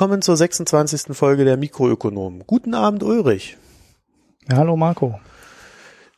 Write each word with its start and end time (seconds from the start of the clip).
Willkommen 0.00 0.22
zur 0.22 0.34
26. 0.38 1.14
Folge 1.14 1.44
der 1.44 1.58
Mikroökonomen. 1.58 2.44
Guten 2.46 2.72
Abend, 2.72 3.02
Ulrich. 3.02 3.58
Ja, 4.48 4.56
hallo, 4.56 4.74
Marco. 4.74 5.20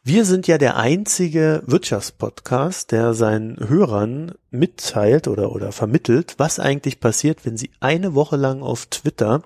Wir 0.05 0.25
sind 0.25 0.47
ja 0.47 0.57
der 0.57 0.77
einzige 0.77 1.65
Wirtschaftspodcast, 1.67 2.93
der 2.93 3.13
seinen 3.13 3.59
Hörern 3.59 4.37
mitteilt 4.51 5.27
oder, 5.27 5.51
oder 5.51 5.73
vermittelt, 5.73 6.37
was 6.39 6.61
eigentlich 6.61 7.01
passiert, 7.01 7.45
wenn 7.45 7.57
sie 7.57 7.73
eine 7.81 8.15
Woche 8.15 8.37
lang 8.37 8.63
auf 8.63 8.87
Twitter 8.87 9.43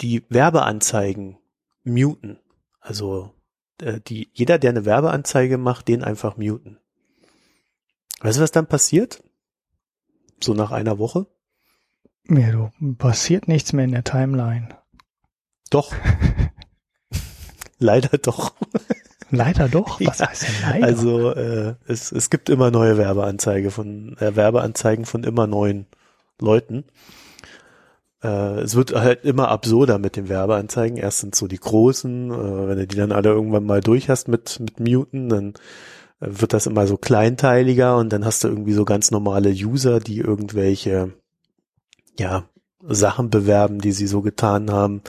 die 0.00 0.24
Werbeanzeigen 0.30 1.36
muten. 1.84 2.38
Also 2.80 3.34
äh, 3.82 4.00
die, 4.00 4.30
jeder, 4.32 4.58
der 4.58 4.70
eine 4.70 4.86
Werbeanzeige 4.86 5.58
macht, 5.58 5.88
den 5.88 6.02
einfach 6.02 6.38
muten. 6.38 6.78
Weißt 8.22 8.38
du, 8.38 8.42
was 8.42 8.52
dann 8.52 8.66
passiert? 8.66 9.22
So 10.42 10.54
nach 10.54 10.70
einer 10.70 10.98
Woche? 10.98 11.26
Ja, 12.28 12.50
du, 12.50 12.94
passiert 12.94 13.48
nichts 13.48 13.72
mehr 13.72 13.84
in 13.84 13.92
der 13.92 14.04
Timeline. 14.04 14.68
Doch. 15.70 15.92
leider 17.78 18.18
doch. 18.18 18.54
Leider 19.30 19.68
doch? 19.68 19.98
Was 20.00 20.18
ja, 20.18 20.28
heißt 20.28 20.42
denn 20.42 20.54
leider? 20.62 20.86
Also 20.86 21.30
äh, 21.32 21.74
es, 21.86 22.12
es 22.12 22.28
gibt 22.28 22.50
immer 22.50 22.70
neue 22.70 22.98
Werbeanzeige 22.98 23.70
von 23.70 24.16
äh, 24.18 24.36
Werbeanzeigen 24.36 25.06
von 25.06 25.24
immer 25.24 25.46
neuen 25.46 25.86
Leuten. 26.38 26.84
Äh, 28.22 28.60
es 28.60 28.74
wird 28.74 28.94
halt 28.94 29.24
immer 29.24 29.48
absurder 29.48 29.98
mit 29.98 30.16
den 30.16 30.28
Werbeanzeigen. 30.28 30.98
Erst 30.98 31.20
sind 31.20 31.34
so 31.34 31.46
die 31.46 31.58
großen, 31.58 32.30
äh, 32.30 32.68
wenn 32.68 32.78
du 32.78 32.86
die 32.86 32.96
dann 32.96 33.10
alle 33.10 33.30
irgendwann 33.30 33.64
mal 33.64 33.80
durch 33.80 34.10
hast 34.10 34.28
mit, 34.28 34.60
mit 34.60 34.80
Muten, 34.80 35.30
dann 35.30 35.54
äh, 36.20 36.28
wird 36.28 36.52
das 36.52 36.66
immer 36.66 36.86
so 36.86 36.98
kleinteiliger 36.98 37.96
und 37.96 38.12
dann 38.12 38.26
hast 38.26 38.44
du 38.44 38.48
irgendwie 38.48 38.74
so 38.74 38.84
ganz 38.84 39.10
normale 39.10 39.50
User, 39.50 39.98
die 39.98 40.18
irgendwelche 40.18 41.14
ja, 42.18 42.48
Sachen 42.82 43.30
bewerben, 43.30 43.80
die 43.80 43.92
sie 43.92 44.06
so 44.06 44.22
getan 44.22 44.70
haben. 44.70 45.02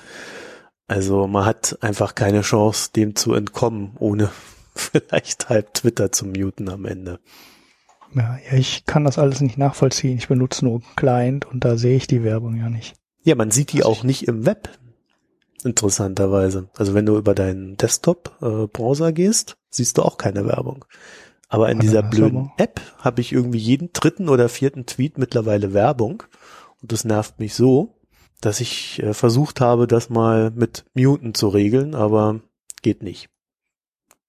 Also 0.87 1.27
man 1.27 1.45
hat 1.45 1.77
einfach 1.81 2.15
keine 2.15 2.41
Chance, 2.41 2.91
dem 2.95 3.15
zu 3.15 3.33
entkommen, 3.33 3.93
ohne 3.99 4.29
vielleicht 4.75 5.49
halb 5.49 5.73
Twitter 5.73 6.11
zu 6.11 6.25
muten 6.25 6.69
am 6.69 6.85
Ende. 6.85 7.19
Ja, 8.13 8.37
ja, 8.45 8.57
ich 8.57 8.85
kann 8.85 9.05
das 9.05 9.17
alles 9.17 9.41
nicht 9.41 9.57
nachvollziehen. 9.57 10.17
Ich 10.17 10.27
benutze 10.27 10.65
nur 10.65 10.81
Client 10.95 11.45
und 11.45 11.65
da 11.65 11.77
sehe 11.77 11.97
ich 11.97 12.05
die 12.05 12.23
Werbung 12.23 12.55
ja 12.55 12.69
nicht. 12.69 12.95
Ja, 13.23 13.35
man 13.35 13.51
sieht 13.51 13.71
die 13.71 13.79
Was 13.79 13.85
auch 13.85 14.03
nicht 14.03 14.27
im 14.27 14.45
Web. 14.45 14.69
Interessanterweise. 15.63 16.69
Also 16.75 16.93
wenn 16.93 17.05
du 17.05 17.17
über 17.17 17.33
deinen 17.33 17.77
Desktop-Browser 17.77 19.07
äh, 19.07 19.13
gehst, 19.13 19.55
siehst 19.69 19.97
du 19.97 20.03
auch 20.03 20.17
keine 20.17 20.45
Werbung. 20.45 20.85
Aber 21.47 21.69
in 21.69 21.79
dieser 21.79 22.03
blöden 22.03 22.51
App 22.57 22.81
habe 22.97 23.21
ich 23.21 23.31
irgendwie 23.31 23.59
jeden 23.59 23.93
dritten 23.93 24.27
oder 24.27 24.49
vierten 24.49 24.85
Tweet 24.85 25.17
mittlerweile 25.17 25.73
Werbung. 25.73 26.23
Und 26.83 26.91
das 26.91 27.05
nervt 27.05 27.39
mich 27.39 27.55
so, 27.55 27.95
dass 28.41 28.59
ich 28.59 29.01
äh, 29.01 29.13
versucht 29.13 29.61
habe, 29.61 29.87
das 29.87 30.09
mal 30.09 30.51
mit 30.51 30.83
Muten 30.93 31.33
zu 31.33 31.47
regeln, 31.47 31.95
aber 31.95 32.41
geht 32.81 33.01
nicht. 33.01 33.29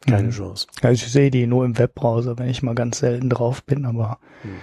Keine 0.06 0.28
mhm. 0.28 0.30
Chance. 0.30 0.68
Also 0.80 1.04
ich 1.04 1.10
sehe 1.10 1.32
die 1.32 1.48
nur 1.48 1.64
im 1.64 1.76
Webbrowser, 1.76 2.38
wenn 2.38 2.48
ich 2.48 2.62
mal 2.62 2.76
ganz 2.76 3.00
selten 3.00 3.28
drauf 3.28 3.64
bin, 3.64 3.86
aber 3.86 4.20
mhm. 4.44 4.60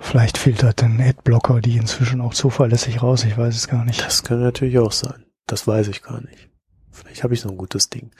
vielleicht 0.00 0.38
filtert 0.38 0.82
ein 0.82 1.00
Adblocker 1.00 1.60
die 1.60 1.76
inzwischen 1.76 2.20
auch 2.20 2.34
zuverlässig 2.34 3.00
raus, 3.00 3.24
ich 3.24 3.38
weiß 3.38 3.54
es 3.54 3.68
gar 3.68 3.84
nicht. 3.84 4.04
Das 4.04 4.24
kann 4.24 4.40
natürlich 4.40 4.78
auch 4.80 4.92
sein. 4.92 5.24
Das 5.46 5.68
weiß 5.68 5.86
ich 5.86 6.02
gar 6.02 6.20
nicht. 6.20 6.50
Vielleicht 6.90 7.22
habe 7.22 7.34
ich 7.34 7.40
so 7.40 7.48
ein 7.48 7.56
gutes 7.56 7.90
Ding. 7.90 8.10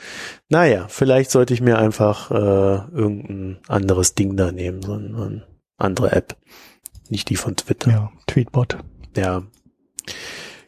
Naja, 0.48 0.86
vielleicht 0.88 1.32
sollte 1.32 1.52
ich 1.52 1.60
mir 1.60 1.78
einfach 1.78 2.30
äh, 2.30 2.34
irgendein 2.34 3.58
anderes 3.66 4.14
Ding 4.14 4.36
da 4.36 4.52
nehmen, 4.52 4.82
so 4.82 4.92
eine 4.92 5.44
andere 5.78 6.12
App. 6.12 6.36
Nicht 7.08 7.28
die 7.30 7.36
von 7.36 7.56
Twitter. 7.56 7.90
Ja, 7.90 8.12
Tweetbot. 8.26 8.78
Ja. 9.16 9.42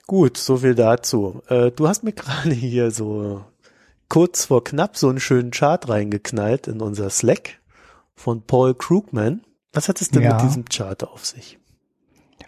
Gut, 0.07 0.37
so 0.37 0.59
viel 0.59 0.75
dazu. 0.75 1.43
Äh, 1.49 1.71
du 1.71 1.89
hast 1.89 2.05
mir 2.05 2.13
gerade 2.15 2.53
hier 2.53 2.91
so 2.91 3.45
kurz 4.09 4.47
vor 4.47 4.63
knapp 4.65 4.97
so 4.97 5.09
einen 5.09 5.21
schönen 5.21 5.51
Chart 5.51 5.89
reingeknallt 5.89 6.69
in 6.69 6.81
unser 6.81 7.11
Slack 7.11 7.61
von 8.15 8.43
Paul 8.43 8.75
Krugman. 8.75 9.43
Was 9.73 9.89
hat 9.89 10.01
es 10.01 10.11
denn 10.11 10.23
ja. 10.23 10.35
mit 10.35 10.43
diesem 10.43 10.65
Chart 10.67 11.05
auf 11.05 11.27
sich? 11.27 11.59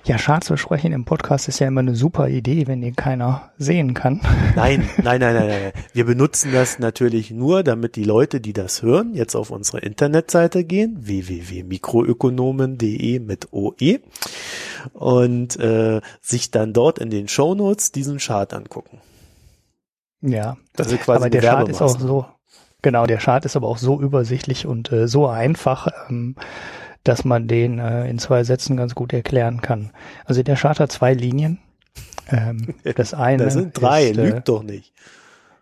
Ja, 0.09 0.17
Charts 0.17 0.49
besprechen 0.49 0.93
im 0.93 1.05
Podcast 1.05 1.49
ist 1.49 1.59
ja 1.59 1.69
immer 1.69 1.81
eine 1.81 1.95
super 1.95 2.31
Idee, 2.31 2.67
wenn 2.67 2.81
den 2.81 2.97
keiner 2.97 3.51
sehen 3.59 3.93
kann. 3.93 4.23
Nein, 4.57 4.89
nein, 4.97 5.21
nein, 5.21 5.35
nein, 5.35 5.49
nein. 5.49 5.73
Wir 5.93 6.07
benutzen 6.07 6.51
das 6.51 6.79
natürlich 6.79 7.31
nur, 7.31 7.63
damit 7.63 7.95
die 7.95 8.05
Leute, 8.05 8.41
die 8.41 8.55
das 8.55 8.81
hören, 8.81 9.13
jetzt 9.13 9.37
auf 9.37 9.51
unsere 9.51 9.81
Internetseite 9.81 10.65
gehen, 10.65 10.97
www.mikroökonomen.de 10.99 13.19
mit 13.19 13.53
OE 13.53 13.99
und 14.95 15.61
äh, 15.61 16.01
sich 16.23 16.51
dann 16.51 16.73
dort 16.73 16.99
in 16.99 17.11
den 17.11 17.29
Shownotes 17.29 17.93
diesen 17.93 18.17
Chart 18.17 18.55
angucken. 18.55 19.03
Ja, 20.23 20.57
das 20.75 20.91
ist 20.91 21.03
quasi 21.03 21.19
aber 21.19 21.29
der 21.29 21.43
Chart 21.43 21.69
ist 21.69 21.83
auch 21.83 22.01
so, 22.01 22.25
genau, 22.81 23.05
der 23.05 23.19
Chart 23.19 23.45
ist 23.45 23.57
aber 23.57 23.69
auch 23.69 23.77
so 23.77 24.01
übersichtlich 24.01 24.67
und 24.67 24.91
äh, 24.91 25.07
so 25.07 25.27
einfach, 25.27 25.87
ähm, 26.09 26.35
dass 27.05 27.25
man 27.25 27.49
den 27.49 27.79
äh, 27.79 28.09
in 28.09 28.19
zwei 28.19 28.45
Sätzen 28.45 28.77
ganz 28.77 28.95
gut 28.95 29.13
erklären 29.13 29.61
kann. 29.61 29.91
Also 30.25 30.43
der 30.43 30.57
Chart 30.57 30.79
hat 30.81 30.93
zwei 30.93 31.15
Linien. 31.15 31.59
Ähm, 32.31 32.75
das 32.97 33.15
eine 33.15 33.45
das 33.45 33.55
sind 33.55 33.81
drei, 33.81 34.05
ist, 34.05 34.19
äh, 34.19 34.31
lügt 34.31 34.49
doch 34.49 34.63
nicht. 34.63 34.93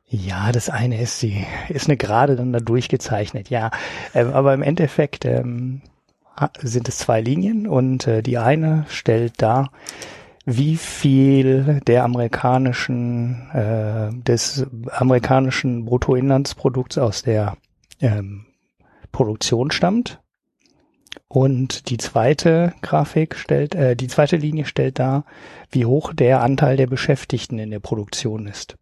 Ja, 0.08 0.52
das 0.52 0.70
eine 0.70 1.00
ist 1.00 1.20
die, 1.22 1.44
ist 1.68 1.88
eine 1.88 1.96
gerade 1.96 2.36
dann 2.36 2.52
da 2.52 2.60
durchgezeichnet, 2.60 3.50
ja. 3.50 3.70
Ähm, 4.14 4.32
aber 4.32 4.54
im 4.54 4.62
Endeffekt 4.62 5.24
ähm, 5.24 5.82
sind 6.60 6.88
es 6.88 6.98
zwei 6.98 7.20
Linien 7.20 7.66
und 7.66 8.06
äh, 8.06 8.22
die 8.22 8.38
eine 8.38 8.84
stellt 8.88 9.42
dar, 9.42 9.70
wie 10.44 10.76
viel 10.76 11.80
der 11.88 12.04
amerikanischen, 12.04 13.50
äh, 13.50 14.10
des 14.22 14.64
amerikanischen 14.92 15.84
Bruttoinlandsprodukts 15.84 16.98
aus 16.98 17.22
der 17.22 17.56
ähm, 18.00 18.46
Produktion 19.10 19.72
stammt 19.72 20.20
und 21.28 21.90
die 21.90 21.96
zweite 21.96 22.72
Grafik 22.82 23.36
stellt, 23.36 23.74
äh, 23.74 23.96
die 23.96 24.06
zweite 24.06 24.36
Linie 24.36 24.64
stellt 24.64 24.98
dar, 24.98 25.24
wie 25.70 25.84
hoch 25.84 26.12
der 26.12 26.42
Anteil 26.42 26.76
der 26.76 26.86
Beschäftigten 26.86 27.58
in 27.58 27.70
der 27.70 27.80
Produktion 27.80 28.46
ist. 28.46 28.76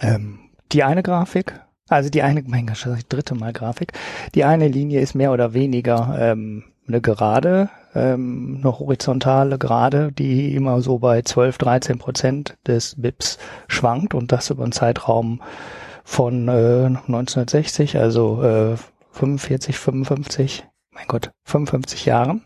Ähm, 0.00 0.40
die 0.72 0.82
eine 0.82 1.02
Grafik, 1.02 1.60
also 1.88 2.10
die 2.10 2.22
eine, 2.22 2.42
mein 2.46 2.66
Gott, 2.66 2.84
das 2.84 3.06
dritte 3.08 3.34
Mal 3.34 3.52
Grafik, 3.52 3.92
die 4.34 4.44
eine 4.44 4.68
Linie 4.68 5.00
ist 5.00 5.14
mehr 5.14 5.32
oder 5.32 5.54
weniger 5.54 6.16
ähm, 6.18 6.64
eine 6.88 7.00
gerade, 7.00 7.70
ähm, 7.94 8.58
eine 8.60 8.78
horizontale 8.78 9.58
Gerade, 9.58 10.10
die 10.12 10.54
immer 10.54 10.80
so 10.80 10.98
bei 10.98 11.22
12, 11.22 11.58
13 11.58 11.98
Prozent 11.98 12.56
des 12.66 12.96
BIPs 13.00 13.38
schwankt 13.68 14.14
und 14.14 14.32
das 14.32 14.50
über 14.50 14.64
einen 14.64 14.72
Zeitraum 14.72 15.40
von 16.04 16.48
äh, 16.48 16.86
1960, 16.86 17.98
also 17.98 18.42
äh, 18.42 18.76
45, 19.12 19.78
55 19.78 20.64
mein 20.92 21.06
Gott, 21.08 21.32
55 21.44 22.06
Jahren. 22.06 22.44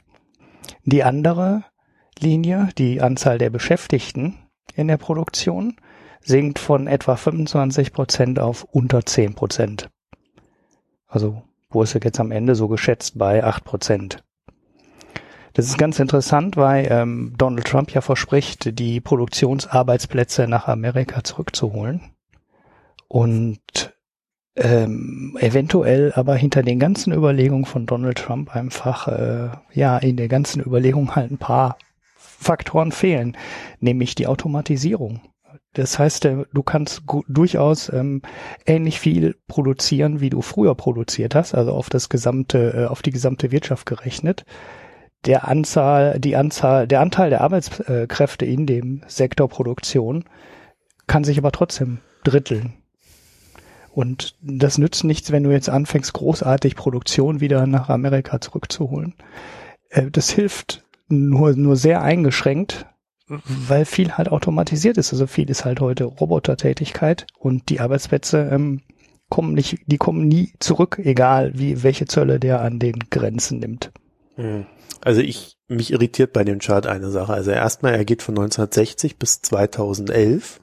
Die 0.85 1.05
andere 1.05 1.65
Linie, 2.19 2.71
die 2.79 3.01
Anzahl 3.01 3.39
der 3.39 3.51
Beschäftigten 3.51 4.39
in 4.75 4.89
der 4.89 4.97
Produktion, 4.97 5.77
sinkt 6.23 6.59
von 6.59 6.87
etwa 6.87 7.17
25 7.17 7.93
Prozent 7.93 8.39
auf 8.39 8.65
unter 8.65 9.05
10 9.05 9.35
Prozent. 9.35 9.91
Also, 11.07 11.43
wo 11.69 11.83
ist 11.83 11.95
er 11.95 12.01
jetzt 12.03 12.21
am 12.21 12.33
Ende 12.33 12.55
so 12.55 12.69
geschätzt 12.69 13.19
bei 13.19 13.45
8 13.45 13.65
Prozent? 13.65 14.25
Das 15.53 15.67
ist 15.67 15.79
ganz 15.79 15.99
interessant, 16.01 16.57
weil 16.57 16.87
ähm, 16.91 17.33
Donald 17.39 17.67
Trump 17.67 17.91
ja 17.93 18.03
verspricht, 18.03 18.79
die 18.79 19.01
Produktionsarbeitsplätze 19.01 20.47
nach 20.49 20.69
Amerika 20.69 21.25
zurückzuholen. 21.25 22.13
Und 23.09 23.96
ähm, 24.57 25.37
eventuell 25.41 26.13
aber 26.15 26.35
hinter 26.35 26.63
den 26.63 26.79
ganzen 26.79 27.13
Überlegungen 27.13 27.67
von 27.67 27.87
Donald 27.87 28.19
Trump 28.19 28.55
einfach, 28.55 29.09
äh, 29.09 29.51
ja, 29.73 29.99
in 29.99 30.17
der 30.17 30.29
ganzen 30.29 30.63
Überlegung 30.63 31.15
halt 31.15 31.31
ein 31.31 31.39
paar 31.39 31.77
Faktoren 32.15 32.91
fehlen, 32.93 33.37
nämlich 33.81 34.15
die 34.15 34.27
Automatisierung. 34.27 35.21
Das 35.75 35.99
heißt, 35.99 36.25
äh, 36.25 36.45
du 36.53 36.63
kannst 36.63 37.03
durchaus 37.29 37.93
ähm, 37.93 38.23
ähnlich 38.65 38.99
viel 38.99 39.37
produzieren, 39.47 40.21
wie 40.21 40.31
du 40.31 40.41
früher 40.41 40.75
produziert 40.75 41.35
hast, 41.35 41.55
also 41.55 41.73
auf 41.73 41.91
das 41.91 42.09
gesamte, 42.09 42.73
äh, 42.75 42.87
auf 42.87 43.03
die 43.03 43.11
gesamte 43.11 43.53
Wirtschaft 43.53 43.85
gerechnet. 43.85 44.47
Der 45.27 45.49
Anzahl, 45.49 46.19
die 46.19 46.37
Anzahl, 46.37 46.87
der 46.87 47.01
Anteil 47.01 47.31
der 47.31 47.43
Arbeitskräfte 47.43 48.47
in 48.47 48.65
dem 48.67 49.03
Sektor 49.07 49.49
Produktion 49.49 50.25
kann 51.07 51.25
sich 51.25 51.37
aber 51.37 51.53
trotzdem 51.53 51.99
dritteln. 52.25 52.75
Und 53.97 54.35
das 54.43 54.77
nützt 54.77 55.05
nichts, 55.05 55.33
wenn 55.33 55.43
du 55.43 55.51
jetzt 55.51 55.71
anfängst, 55.71 56.13
großartig 56.13 56.77
Produktion 56.77 57.41
wieder 57.41 57.67
nach 57.67 57.89
Amerika 57.89 58.43
zurückzuholen. 58.43 59.15
Äh, 59.89 60.11
das 60.11 60.29
hilft 60.29 60.85
nur, 61.09 61.55
nur 61.55 61.77
sehr 61.77 62.03
eingeschränkt, 62.03 62.85
weil 63.27 63.87
viel 63.87 64.13
halt 64.13 64.29
automatisiert 64.29 64.99
ist. 64.99 65.15
Also 65.15 65.27
viel 65.27 65.49
ist 65.49 65.65
halt 65.65 65.81
heute 65.81 66.05
Robotertätigkeit 66.05 67.27
und 67.39 67.71
die 67.71 67.81
Arbeitsplätze 67.81 68.51
ähm, 68.53 68.83
kommen 69.31 69.55
nicht, 69.55 69.79
die 69.87 69.97
kommen 69.97 70.29
nie 70.29 70.53
zurück, 70.59 71.01
egal 71.03 71.53
wie 71.55 71.83
welche 71.83 72.05
Zölle 72.05 72.39
der 72.39 72.61
an 72.61 72.79
den 72.79 72.99
Grenzen 73.09 73.61
nimmt. 73.61 73.93
Hm. 74.35 74.67
Also 75.01 75.23
ich, 75.23 75.57
mich 75.69 75.91
irritiert 75.91 76.35
bei 76.35 76.45
dem 76.45 76.59
Chart 76.59 76.87
eine 76.87 77.11
Sache. 77.11 77.33
Also 77.33 77.51
erstmal, 77.51 77.95
er 77.95 78.05
geht 78.05 78.23
von 78.23 78.35
1960 78.35 79.17
bis 79.17 79.41
2011, 79.41 80.61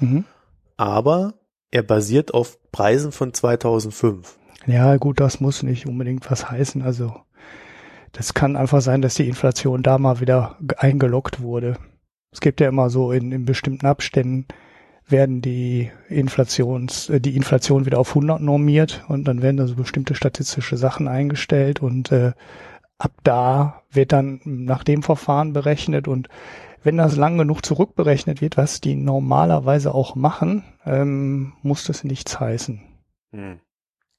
mhm. 0.00 0.24
aber 0.76 1.32
er 1.74 1.82
basiert 1.82 2.32
auf 2.32 2.58
Preisen 2.70 3.10
von 3.10 3.34
2005. 3.34 4.38
Ja, 4.66 4.96
gut, 4.96 5.18
das 5.18 5.40
muss 5.40 5.64
nicht 5.64 5.86
unbedingt 5.86 6.30
was 6.30 6.48
heißen. 6.48 6.82
Also 6.82 7.14
das 8.12 8.32
kann 8.32 8.56
einfach 8.56 8.80
sein, 8.80 9.02
dass 9.02 9.16
die 9.16 9.26
Inflation 9.26 9.82
da 9.82 9.98
mal 9.98 10.20
wieder 10.20 10.56
eingeloggt 10.76 11.42
wurde. 11.42 11.76
Es 12.30 12.40
gibt 12.40 12.60
ja 12.60 12.68
immer 12.68 12.90
so 12.90 13.10
in, 13.10 13.32
in 13.32 13.44
bestimmten 13.44 13.86
Abständen 13.86 14.46
werden 15.08 15.42
die 15.42 15.90
Inflations, 16.08 17.10
äh, 17.10 17.20
die 17.20 17.36
Inflation 17.36 17.86
wieder 17.86 17.98
auf 17.98 18.10
100 18.10 18.40
normiert 18.40 19.04
und 19.08 19.24
dann 19.24 19.42
werden 19.42 19.56
da 19.56 19.66
so 19.66 19.74
bestimmte 19.74 20.14
statistische 20.14 20.76
Sachen 20.76 21.08
eingestellt 21.08 21.82
und 21.82 22.12
äh, 22.12 22.32
ab 22.98 23.12
da 23.24 23.82
wird 23.90 24.12
dann 24.12 24.40
nach 24.44 24.84
dem 24.84 25.02
Verfahren 25.02 25.52
berechnet 25.52 26.06
und 26.06 26.28
wenn 26.84 26.98
das 26.98 27.16
lang 27.16 27.38
genug 27.38 27.64
zurückberechnet 27.64 28.40
wird, 28.40 28.56
was 28.56 28.80
die 28.80 28.94
normalerweise 28.94 29.94
auch 29.94 30.14
machen, 30.14 30.62
ähm, 30.84 31.54
muss 31.62 31.84
das 31.84 32.04
nichts 32.04 32.38
heißen. 32.38 32.80
Hm. 33.32 33.58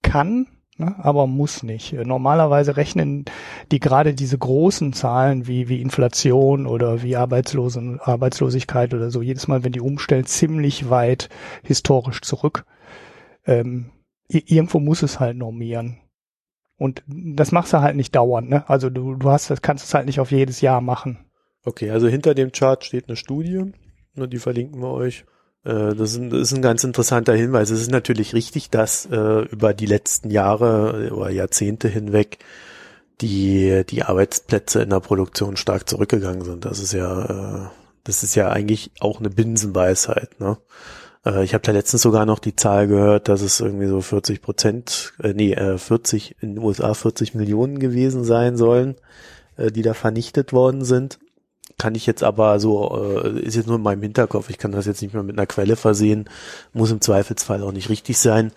Kann, 0.02 0.48
ne, 0.78 0.96
aber 0.98 1.28
muss 1.28 1.64
nicht. 1.64 1.94
Normalerweise 1.94 2.76
rechnen 2.76 3.26
die 3.72 3.80
gerade 3.80 4.14
diese 4.16 4.38
großen 4.38 4.94
Zahlen 4.94 5.48
wie, 5.48 5.70
wie 5.70 5.82
Inflation 5.82 6.66
oder 6.66 7.04
wie 7.04 7.16
Arbeitslosen, 7.16 8.00
Arbeitslosigkeit 8.02 8.94
oder 8.94 9.12
so, 9.12 9.22
jedes 9.22 9.48
Mal, 9.48 9.64
wenn 9.64 9.72
die 9.72 9.82
umstellen, 9.82 10.26
ziemlich 10.26 10.90
weit 10.90 11.30
historisch 11.64 12.22
zurück. 12.22 12.66
Ähm, 13.46 13.92
irgendwo 14.28 14.80
muss 14.80 15.04
es 15.04 15.20
halt 15.20 15.38
normieren. 15.38 16.00
Und 16.78 17.04
das 17.08 17.52
machst 17.52 17.74
du 17.74 17.82
halt 17.82 17.96
nicht 17.96 18.16
dauernd, 18.16 18.50
ne? 18.50 18.68
Also 18.68 18.90
du, 18.90 19.16
du 19.16 19.30
hast 19.30 19.50
das, 19.50 19.62
kannst 19.62 19.86
es 19.86 19.94
halt 19.94 20.08
nicht 20.08 20.20
auf 20.20 20.32
jedes 20.32 20.62
Jahr 20.62 20.82
machen. 20.82 21.25
Okay, 21.66 21.90
also 21.90 22.08
hinter 22.08 22.36
dem 22.36 22.52
Chart 22.52 22.84
steht 22.86 23.08
eine 23.08 23.18
Studie, 23.18 23.74
ne, 24.14 24.28
die 24.28 24.40
verlinken 24.40 24.82
wir 24.82 24.92
euch. 24.92 25.26
Äh, 25.64 25.96
das 25.96 26.16
ist, 26.16 26.54
ein, 26.54 26.62
ganz 26.62 26.84
interessanter 26.84 27.34
Hinweis. 27.34 27.72
Es 27.72 27.82
ist 27.82 27.92
natürlich 27.92 28.34
richtig, 28.34 28.70
dass 28.70 29.08
äh, 29.08 29.42
über 29.50 29.74
die 29.74 29.88
letzten 29.88 30.30
Jahre 30.30 31.12
oder 31.12 31.32
Jahrzehnte 31.32 31.88
hinweg 31.88 32.38
die, 33.22 33.84
die 33.90 34.04
Arbeitsplätze 34.04 34.82
in 34.84 34.92
der 34.92 35.00
Produktion 35.00 35.58
stark 35.58 35.90
zurückgegangen 35.90 36.44
sind. 36.44 36.66
Das 36.66 36.80
ist 36.80 36.94
ja, 36.94 37.66
äh, 37.66 37.70
das 38.04 38.24
ist 38.24 38.36
ja 38.36 38.50
eigentlich 38.50 38.92
auch 39.00 39.20
eine 39.20 39.30
Binsenweisheit. 39.30 40.40
Ne? 40.40 40.58
Äh, 41.26 41.44
ich 41.44 41.54
habe 41.54 41.64
da 41.64 41.72
letztens 41.72 42.04
sogar 42.04 42.26
noch 42.26 42.40
die 42.40 42.56
Zahl 42.56 42.88
gehört, 42.88 43.28
dass 43.28 43.42
es 43.42 43.60
irgendwie 43.60 43.88
so 43.88 44.02
40 44.02 44.42
Prozent, 44.42 45.14
äh, 45.24 45.34
nee, 45.34 45.54
äh, 45.54 45.78
40 45.78 46.36
in 46.42 46.56
den 46.56 46.64
USA 46.64 46.94
40 46.94 47.34
Millionen 47.34 47.80
gewesen 47.80 48.24
sein 48.24 48.58
sollen, 48.58 48.96
äh, 49.58 49.72
die 49.72 49.82
da 49.82 49.94
vernichtet 49.94 50.54
worden 50.54 50.84
sind. 50.84 51.20
Kann 51.78 51.96
ich 51.96 52.06
jetzt 52.06 52.24
aber 52.24 52.60
so, 52.60 53.22
äh, 53.24 53.40
ist 53.40 53.56
jetzt 53.56 53.68
nur 53.68 53.76
in 53.76 53.84
meinem 53.84 54.02
Hinterkopf, 54.02 54.50
ich 54.50 54.58
kann 54.58 54.72
das 54.72 54.86
jetzt 54.86 55.02
nicht 55.02 55.14
mehr 55.14 55.24
mit 55.24 55.38
einer 55.38 55.48
Quelle 55.48 55.76
versehen, 55.76 56.30
muss 56.74 56.92
im 56.92 57.02
Zweifelsfall 57.02 57.62
auch 57.64 57.74
nicht 57.74 57.90
richtig 57.90 58.18
sein. 58.18 58.52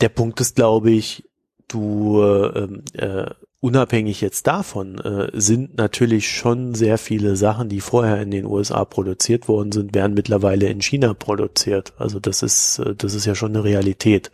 Der 0.00 0.08
Punkt 0.08 0.40
ist, 0.40 0.56
glaube 0.56 0.90
ich, 0.90 1.28
du 1.68 2.22
äh, 2.22 2.68
äh, 2.98 3.30
unabhängig 3.60 4.20
jetzt 4.20 4.46
davon 4.46 4.98
äh, 4.98 5.30
sind 5.34 5.76
natürlich 5.76 6.28
schon 6.28 6.74
sehr 6.74 6.98
viele 6.98 7.36
Sachen, 7.36 7.68
die 7.68 7.80
vorher 7.80 8.20
in 8.20 8.30
den 8.30 8.44
USA 8.44 8.84
produziert 8.84 9.48
worden 9.48 9.70
sind, 9.70 9.94
werden 9.94 10.14
mittlerweile 10.14 10.68
in 10.68 10.80
China 10.82 11.14
produziert. 11.14 11.92
Also 11.96 12.18
das 12.20 12.42
ist 12.42 12.80
äh, 12.80 12.94
das 12.96 13.14
ist 13.14 13.24
ja 13.24 13.34
schon 13.34 13.52
eine 13.52 13.64
Realität, 13.64 14.30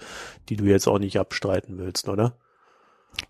die 0.49 0.57
du 0.57 0.65
jetzt 0.65 0.89
auch 0.89 0.99
nicht 0.99 1.19
abstreiten 1.19 1.79
willst, 1.79 2.09
oder? 2.09 2.39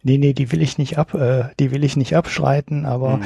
Nee, 0.03 0.19
nee, 0.19 0.35
die 0.35 0.53
will 0.53 0.63
ich 0.63 0.79
nicht 0.79 0.99
ab, 0.99 1.15
äh, 1.15 1.51
die 1.59 1.73
will 1.73 1.83
ich 1.83 1.97
nicht 1.97 2.15
abstreiten, 2.15 2.87
aber 2.87 3.15
hm. 3.15 3.23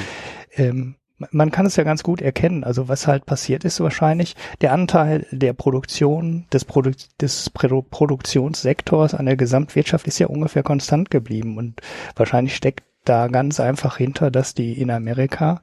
ähm, 0.52 0.94
man 1.31 1.51
kann 1.51 1.67
es 1.67 1.77
ja 1.77 1.85
ganz 1.85 2.03
gut 2.03 2.21
erkennen. 2.21 2.65
Also 2.65 2.89
was 2.89 3.07
halt 3.07 3.27
passiert 3.27 3.65
ist 3.65 3.81
wahrscheinlich, 3.81 4.35
der 4.61 4.73
Anteil 4.73 5.27
der 5.31 5.53
Produktion, 5.53 6.47
des, 6.53 6.65
Produ 6.65 6.91
des 7.21 7.51
Produ 7.51 7.83
Produktionssektors 7.83 9.15
an 9.15 9.27
der 9.27 9.37
Gesamtwirtschaft 9.37 10.07
ist 10.07 10.19
ja 10.19 10.27
ungefähr 10.27 10.63
konstant 10.63 11.11
geblieben. 11.11 11.59
Und 11.59 11.81
wahrscheinlich 12.17 12.57
steckt 12.57 12.85
da 13.05 13.29
ganz 13.29 13.61
einfach 13.61 13.97
hinter, 13.97 14.31
dass 14.31 14.55
die 14.55 14.81
in 14.81 14.91
Amerika 14.91 15.63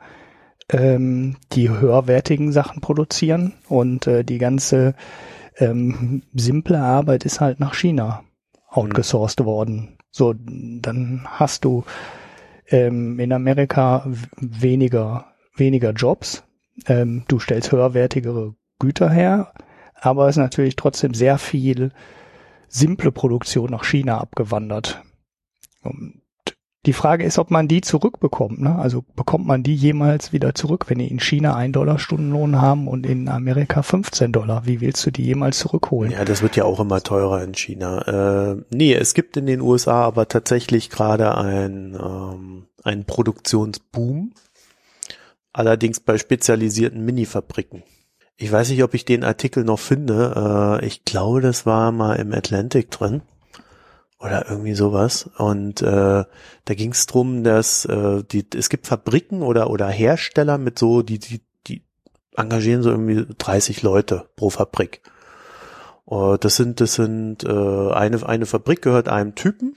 ähm, 0.70 1.38
die 1.54 1.70
höherwertigen 1.70 2.52
Sachen 2.52 2.82
produzieren 2.82 3.54
und 3.68 4.08
äh, 4.08 4.24
die 4.24 4.38
ganze 4.38 4.94
ähm, 5.58 6.24
simple 6.34 6.80
Arbeit 6.80 7.26
ist 7.26 7.42
halt 7.42 7.60
nach 7.60 7.74
China 7.74 8.24
outgesourced 8.70 9.42
mhm. 9.42 9.46
worden. 9.46 9.98
So, 10.12 10.34
dann 10.36 11.26
hast 11.28 11.66
du 11.66 11.84
ähm, 12.68 13.20
in 13.20 13.34
Amerika 13.34 14.06
weniger 14.38 15.26
weniger 15.60 15.92
Jobs, 15.92 16.44
ähm, 16.88 17.24
du 17.28 17.40
stellst 17.40 17.72
höherwertigere 17.72 18.56
Güter 18.80 19.10
her, 19.10 19.54
aber 19.96 20.28
es 20.28 20.38
ist 20.38 20.42
natürlich 20.42 20.76
trotzdem 20.76 21.14
sehr 21.14 21.38
viel 21.38 21.92
simple 22.68 23.12
Produktion 23.12 23.72
nach 23.72 23.84
China 23.84 24.20
abgewandert. 24.20 25.02
Und 25.84 26.22
die 26.86 26.94
Frage 26.94 27.26
ist, 27.26 27.38
ob 27.38 27.52
man 27.52 27.68
die 27.68 27.82
zurückbekommt. 27.82 28.62
Ne? 28.62 28.74
Also 28.76 29.04
bekommt 29.16 29.46
man 29.46 29.64
die 29.64 29.76
jemals 29.76 30.32
wieder 30.32 30.56
zurück, 30.56 30.86
wenn 30.88 31.00
die 31.00 31.10
in 31.10 31.20
China 31.20 31.56
ein 31.56 31.74
Dollar 31.74 32.00
Stundenlohn 32.00 32.62
haben 32.62 32.88
und 32.88 33.06
in 33.06 33.28
Amerika 33.28 33.82
15 33.82 34.32
Dollar? 34.32 34.66
Wie 34.66 34.80
willst 34.80 35.06
du 35.06 35.12
die 35.12 35.26
jemals 35.26 35.60
zurückholen? 35.60 36.12
Ja, 36.12 36.24
das 36.24 36.42
wird 36.42 36.56
ja 36.56 36.64
auch 36.64 36.80
immer 36.80 37.02
teurer 37.02 37.44
in 37.44 37.54
China. 37.54 38.54
Äh, 38.54 38.64
nee, 38.70 38.94
es 38.94 39.14
gibt 39.14 39.36
in 39.36 39.46
den 39.46 39.60
USA 39.60 40.06
aber 40.06 40.30
tatsächlich 40.30 40.90
gerade 40.90 41.38
ein, 41.38 41.98
ähm, 42.02 43.04
Produktionsboom 43.06 44.32
allerdings 45.54 46.00
bei 46.00 46.18
spezialisierten 46.18 47.04
Mini-Fabriken. 47.04 47.84
Ich 48.38 48.52
weiß 48.52 48.70
nicht, 48.70 48.84
ob 48.84 48.94
ich 48.94 49.06
den 49.06 49.24
Artikel 49.24 49.64
noch 49.64 49.80
finde. 49.80 50.80
Äh, 50.82 50.86
ich 50.86 51.04
glaube, 51.04 51.42
das 51.42 51.66
war 51.66 51.92
mal 51.92 52.16
im 52.16 52.34
Atlantic 52.34 52.90
drin 52.90 53.22
oder 54.20 54.50
irgendwie 54.50 54.76
sowas. 54.76 55.30
Und 55.38 55.82
äh, 55.82 56.24
da 56.66 56.74
ging 56.74 56.92
es 56.92 57.06
drum, 57.06 57.44
dass 57.44 57.86
äh, 57.86 58.24
die, 58.24 58.46
es 58.56 58.70
gibt 58.70 58.88
Fabriken 58.88 59.42
oder 59.42 59.70
oder 59.70 59.88
Hersteller 59.88 60.58
mit 60.58 60.78
so 60.78 61.02
die 61.02 61.20
die 61.20 61.42
die 61.68 61.84
engagieren 62.36 62.84
so 62.84 62.92
irgendwie 62.92 63.26
30 63.38 63.82
Leute 63.82 64.30
pro 64.36 64.50
Fabrik. 64.50 65.02
Uh, 66.06 66.38
das 66.38 66.56
sind 66.56 66.82
das 66.82 66.96
sind 66.96 67.44
äh, 67.44 67.92
eine 67.92 68.28
eine 68.28 68.46
Fabrik 68.46 68.82
gehört 68.82 69.10
einem 69.10 69.36
Typen 69.36 69.76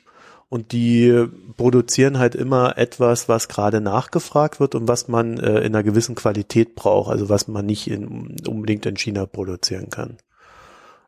und 0.52 0.72
die 0.72 1.28
produzieren 1.56 2.18
halt 2.18 2.34
immer 2.34 2.76
etwas, 2.76 3.26
was 3.26 3.48
gerade 3.48 3.80
nachgefragt 3.80 4.60
wird 4.60 4.74
und 4.74 4.86
was 4.86 5.08
man 5.08 5.38
äh, 5.38 5.60
in 5.60 5.74
einer 5.74 5.82
gewissen 5.82 6.14
Qualität 6.14 6.74
braucht, 6.74 7.10
also 7.10 7.30
was 7.30 7.48
man 7.48 7.64
nicht 7.64 7.90
in, 7.90 8.36
unbedingt 8.46 8.84
in 8.84 8.98
China 8.98 9.24
produzieren 9.24 9.88
kann. 9.88 10.18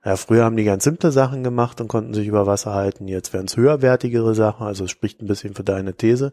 Ja, 0.03 0.17
früher 0.17 0.45
haben 0.45 0.57
die 0.57 0.65
ganz 0.65 0.85
simple 0.85 1.13
Sachen 1.13 1.45
gemacht 1.45 1.79
und 1.83 1.89
konnten 1.89 2.15
sich 2.15 2.27
über 2.27 2.47
Wasser 2.47 2.73
halten. 2.73 3.07
Jetzt 3.07 3.35
werden 3.35 3.45
es 3.45 3.59
höherwertigere 3.59 4.35
Sachen, 4.35 4.67
also 4.67 4.85
es 4.85 4.91
spricht 4.91 5.21
ein 5.21 5.27
bisschen 5.27 5.53
für 5.53 5.63
deine 5.63 5.93
These. 5.93 6.33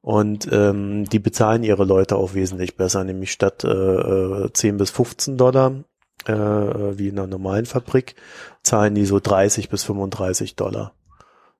Und 0.00 0.48
ähm, 0.50 1.04
die 1.04 1.20
bezahlen 1.20 1.62
ihre 1.62 1.84
Leute 1.84 2.16
auch 2.16 2.34
wesentlich 2.34 2.76
besser, 2.76 3.04
nämlich 3.04 3.30
statt 3.30 3.62
äh, 3.62 4.52
10 4.52 4.74
äh, 4.74 4.78
bis 4.78 4.90
15 4.90 5.36
Dollar, 5.36 5.84
äh, 6.26 6.32
wie 6.32 7.06
in 7.06 7.20
einer 7.20 7.28
normalen 7.28 7.66
Fabrik, 7.66 8.16
zahlen 8.64 8.96
die 8.96 9.04
so 9.04 9.20
30 9.20 9.68
bis 9.68 9.84
35 9.84 10.56
Dollar. 10.56 10.92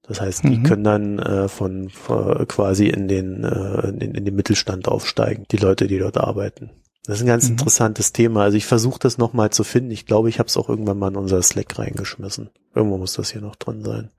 Das 0.03 0.21
heißt, 0.21 0.45
die 0.45 0.59
mhm. 0.59 0.63
können 0.65 0.85
dann 0.85 1.19
äh, 1.21 1.49
von, 1.49 1.89
von 1.89 2.47
quasi 2.49 2.89
in 2.89 3.07
den 3.07 3.45
äh, 3.45 3.89
in, 3.89 4.15
in 4.15 4.25
den 4.25 4.35
Mittelstand 4.35 4.89
aufsteigen, 4.89 5.47
die 5.51 5.59
Leute, 5.59 5.87
die 5.87 5.99
dort 5.99 6.19
arbeiten. 6.19 6.71
Das 7.05 7.17
ist 7.17 7.23
ein 7.23 7.29
ganz 7.29 7.45
mhm. 7.45 7.53
interessantes 7.53 8.13
Thema. 8.13 8.43
Also 8.43 8.57
ich 8.57 8.67
versuche 8.67 8.99
das 8.99 9.19
nochmal 9.19 9.51
zu 9.51 9.65
finden. 9.65 9.91
Ich 9.91 10.07
glaube, 10.07 10.29
ich 10.29 10.39
habe 10.39 10.49
es 10.49 10.57
auch 10.57 10.69
irgendwann 10.69 10.99
mal 10.99 11.09
in 11.09 11.17
unser 11.17 11.43
Slack 11.43 11.79
reingeschmissen. 11.79 12.51
Irgendwo 12.75 12.99
muss 12.99 13.15
das 13.15 13.31
hier 13.31 13.41
noch 13.41 13.57
drin 13.57 13.83
sein. 13.85 14.11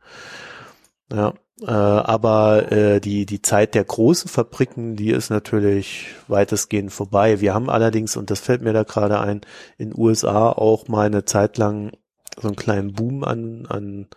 Ja, 1.11 1.33
äh, 1.61 1.71
aber 1.71 2.71
äh, 2.71 2.99
die 2.99 3.25
die 3.25 3.41
Zeit 3.41 3.75
der 3.75 3.83
großen 3.83 4.29
Fabriken, 4.29 4.95
die 4.95 5.11
ist 5.11 5.29
natürlich 5.29 6.07
weitestgehend 6.27 6.91
vorbei. 6.91 7.41
Wir 7.41 7.53
haben 7.53 7.69
allerdings, 7.69 8.17
und 8.17 8.31
das 8.31 8.39
fällt 8.39 8.61
mir 8.61 8.73
da 8.73 8.83
gerade 8.83 9.19
ein, 9.19 9.41
in 9.77 9.93
USA 9.95 10.49
auch 10.49 10.87
mal 10.87 11.05
eine 11.05 11.25
Zeit 11.25 11.57
lang 11.57 11.91
so 12.39 12.47
einen 12.47 12.57
kleinen 12.57 12.93
Boom 12.93 13.23
an 13.23 13.65
an 13.67 14.07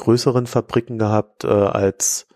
größeren 0.00 0.46
Fabriken 0.46 0.98
gehabt, 0.98 1.44
äh, 1.44 1.48
als 1.48 2.26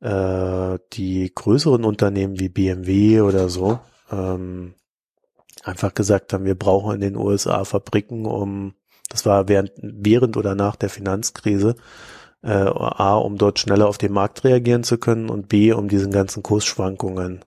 äh, 0.00 0.78
die 0.92 1.32
größeren 1.34 1.84
Unternehmen 1.84 2.38
wie 2.38 2.48
BMW 2.48 3.20
oder 3.20 3.48
so 3.48 3.80
ähm, 4.10 4.74
einfach 5.62 5.94
gesagt 5.94 6.32
haben, 6.32 6.44
wir 6.44 6.58
brauchen 6.58 6.94
in 6.94 7.00
den 7.00 7.16
USA 7.16 7.64
Fabriken, 7.64 8.26
um 8.26 8.74
das 9.08 9.26
war 9.26 9.48
während, 9.48 9.72
während 9.76 10.36
oder 10.36 10.54
nach 10.54 10.76
der 10.76 10.88
Finanzkrise, 10.88 11.74
äh, 12.42 12.50
A, 12.50 13.16
um 13.16 13.38
dort 13.38 13.58
schneller 13.58 13.88
auf 13.88 13.98
den 13.98 14.12
Markt 14.12 14.44
reagieren 14.44 14.84
zu 14.84 14.98
können 14.98 15.30
und 15.30 15.48
B, 15.48 15.72
um 15.72 15.88
diesen 15.88 16.12
ganzen 16.12 16.42
Kursschwankungen 16.42 17.44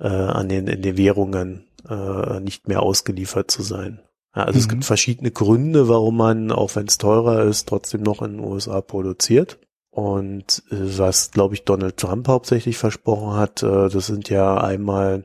äh, 0.00 0.08
an 0.08 0.48
den, 0.48 0.66
in 0.66 0.82
den 0.82 0.96
Währungen 0.96 1.68
äh, 1.88 2.40
nicht 2.40 2.68
mehr 2.68 2.82
ausgeliefert 2.82 3.50
zu 3.50 3.62
sein. 3.62 4.00
Ja, 4.36 4.44
also 4.44 4.56
mhm. 4.56 4.60
es 4.60 4.68
gibt 4.68 4.84
verschiedene 4.84 5.30
Gründe, 5.30 5.88
warum 5.88 6.18
man, 6.18 6.52
auch 6.52 6.76
wenn 6.76 6.86
es 6.86 6.98
teurer 6.98 7.44
ist, 7.44 7.68
trotzdem 7.68 8.02
noch 8.02 8.22
in 8.22 8.36
den 8.36 8.44
USA 8.44 8.82
produziert. 8.82 9.58
Und 9.90 10.62
äh, 10.70 10.98
was, 10.98 11.30
glaube 11.30 11.54
ich, 11.54 11.64
Donald 11.64 11.96
Trump 11.96 12.28
hauptsächlich 12.28 12.76
versprochen 12.76 13.34
hat, 13.34 13.62
äh, 13.62 13.88
das 13.88 14.06
sind 14.06 14.28
ja 14.28 14.58
einmal 14.58 15.24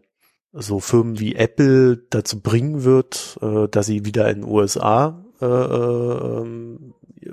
so 0.54 0.80
Firmen 0.80 1.20
wie 1.20 1.36
Apple 1.36 1.98
dazu 2.10 2.40
bringen 2.40 2.86
wird, 2.86 3.38
äh, 3.42 3.68
dass 3.68 3.86
sie 3.86 4.06
wieder 4.06 4.30
in 4.30 4.42
den 4.42 4.50
USA 4.50 5.26
äh, 5.42 5.46
äh, 5.46 6.46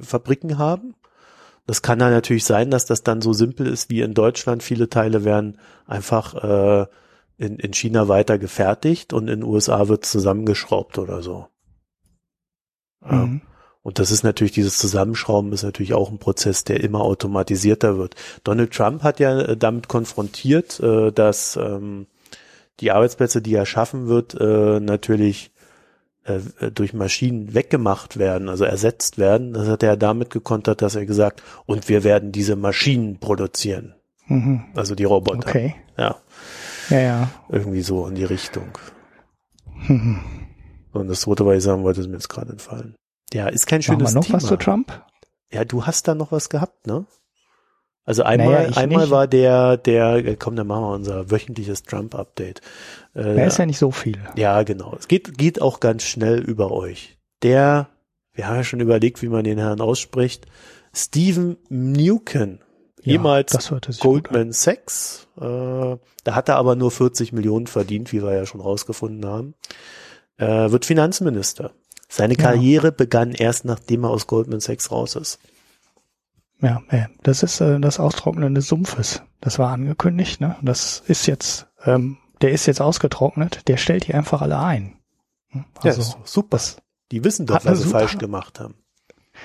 Fabriken 0.01 0.59
haben. 0.59 0.95
Das 1.67 1.83
kann 1.83 1.99
dann 1.99 2.13
natürlich 2.13 2.45
sein, 2.45 2.71
dass 2.71 2.87
das 2.87 3.05
dann 3.05 3.21
so 3.21 3.33
simpel 3.33 3.67
ist 3.67 3.91
wie 3.91 4.01
in 4.01 4.15
Deutschland. 4.15 4.63
Viele 4.63 4.89
Teile 4.89 5.25
werden 5.25 5.59
einfach 5.87 6.35
äh, 6.35 6.87
in, 7.37 7.59
in 7.59 7.73
China 7.73 8.09
weiter 8.09 8.39
gefertigt 8.39 9.13
und 9.13 9.29
in 9.29 9.41
den 9.41 9.49
USA 9.49 9.87
wird 9.89 10.05
zusammengeschraubt 10.05 10.99
oder 10.99 11.23
so. 11.23 11.47
Mhm. 13.05 13.43
Und 13.83 13.99
das 13.99 14.11
ist 14.11 14.23
natürlich, 14.23 14.53
dieses 14.53 14.77
Zusammenschrauben 14.77 15.53
ist 15.53 15.63
natürlich 15.63 15.95
auch 15.95 16.11
ein 16.11 16.19
Prozess, 16.19 16.63
der 16.63 16.81
immer 16.81 17.01
automatisierter 17.01 17.97
wird. 17.97 18.17
Donald 18.45 18.73
Trump 18.73 19.03
hat 19.03 19.19
ja 19.19 19.41
äh, 19.41 19.57
damit 19.57 19.89
konfrontiert, 19.89 20.79
äh, 20.81 21.11
dass 21.11 21.57
ähm, 21.57 22.07
die 22.81 22.91
Arbeitsplätze, 22.91 23.41
die 23.41 23.55
er 23.55 23.67
schaffen 23.67 24.07
wird, 24.09 24.35
äh, 24.39 24.79
natürlich 24.81 25.53
durch 26.75 26.93
Maschinen 26.93 27.55
weggemacht 27.55 28.19
werden, 28.19 28.51
also 28.51 28.65
ersetzt 28.65 29.17
werden. 29.17 29.55
Das 29.55 29.67
hat 29.67 29.83
er 29.83 29.97
damit 29.97 30.29
gekontert, 30.29 30.83
dass 30.83 30.95
er 30.95 31.07
gesagt, 31.07 31.43
und 31.65 31.89
wir 31.89 32.05
werden 32.05 32.33
diese 32.33 32.55
Maschinen 32.55 33.19
produzieren. 33.19 33.95
Mhm. 34.27 34.65
Also 34.75 34.95
die 34.95 35.05
Roboter. 35.05 35.39
Okay. 35.39 35.75
Ja. 35.97 36.17
Ja, 36.91 37.01
ja. 37.01 37.31
Irgendwie 37.49 37.81
so 37.81 38.07
in 38.07 38.15
die 38.15 38.25
Richtung. 38.25 38.77
Mhm. 39.87 40.21
Und 40.93 41.09
das 41.09 41.21
zweite, 41.21 41.45
was 41.47 41.59
ich 41.59 41.65
sagen 41.65 41.83
wollte, 41.83 42.01
ist 42.01 42.09
mir 42.09 42.15
jetzt 42.15 42.29
gerade 42.29 42.53
entfallen. 42.53 42.95
Ja, 43.33 43.49
ist 43.49 43.67
kein 43.67 43.83
schönes 43.83 44.15
Machen 44.15 44.15
wir 44.15 44.19
noch 44.21 44.25
Thema. 44.27 44.37
was 44.37 44.47
zu 44.47 44.57
Trump? 44.57 45.05
Ja, 45.53 45.65
du 45.65 45.87
hast 45.87 46.09
da 46.09 46.15
noch 46.15 46.33
was 46.33 46.49
gehabt, 46.49 46.87
ne? 46.87 47.07
Also 48.05 48.23
einmal, 48.23 48.69
naja, 48.69 48.77
einmal 48.79 49.03
nicht. 49.03 49.11
war 49.11 49.27
der, 49.27 49.77
der, 49.77 50.37
komm, 50.37 50.57
dann 50.57 50.67
machen 50.67 50.83
wir 50.83 50.95
unser 50.95 51.31
wöchentliches 51.31 51.83
Trump-Update. 51.83 52.63
Äh, 53.13 53.35
da 53.35 53.45
ist 53.45 53.59
ja 53.59 53.67
nicht 53.67 53.79
so 53.79 53.91
viel. 53.91 54.19
Ja, 54.35 54.63
genau. 54.63 54.97
Es 54.99 55.09
geht, 55.09 55.37
geht 55.37 55.61
auch 55.61 55.79
ganz 55.79 56.05
schnell 56.05 56.39
über 56.41 56.71
euch. 56.71 57.19
Der, 57.43 57.89
wir 58.33 58.49
haben 58.49 58.57
ja 58.57 58.65
schon 58.65 58.81
überlegt, 58.81 59.21
wie 59.21 59.29
man 59.29 59.45
den 59.45 59.59
Herrn 59.59 59.83
ausspricht, 59.83 60.47
Stephen 60.95 61.59
Newken, 61.69 62.61
ja, 63.03 63.13
jemals 63.13 63.71
Goldman 64.01 64.53
Sachs. 64.53 65.29
Äh, 65.37 65.43
da 65.43 66.35
hat 66.35 66.49
er 66.49 66.57
aber 66.57 66.77
nur 66.77 66.91
40 66.91 67.35
Millionen 67.35 67.67
verdient, 67.67 68.11
wie 68.13 68.23
wir 68.23 68.33
ja 68.33 68.47
schon 68.47 68.63
rausgefunden 68.63 69.29
haben. 69.29 69.55
Äh, 70.39 70.71
wird 70.71 70.87
Finanzminister. 70.87 71.73
Seine 72.09 72.37
Karriere 72.37 72.89
ja. 72.89 72.93
begann 72.93 73.33
erst 73.33 73.65
nachdem 73.65 74.05
er 74.05 74.11
aus 74.11 74.27
Goldman 74.27 74.61
Sachs 74.61 74.91
raus 74.91 75.15
ist. 75.15 75.39
Ja, 76.61 76.83
das 77.23 77.43
ist 77.43 77.61
äh, 77.61 77.79
das 77.79 78.01
Austrocknen 78.01 78.55
des 78.55 78.67
Sumpfes. 78.67 79.23
Das 79.41 79.59
war 79.59 79.71
angekündigt, 79.71 80.41
ne? 80.41 80.57
Das 80.63 81.03
ist 81.07 81.27
jetzt, 81.27 81.67
ähm, 81.85 82.19
der 82.41 82.51
ist 82.51 82.67
jetzt 82.67 82.81
ausgetrocknet, 82.81 83.69
der 83.69 83.77
stellt 83.77 84.09
die 84.09 84.15
einfach 84.15 84.43
alle 84.43 84.59
ein. 84.59 84.97
Also, 85.83 86.03
ja, 86.03 86.19
super. 86.25 86.59
Die 87.13 87.23
wissen 87.23 87.47
doch, 87.47 87.65
was 87.65 87.83
sie 87.83 87.89
falsch 87.89 88.19
gemacht 88.19 88.59
haben 88.59 88.75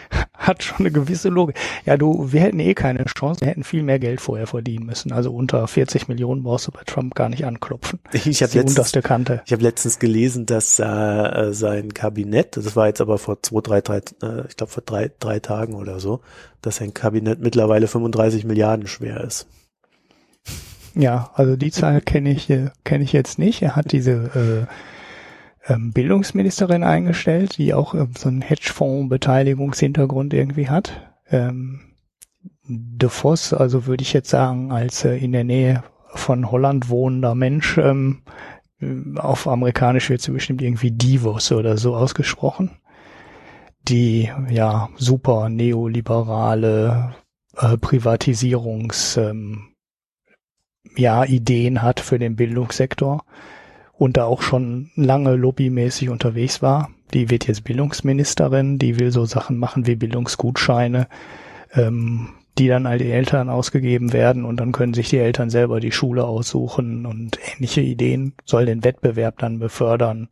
hat 0.34 0.64
schon 0.64 0.80
eine 0.80 0.92
gewisse 0.92 1.30
Logik. 1.30 1.56
Ja, 1.86 1.98
du, 1.98 2.32
wir 2.32 2.42
hätten 2.42 2.60
eh 2.60 2.74
keine 2.74 3.06
Chance, 3.06 3.42
wir 3.42 3.48
hätten 3.48 3.64
viel 3.64 3.84
mehr 3.84 4.00
Geld 4.00 4.22
vorher 4.22 4.48
verdienen 4.48 4.86
müssen. 4.86 5.12
Also 5.12 5.34
unter 5.34 5.68
40 5.68 6.08
Millionen 6.08 6.44
brauchst 6.44 6.68
du 6.68 6.72
bei 6.72 6.84
Trump 6.86 7.16
gar 7.16 7.30
nicht 7.30 7.46
anklopfen. 7.46 8.00
Ich 8.26 8.42
habe 8.42 8.54
letztens. 8.54 8.94
Ich 9.46 9.52
habe 9.52 9.64
letztens 9.64 10.00
gelesen, 10.00 10.46
dass 10.46 10.80
äh, 10.80 11.54
sein 11.54 11.94
Kabinett, 11.94 12.58
das 12.58 12.76
war 12.76 12.88
jetzt 12.88 13.02
aber 13.02 13.18
vor 13.18 13.42
zwei, 13.44 13.62
drei, 13.62 13.82
drei 13.82 13.98
äh, 13.98 14.48
ich 14.48 14.56
glaube 14.56 14.72
vor 14.72 14.84
drei, 14.84 15.12
drei 15.20 15.40
Tagen 15.40 15.76
oder 15.76 16.00
so, 16.00 16.22
dass 16.62 16.78
sein 16.78 16.94
Kabinett 16.94 17.40
mittlerweile 17.42 17.88
35 17.88 18.46
Milliarden 18.46 18.88
schwer 18.88 19.22
ist. 19.22 19.48
Ja, 20.96 21.32
also 21.34 21.56
die 21.56 21.72
Zahl 21.72 22.02
kenne 22.02 22.32
ich 22.32 22.50
äh, 22.50 22.70
kenne 22.84 23.04
ich 23.04 23.14
jetzt 23.14 23.40
nicht. 23.40 23.62
Er 23.62 23.76
hat 23.76 23.92
diese 23.92 24.68
äh, 24.70 24.74
ähm, 25.66 25.92
Bildungsministerin 25.94 26.84
eingestellt, 26.84 27.58
die 27.58 27.74
auch 27.74 27.94
ähm, 27.94 28.12
so 28.18 28.30
einen 28.30 28.42
Hedgefonds-Beteiligungshintergrund 28.42 30.34
irgendwie 30.34 30.70
hat. 30.70 31.14
Ähm, 31.30 31.82
De 32.66 33.10
Vos, 33.10 33.54
also 33.54 33.86
würde 33.88 34.04
ich 34.04 34.14
jetzt 34.14 34.30
sagen, 34.30 34.72
als 34.72 35.04
äh, 35.04 35.18
in 35.18 35.34
der 35.34 35.44
Nähe 35.44 35.84
von 36.16 36.50
Holland 36.52 36.90
wohnender 36.90 37.36
Mensch, 37.36 37.78
ähm, 37.78 38.24
auf 39.16 39.48
amerikanisch 39.48 40.10
wird 40.10 40.22
sie 40.22 40.32
bestimmt 40.32 40.62
irgendwie 40.62 40.92
Divos 40.92 41.52
oder 41.52 41.78
so 41.78 41.96
ausgesprochen, 41.96 42.72
die 43.84 44.30
ja 44.50 44.90
super 44.98 45.50
neoliberale 45.50 47.16
äh, 47.58 47.78
Privatisierungs 47.78 49.18
ähm, 49.18 49.74
ja, 50.96 51.24
Ideen 51.24 51.82
hat 51.82 52.00
für 52.00 52.20
den 52.20 52.36
Bildungssektor 52.36 53.26
und 53.98 54.18
da 54.18 54.26
auch 54.26 54.42
schon 54.42 54.90
lange 54.96 55.36
lobbymäßig 55.36 56.10
unterwegs 56.10 56.62
war. 56.62 56.90
Die 57.14 57.30
wird 57.30 57.48
jetzt 57.48 57.64
Bildungsministerin, 57.64 58.80
die 58.80 59.00
will 59.00 59.12
so 59.12 59.26
Sachen 59.26 59.58
machen 59.58 59.86
wie 59.86 59.96
Bildungsgutscheine, 59.96 61.08
ähm, 61.74 62.30
die 62.58 62.68
dann 62.68 62.86
all 62.86 62.98
die 62.98 63.12
Eltern 63.12 63.50
ausgegeben 63.50 64.14
werden 64.14 64.46
und 64.46 64.58
dann 64.58 64.72
können 64.72 64.94
sich 64.94 65.10
die 65.10 65.18
Eltern 65.18 65.50
selber 65.50 65.80
die 65.80 65.92
Schule 65.92 66.26
aussuchen 66.26 67.06
und 67.06 67.40
ähnliche 67.54 67.82
Ideen, 67.82 68.34
soll 68.46 68.66
den 68.66 68.84
Wettbewerb 68.84 69.40
dann 69.40 69.60
befördern. 69.60 70.30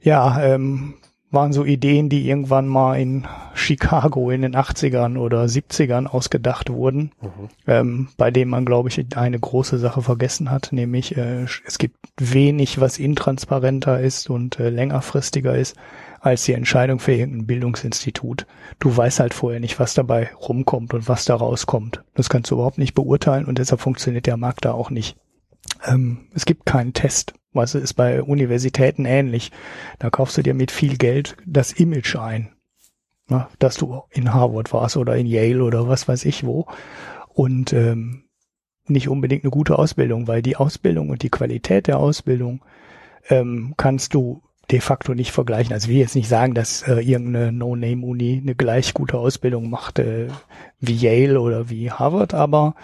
Ja, 0.00 0.42
ähm, 0.42 0.94
waren 1.30 1.52
so 1.52 1.64
Ideen, 1.64 2.08
die 2.08 2.26
irgendwann 2.28 2.66
mal 2.66 2.98
in 2.98 3.26
Chicago 3.54 4.30
in 4.30 4.42
den 4.42 4.56
80ern 4.56 5.18
oder 5.18 5.44
70ern 5.44 6.06
ausgedacht 6.06 6.70
wurden, 6.70 7.12
mhm. 7.20 7.48
ähm, 7.66 8.08
bei 8.16 8.30
dem 8.30 8.48
man, 8.48 8.64
glaube 8.64 8.88
ich, 8.88 9.16
eine 9.16 9.38
große 9.38 9.78
Sache 9.78 10.00
vergessen 10.00 10.50
hat, 10.50 10.70
nämlich 10.72 11.16
äh, 11.16 11.44
es 11.66 11.78
gibt 11.78 11.96
wenig, 12.16 12.80
was 12.80 12.98
intransparenter 12.98 14.00
ist 14.00 14.30
und 14.30 14.58
äh, 14.58 14.70
längerfristiger 14.70 15.54
ist 15.56 15.76
als 16.20 16.44
die 16.44 16.54
Entscheidung 16.54 16.98
für 16.98 17.12
irgendein 17.12 17.46
Bildungsinstitut. 17.46 18.46
Du 18.78 18.96
weißt 18.96 19.20
halt 19.20 19.34
vorher 19.34 19.60
nicht, 19.60 19.78
was 19.78 19.94
dabei 19.94 20.30
rumkommt 20.34 20.94
und 20.94 21.08
was 21.08 21.24
da 21.26 21.36
rauskommt. 21.36 22.02
Das 22.14 22.28
kannst 22.28 22.50
du 22.50 22.56
überhaupt 22.56 22.78
nicht 22.78 22.94
beurteilen 22.94 23.44
und 23.44 23.58
deshalb 23.58 23.80
funktioniert 23.80 24.26
der 24.26 24.36
Markt 24.36 24.64
da 24.64 24.72
auch 24.72 24.90
nicht. 24.90 25.16
Ähm, 25.86 26.26
es 26.34 26.44
gibt 26.44 26.66
keinen 26.66 26.94
Test 26.94 27.34
was 27.52 27.74
ist 27.74 27.94
bei 27.94 28.22
Universitäten 28.22 29.04
ähnlich. 29.04 29.50
Da 29.98 30.10
kaufst 30.10 30.36
du 30.38 30.42
dir 30.42 30.54
mit 30.54 30.70
viel 30.70 30.96
Geld 30.96 31.36
das 31.46 31.72
Image 31.72 32.16
ein, 32.16 32.52
na, 33.28 33.48
dass 33.58 33.76
du 33.76 34.02
in 34.10 34.34
Harvard 34.34 34.72
warst 34.72 34.96
oder 34.96 35.16
in 35.16 35.26
Yale 35.26 35.62
oder 35.62 35.88
was 35.88 36.08
weiß 36.08 36.24
ich 36.24 36.44
wo. 36.44 36.66
Und 37.28 37.72
ähm, 37.72 38.24
nicht 38.86 39.08
unbedingt 39.08 39.44
eine 39.44 39.50
gute 39.50 39.78
Ausbildung, 39.78 40.28
weil 40.28 40.42
die 40.42 40.56
Ausbildung 40.56 41.10
und 41.10 41.22
die 41.22 41.30
Qualität 41.30 41.86
der 41.86 41.98
Ausbildung 41.98 42.64
ähm, 43.28 43.74
kannst 43.76 44.14
du 44.14 44.42
de 44.70 44.80
facto 44.80 45.14
nicht 45.14 45.32
vergleichen. 45.32 45.72
Also 45.72 45.88
ich 45.88 45.94
will 45.94 46.00
jetzt 46.00 46.14
nicht 46.14 46.28
sagen, 46.28 46.54
dass 46.54 46.82
äh, 46.82 47.00
irgendeine 47.00 47.52
No-Name-Uni 47.52 48.40
eine 48.42 48.54
gleich 48.54 48.94
gute 48.94 49.18
Ausbildung 49.18 49.70
macht 49.70 49.98
äh, 49.98 50.28
wie 50.80 50.94
Yale 50.94 51.40
oder 51.40 51.70
wie 51.70 51.90
Harvard, 51.90 52.34
aber 52.34 52.74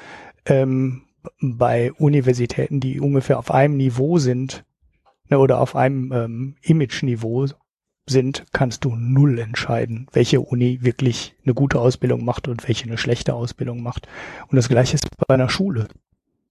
ähm, 0.46 1.03
bei 1.40 1.92
Universitäten, 1.92 2.80
die 2.80 3.00
ungefähr 3.00 3.38
auf 3.38 3.50
einem 3.50 3.76
Niveau 3.76 4.18
sind 4.18 4.64
ne, 5.28 5.38
oder 5.38 5.60
auf 5.60 5.76
einem 5.76 6.12
ähm, 6.12 6.56
Image-Niveau 6.62 7.46
sind, 8.06 8.44
kannst 8.52 8.84
du 8.84 8.94
null 8.94 9.38
entscheiden, 9.38 10.06
welche 10.12 10.40
Uni 10.40 10.80
wirklich 10.82 11.34
eine 11.44 11.54
gute 11.54 11.80
Ausbildung 11.80 12.24
macht 12.24 12.48
und 12.48 12.66
welche 12.68 12.84
eine 12.84 12.98
schlechte 12.98 13.34
Ausbildung 13.34 13.82
macht. 13.82 14.06
Und 14.48 14.56
das 14.56 14.68
gleiche 14.68 14.94
ist 14.94 15.08
bei 15.26 15.34
einer 15.34 15.48
Schule. 15.48 15.88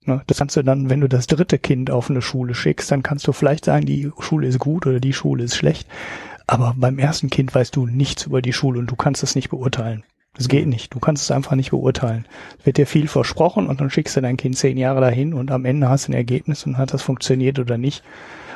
Ne, 0.06 0.22
das 0.28 0.40
kannst 0.40 0.56
du 0.58 0.64
dann, 0.64 0.90
wenn 0.90 1.02
du 1.02 1.08
das 1.08 1.28
dritte 1.28 1.60
Kind 1.60 1.92
auf 1.92 2.10
eine 2.10 2.22
Schule 2.22 2.56
schickst, 2.56 2.92
dann 2.92 3.04
kannst 3.04 3.28
du 3.28 3.32
vielleicht 3.32 3.66
sagen, 3.66 3.86
die 3.86 4.12
Schule 4.20 4.48
ist 4.48 4.60
gut 4.60 4.86
oder 4.86 5.00
die 5.00 5.14
Schule 5.14 5.44
ist 5.44 5.56
schlecht. 5.56 5.88
Aber 6.46 6.74
beim 6.76 7.00
ersten 7.00 7.30
Kind 7.30 7.56
weißt 7.56 7.76
du 7.76 7.86
nichts 7.86 8.26
über 8.26 8.42
die 8.42 8.52
Schule 8.52 8.80
und 8.80 8.88
du 8.92 8.96
kannst 8.96 9.24
es 9.24 9.36
nicht 9.36 9.50
beurteilen. 9.50 10.04
Das 10.36 10.48
geht 10.48 10.68
nicht. 10.68 10.94
Du 10.94 11.00
kannst 11.00 11.24
es 11.24 11.32
einfach 11.32 11.56
nicht 11.56 11.72
beurteilen. 11.72 12.28
Es 12.60 12.66
wird 12.66 12.78
dir 12.78 12.88
viel 12.88 13.08
versprochen 13.08 13.68
und 13.68 13.80
dann 13.80 13.92
schickst 13.92 14.16
du 14.18 14.22
dein 14.22 14.38
Kind 14.38 14.58
zehn 14.58 14.78
Jahre 14.78 15.02
dahin 15.02 15.34
und 15.34 15.52
am 15.52 15.66
Ende 15.66 15.90
hast 15.90 16.08
du 16.08 16.12
ein 16.12 16.16
Ergebnis 16.16 16.66
und 16.66 16.78
hat 16.78 16.94
das 16.94 17.04
funktioniert 17.04 17.60
oder 17.60 17.78
nicht. 17.78 18.04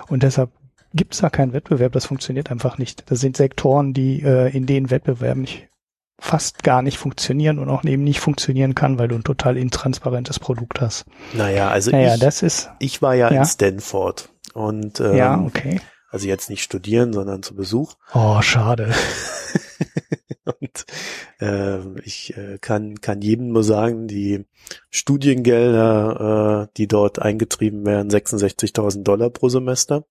Und 0.07 0.23
deshalb 0.23 0.49
gibt 0.93 1.13
es 1.13 1.19
da 1.19 1.29
keinen 1.29 1.53
Wettbewerb. 1.53 1.91
Das 1.91 2.07
funktioniert 2.07 2.49
einfach 2.49 2.77
nicht. 2.79 3.09
Das 3.11 3.19
sind 3.19 3.37
Sektoren, 3.37 3.93
die 3.93 4.23
äh, 4.23 4.49
in 4.55 4.65
denen 4.65 4.89
Wettbewerb 4.89 5.37
nicht 5.37 5.67
fast 6.19 6.63
gar 6.63 6.81
nicht 6.81 6.97
funktionieren 6.97 7.59
und 7.59 7.69
auch 7.69 7.83
eben 7.83 8.03
nicht 8.03 8.19
funktionieren 8.19 8.73
kann, 8.73 8.97
weil 8.97 9.07
du 9.07 9.15
ein 9.15 9.23
total 9.23 9.55
intransparentes 9.55 10.39
Produkt 10.39 10.81
hast. 10.81 11.05
Naja, 11.33 11.69
also 11.69 11.91
naja, 11.91 12.15
ich, 12.15 12.19
das 12.19 12.41
ist, 12.41 12.69
ich 12.79 13.03
war 13.03 13.13
ja, 13.13 13.31
ja, 13.31 13.41
in 13.41 13.45
Stanford 13.45 14.29
und 14.53 14.99
ähm, 14.99 15.15
ja, 15.15 15.39
okay. 15.39 15.79
also 16.09 16.27
jetzt 16.27 16.49
nicht 16.49 16.63
studieren, 16.63 17.13
sondern 17.13 17.43
zu 17.43 17.55
Besuch. 17.55 17.93
Oh, 18.13 18.41
schade. 18.41 18.93
Äh, 21.39 21.79
ich 22.01 22.35
äh, 22.37 22.57
kann, 22.59 23.01
kann 23.01 23.21
jedem 23.21 23.49
nur 23.49 23.63
sagen, 23.63 24.07
die 24.07 24.45
Studiengelder, 24.89 26.67
äh, 26.67 26.73
die 26.77 26.87
dort 26.87 27.19
eingetrieben 27.19 27.85
werden, 27.85 28.09
66.000 28.09 29.03
Dollar 29.03 29.29
pro 29.29 29.49
Semester, 29.49 30.05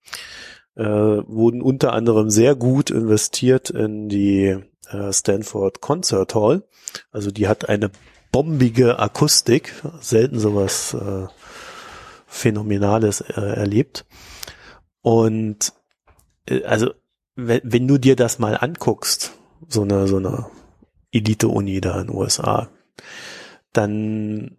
äh, 0.77 0.85
wurden 0.85 1.63
unter 1.63 1.93
anderem 1.93 2.31
sehr 2.31 2.55
gut 2.55 2.91
investiert 2.91 3.71
in 3.71 4.09
die 4.09 4.57
äh, 4.91 5.13
Stanford 5.13 5.81
Concert 5.81 6.35
Hall. 6.35 6.63
Also 7.11 7.31
die 7.31 7.49
hat 7.49 7.69
eine 7.69 7.91
bombige 8.33 8.99
Akustik, 8.99 9.73
selten 10.01 10.39
sowas 10.39 10.95
äh, 10.95 11.27
Phänomenales 12.27 13.23
äh, 13.23 13.41
erlebt. 13.41 14.05
Und 15.01 15.73
äh, 16.49 16.63
also 16.65 16.91
wenn, 17.35 17.61
wenn 17.65 17.89
du 17.89 17.99
dir 17.99 18.17
das 18.17 18.39
mal 18.39 18.57
anguckst, 18.57 19.33
so 19.69 19.83
eine 19.83 20.07
so 20.07 20.17
eine 20.17 20.47
Elite-Uni 21.17 21.81
da 21.81 22.01
in 22.01 22.09
den 22.09 22.17
USA, 22.17 22.69
dann 23.73 24.57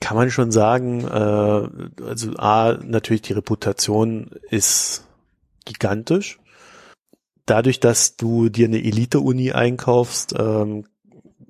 kann 0.00 0.16
man 0.16 0.30
schon 0.30 0.50
sagen, 0.50 1.04
äh, 1.04 2.02
also 2.04 2.32
A, 2.36 2.78
natürlich 2.82 3.22
die 3.22 3.34
Reputation 3.34 4.30
ist 4.50 5.06
gigantisch. 5.64 6.38
Dadurch, 7.46 7.80
dass 7.80 8.16
du 8.16 8.48
dir 8.48 8.66
eine 8.66 8.78
Elite-Uni 8.78 9.52
einkaufst, 9.52 10.34
ähm, 10.38 10.84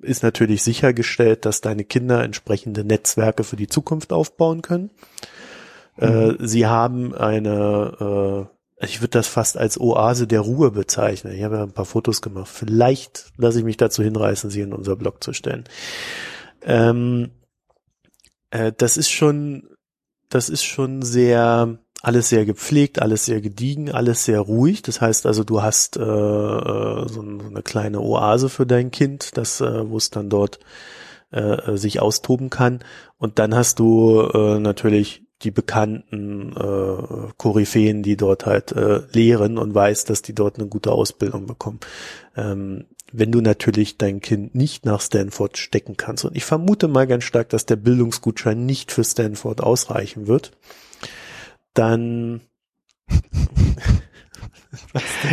ist 0.01 0.23
natürlich 0.23 0.63
sichergestellt, 0.63 1.45
dass 1.45 1.61
deine 1.61 1.83
Kinder 1.83 2.23
entsprechende 2.23 2.83
Netzwerke 2.83 3.43
für 3.43 3.55
die 3.55 3.67
Zukunft 3.67 4.11
aufbauen 4.11 4.61
können. 4.61 4.89
Äh, 5.97 6.31
mhm. 6.31 6.37
sie 6.39 6.65
haben 6.65 7.13
eine, 7.13 8.47
äh, 8.49 8.60
ich 8.83 9.01
würde 9.01 9.11
das 9.11 9.27
fast 9.27 9.57
als 9.57 9.79
Oase 9.79 10.27
der 10.27 10.41
Ruhe 10.41 10.71
bezeichnen. 10.71 11.33
Ich 11.33 11.43
habe 11.43 11.57
ja 11.57 11.63
ein 11.63 11.73
paar 11.73 11.85
Fotos 11.85 12.21
gemacht. 12.21 12.49
Vielleicht 12.51 13.31
lasse 13.37 13.59
ich 13.59 13.65
mich 13.65 13.77
dazu 13.77 14.03
hinreißen, 14.03 14.49
sie 14.49 14.61
in 14.61 14.73
unser 14.73 14.95
Blog 14.95 15.23
zu 15.23 15.33
stellen. 15.33 15.65
Ähm, 16.63 17.31
äh, 18.49 18.71
das 18.75 18.97
ist 18.97 19.09
schon, 19.09 19.69
das 20.29 20.49
ist 20.49 20.63
schon 20.63 21.03
sehr, 21.03 21.77
alles 22.01 22.29
sehr 22.29 22.45
gepflegt, 22.45 23.01
alles 23.01 23.25
sehr 23.25 23.41
gediegen, 23.41 23.91
alles 23.91 24.25
sehr 24.25 24.39
ruhig. 24.39 24.81
Das 24.81 24.99
heißt 24.99 25.25
also, 25.25 25.43
du 25.43 25.61
hast 25.61 25.97
äh, 25.97 26.01
äh 26.01 27.07
so 27.07 27.21
eine 27.21 27.61
kleine 27.63 27.99
Oase 28.01 28.49
für 28.49 28.65
dein 28.65 28.89
Kind, 28.89 29.37
das, 29.37 29.61
äh, 29.61 29.89
wo 29.89 29.97
es 29.97 30.09
dann 30.09 30.29
dort 30.29 30.59
äh, 31.29 31.77
sich 31.77 32.01
austoben 32.01 32.49
kann. 32.49 32.79
Und 33.17 33.37
dann 33.37 33.53
hast 33.53 33.79
du 33.79 34.21
äh, 34.33 34.59
natürlich 34.59 35.23
die 35.43 35.51
bekannten 35.51 36.53
äh, 36.55 37.31
Koryphäen, 37.37 38.03
die 38.03 38.17
dort 38.17 38.45
halt 38.45 38.71
äh, 38.71 39.01
lehren 39.11 39.57
und 39.57 39.73
weiß, 39.73 40.05
dass 40.05 40.21
die 40.21 40.33
dort 40.33 40.57
eine 40.57 40.67
gute 40.67 40.91
Ausbildung 40.91 41.45
bekommen. 41.47 41.79
Ähm, 42.35 42.85
wenn 43.11 43.31
du 43.31 43.41
natürlich 43.41 43.97
dein 43.97 44.21
Kind 44.21 44.55
nicht 44.55 44.85
nach 44.85 45.01
Stanford 45.01 45.57
stecken 45.57 45.97
kannst. 45.97 46.23
Und 46.23 46.35
ich 46.35 46.45
vermute 46.45 46.87
mal 46.87 47.07
ganz 47.07 47.25
stark, 47.25 47.49
dass 47.49 47.65
der 47.65 47.75
Bildungsgutschein 47.75 48.65
nicht 48.65 48.91
für 48.91 49.03
Stanford 49.03 49.61
ausreichen 49.61 50.27
wird, 50.27 50.51
dann 51.73 52.41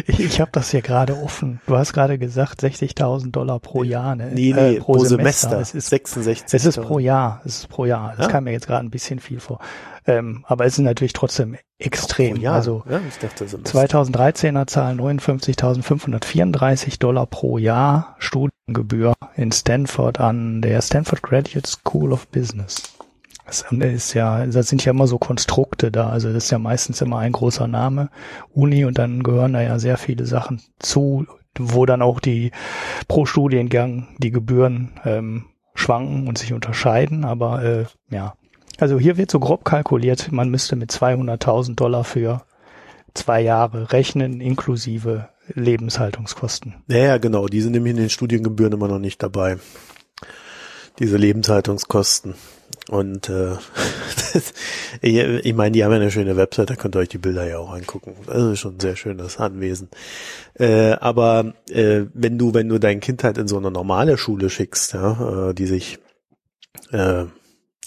ich 0.07 0.21
ich 0.21 0.40
habe 0.40 0.50
das 0.52 0.71
hier 0.71 0.83
gerade 0.83 1.16
offen. 1.16 1.61
Du 1.66 1.76
hast 1.76 1.92
gerade 1.92 2.18
gesagt 2.18 2.62
60.000 2.62 3.30
Dollar 3.30 3.61
pro 3.61 3.83
Jahr. 3.83 4.16
Ne? 4.16 4.30
Nee, 4.33 4.54
nee, 4.54 4.76
äh, 4.76 4.80
pro, 4.80 4.95
pro 4.95 5.04
Semester. 5.04 5.50
Semester. 5.50 5.61
Es 5.61 5.75
ist 5.75 5.90
66. 5.90 6.54
Es 6.54 6.64
ist 6.64 6.80
pro 6.80 6.99
Jahr. 6.99 7.42
Es 7.45 7.59
ist 7.59 7.68
pro 7.68 7.85
Jahr. 7.85 8.14
Das 8.16 8.26
ja? 8.26 8.33
kam 8.33 8.45
mir 8.45 8.52
jetzt 8.52 8.66
gerade 8.66 8.87
ein 8.87 8.90
bisschen 8.90 9.21
viel 9.21 9.40
vor. 9.40 9.61
Ähm, 10.07 10.47
aber 10.49 10.64
es 10.64 10.73
ist 10.75 10.85
natürlich 10.85 11.12
trotzdem 11.12 11.59
extrem. 11.78 12.40
Ach, 12.47 12.54
also 12.54 12.83
ja, 12.88 13.00
ich 13.07 13.18
dachte, 13.18 13.45
2013er 13.45 14.66
Zahl 14.66 14.95
59.534 14.95 16.98
Dollar 16.98 17.27
pro 17.27 17.59
Jahr 17.59 18.16
Studiengebühr 18.18 19.12
in 19.37 19.53
Stanford 19.53 20.18
an 20.18 20.62
der 20.62 20.81
Stanford 20.83 21.22
Graduate 21.22 21.68
School 21.68 22.12
of 22.12 22.27
Business. 22.29 22.97
Das 23.48 23.64
ist 23.72 24.12
ja, 24.12 24.46
das 24.46 24.68
sind 24.68 24.84
ja 24.84 24.90
immer 24.90 25.06
so 25.06 25.18
Konstrukte 25.18 25.90
da. 25.90 26.11
Also 26.11 26.30
das 26.30 26.44
ist 26.44 26.50
ja 26.50 26.58
meistens 26.58 27.00
immer 27.00 27.18
ein 27.18 27.32
großer 27.32 27.66
Name, 27.66 28.11
Uni, 28.52 28.84
und 28.84 28.98
dann 28.98 29.22
gehören 29.22 29.54
da 29.54 29.62
ja 29.62 29.78
sehr 29.78 29.96
viele 29.96 30.26
Sachen 30.26 30.61
zu, 30.78 31.26
wo 31.58 31.87
dann 31.87 32.02
auch 32.02 32.20
die 32.20 32.52
pro 33.08 33.24
Studiengang 33.24 34.08
die 34.18 34.30
Gebühren 34.30 35.00
ähm, 35.06 35.46
schwanken 35.74 36.28
und 36.28 36.37
sich 36.37 36.52
unterscheiden. 36.52 37.24
Aber 37.24 37.62
äh, 37.64 37.87
ja, 38.11 38.34
also 38.78 38.98
hier 38.98 39.16
wird 39.16 39.30
so 39.30 39.40
grob 39.40 39.64
kalkuliert, 39.64 40.30
man 40.30 40.50
müsste 40.50 40.76
mit 40.76 40.92
200.000 40.92 41.74
Dollar 41.74 42.04
für 42.04 42.42
zwei 43.14 43.40
Jahre 43.40 43.92
rechnen, 43.92 44.42
inklusive 44.42 45.30
Lebenshaltungskosten. 45.54 46.74
Ja, 46.88 46.98
ja, 46.98 47.18
genau. 47.18 47.46
Die 47.46 47.62
sind 47.62 47.72
nämlich 47.72 47.92
in 47.92 47.96
den 47.96 48.11
Studiengebühren 48.11 48.74
immer 48.74 48.88
noch 48.88 48.98
nicht 48.98 49.22
dabei. 49.22 49.56
Diese 50.98 51.16
Lebenshaltungskosten. 51.16 52.34
Und 52.88 53.29
äh, 53.29 53.57
ich 55.03 55.55
meine, 55.55 55.72
die 55.72 55.85
haben 55.85 55.92
ja 55.92 55.96
eine 55.96 56.11
schöne 56.11 56.37
Website, 56.37 56.70
da 56.70 56.77
könnt 56.77 56.96
ihr 56.96 57.01
euch 57.01 57.11
die 57.11 57.18
Bilder 57.18 57.46
ja 57.46 57.59
auch 57.59 57.72
angucken. 57.72 58.14
Das 58.27 58.42
ist 58.42 58.61
schon 58.61 58.77
ein 58.77 58.81
sehr 58.81 58.96
schönes 58.96 59.38
Anwesen. 59.38 59.88
Äh, 60.55 60.92
aber 60.92 61.55
äh, 61.70 62.03
wenn 62.14 62.38
du, 62.38 62.55
wenn 62.55 62.68
du 62.68 62.79
dein 62.79 63.01
Kind 63.01 63.24
halt 63.24 63.38
in 63.38 63.48
so 63.48 63.59
eine 63.59 63.70
normale 63.70 64.16
Schule 64.16 64.48
schickst, 64.48 64.94
ja, 64.94 65.51
äh, 65.51 65.55
die 65.55 65.66
sich 65.66 65.98
äh, 66.92 67.24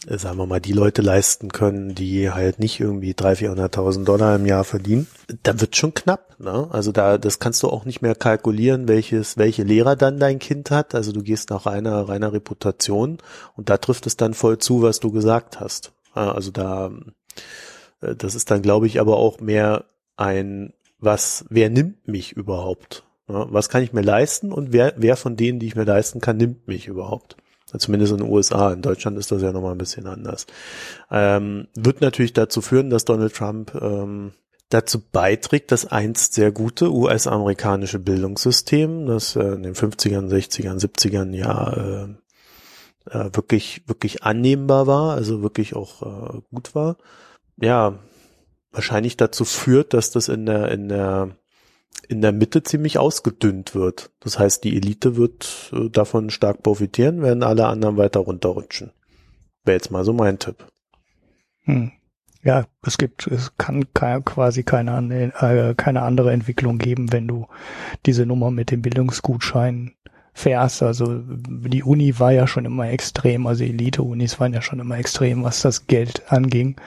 sagen 0.08 0.38
wir 0.38 0.48
mal, 0.48 0.60
die 0.60 0.74
Leute 0.74 1.02
leisten 1.02 1.52
können, 1.52 1.94
die 1.94 2.32
halt 2.32 2.60
nicht 2.60 2.80
irgendwie 2.80 3.14
300.000, 3.14 3.72
400.000 3.72 4.04
Dollar 4.04 4.36
im 4.36 4.46
Jahr 4.46 4.64
verdienen, 4.64 5.08
dann 5.44 5.62
wird 5.62 5.76
schon 5.76 5.94
knapp. 5.94 6.36
Ne? 6.40 6.68
Also 6.72 6.92
da, 6.92 7.18
das 7.18 7.40
kannst 7.40 7.62
du 7.62 7.70
auch 7.70 7.86
nicht 7.86 8.02
mehr 8.02 8.16
kalkulieren, 8.16 8.88
welches, 8.88 9.38
welche 9.38 9.64
Lehrer 9.64 9.96
dann 9.96 10.20
dein 10.20 10.40
Kind 10.40 10.72
hat. 10.72 10.96
Also 10.96 11.12
du 11.12 11.22
gehst 11.22 11.52
nach 11.52 11.68
reiner, 11.68 12.10
reiner 12.10 12.34
Reputation 12.34 13.20
und 13.56 13.70
da 13.70 13.78
trifft 13.78 14.08
es 14.08 14.18
dann 14.18 14.34
voll 14.34 14.58
zu, 14.58 14.82
was 14.82 15.00
du 15.00 15.12
gesagt 15.12 15.60
hast. 15.60 15.92
Also 16.14 16.50
da, 16.52 16.92
äh, 18.02 18.16
das 18.16 18.34
ist 18.34 18.50
dann, 18.50 18.64
glaube 18.64 18.88
ich, 18.88 19.00
aber 19.00 19.18
auch 19.18 19.40
mehr 19.40 19.86
ein, 20.18 20.74
was, 21.00 21.46
wer 21.50 21.70
nimmt 21.70 22.08
mich 22.08 22.34
überhaupt? 22.34 23.04
Was 23.28 23.70
kann 23.70 23.82
ich 23.82 23.94
mir 23.94 24.02
leisten 24.02 24.52
und 24.52 24.74
wer, 24.74 24.94
wer 24.98 25.16
von 25.16 25.38
denen, 25.38 25.60
die 25.60 25.68
ich 25.68 25.76
mir 25.76 25.86
leisten 25.86 26.20
kann, 26.20 26.36
nimmt 26.36 26.68
mich 26.68 26.88
überhaupt? 26.88 27.38
Zumindest 27.78 28.12
in 28.12 28.20
den 28.20 28.30
USA. 28.30 28.74
In 28.74 28.82
Deutschland 28.82 29.18
ist 29.18 29.32
das 29.32 29.42
ja 29.42 29.52
nochmal 29.52 29.74
ein 29.74 29.78
bisschen 29.78 30.08
anders. 30.08 30.46
Ähm, 31.10 31.68
wird 31.76 32.02
natürlich 32.02 32.34
dazu 32.34 32.62
führen, 32.62 32.90
dass 32.90 33.06
Donald 33.06 33.34
Trump 33.34 33.74
ähm, 33.76 34.34
dazu 34.70 35.02
beiträgt, 35.02 35.72
das 35.72 35.86
einst 35.86 36.34
sehr 36.34 36.52
gute 36.52 36.92
US-amerikanische 36.92 38.00
Bildungssystem, 38.00 39.06
das 39.06 39.36
äh, 39.36 39.44
in 39.44 39.64
den 39.64 39.76
50ern, 39.76 40.30
60ern, 40.30 40.80
70ern 40.80 41.36
ja 41.36 41.74
äh, 41.74 42.08
äh, 43.10 43.30
wirklich, 43.34 43.84
wirklich 43.88 44.24
annehmbar 44.24 44.88
war, 44.88 45.14
also 45.14 45.42
wirklich 45.42 45.76
auch 45.76 46.02
äh, 46.02 46.42
gut 46.52 46.74
war, 46.76 46.98
ja, 47.58 48.00
wahrscheinlich 48.72 49.18
dazu 49.18 49.44
führt, 49.46 49.94
dass 49.94 50.12
das 50.12 50.30
in 50.30 50.46
der, 50.46 50.72
in 50.72 50.88
der 50.88 51.36
in 52.08 52.22
der 52.22 52.32
Mitte 52.32 52.64
ziemlich 52.64 52.98
ausgedünnt 52.98 53.74
wird. 53.74 54.12
Das 54.20 54.38
heißt, 54.38 54.64
die 54.64 54.76
Elite 54.76 55.16
wird 55.16 55.72
äh, 55.74 55.90
davon 55.90 56.30
stark 56.30 56.64
profitieren, 56.64 57.22
werden 57.22 57.44
alle 57.44 57.68
anderen 57.68 57.98
weiter 57.98 58.20
runterrutschen. 58.20 58.92
Wäre 59.64 59.78
jetzt 59.78 59.92
mal 59.92 60.04
so 60.04 60.14
mein 60.14 60.40
Tipp. 60.40 60.66
Hm. 61.64 61.92
Ja, 62.44 62.66
es 62.84 62.98
gibt, 62.98 63.28
es 63.28 63.56
kann 63.58 63.94
quasi 63.94 64.64
keine, 64.64 65.32
äh, 65.40 65.76
keine 65.76 66.02
andere 66.02 66.32
Entwicklung 66.32 66.80
geben, 66.80 67.12
wenn 67.12 67.28
du 67.28 67.48
diese 68.08 68.26
Nummer 68.26 68.50
mit 68.50 68.72
dem 68.72 68.82
Bildungsgutschein 68.82 69.94
fährst. 70.34 70.82
Also 70.82 71.22
die 71.24 71.84
Uni 71.84 72.18
war 72.20 72.32
ja 72.32 72.48
schon 72.48 72.66
immer 72.66 72.90
extrem, 72.90 73.46
also 73.46 73.64
Elite-Unis 73.64 74.40
waren 74.40 74.54
ja 74.54 74.62
schon 74.64 74.80
immer 74.80 74.98
extrem, 74.98 75.44
was 75.44 75.62
das 75.62 75.86
Geld 75.86 76.32
anging. 76.32 76.78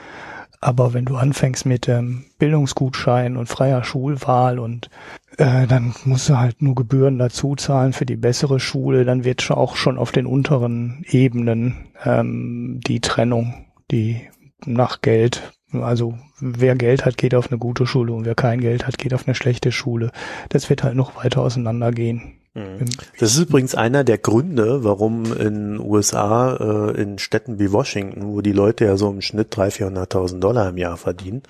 Aber 0.64 0.94
wenn 0.94 1.04
du 1.04 1.16
anfängst 1.16 1.66
mit 1.66 1.90
ähm, 1.90 2.24
Bildungsgutschein 2.38 3.36
und 3.36 3.50
freier 3.50 3.84
Schulwahl 3.84 4.58
und 4.58 4.88
äh, 5.36 5.66
dann 5.66 5.94
musst 6.06 6.30
du 6.30 6.38
halt 6.38 6.62
nur 6.62 6.74
Gebühren 6.74 7.18
dazu 7.18 7.54
zahlen 7.54 7.92
für 7.92 8.06
die 8.06 8.16
bessere 8.16 8.58
Schule, 8.58 9.04
dann 9.04 9.24
wird 9.24 9.50
auch 9.50 9.76
schon 9.76 9.98
auf 9.98 10.10
den 10.10 10.24
unteren 10.24 11.04
Ebenen 11.10 11.88
ähm, 12.02 12.80
die 12.86 13.00
Trennung, 13.00 13.66
die 13.90 14.22
nach 14.64 15.02
Geld, 15.02 15.52
also 15.70 16.18
wer 16.40 16.76
Geld 16.76 17.04
hat, 17.04 17.18
geht 17.18 17.34
auf 17.34 17.50
eine 17.50 17.58
gute 17.58 17.86
Schule 17.86 18.14
und 18.14 18.24
wer 18.24 18.34
kein 18.34 18.62
Geld 18.62 18.86
hat, 18.86 18.96
geht 18.96 19.12
auf 19.12 19.26
eine 19.26 19.34
schlechte 19.34 19.70
Schule. 19.70 20.12
Das 20.48 20.70
wird 20.70 20.82
halt 20.82 20.96
noch 20.96 21.22
weiter 21.22 21.42
auseinandergehen. 21.42 22.40
Mhm. 22.54 22.86
Das 23.18 23.32
ist 23.34 23.40
übrigens 23.40 23.74
einer 23.74 24.04
der 24.04 24.18
Gründe, 24.18 24.84
warum 24.84 25.32
in 25.32 25.80
USA, 25.80 26.54
äh, 26.90 27.02
in 27.02 27.18
Städten 27.18 27.58
wie 27.58 27.72
Washington, 27.72 28.26
wo 28.26 28.40
die 28.40 28.52
Leute 28.52 28.84
ja 28.84 28.96
so 28.96 29.10
im 29.10 29.20
Schnitt 29.20 29.54
300.000, 29.54 30.08
400.000 30.08 30.38
Dollar 30.40 30.68
im 30.68 30.78
Jahr 30.78 30.96
verdienen, 30.96 31.42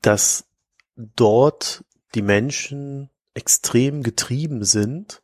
dass 0.00 0.44
dort 0.96 1.84
die 2.14 2.22
Menschen 2.22 3.10
extrem 3.34 4.02
getrieben 4.02 4.64
sind, 4.64 5.20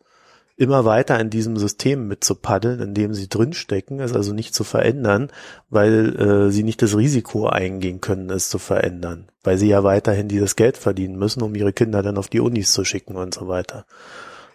immer 0.56 0.84
weiter 0.84 1.18
in 1.18 1.30
diesem 1.30 1.56
System 1.56 2.08
mitzupaddeln, 2.08 2.80
in 2.80 2.94
dem 2.94 3.14
sie 3.14 3.28
drinstecken, 3.28 4.00
es 4.00 4.12
also 4.12 4.34
nicht 4.34 4.54
zu 4.54 4.64
verändern, 4.64 5.30
weil 5.70 6.14
äh, 6.16 6.50
sie 6.50 6.62
nicht 6.62 6.82
das 6.82 6.94
Risiko 6.94 7.46
eingehen 7.46 8.02
können, 8.02 8.28
es 8.28 8.50
zu 8.50 8.58
verändern, 8.58 9.28
weil 9.42 9.56
sie 9.56 9.68
ja 9.68 9.82
weiterhin 9.82 10.28
dieses 10.28 10.54
Geld 10.54 10.76
verdienen 10.76 11.18
müssen, 11.18 11.42
um 11.42 11.54
ihre 11.54 11.72
Kinder 11.72 12.02
dann 12.02 12.18
auf 12.18 12.28
die 12.28 12.40
Unis 12.40 12.72
zu 12.72 12.84
schicken 12.84 13.16
und 13.16 13.32
so 13.32 13.48
weiter. 13.48 13.86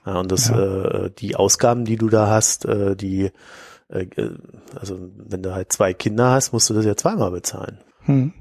Ja, 0.08 0.22
und 0.22 0.32
das, 0.32 0.48
ja. 0.48 0.86
äh, 0.86 1.12
die 1.12 1.36
Ausgaben, 1.36 1.84
die 1.84 1.98
du 1.98 2.08
da 2.08 2.28
hast, 2.30 2.64
äh, 2.64 2.96
die, 2.96 3.30
äh, 3.90 4.08
also 4.80 4.98
wenn 5.18 5.44
du 5.44 5.54
halt 5.54 5.74
zwei 5.74 5.94
Kinder 5.94 6.32
hast, 6.32 6.54
musst 6.54 6.70
du 6.70 6.74
das 6.74 6.86
ja 6.86 6.96
zweimal 6.96 7.32
bezahlen. 7.32 7.80
Hm. 8.06 8.34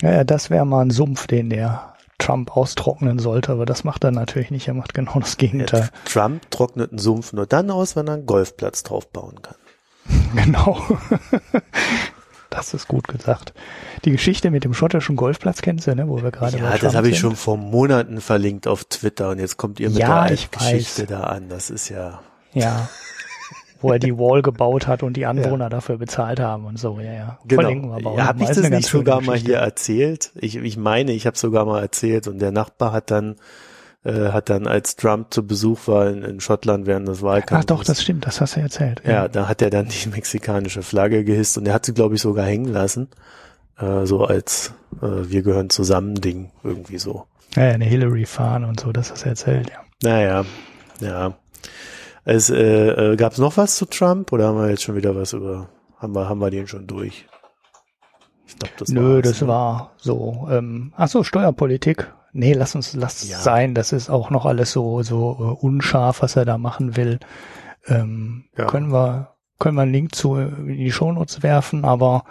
Ja, 0.00 0.24
das 0.24 0.50
wäre 0.50 0.66
mal 0.66 0.84
ein 0.84 0.90
Sumpf, 0.90 1.28
den 1.28 1.50
der 1.50 1.94
Trump 2.18 2.56
austrocknen 2.56 3.20
sollte, 3.20 3.52
aber 3.52 3.64
das 3.64 3.84
macht 3.84 4.02
er 4.02 4.10
natürlich 4.10 4.50
nicht. 4.50 4.66
Er 4.66 4.74
macht 4.74 4.92
genau 4.92 5.20
das 5.20 5.36
Gegenteil. 5.36 5.90
Ja, 5.92 6.00
Trump 6.04 6.50
trocknet 6.50 6.90
einen 6.90 6.98
Sumpf 6.98 7.32
nur 7.32 7.46
dann 7.46 7.70
aus, 7.70 7.94
wenn 7.94 8.08
er 8.08 8.14
einen 8.14 8.26
Golfplatz 8.26 8.82
drauf 8.82 9.08
bauen 9.08 9.40
kann. 9.40 9.56
Genau. 10.34 10.80
Das 12.54 12.74
ist 12.74 12.86
gut 12.86 13.08
gesagt. 13.08 13.54
Die 14.04 14.10
Geschichte 14.10 14.50
mit 14.50 14.64
dem 14.64 14.74
schottischen 14.74 15.16
Golfplatz 15.16 15.62
kennst 15.62 15.86
du, 15.86 15.94
ne, 15.94 16.06
wo 16.06 16.22
wir 16.22 16.30
gerade 16.30 16.58
Ja, 16.58 16.76
das 16.76 16.94
habe 16.94 17.08
ich 17.08 17.18
schon 17.18 17.34
vor 17.34 17.56
Monaten 17.56 18.20
verlinkt 18.20 18.68
auf 18.68 18.84
Twitter 18.84 19.30
und 19.30 19.38
jetzt 19.38 19.56
kommt 19.56 19.80
ihr 19.80 19.88
mit 19.88 19.98
Ja, 19.98 20.24
der 20.26 20.34
ich 20.34 20.50
Geschichte 20.50 21.02
weiß. 21.02 21.08
da 21.08 21.20
an. 21.24 21.48
Das 21.48 21.70
ist 21.70 21.88
ja. 21.88 22.20
Ja. 22.52 22.90
Wo 23.80 23.90
er 23.90 23.98
die 23.98 24.12
Wall 24.18 24.42
gebaut 24.42 24.86
hat 24.86 25.02
und 25.02 25.16
die 25.16 25.24
Anwohner 25.24 25.70
dafür 25.70 25.96
bezahlt 25.96 26.40
haben 26.40 26.66
und 26.66 26.78
so, 26.78 27.00
ja, 27.00 27.12
ja. 27.12 27.38
Genau. 27.46 27.62
Verlinken 27.62 27.90
wir 27.90 27.96
aber 27.96 28.16
ja, 28.18 28.26
habe 28.26 28.42
ich 28.42 28.50
das 28.50 28.68
nicht 28.68 28.86
sogar 28.86 29.22
mal 29.22 29.38
hier 29.38 29.56
erzählt? 29.56 30.30
Ich, 30.34 30.56
ich 30.56 30.76
meine, 30.76 31.12
ich 31.12 31.26
habe 31.26 31.38
sogar 31.38 31.64
mal 31.64 31.80
erzählt 31.80 32.28
und 32.28 32.38
der 32.38 32.52
Nachbar 32.52 32.92
hat 32.92 33.10
dann 33.10 33.36
äh, 34.04 34.30
hat 34.30 34.50
dann 34.50 34.66
als 34.66 34.96
Trump 34.96 35.32
zu 35.32 35.46
Besuch 35.46 35.86
war 35.86 36.08
in, 36.08 36.22
in 36.22 36.40
Schottland 36.40 36.86
während 36.86 37.08
des 37.08 37.22
Wahlkampfs. 37.22 37.64
Ach 37.64 37.76
doch, 37.76 37.84
das 37.84 38.02
stimmt, 38.02 38.26
das 38.26 38.40
hast 38.40 38.56
du 38.56 38.60
erzählt. 38.60 39.02
Ja, 39.06 39.28
da 39.28 39.48
hat 39.48 39.62
er 39.62 39.70
dann 39.70 39.88
die 39.88 40.08
mexikanische 40.08 40.82
Flagge 40.82 41.24
gehisst 41.24 41.56
und 41.58 41.66
er 41.66 41.74
hat 41.74 41.86
sie, 41.86 41.94
glaube 41.94 42.14
ich, 42.16 42.22
sogar 42.22 42.44
hängen 42.44 42.72
lassen. 42.72 43.08
Äh, 43.78 44.06
so 44.06 44.24
als 44.24 44.72
äh, 45.00 45.06
wir 45.06 45.42
gehören 45.42 45.70
zusammen 45.70 46.16
Ding, 46.16 46.50
irgendwie 46.62 46.98
so. 46.98 47.26
ja, 47.54 47.64
ja, 47.64 47.72
eine 47.72 47.84
Hillary 47.84 48.26
fahren 48.26 48.64
und 48.64 48.80
so, 48.80 48.92
das 48.92 49.10
hast 49.10 49.24
du 49.24 49.28
erzählt, 49.28 49.70
ja. 49.70 49.78
Naja, 50.02 50.44
ja. 51.00 51.34
Es 52.24 52.50
äh, 52.50 53.12
äh, 53.12 53.16
gab 53.16 53.32
es 53.32 53.38
noch 53.38 53.56
was 53.56 53.76
zu 53.76 53.86
Trump 53.86 54.32
oder 54.32 54.48
haben 54.48 54.58
wir 54.58 54.70
jetzt 54.70 54.82
schon 54.82 54.96
wieder 54.96 55.16
was 55.16 55.32
über 55.32 55.68
haben 55.98 56.14
wir 56.14 56.28
haben 56.28 56.40
wir 56.40 56.50
den 56.50 56.66
schon 56.66 56.86
durch? 56.86 57.26
Ich 58.46 58.58
glaube, 58.58 58.74
das 58.78 58.88
Nö, 58.88 59.16
war's, 59.16 59.22
das 59.22 59.40
ne? 59.40 59.48
war 59.48 59.92
so. 59.96 60.48
Ähm, 60.50 60.92
ach 60.96 61.08
so, 61.08 61.22
Steuerpolitik. 61.22 62.12
Nee, 62.32 62.54
lass 62.54 62.74
uns, 62.74 62.94
lass 62.94 63.28
Ja. 63.28 63.38
sein. 63.38 63.74
Das 63.74 63.92
ist 63.92 64.08
auch 64.10 64.30
noch 64.30 64.46
alles 64.46 64.72
so 64.72 65.02
so 65.02 65.36
äh, 65.38 65.64
unscharf, 65.64 66.22
was 66.22 66.36
er 66.36 66.44
da 66.44 66.58
machen 66.58 66.96
will. 66.96 67.18
Ähm, 67.86 68.44
Ja. 68.56 68.66
Können 68.66 68.92
wir 68.92 69.28
können 69.58 69.76
wir 69.76 69.82
einen 69.82 69.92
Link 69.92 70.14
zu 70.14 70.36
äh, 70.36 70.46
in 70.48 70.78
die 70.78 70.92
Shownotes 70.92 71.42
werfen, 71.42 71.84
aber 71.84 72.24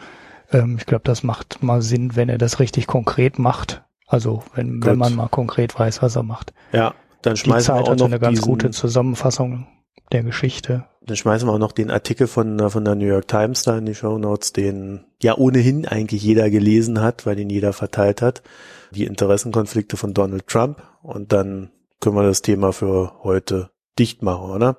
ähm, 0.51 0.75
ich 0.79 0.85
glaube, 0.85 1.03
das 1.05 1.23
macht 1.23 1.63
mal 1.63 1.81
Sinn, 1.81 2.15
wenn 2.15 2.29
er 2.29 2.37
das 2.37 2.59
richtig 2.59 2.87
konkret 2.87 3.39
macht. 3.39 3.83
Also 4.07 4.43
wenn 4.55 4.79
Gut. 4.81 4.85
wenn 4.87 4.97
man 4.97 5.15
mal 5.15 5.27
konkret 5.29 5.77
weiß, 5.77 6.01
was 6.01 6.15
er 6.15 6.23
macht. 6.23 6.53
Ja, 6.73 6.93
dann 7.21 7.37
schmeißen 7.37 7.73
wir 7.75 7.81
auch 7.83 7.95
noch 7.95 8.05
eine 8.07 8.19
ganz 8.19 8.39
diesen, 8.39 8.49
gute 8.49 8.71
Zusammenfassung 8.71 9.67
der 10.11 10.23
Geschichte. 10.23 10.83
dann 11.05 11.15
schmeißen 11.15 11.47
wir 11.47 11.53
auch 11.53 11.57
noch 11.59 11.71
den 11.71 11.89
Artikel 11.91 12.27
von 12.27 12.59
äh, 12.59 12.69
von 12.69 12.83
der 12.83 12.95
New 12.95 13.05
York 13.05 13.27
Times 13.27 13.63
da 13.63 13.77
in 13.77 13.85
die 13.85 13.95
Show 13.95 14.17
Notes, 14.17 14.51
den 14.51 15.05
ja 15.21 15.37
ohnehin 15.37 15.87
eigentlich 15.87 16.21
jeder 16.23 16.49
gelesen 16.49 17.01
hat, 17.01 17.25
weil 17.25 17.39
ihn 17.39 17.49
jeder 17.49 17.71
verteilt 17.71 18.21
hat. 18.21 18.41
Die 18.91 19.05
Interessenkonflikte 19.05 19.97
von 19.97 20.13
Donald 20.13 20.47
Trump 20.47 20.81
und 21.01 21.31
dann 21.31 21.71
können 21.99 22.15
wir 22.15 22.23
das 22.23 22.41
Thema 22.41 22.73
für 22.73 23.13
heute 23.23 23.71
dicht 23.97 24.21
machen, 24.21 24.49
oder? 24.51 24.77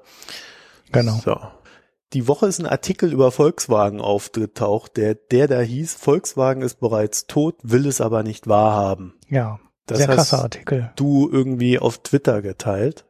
Genau. 0.90 1.18
So. 1.24 1.38
Die 2.12 2.28
Woche 2.28 2.46
ist 2.46 2.58
ein 2.60 2.66
Artikel 2.66 3.10
über 3.12 3.30
Volkswagen 3.32 4.00
aufgetaucht, 4.00 4.96
der, 4.98 5.14
der 5.14 5.48
da 5.48 5.60
hieß, 5.60 5.94
Volkswagen 5.94 6.60
ist 6.62 6.78
bereits 6.80 7.26
tot, 7.26 7.56
will 7.62 7.86
es 7.86 8.00
aber 8.02 8.22
nicht 8.22 8.46
wahrhaben. 8.48 9.14
Ja, 9.28 9.60
Das 9.86 9.98
sehr 9.98 10.08
hast 10.08 10.16
krasser 10.16 10.42
Artikel. 10.42 10.92
du 10.96 11.30
irgendwie 11.30 11.78
auf 11.78 12.02
Twitter 12.02 12.42
geteilt. 12.42 13.06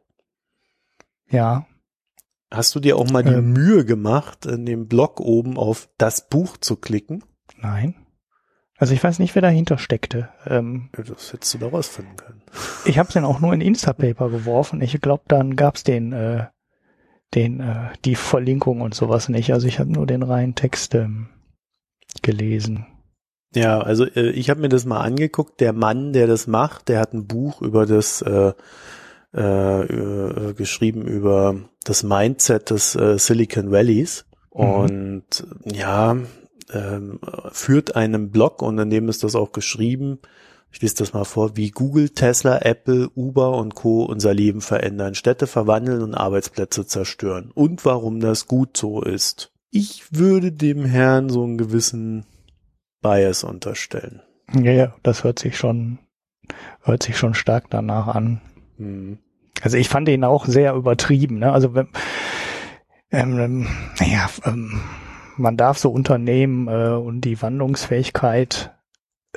Ja, 1.29 1.65
Hast 2.51 2.75
du 2.75 2.79
dir 2.79 2.97
auch 2.97 3.09
mal 3.09 3.23
die 3.23 3.33
Ähm. 3.33 3.51
Mühe 3.51 3.83
gemacht, 3.83 4.45
in 4.45 4.67
dem 4.67 4.87
Blog 4.87 5.19
oben 5.19 5.57
auf 5.57 5.89
das 5.97 6.29
Buch 6.29 6.55
zu 6.57 6.75
klicken? 6.75 7.23
nein. 7.57 7.95
Also 8.77 8.93
ich 8.93 9.03
weiß 9.03 9.19
nicht, 9.19 9.35
wer 9.35 9.41
dahinter 9.41 9.77
steckte. 9.77 10.29
Ähm, 10.47 10.89
Ja, 10.97 11.03
Das 11.03 11.31
hättest 11.33 11.53
du 11.53 11.57
da 11.59 11.67
rausfinden 11.67 12.15
können. 12.17 12.41
Ich 12.85 12.97
habe 12.99 13.11
den 13.13 13.23
auch 13.25 13.39
nur 13.39 13.53
in 13.53 13.61
Instapaper 13.61 14.29
geworfen. 14.29 14.81
Ich 14.81 14.99
glaube, 15.01 15.23
dann 15.27 15.55
gab's 15.55 15.83
den, 15.83 16.11
äh, 16.11 16.47
den, 17.33 17.59
äh, 17.61 17.89
die 18.05 18.15
Verlinkung 18.15 18.81
und 18.81 18.93
sowas 18.93 19.29
nicht. 19.29 19.53
Also 19.53 19.67
ich 19.67 19.79
habe 19.79 19.91
nur 19.91 20.05
den 20.05 20.21
reinen 20.23 20.55
Text 20.55 20.93
ähm, 20.95 21.29
gelesen. 22.21 22.85
Ja, 23.55 23.79
also 23.79 24.05
äh, 24.05 24.31
ich 24.31 24.49
habe 24.49 24.61
mir 24.61 24.69
das 24.69 24.85
mal 24.85 25.01
angeguckt. 25.01 25.61
Der 25.61 25.73
Mann, 25.73 26.11
der 26.13 26.27
das 26.27 26.47
macht, 26.47 26.89
der 26.89 26.99
hat 26.99 27.13
ein 27.13 27.27
Buch 27.27 27.61
über 27.61 27.85
das 27.85 28.21
äh, 28.21 28.53
äh, 29.35 29.81
äh, 29.81 30.53
geschrieben 30.53 31.03
über 31.07 31.55
das 31.85 32.03
Mindset 32.03 32.69
des 32.69 32.95
äh, 32.95 33.17
Silicon 33.17 33.71
Valleys 33.71 34.25
Mhm. 34.55 34.59
und 34.61 35.23
ja 35.65 36.15
ähm, 36.71 37.19
führt 37.51 37.95
einen 37.95 38.31
Blog 38.31 38.61
und 38.61 38.77
in 38.77 38.89
dem 38.89 39.09
ist 39.09 39.23
das 39.23 39.35
auch 39.35 39.51
geschrieben. 39.51 40.19
Ich 40.71 40.81
lese 40.81 40.95
das 40.95 41.13
mal 41.13 41.23
vor, 41.23 41.55
wie 41.55 41.69
Google, 41.69 42.09
Tesla, 42.09 42.59
Apple, 42.61 43.09
Uber 43.15 43.57
und 43.57 43.75
Co. 43.75 44.05
unser 44.05 44.33
Leben 44.33 44.61
verändern, 44.61 45.13
Städte 45.13 45.45
verwandeln 45.45 46.01
und 46.01 46.15
Arbeitsplätze 46.15 46.87
zerstören 46.87 47.51
und 47.53 47.85
warum 47.85 48.19
das 48.19 48.47
gut 48.47 48.75
so 48.75 49.01
ist. 49.01 49.51
Ich 49.69 50.05
würde 50.11 50.51
dem 50.51 50.83
Herrn 50.85 51.29
so 51.29 51.43
einen 51.43 51.57
gewissen 51.57 52.25
Bias 53.01 53.43
unterstellen. 53.43 54.21
Ja, 54.51 54.71
ja, 54.71 54.95
das 55.03 55.23
hört 55.23 55.39
sich 55.39 55.57
schon, 55.57 55.99
hört 56.81 57.03
sich 57.03 57.17
schon 57.17 57.33
stark 57.33 57.69
danach 57.69 58.07
an. 58.07 58.41
Hm. 58.77 59.19
Also 59.61 59.77
ich 59.77 59.89
fand 59.89 60.09
ihn 60.09 60.23
auch 60.23 60.45
sehr 60.45 60.73
übertrieben. 60.73 61.39
Ne? 61.39 61.51
Also 61.51 61.73
wenn, 61.75 61.87
ähm, 63.11 63.37
ähm, 63.39 63.67
naja, 63.99 64.29
ähm, 64.45 64.81
man 65.37 65.57
darf 65.57 65.77
so 65.77 65.89
Unternehmen 65.91 66.67
äh, 66.67 66.89
und 66.95 67.21
die 67.21 67.41
Wandlungsfähigkeit 67.41 68.73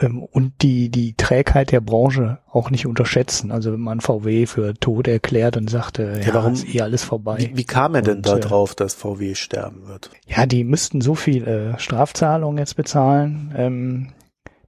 ähm, 0.01 0.23
und 0.23 0.63
die 0.63 0.91
die 0.91 1.15
Trägheit 1.15 1.73
der 1.73 1.81
Branche 1.81 2.39
auch 2.51 2.71
nicht 2.71 2.87
unterschätzen. 2.87 3.51
Also 3.51 3.73
wenn 3.73 3.81
man 3.81 4.01
VW 4.01 4.47
für 4.47 4.75
tot 4.75 5.09
erklärt 5.09 5.57
und 5.57 5.69
sagt, 5.71 5.99
äh, 5.99 6.23
ja, 6.25 6.35
warum- 6.35 6.53
ist 6.53 6.75
eh 6.75 6.81
alles 6.83 7.05
vorbei. 7.05 7.39
Wie, 7.39 7.57
wie 7.57 7.65
kam 7.65 7.95
er 7.95 8.03
denn 8.03 8.19
Und, 8.19 8.27
da 8.27 8.37
äh, 8.37 8.41
drauf, 8.41 8.75
dass 8.75 8.95
VW 8.95 9.35
sterben 9.35 9.87
wird? 9.87 10.11
Ja, 10.27 10.47
die 10.47 10.65
müssten 10.65 11.01
so 11.01 11.15
viel 11.15 11.47
äh, 11.47 11.79
Strafzahlungen 11.79 12.59
jetzt 12.59 12.77
bezahlen, 12.77 13.55
ähm, 13.57 14.13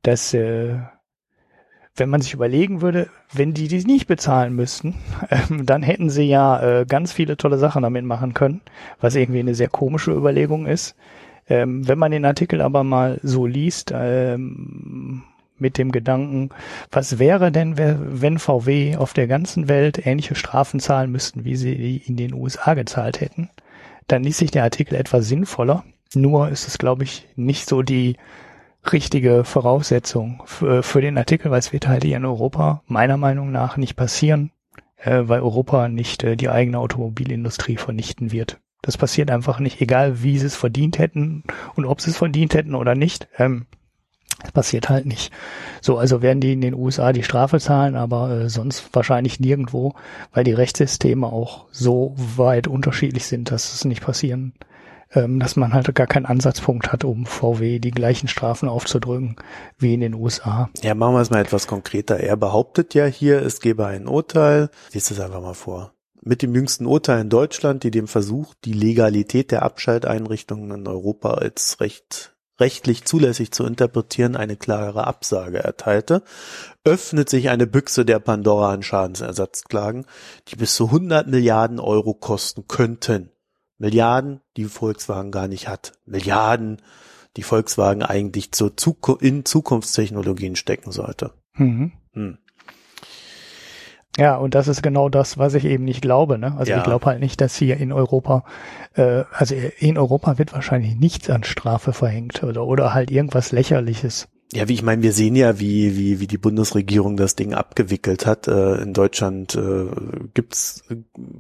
dass 0.03 0.33
äh, 0.35 0.77
wenn 1.97 2.11
man 2.11 2.21
sich 2.21 2.33
überlegen 2.33 2.81
würde, 2.81 3.09
wenn 3.33 3.55
die 3.55 3.67
die 3.69 3.83
nicht 3.85 4.07
bezahlen 4.07 4.55
müssten, 4.55 4.95
ähm, 5.31 5.67
dann 5.67 5.83
hätten 5.83 6.11
sie 6.11 6.23
ja 6.25 6.62
äh, 6.81 6.87
ganz 6.87 7.12
viele 7.12 7.37
tolle 7.37 7.59
Sachen 7.59 7.83
damit 7.83 8.05
machen 8.05 8.35
können, 8.35 8.61
was 9.01 9.17
irgendwie 9.17 9.41
eine 9.41 9.55
sehr 9.55 9.69
komische 9.69 10.12
Überlegung 10.12 10.67
ist. 10.67 10.95
Ähm, 11.48 11.87
wenn 11.88 11.98
man 11.98 12.12
den 12.12 12.24
Artikel 12.24 12.61
aber 12.61 12.84
mal 12.84 13.20
so 13.22 13.46
liest, 13.46 13.92
ähm, 13.94 15.22
mit 15.61 15.78
dem 15.78 15.92
Gedanken, 15.92 16.50
was 16.90 17.18
wäre 17.18 17.50
denn, 17.50 17.76
wenn 17.78 18.38
VW 18.38 18.96
auf 18.96 19.12
der 19.12 19.26
ganzen 19.26 19.68
Welt 19.68 20.06
ähnliche 20.06 20.34
Strafen 20.34 20.80
zahlen 20.80 21.11
müssten, 21.11 21.44
wie 21.44 21.56
sie 21.56 21.74
die 21.74 21.96
in 21.96 22.16
den 22.16 22.34
USA 22.34 22.74
gezahlt 22.74 23.20
hätten, 23.20 23.50
dann 24.06 24.22
liest 24.22 24.38
sich 24.38 24.50
der 24.50 24.62
Artikel 24.62 24.94
etwas 24.94 25.26
sinnvoller. 25.28 25.84
Nur 26.14 26.48
ist 26.48 26.68
es, 26.68 26.78
glaube 26.78 27.04
ich, 27.04 27.26
nicht 27.37 27.68
so 27.68 27.82
die 27.82 28.16
richtige 28.92 29.44
Voraussetzung 29.44 30.42
für, 30.46 30.82
für 30.82 31.00
den 31.00 31.18
Artikel, 31.18 31.50
weil 31.50 31.58
es 31.58 31.72
wird 31.72 31.88
halt 31.88 32.04
hier 32.04 32.16
in 32.16 32.24
Europa 32.24 32.82
meiner 32.87 33.16
Meinung 33.16 33.50
nach 33.50 33.76
nicht 33.76 33.96
passieren, 33.96 34.50
äh, 34.96 35.22
weil 35.24 35.40
Europa 35.40 35.88
nicht 35.88 36.24
äh, 36.24 36.37
die 36.37 36.48
eigene 36.48 36.78
Automobilindustrie 36.78 37.76
vernichten 37.76 38.32
wird. 38.32 38.58
Das 38.88 38.96
passiert 38.96 39.31
einfach 39.31 39.61
nicht, 39.61 39.83
egal 39.83 40.22
wie 40.22 40.38
sie 40.38 40.46
es 40.46 40.57
verdient 40.57 40.98
hätten 40.98 41.44
und 41.74 41.85
ob 41.85 42.01
sie 42.01 42.09
es 42.09 42.16
verdient 42.16 42.55
hätten 42.55 42.74
oder 42.74 42.94
nicht. 42.94 43.29
Ähm, 43.37 43.66
das 44.40 44.51
passiert 44.53 44.88
halt 44.88 45.05
nicht. 45.05 45.31
So, 45.83 45.98
also 45.98 46.22
werden 46.22 46.40
die 46.40 46.55
in 46.55 46.62
den 46.62 46.72
USA 46.72 47.12
die 47.12 47.22
Strafe 47.22 47.61
zahlen, 47.61 47.96
aber 47.96 48.31
äh, 48.31 48.48
sonst 48.48 48.88
wahrscheinlich 48.94 49.40
nirgendwo, 49.40 49.92
weil 50.33 50.42
die 50.42 50.55
Rechtssysteme 50.55 51.27
auch 51.27 51.66
so 51.70 52.14
weit 52.16 52.66
unterschiedlich 52.66 53.27
sind, 53.27 53.51
dass 53.51 53.74
es 53.74 53.85
nicht 53.85 54.01
passieren, 54.01 54.55
ähm, 55.12 55.38
dass 55.38 55.55
man 55.55 55.74
halt 55.74 55.94
gar 55.94 56.07
keinen 56.07 56.24
Ansatzpunkt 56.24 56.90
hat, 56.90 57.05
um 57.05 57.27
VW 57.27 57.81
die 57.81 57.90
gleichen 57.90 58.29
Strafen 58.29 58.70
aufzudrücken 58.70 59.37
wie 59.77 59.92
in 59.92 60.01
den 60.01 60.14
USA. 60.14 60.70
Ja, 60.81 60.94
machen 60.94 61.12
wir 61.12 61.20
es 61.20 61.29
mal 61.29 61.42
etwas 61.42 61.66
konkreter. 61.66 62.20
Er 62.20 62.38
behauptet 62.38 62.94
ja 62.94 63.05
hier, 63.05 63.42
es 63.42 63.61
gebe 63.61 63.85
ein 63.85 64.09
Urteil. 64.09 64.70
Lies 64.94 65.11
es 65.11 65.20
einfach 65.20 65.42
mal 65.42 65.53
vor. 65.53 65.92
Mit 66.22 66.42
dem 66.42 66.54
jüngsten 66.54 66.87
Urteil 66.87 67.20
in 67.20 67.31
Deutschland, 67.31 67.85
die 67.85 67.90
dem 67.90 68.09
Versuch, 68.09 68.54
die 68.64 68.72
Legalität 68.72 69.50
der 69.50 69.62
Abschalteinrichtungen 69.62 70.81
in 70.81 70.87
Europa 70.87 71.35
als 71.35 71.81
recht, 71.81 72.37
rechtlich 72.59 73.04
zulässig 73.04 73.52
zu 73.52 73.64
interpretieren, 73.64 74.37
eine 74.37 74.57
klare 74.57 75.07
Absage 75.07 75.59
erteilte, 75.59 76.22
öffnet 76.85 77.28
sich 77.28 77.50
eine 77.50 77.66
Büchse 77.66 78.04
der 78.04 78.18
Pandora 78.18 78.72
an 78.72 78.83
Schadensersatzklagen, 78.83 80.07
die 80.48 80.57
bis 80.57 80.74
zu 80.74 80.87
100 80.87 81.28
Milliarden 81.28 81.78
Euro 81.78 82.14
kosten 82.14 82.66
könnten. 82.66 83.31
Milliarden, 83.78 84.40
die 84.57 84.64
Volkswagen 84.64 85.31
gar 85.31 85.46
nicht 85.46 85.68
hat. 85.68 85.92
Milliarden, 86.04 86.83
die 87.37 87.44
Volkswagen 87.44 88.02
eigentlich 88.02 88.50
zur 88.50 88.76
Zuku 88.76 89.14
in 89.14 89.44
Zukunftstechnologien 89.44 90.57
stecken 90.57 90.90
sollte. 90.90 91.33
Mhm. 91.54 91.92
Hm. 92.12 92.38
Ja, 94.16 94.37
und 94.37 94.55
das 94.55 94.66
ist 94.66 94.83
genau 94.83 95.09
das, 95.09 95.38
was 95.38 95.55
ich 95.55 95.64
eben 95.64 95.85
nicht 95.85 96.03
glaube. 96.03 96.38
Ne? 96.38 96.57
Also 96.59 96.73
Ja. 96.73 96.79
ich 96.79 96.85
glaube 96.85 97.07
halt 97.07 97.21
nicht, 97.21 97.40
dass 97.40 97.57
hier 97.57 97.77
in 97.77 97.92
Europa, 97.92 98.44
äh, 98.94 99.25
also 99.33 99.55
in 99.79 99.97
Europa 99.97 100.38
wird 100.38 100.53
wahrscheinlich 100.53 100.97
nichts 100.97 101.31
an 101.31 101.44
Strafe 101.44 101.92
verhängt 101.92 102.42
oder, 102.42 102.66
oder 102.66 102.94
halt 102.94 103.11
irgendwas 103.11 103.53
Lächerliches. 103.53 104.27
ja, 104.53 104.66
wie 104.66 104.73
ich 104.73 104.83
meine, 104.83 105.03
wir 105.03 105.12
sehen 105.12 105.37
ja, 105.37 105.61
wie, 105.61 105.97
wie, 105.97 106.21
wie 106.21 106.27
die 106.27 106.38
Bundesregierung 106.38 107.16
das 107.16 107.37
Ding 107.37 107.53
abgewickelt 107.55 108.25
hat. 108.27 108.49
Äh, 108.49 108.77
in 108.83 108.92
Deutschland 108.94 109.55
äh, 109.55 109.87
gibt's 110.35 110.83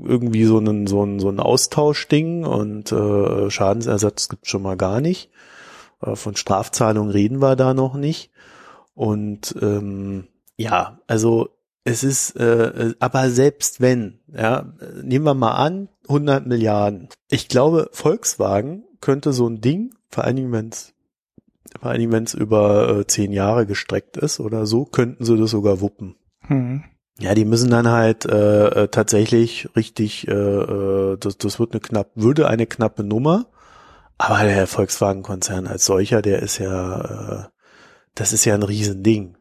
irgendwie 0.04 0.44
so 0.44 0.58
einen, 0.58 0.86
so 0.86 1.02
ein, 1.04 1.18
so 1.18 1.30
ein 1.30 1.40
Austauschding 1.40 2.44
und 2.44 2.92
äh, 2.92 3.50
Schadensersatz 3.50 4.28
gibt's 4.28 4.50
schon 4.50 4.62
mal 4.62 4.76
gar 4.76 5.00
nicht. 5.00 5.30
Äh, 6.02 6.14
von 6.16 6.36
Strafzahlungen 6.36 7.10
reden 7.10 7.40
wir 7.40 7.56
da 7.56 7.72
noch 7.74 7.94
nicht. 7.96 8.30
Und 8.94 9.54
ähm, 9.62 10.28
ja, 10.58 10.98
also 11.06 11.48
es 11.88 12.04
ist, 12.04 12.36
äh, 12.36 12.94
aber 12.98 13.30
selbst 13.30 13.80
wenn, 13.80 14.20
ja, 14.32 14.72
nehmen 15.02 15.24
wir 15.24 15.34
mal 15.34 15.52
an, 15.54 15.88
100 16.08 16.46
Milliarden. 16.46 17.08
Ich 17.30 17.48
glaube, 17.48 17.88
Volkswagen 17.92 18.84
könnte 19.00 19.32
so 19.32 19.48
ein 19.48 19.60
Ding, 19.60 19.94
vor 20.10 20.24
allen 20.24 20.36
Dingen, 20.36 20.52
wenn 20.52 20.68
es 20.68 20.94
vor 21.80 21.90
allen 21.90 22.00
Dingen, 22.00 22.12
wenn 22.12 22.24
es 22.24 22.34
über 22.34 23.00
äh, 23.00 23.06
zehn 23.06 23.32
Jahre 23.32 23.66
gestreckt 23.66 24.16
ist 24.16 24.40
oder 24.40 24.66
so, 24.66 24.84
könnten 24.84 25.24
sie 25.24 25.36
das 25.36 25.50
sogar 25.50 25.80
wuppen. 25.80 26.16
Hm. 26.40 26.82
Ja, 27.20 27.34
die 27.34 27.44
müssen 27.44 27.70
dann 27.70 27.88
halt 27.88 28.24
äh, 28.26 28.84
äh, 28.84 28.88
tatsächlich 28.88 29.68
richtig, 29.76 30.28
äh, 30.28 30.32
äh, 30.32 31.16
das, 31.18 31.36
das 31.36 31.58
wird 31.58 31.72
eine 31.72 31.80
knapp, 31.80 32.10
würde 32.14 32.48
eine 32.48 32.66
knappe 32.66 33.02
Nummer, 33.02 33.46
aber 34.18 34.44
der 34.44 34.66
Volkswagen-Konzern 34.66 35.66
als 35.66 35.84
solcher, 35.84 36.22
der 36.22 36.42
ist 36.42 36.58
ja, 36.58 37.44
äh, 37.44 37.48
das 38.14 38.32
ist 38.32 38.44
ja 38.44 38.54
ein 38.54 38.62
Riesending. 38.62 39.36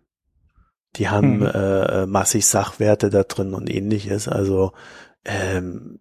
Die 0.95 1.09
haben 1.09 1.41
hm. 1.41 1.51
äh, 1.53 2.05
massig 2.05 2.45
Sachwerte 2.47 3.09
da 3.09 3.23
drin 3.23 3.53
und 3.53 3.69
ähnliches. 3.69 4.27
Also 4.27 4.71
ähm, 5.25 5.99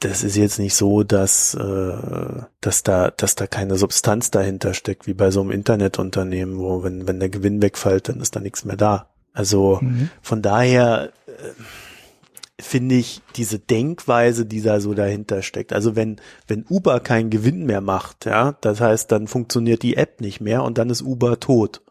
das 0.00 0.22
ist 0.22 0.36
jetzt 0.36 0.58
nicht 0.58 0.74
so, 0.74 1.02
dass, 1.02 1.54
äh, 1.54 2.42
dass 2.60 2.82
da, 2.82 3.10
dass 3.10 3.34
da 3.34 3.46
keine 3.46 3.76
Substanz 3.76 4.30
dahinter 4.30 4.74
steckt, 4.74 5.06
wie 5.06 5.14
bei 5.14 5.30
so 5.30 5.40
einem 5.40 5.50
Internetunternehmen, 5.50 6.58
wo 6.58 6.82
wenn, 6.82 7.06
wenn 7.06 7.18
der 7.18 7.30
Gewinn 7.30 7.62
wegfällt, 7.62 8.08
dann 8.08 8.20
ist 8.20 8.36
da 8.36 8.40
nichts 8.40 8.64
mehr 8.64 8.76
da. 8.76 9.08
Also 9.32 9.78
mhm. 9.80 10.10
von 10.20 10.42
daher 10.42 11.12
äh, 11.26 12.62
finde 12.62 12.94
ich 12.94 13.22
diese 13.36 13.58
Denkweise, 13.58 14.46
die 14.46 14.62
da 14.62 14.80
so 14.80 14.94
dahinter 14.94 15.42
steckt. 15.42 15.72
Also 15.72 15.96
wenn, 15.96 16.16
wenn 16.46 16.64
Uber 16.68 17.00
keinen 17.00 17.30
Gewinn 17.30 17.64
mehr 17.64 17.80
macht, 17.80 18.26
ja, 18.26 18.56
das 18.60 18.80
heißt, 18.80 19.10
dann 19.12 19.28
funktioniert 19.28 19.82
die 19.82 19.96
App 19.96 20.20
nicht 20.20 20.40
mehr 20.40 20.62
und 20.62 20.78
dann 20.78 20.90
ist 20.90 21.02
Uber 21.02 21.40
tot. 21.40 21.82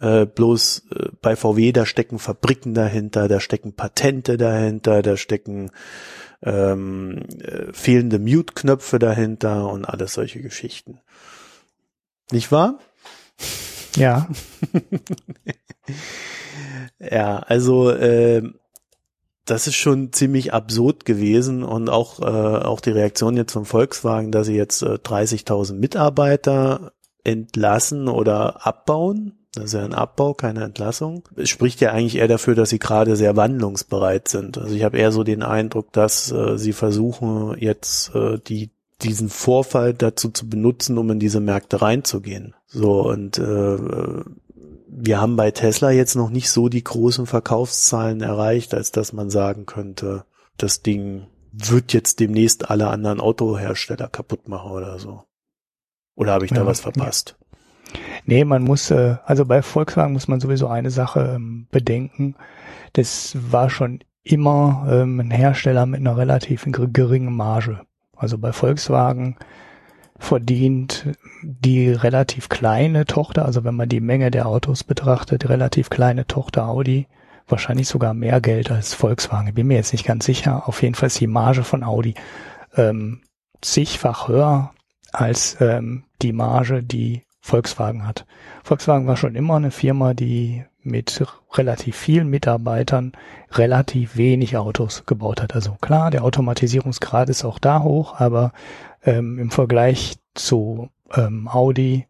Äh, 0.00 0.26
bloß 0.26 0.86
äh, 0.94 1.08
bei 1.20 1.36
VW, 1.36 1.72
da 1.72 1.84
stecken 1.84 2.18
Fabriken 2.18 2.74
dahinter, 2.74 3.28
da 3.28 3.38
stecken 3.38 3.74
Patente 3.74 4.38
dahinter, 4.38 5.02
da 5.02 5.16
stecken 5.16 5.70
ähm, 6.42 7.22
äh, 7.38 7.72
fehlende 7.72 8.18
Mute-Knöpfe 8.18 8.98
dahinter 8.98 9.70
und 9.70 9.84
alles 9.84 10.14
solche 10.14 10.40
Geschichten. 10.40 11.00
Nicht 12.32 12.50
wahr? 12.50 12.78
Ja. 13.96 14.28
ja, 16.98 17.40
also 17.40 17.90
äh, 17.90 18.42
das 19.44 19.66
ist 19.66 19.74
schon 19.74 20.12
ziemlich 20.12 20.54
absurd 20.54 21.04
gewesen 21.04 21.64
und 21.64 21.90
auch 21.90 22.20
äh, 22.20 22.64
auch 22.64 22.80
die 22.80 22.92
Reaktion 22.92 23.36
jetzt 23.36 23.52
vom 23.52 23.66
Volkswagen, 23.66 24.30
dass 24.30 24.46
sie 24.46 24.56
jetzt 24.56 24.82
äh, 24.82 24.94
30.000 24.94 25.74
Mitarbeiter 25.74 26.92
entlassen 27.24 28.08
oder 28.08 28.66
abbauen. 28.66 29.39
Das 29.54 29.64
ist 29.64 29.72
ja 29.74 29.84
ein 29.84 29.94
Abbau, 29.94 30.34
keine 30.34 30.62
Entlassung. 30.62 31.28
Es 31.34 31.48
spricht 31.48 31.80
ja 31.80 31.90
eigentlich 31.90 32.16
eher 32.16 32.28
dafür, 32.28 32.54
dass 32.54 32.70
sie 32.70 32.78
gerade 32.78 33.16
sehr 33.16 33.36
wandlungsbereit 33.36 34.28
sind. 34.28 34.58
Also 34.58 34.74
ich 34.74 34.84
habe 34.84 34.98
eher 34.98 35.10
so 35.10 35.24
den 35.24 35.42
Eindruck, 35.42 35.92
dass 35.92 36.30
äh, 36.30 36.56
sie 36.56 36.72
versuchen 36.72 37.56
jetzt 37.58 38.14
äh, 38.14 38.38
die 38.38 38.70
diesen 39.02 39.30
Vorfall 39.30 39.94
dazu 39.94 40.28
zu 40.28 40.48
benutzen, 40.48 40.98
um 40.98 41.10
in 41.10 41.18
diese 41.18 41.40
Märkte 41.40 41.80
reinzugehen. 41.80 42.54
So 42.66 43.08
und 43.08 43.38
äh, 43.38 43.78
wir 44.86 45.20
haben 45.20 45.36
bei 45.36 45.50
Tesla 45.50 45.90
jetzt 45.90 46.16
noch 46.16 46.30
nicht 46.30 46.50
so 46.50 46.68
die 46.68 46.84
großen 46.84 47.26
Verkaufszahlen 47.26 48.20
erreicht, 48.20 48.74
als 48.74 48.92
dass 48.92 49.12
man 49.12 49.30
sagen 49.30 49.66
könnte, 49.66 50.24
das 50.58 50.82
Ding 50.82 51.26
wird 51.52 51.92
jetzt 51.92 52.20
demnächst 52.20 52.70
alle 52.70 52.88
anderen 52.88 53.20
Autohersteller 53.20 54.08
kaputt 54.08 54.48
machen 54.48 54.70
oder 54.70 54.98
so. 54.98 55.24
Oder 56.14 56.32
habe 56.32 56.44
ich 56.44 56.50
da 56.50 56.58
ja, 56.58 56.66
was 56.66 56.80
verpasst? 56.80 57.36
Nee, 58.26 58.44
man 58.44 58.62
muss, 58.62 58.90
äh, 58.90 59.16
also 59.24 59.44
bei 59.44 59.62
Volkswagen 59.62 60.12
muss 60.12 60.28
man 60.28 60.40
sowieso 60.40 60.68
eine 60.68 60.90
Sache 60.90 61.34
ähm, 61.36 61.66
bedenken. 61.70 62.36
Das 62.92 63.36
war 63.40 63.70
schon 63.70 64.00
immer 64.22 64.86
ähm, 64.90 65.20
ein 65.20 65.30
Hersteller 65.30 65.86
mit 65.86 66.00
einer 66.00 66.16
relativ 66.16 66.66
geringen 66.66 67.34
Marge. 67.34 67.80
Also 68.16 68.38
bei 68.38 68.52
Volkswagen 68.52 69.36
verdient 70.18 71.06
die 71.42 71.90
relativ 71.90 72.50
kleine 72.50 73.06
Tochter, 73.06 73.46
also 73.46 73.64
wenn 73.64 73.74
man 73.74 73.88
die 73.88 74.00
Menge 74.00 74.30
der 74.30 74.46
Autos 74.46 74.84
betrachtet, 74.84 75.48
relativ 75.48 75.88
kleine 75.88 76.26
Tochter 76.26 76.68
Audi 76.68 77.06
wahrscheinlich 77.48 77.88
sogar 77.88 78.14
mehr 78.14 78.40
Geld 78.40 78.70
als 78.70 78.94
Volkswagen. 78.94 79.54
Bin 79.54 79.66
mir 79.66 79.74
jetzt 79.74 79.92
nicht 79.92 80.06
ganz 80.06 80.24
sicher. 80.24 80.68
Auf 80.68 80.82
jeden 80.82 80.94
Fall 80.94 81.08
ist 81.08 81.20
die 81.20 81.26
Marge 81.26 81.64
von 81.64 81.82
Audi 81.82 82.14
ähm, 82.76 83.22
zigfach 83.60 84.28
höher 84.28 84.72
als 85.12 85.56
ähm, 85.60 86.04
die 86.22 86.32
Marge, 86.32 86.82
die 86.82 87.24
Volkswagen 87.50 88.06
hat. 88.06 88.26
Volkswagen 88.62 89.08
war 89.08 89.16
schon 89.16 89.34
immer 89.34 89.56
eine 89.56 89.72
Firma, 89.72 90.14
die 90.14 90.64
mit 90.82 91.22
relativ 91.52 91.96
vielen 91.96 92.28
Mitarbeitern 92.28 93.12
relativ 93.50 94.16
wenig 94.16 94.56
Autos 94.56 95.04
gebaut 95.04 95.42
hat. 95.42 95.54
Also 95.54 95.76
klar, 95.80 96.10
der 96.10 96.22
Automatisierungsgrad 96.22 97.28
ist 97.28 97.44
auch 97.44 97.58
da 97.58 97.82
hoch, 97.82 98.20
aber 98.20 98.52
ähm, 99.04 99.38
im 99.38 99.50
Vergleich 99.50 100.14
zu 100.34 100.90
ähm, 101.14 101.48
Audi 101.48 102.06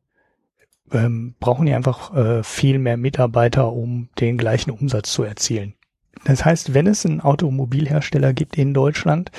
ähm, 0.92 1.35
brauchen 1.40 1.64
die 1.64 1.74
einfach 1.74 2.14
äh, 2.14 2.42
viel 2.42 2.79
mehr 2.79 2.98
Mitarbeiter, 2.98 3.72
um 3.72 4.11
den 4.20 4.37
gleichen 4.37 4.70
Umsatz 4.70 5.11
zu 5.11 5.22
erzielen. 5.22 5.74
Das 6.24 6.44
heißt, 6.44 6.74
wenn 6.74 6.87
es 6.87 7.07
einen 7.07 7.22
Automobilhersteller 7.22 8.35
gibt 8.35 8.59
in 8.59 8.74
Deutschland, 8.74 9.31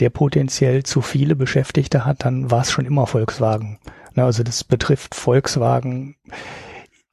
der 0.00 0.10
potenziell 0.10 0.82
zu 0.82 1.00
viele 1.00 1.36
Beschäftigte 1.36 2.04
hat, 2.04 2.24
dann 2.24 2.50
war 2.50 2.62
es 2.62 2.72
schon 2.72 2.86
immer 2.86 3.06
Volkswagen. 3.06 3.78
Also 4.16 4.42
das 4.42 4.64
betrifft 4.64 5.14
Volkswagen. 5.14 6.16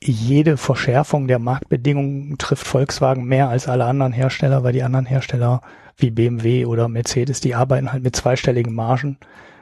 Jede 0.03 0.57
Verschärfung 0.57 1.27
der 1.27 1.39
Marktbedingungen 1.39 2.37
trifft 2.37 2.65
Volkswagen 2.67 3.25
mehr 3.25 3.49
als 3.49 3.67
alle 3.67 3.85
anderen 3.85 4.13
Hersteller, 4.13 4.63
weil 4.63 4.73
die 4.73 4.83
anderen 4.83 5.05
Hersteller 5.05 5.61
wie 5.97 6.09
BMW 6.09 6.65
oder 6.65 6.87
Mercedes, 6.87 7.39
die 7.39 7.53
arbeiten 7.55 7.91
halt 7.91 8.03
mit 8.03 8.15
zweistelligen 8.15 8.73
Margen, 8.73 9.17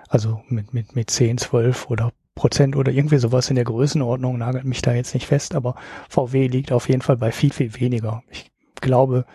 also 0.07 0.41
mit, 0.47 0.73
mit, 0.73 0.95
mit 0.95 1.09
10, 1.09 1.37
12 1.37 1.89
oder 1.89 2.11
Prozent 2.35 2.77
oder 2.77 2.91
irgendwie 2.93 3.17
sowas 3.17 3.49
in 3.49 3.57
der 3.57 3.65
Größenordnung, 3.65 4.37
nagelt 4.37 4.63
mich 4.63 4.81
da 4.81 4.93
jetzt 4.93 5.13
nicht 5.13 5.27
fest, 5.27 5.55
aber 5.55 5.75
VW 6.07 6.47
liegt 6.47 6.71
auf 6.71 6.87
jeden 6.87 7.01
Fall 7.01 7.17
bei 7.17 7.33
viel, 7.33 7.51
viel 7.51 7.77
weniger. 7.77 8.23
Ich 8.29 8.49
glaube, 8.79 9.25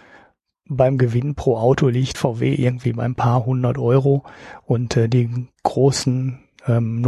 beim 0.67 0.97
Gewinn 0.97 1.35
pro 1.35 1.59
Auto 1.59 1.89
liegt 1.89 2.17
VW 2.17 2.55
irgendwie 2.55 2.95
bei 2.95 3.05
ein 3.05 3.15
paar 3.15 3.45
hundert 3.45 3.77
Euro 3.77 4.25
und 4.65 4.97
äh, 4.97 5.09
die 5.09 5.49
großen 5.63 6.41
ähm, 6.67 7.03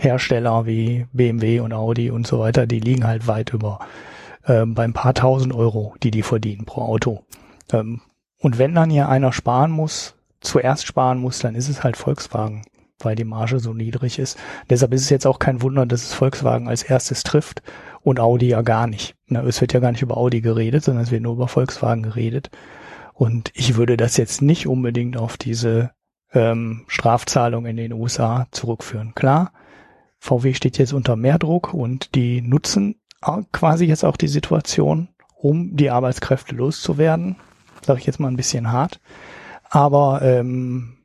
Nobel-Hersteller 0.00 0.66
wie 0.66 1.06
BMW 1.12 1.60
und 1.60 1.72
Audi 1.72 2.10
und 2.10 2.26
so 2.26 2.40
weiter, 2.40 2.66
die 2.66 2.80
liegen 2.80 3.06
halt 3.06 3.26
weit 3.26 3.52
über 3.52 3.80
äh, 4.44 4.64
bei 4.64 4.84
ein 4.84 4.92
paar 4.92 5.14
tausend 5.14 5.54
Euro, 5.54 5.94
die 6.02 6.10
die 6.10 6.22
verdienen 6.22 6.64
pro 6.64 6.82
Auto. 6.82 7.24
Ähm, 7.72 8.00
und 8.38 8.58
wenn 8.58 8.74
dann 8.74 8.90
hier 8.90 9.08
einer 9.08 9.32
sparen 9.32 9.70
muss, 9.70 10.14
zuerst 10.40 10.86
sparen 10.86 11.18
muss, 11.18 11.40
dann 11.40 11.54
ist 11.54 11.68
es 11.68 11.84
halt 11.84 11.96
Volkswagen, 11.96 12.62
weil 13.00 13.14
die 13.14 13.24
Marge 13.24 13.60
so 13.60 13.74
niedrig 13.74 14.18
ist. 14.18 14.38
Deshalb 14.70 14.94
ist 14.94 15.02
es 15.02 15.10
jetzt 15.10 15.26
auch 15.26 15.38
kein 15.38 15.60
Wunder, 15.60 15.84
dass 15.84 16.04
es 16.04 16.14
Volkswagen 16.14 16.68
als 16.68 16.82
erstes 16.82 17.22
trifft 17.22 17.62
und 18.02 18.20
Audi 18.20 18.48
ja 18.48 18.62
gar 18.62 18.86
nicht. 18.86 19.14
Na, 19.26 19.42
es 19.42 19.60
wird 19.60 19.74
ja 19.74 19.80
gar 19.80 19.92
nicht 19.92 20.02
über 20.02 20.16
Audi 20.16 20.40
geredet, 20.40 20.84
sondern 20.84 21.04
es 21.04 21.10
wird 21.10 21.22
nur 21.22 21.34
über 21.34 21.48
Volkswagen 21.48 22.02
geredet. 22.02 22.50
Und 23.12 23.50
ich 23.54 23.76
würde 23.76 23.98
das 23.98 24.16
jetzt 24.16 24.40
nicht 24.40 24.66
unbedingt 24.66 25.18
auf 25.18 25.36
diese 25.36 25.90
ähm, 26.32 26.84
Strafzahlung 26.86 27.66
in 27.66 27.76
den 27.76 27.92
USA 27.92 28.46
zurückführen. 28.50 29.14
Klar, 29.14 29.52
VW 30.20 30.54
steht 30.54 30.78
jetzt 30.78 30.92
unter 30.92 31.16
mehr 31.16 31.38
Druck 31.38 31.74
und 31.74 32.14
die 32.14 32.42
nutzen 32.42 32.96
quasi 33.52 33.86
jetzt 33.86 34.04
auch 34.04 34.16
die 34.16 34.28
Situation, 34.28 35.08
um 35.36 35.76
die 35.76 35.90
Arbeitskräfte 35.90 36.54
loszuwerden. 36.54 37.36
Sage 37.82 38.00
ich 38.00 38.06
jetzt 38.06 38.20
mal 38.20 38.28
ein 38.28 38.36
bisschen 38.36 38.70
hart. 38.70 39.00
Aber 39.70 40.20
ähm, 40.22 40.98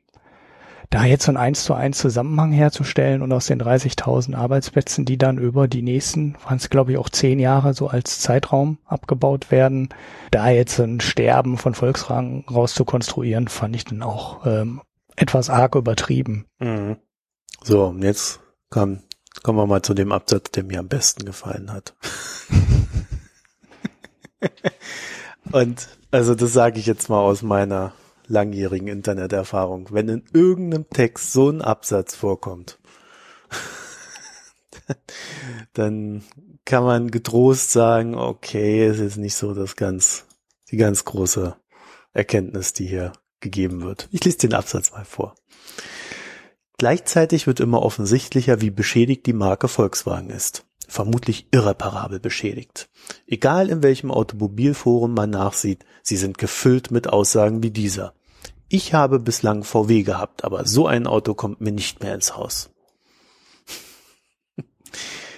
da 0.90 1.04
jetzt 1.04 1.24
so 1.24 1.32
ein 1.32 1.36
eins 1.36 1.64
zu 1.64 1.74
eins 1.74 1.98
Zusammenhang 1.98 2.52
herzustellen 2.52 3.22
und 3.22 3.32
aus 3.32 3.46
den 3.46 3.60
30.000 3.60 4.34
Arbeitsplätzen, 4.34 5.04
die 5.04 5.18
dann 5.18 5.38
über 5.38 5.66
die 5.66 5.82
nächsten, 5.82 6.36
waren 6.44 6.58
es 6.58 6.70
glaube 6.70 6.92
ich 6.92 6.98
auch 6.98 7.08
zehn 7.08 7.38
Jahre 7.38 7.74
so 7.74 7.88
als 7.88 8.20
Zeitraum 8.20 8.78
abgebaut 8.84 9.50
werden, 9.50 9.88
da 10.30 10.48
jetzt 10.50 10.78
ein 10.78 11.00
Sterben 11.00 11.58
von 11.58 11.74
Volkswagen 11.74 12.44
rauszukonstruieren, 12.50 13.48
fand 13.48 13.74
ich 13.74 13.84
dann 13.84 14.02
auch 14.02 14.46
ähm, 14.46 14.82
etwas 15.16 15.50
arg 15.50 15.74
übertrieben. 15.74 16.46
Mhm. 16.58 16.96
So, 17.62 17.94
jetzt 17.98 18.40
komm, 18.70 19.00
kommen 19.46 19.60
wir 19.60 19.66
mal 19.68 19.82
zu 19.82 19.94
dem 19.94 20.10
Absatz, 20.10 20.50
der 20.50 20.64
mir 20.64 20.80
am 20.80 20.88
besten 20.88 21.24
gefallen 21.24 21.72
hat. 21.72 21.94
und 25.52 25.88
also 26.10 26.34
das 26.34 26.52
sage 26.52 26.80
ich 26.80 26.86
jetzt 26.86 27.08
mal 27.08 27.20
aus 27.20 27.42
meiner 27.42 27.92
langjährigen 28.26 28.88
Interneterfahrung, 28.88 29.86
wenn 29.92 30.08
in 30.08 30.24
irgendeinem 30.32 30.90
Text 30.90 31.32
so 31.32 31.48
ein 31.48 31.62
Absatz 31.62 32.16
vorkommt, 32.16 32.80
dann, 35.74 36.24
kann 36.64 36.82
man 36.82 37.12
getrost 37.12 37.70
sagen, 37.70 38.16
okay, 38.16 38.84
es 38.84 38.98
ist 38.98 39.16
nicht 39.16 39.36
so 39.36 39.54
das 39.54 39.76
ganz, 39.76 40.26
die 40.72 40.76
ganz 40.76 41.04
große 41.04 41.54
Erkenntnis, 42.12 42.72
die 42.72 42.88
hier 42.88 43.12
gegeben 43.38 43.82
wird. 43.82 44.08
Ich 44.10 44.24
lese 44.24 44.38
den 44.38 44.54
Absatz 44.54 44.90
mal 44.90 45.04
vor. 45.04 45.36
Gleichzeitig 46.78 47.46
wird 47.46 47.60
immer 47.60 47.82
offensichtlicher, 47.82 48.60
wie 48.60 48.70
beschädigt 48.70 49.26
die 49.26 49.32
Marke 49.32 49.68
Volkswagen 49.68 50.30
ist. 50.30 50.66
Vermutlich 50.88 51.48
irreparabel 51.50 52.20
beschädigt. 52.20 52.88
Egal 53.26 53.70
in 53.70 53.82
welchem 53.82 54.10
Automobilforum 54.10 55.14
man 55.14 55.30
nachsieht, 55.30 55.84
sie 56.02 56.16
sind 56.16 56.38
gefüllt 56.38 56.90
mit 56.90 57.08
Aussagen 57.08 57.62
wie 57.62 57.70
dieser. 57.70 58.12
Ich 58.68 58.94
habe 58.94 59.18
bislang 59.18 59.64
VW 59.64 60.02
gehabt, 60.02 60.44
aber 60.44 60.66
so 60.66 60.86
ein 60.86 61.06
Auto 61.06 61.34
kommt 61.34 61.60
mir 61.60 61.72
nicht 61.72 62.02
mehr 62.02 62.14
ins 62.14 62.36
Haus. 62.36 62.70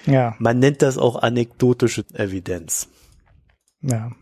Ja. 0.07 0.37
Man 0.39 0.59
nennt 0.59 0.81
das 0.81 0.97
auch 0.97 1.17
anekdotische 1.17 2.03
Evidenz. 2.15 2.89
Ja. 3.83 4.13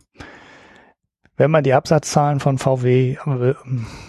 Wenn 1.36 1.52
man 1.52 1.62
die 1.62 1.74
Absatzzahlen 1.74 2.40
von 2.40 2.58
VW 2.58 3.12
äh, 3.24 3.54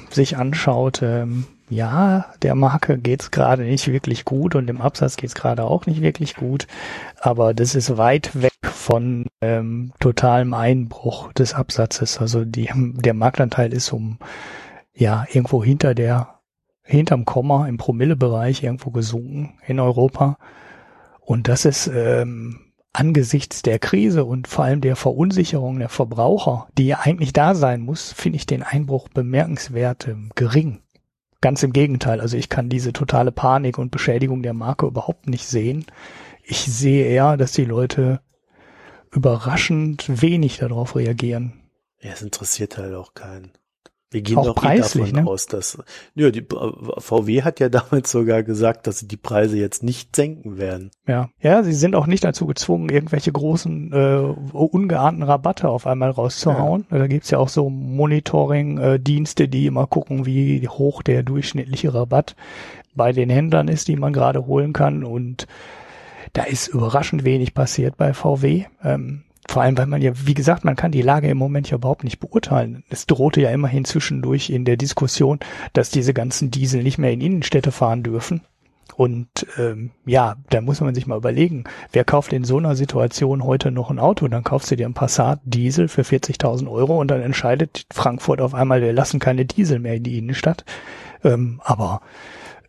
sich 0.09 0.37
anschaut, 0.37 1.03
ähm, 1.03 1.45
ja, 1.69 2.25
der 2.41 2.55
Marke 2.55 2.97
geht's 2.97 3.31
gerade 3.31 3.63
nicht 3.63 3.87
wirklich 3.87 4.25
gut 4.25 4.55
und 4.55 4.67
dem 4.67 4.81
Absatz 4.81 5.17
geht's 5.17 5.35
gerade 5.35 5.63
auch 5.65 5.85
nicht 5.85 6.01
wirklich 6.01 6.35
gut, 6.35 6.67
aber 7.19 7.53
das 7.53 7.75
ist 7.75 7.97
weit 7.97 8.41
weg 8.41 8.53
von 8.63 9.25
ähm, 9.41 9.91
totalem 9.99 10.53
Einbruch 10.53 11.33
des 11.33 11.53
Absatzes. 11.53 12.19
Also 12.19 12.45
die, 12.45 12.69
der 12.73 13.13
Marktanteil 13.13 13.73
ist 13.73 13.91
um 13.91 14.17
ja 14.93 15.25
irgendwo 15.29 15.63
hinter 15.63 15.93
der 15.93 16.39
hinterm 16.83 17.25
Komma 17.25 17.67
im 17.67 17.77
Promillebereich 17.77 18.63
irgendwo 18.63 18.91
gesunken 18.91 19.59
in 19.67 19.79
Europa. 19.79 20.37
Und 21.19 21.49
das 21.49 21.65
ist 21.65 21.87
ähm, 21.93 22.67
angesichts 22.93 23.61
der 23.61 23.77
Krise 23.77 24.23
und 24.23 24.47
vor 24.47 24.65
allem 24.65 24.81
der 24.81 24.95
Verunsicherung 24.95 25.79
der 25.79 25.89
Verbraucher, 25.89 26.67
die 26.77 26.87
ja 26.87 26.99
eigentlich 27.01 27.33
da 27.33 27.53
sein 27.53 27.81
muss, 27.81 28.13
finde 28.13 28.37
ich 28.37 28.45
den 28.45 28.63
Einbruch 28.63 29.09
bemerkenswert 29.09 30.07
ähm, 30.07 30.31
gering. 30.35 30.79
Ganz 31.47 31.63
im 31.63 31.71
Gegenteil, 31.71 32.19
also 32.19 32.35
ich 32.35 32.49
kann 32.49 32.67
diese 32.67 32.91
totale 32.91 33.31
Panik 33.31 33.77
und 33.77 33.89
Beschädigung 33.89 34.43
der 34.43 34.53
Marke 34.53 34.85
überhaupt 34.85 35.29
nicht 35.29 35.45
sehen. 35.45 35.85
Ich 36.43 36.59
sehe 36.59 37.05
eher, 37.05 37.37
dass 37.37 37.53
die 37.53 37.63
Leute 37.63 38.19
überraschend 39.13 40.21
wenig 40.21 40.57
darauf 40.57 40.97
reagieren. 40.97 41.53
Ja, 42.01 42.11
es 42.11 42.21
interessiert 42.21 42.77
halt 42.77 42.93
auch 42.93 43.13
keinen. 43.13 43.53
Wir 44.09 44.21
gehen 44.21 44.37
Auch 44.37 44.45
doch 44.45 44.55
preislich, 44.55 45.11
davon 45.11 45.25
ne? 45.25 45.29
aus, 45.29 45.47
dass 45.47 45.77
ja, 46.15 46.31
die, 46.31 46.45
VW 46.97 47.41
hat 47.41 47.59
ja 47.59 47.67
damals 47.69 48.09
sogar 48.09 48.41
gesagt, 48.41 48.87
dass 48.87 48.99
sie 48.99 49.07
die 49.07 49.17
Preise 49.17 49.57
jetzt 49.57 49.83
nicht 49.83 50.15
senken 50.15 50.57
werden. 50.57 50.91
Ja, 51.05 51.29
ja, 51.41 51.61
sie 51.63 51.73
sind 51.73 51.93
auch 51.93 52.07
nicht 52.07 52.23
dazu 52.23 52.45
gezwungen, 52.47 52.87
irgendwelche 52.87 53.33
großen, 53.33 53.91
äh, 53.91 54.33
ungeahnten 54.53 55.23
Rabatte 55.23 55.67
auf 55.67 55.85
einmal 55.85 56.11
rauszuhauen. 56.11 56.85
Da 56.89 57.07
gibt's 57.07 57.31
ja 57.31 57.37
auch 57.37 57.49
so 57.49 57.69
Monitoring-Dienste, 57.69 59.49
die 59.49 59.65
immer 59.65 59.87
gucken, 59.87 60.25
wie 60.25 60.69
hoch 60.69 61.03
der 61.03 61.23
durchschnittliche 61.23 61.93
Rabatt 61.93 62.37
bei 62.95 63.11
den 63.11 63.29
Händlern 63.29 63.67
ist, 63.67 63.89
die 63.89 63.97
man 63.97 64.13
gerade 64.13 64.45
holen 64.45 64.71
kann. 64.71 65.03
Und 65.03 65.47
da 66.31 66.43
ist 66.43 66.67
überraschend 66.69 67.25
wenig 67.25 67.53
passiert 67.53 67.97
bei 67.97 68.13
VW. 68.13 68.65
Ähm, 68.83 69.23
vor 69.47 69.61
allem, 69.61 69.77
weil 69.77 69.87
man 69.87 70.01
ja, 70.01 70.11
wie 70.25 70.33
gesagt, 70.33 70.65
man 70.65 70.75
kann 70.75 70.91
die 70.91 71.01
Lage 71.01 71.29
im 71.29 71.37
Moment 71.37 71.69
ja 71.69 71.77
überhaupt 71.77 72.03
nicht 72.03 72.19
beurteilen. 72.19 72.83
Es 72.89 73.05
drohte 73.05 73.41
ja 73.41 73.49
immerhin 73.51 73.85
zwischendurch 73.85 74.49
in 74.49 74.65
der 74.65 74.77
Diskussion, 74.77 75.39
dass 75.73 75.89
diese 75.89 76.13
ganzen 76.13 76.51
Diesel 76.51 76.83
nicht 76.83 76.97
mehr 76.97 77.11
in 77.11 77.21
Innenstädte 77.21 77.71
fahren 77.71 78.03
dürfen. 78.03 78.41
Und 78.95 79.45
ähm, 79.57 79.91
ja, 80.05 80.37
da 80.49 80.59
muss 80.59 80.81
man 80.81 80.95
sich 80.95 81.05
mal 81.05 81.17
überlegen, 81.17 81.65
wer 81.91 82.03
kauft 82.03 82.33
in 82.33 82.43
so 82.43 82.57
einer 82.57 82.75
Situation 82.75 83.43
heute 83.43 83.69
noch 83.69 83.91
ein 83.91 83.99
Auto? 83.99 84.27
Dann 84.27 84.43
kaufst 84.43 84.71
du 84.71 84.75
dir 84.75 84.87
ein 84.87 84.95
Passat 84.95 85.39
Diesel 85.43 85.87
für 85.87 86.01
40.000 86.01 86.69
Euro 86.69 86.99
und 86.99 87.09
dann 87.09 87.21
entscheidet 87.21 87.85
Frankfurt 87.91 88.41
auf 88.41 88.55
einmal, 88.55 88.81
wir 88.81 88.93
lassen 88.93 89.19
keine 89.19 89.45
Diesel 89.45 89.77
mehr 89.79 89.95
in 89.95 90.03
die 90.03 90.17
Innenstadt. 90.17 90.65
Ähm, 91.23 91.61
aber 91.63 92.01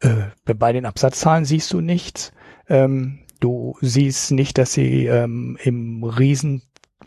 äh, 0.00 0.54
bei 0.54 0.72
den 0.72 0.84
Absatzzahlen 0.84 1.46
siehst 1.46 1.72
du 1.72 1.80
nichts. 1.80 2.32
Ähm, 2.68 3.20
du 3.40 3.76
siehst 3.80 4.32
nicht, 4.32 4.58
dass 4.58 4.72
sie 4.72 5.06
ähm, 5.06 5.56
im 5.62 6.04
riesen, 6.04 6.62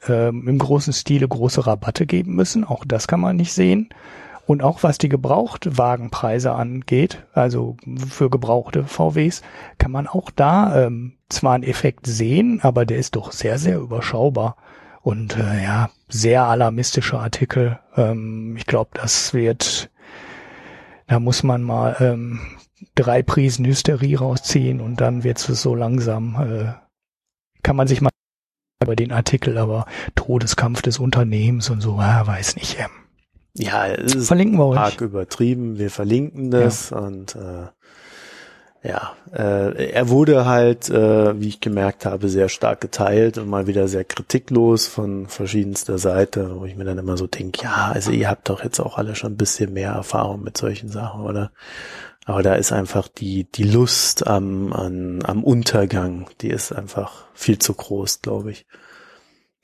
ähm, 0.07 0.47
im 0.47 0.57
großen 0.57 0.93
Stile 0.93 1.27
große 1.27 1.65
Rabatte 1.67 2.05
geben 2.05 2.35
müssen. 2.35 2.63
Auch 2.63 2.85
das 2.85 3.07
kann 3.07 3.19
man 3.19 3.35
nicht 3.35 3.53
sehen. 3.53 3.89
Und 4.47 4.63
auch 4.63 4.83
was 4.83 4.97
die 4.97 5.09
Gebrauchtwagenpreise 5.09 6.51
angeht, 6.51 7.23
also 7.33 7.77
für 8.09 8.29
gebrauchte 8.29 8.83
VWs, 8.83 9.43
kann 9.77 9.91
man 9.91 10.07
auch 10.07 10.29
da 10.29 10.85
ähm, 10.87 11.13
zwar 11.29 11.53
einen 11.53 11.63
Effekt 11.63 12.07
sehen, 12.07 12.59
aber 12.61 12.85
der 12.85 12.97
ist 12.97 13.15
doch 13.15 13.31
sehr, 13.31 13.59
sehr 13.59 13.77
überschaubar. 13.79 14.57
Und 15.03 15.37
äh, 15.37 15.63
ja, 15.63 15.89
sehr 16.09 16.43
alarmistische 16.43 17.19
Artikel. 17.19 17.79
Ähm, 17.95 18.55
ich 18.57 18.65
glaube, 18.65 18.91
das 18.93 19.33
wird, 19.33 19.89
da 21.07 21.19
muss 21.19 21.43
man 21.43 21.63
mal 21.63 21.95
ähm, 21.99 22.39
drei 22.95 23.23
Prisen 23.23 23.65
Hysterie 23.65 24.19
rausziehen 24.19 24.81
und 24.81 25.01
dann 25.01 25.23
wird 25.23 25.37
es 25.37 25.61
so 25.61 25.75
langsam, 25.75 26.35
äh, 26.35 26.73
kann 27.63 27.75
man 27.75 27.87
sich 27.87 28.01
mal 28.01 28.11
über 28.81 28.95
den 28.95 29.11
Artikel, 29.11 29.57
aber 29.57 29.85
Todeskampf 30.15 30.81
des 30.81 30.99
Unternehmens 30.99 31.69
und 31.69 31.81
so, 31.81 31.97
ah, 31.99 32.25
weiß 32.25 32.55
nicht. 32.55 32.77
Ähm, 32.79 32.89
Ja, 33.55 33.87
es 33.87 34.15
ist 34.15 34.27
verlinken 34.27 34.57
wir 34.57 34.65
euch. 34.67 34.77
arg 34.77 35.01
übertrieben. 35.01 35.77
Wir 35.77 35.89
verlinken 35.91 36.51
das 36.51 36.91
und 36.91 37.35
äh, 37.35 37.67
ja, 38.83 39.11
äh, 39.31 39.91
er 39.91 40.09
wurde 40.09 40.45
halt, 40.45 40.89
äh, 40.89 41.39
wie 41.39 41.49
ich 41.49 41.59
gemerkt 41.61 42.05
habe, 42.07 42.29
sehr 42.29 42.49
stark 42.49 42.81
geteilt 42.81 43.37
und 43.37 43.47
mal 43.47 43.67
wieder 43.67 43.87
sehr 43.87 44.03
kritiklos 44.03 44.87
von 44.87 45.27
verschiedenster 45.27 45.99
Seite, 45.99 46.59
wo 46.59 46.65
ich 46.65 46.75
mir 46.75 46.85
dann 46.85 46.97
immer 46.97 47.15
so 47.15 47.27
denke, 47.27 47.61
ja, 47.63 47.91
also 47.93 48.09
ihr 48.11 48.27
habt 48.27 48.49
doch 48.49 48.63
jetzt 48.63 48.79
auch 48.79 48.97
alle 48.97 49.13
schon 49.13 49.33
ein 49.33 49.37
bisschen 49.37 49.73
mehr 49.73 49.91
Erfahrung 49.91 50.43
mit 50.43 50.57
solchen 50.57 50.89
Sachen, 50.89 51.21
oder? 51.21 51.51
Aber 52.25 52.43
da 52.43 52.55
ist 52.55 52.71
einfach 52.71 53.07
die, 53.07 53.45
die 53.51 53.63
Lust 53.63 54.27
am, 54.27 54.73
an, 54.73 55.23
am 55.23 55.43
Untergang, 55.43 56.29
die 56.41 56.49
ist 56.49 56.71
einfach 56.71 57.25
viel 57.33 57.57
zu 57.57 57.73
groß, 57.73 58.21
glaube 58.21 58.51
ich. 58.51 58.65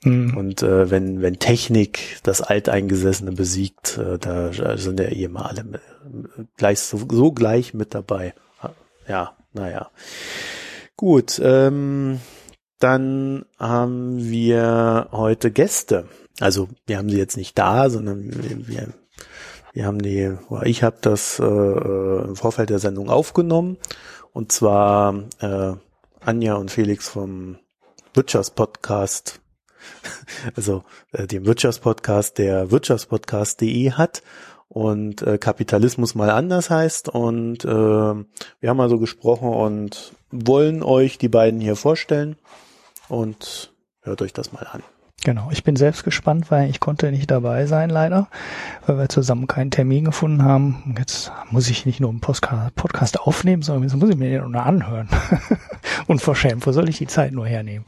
Mhm. 0.02 0.36
Und 0.36 0.62
äh, 0.62 0.90
wenn, 0.90 1.22
wenn 1.22 1.38
Technik 1.38 2.18
das 2.22 2.40
Alteingesessene 2.40 3.32
besiegt, 3.32 3.98
äh, 3.98 4.18
da 4.18 4.52
sind 4.76 5.00
ja 5.00 5.06
eh 5.06 5.24
immer 5.24 5.46
alle 5.46 5.80
gleich 6.56 6.80
so, 6.80 7.00
so 7.10 7.32
gleich 7.32 7.74
mit 7.74 7.94
dabei. 7.94 8.34
Ja, 9.08 9.36
naja. 9.52 9.90
Gut, 10.96 11.40
ähm, 11.42 12.20
dann 12.78 13.44
haben 13.58 14.28
wir 14.28 15.08
heute 15.12 15.50
Gäste. 15.50 16.08
Also 16.40 16.68
wir 16.86 16.98
haben 16.98 17.08
sie 17.08 17.18
jetzt 17.18 17.36
nicht 17.36 17.58
da, 17.58 17.90
sondern 17.90 18.24
wir, 18.24 18.68
wir, 18.68 18.88
wir 19.78 19.86
haben 19.86 20.02
die, 20.02 20.36
ich 20.64 20.82
habe 20.82 20.96
das 21.02 21.38
äh, 21.38 21.44
äh, 21.44 22.24
im 22.24 22.34
Vorfeld 22.34 22.68
der 22.68 22.80
Sendung 22.80 23.08
aufgenommen. 23.08 23.76
Und 24.32 24.50
zwar 24.50 25.14
äh, 25.38 25.74
Anja 26.18 26.54
und 26.54 26.72
Felix 26.72 27.08
vom 27.08 27.58
Wirtschaftspodcast 28.12 29.40
also 30.56 30.82
äh, 31.12 31.28
dem 31.28 31.46
Wirtschaftspodcast, 31.46 32.38
der 32.38 32.72
Wirtschaftspodcast.de 32.72 33.92
hat 33.92 34.24
und 34.66 35.22
äh, 35.22 35.38
Kapitalismus 35.38 36.16
mal 36.16 36.30
anders 36.30 36.70
heißt. 36.70 37.08
Und 37.08 37.64
äh, 37.64 37.68
wir 37.68 38.68
haben 38.68 38.80
also 38.80 38.98
gesprochen 38.98 39.48
und 39.48 40.12
wollen 40.32 40.82
euch 40.82 41.18
die 41.18 41.28
beiden 41.28 41.60
hier 41.60 41.76
vorstellen 41.76 42.34
und 43.08 43.72
hört 44.02 44.22
euch 44.22 44.32
das 44.32 44.50
mal 44.52 44.66
an. 44.72 44.82
Genau, 45.24 45.48
ich 45.50 45.64
bin 45.64 45.74
selbst 45.74 46.04
gespannt, 46.04 46.50
weil 46.50 46.70
ich 46.70 46.78
konnte 46.78 47.10
nicht 47.10 47.30
dabei 47.30 47.66
sein, 47.66 47.90
leider, 47.90 48.28
weil 48.86 48.98
wir 48.98 49.08
zusammen 49.08 49.48
keinen 49.48 49.72
Termin 49.72 50.04
gefunden 50.04 50.44
haben. 50.44 50.94
Jetzt 50.96 51.32
muss 51.50 51.68
ich 51.68 51.86
nicht 51.86 51.98
nur 51.98 52.10
einen 52.10 52.20
Podcast 52.20 53.20
aufnehmen, 53.20 53.62
sondern 53.62 53.82
jetzt 53.82 53.96
muss 53.96 54.10
ich 54.10 54.16
mir 54.16 54.30
den 54.30 54.50
noch 54.52 54.64
anhören. 54.64 55.08
Unverschämt, 56.06 56.66
wo 56.66 56.72
soll 56.72 56.88
ich 56.88 56.98
die 56.98 57.08
Zeit 57.08 57.32
nur 57.32 57.46
hernehmen? 57.48 57.84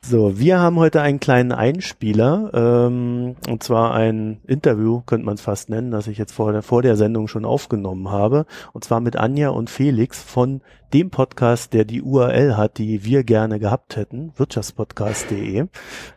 So, 0.00 0.38
wir 0.38 0.60
haben 0.60 0.76
heute 0.76 1.02
einen 1.02 1.20
kleinen 1.20 1.52
Einspieler, 1.52 2.50
ähm, 2.54 3.36
und 3.48 3.62
zwar 3.62 3.94
ein 3.94 4.40
Interview, 4.46 5.02
könnte 5.04 5.26
man 5.26 5.34
es 5.34 5.40
fast 5.40 5.68
nennen, 5.68 5.90
das 5.90 6.06
ich 6.06 6.18
jetzt 6.18 6.32
vor 6.32 6.52
der, 6.52 6.62
vor 6.62 6.82
der 6.82 6.96
Sendung 6.96 7.28
schon 7.28 7.44
aufgenommen 7.44 8.10
habe, 8.10 8.46
und 8.72 8.84
zwar 8.84 9.00
mit 9.00 9.16
Anja 9.16 9.50
und 9.50 9.70
Felix 9.70 10.22
von 10.22 10.62
dem 10.92 11.10
Podcast, 11.10 11.72
der 11.74 11.84
die 11.84 12.00
URL 12.00 12.56
hat, 12.56 12.78
die 12.78 13.04
wir 13.04 13.24
gerne 13.24 13.58
gehabt 13.58 13.96
hätten, 13.96 14.32
wirtschaftspodcast.de. 14.36 15.66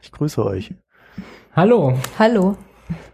Ich 0.01 0.11
grüße 0.11 0.45
euch. 0.45 0.73
Hallo. 1.53 1.97
Hallo. 2.17 2.55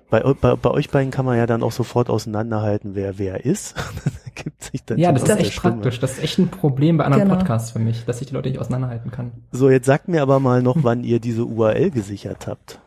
Bei, 0.10 0.22
bei, 0.22 0.55
bei 0.55 0.72
euch 0.72 0.89
beiden 0.89 1.12
kann 1.12 1.26
man 1.26 1.38
ja 1.38 1.45
dann 1.45 1.64
auch 1.64 1.72
sofort 1.74 2.10
auseinanderhalten, 2.10 2.95
wer 2.95 3.18
wer 3.20 3.43
ist. 3.45 3.76
Gibt 4.36 4.64
sich 4.64 4.86
dann 4.86 4.97
Ja, 4.99 5.12
das 5.12 5.24
ist 5.24 5.30
echt 5.38 5.53
Stimme. 5.53 5.74
praktisch. 5.76 5.99
Das 5.99 6.14
ist 6.14 6.24
echt 6.24 6.38
ein 6.39 6.47
Problem 6.47 6.97
bei 6.97 7.03
anderen 7.05 7.24
Genau. 7.26 7.36
Podcasts 7.36 7.72
für 7.72 7.80
mich, 7.80 8.05
dass 8.05 8.22
ich 8.22 8.28
die 8.28 8.34
Leute 8.34 8.49
nicht 8.49 8.60
auseinanderhalten 8.60 9.12
kann. 9.12 9.32
So, 9.51 9.70
jetzt 9.70 9.86
sagt 9.86 10.08
mir 10.08 10.22
aber 10.22 10.39
mal 10.39 10.62
noch, 10.62 10.78
wann 10.82 11.03
ihr 11.03 11.20
diese 11.20 11.43
URL 11.45 11.91
gesichert 11.91 12.47
habt. 12.47 12.80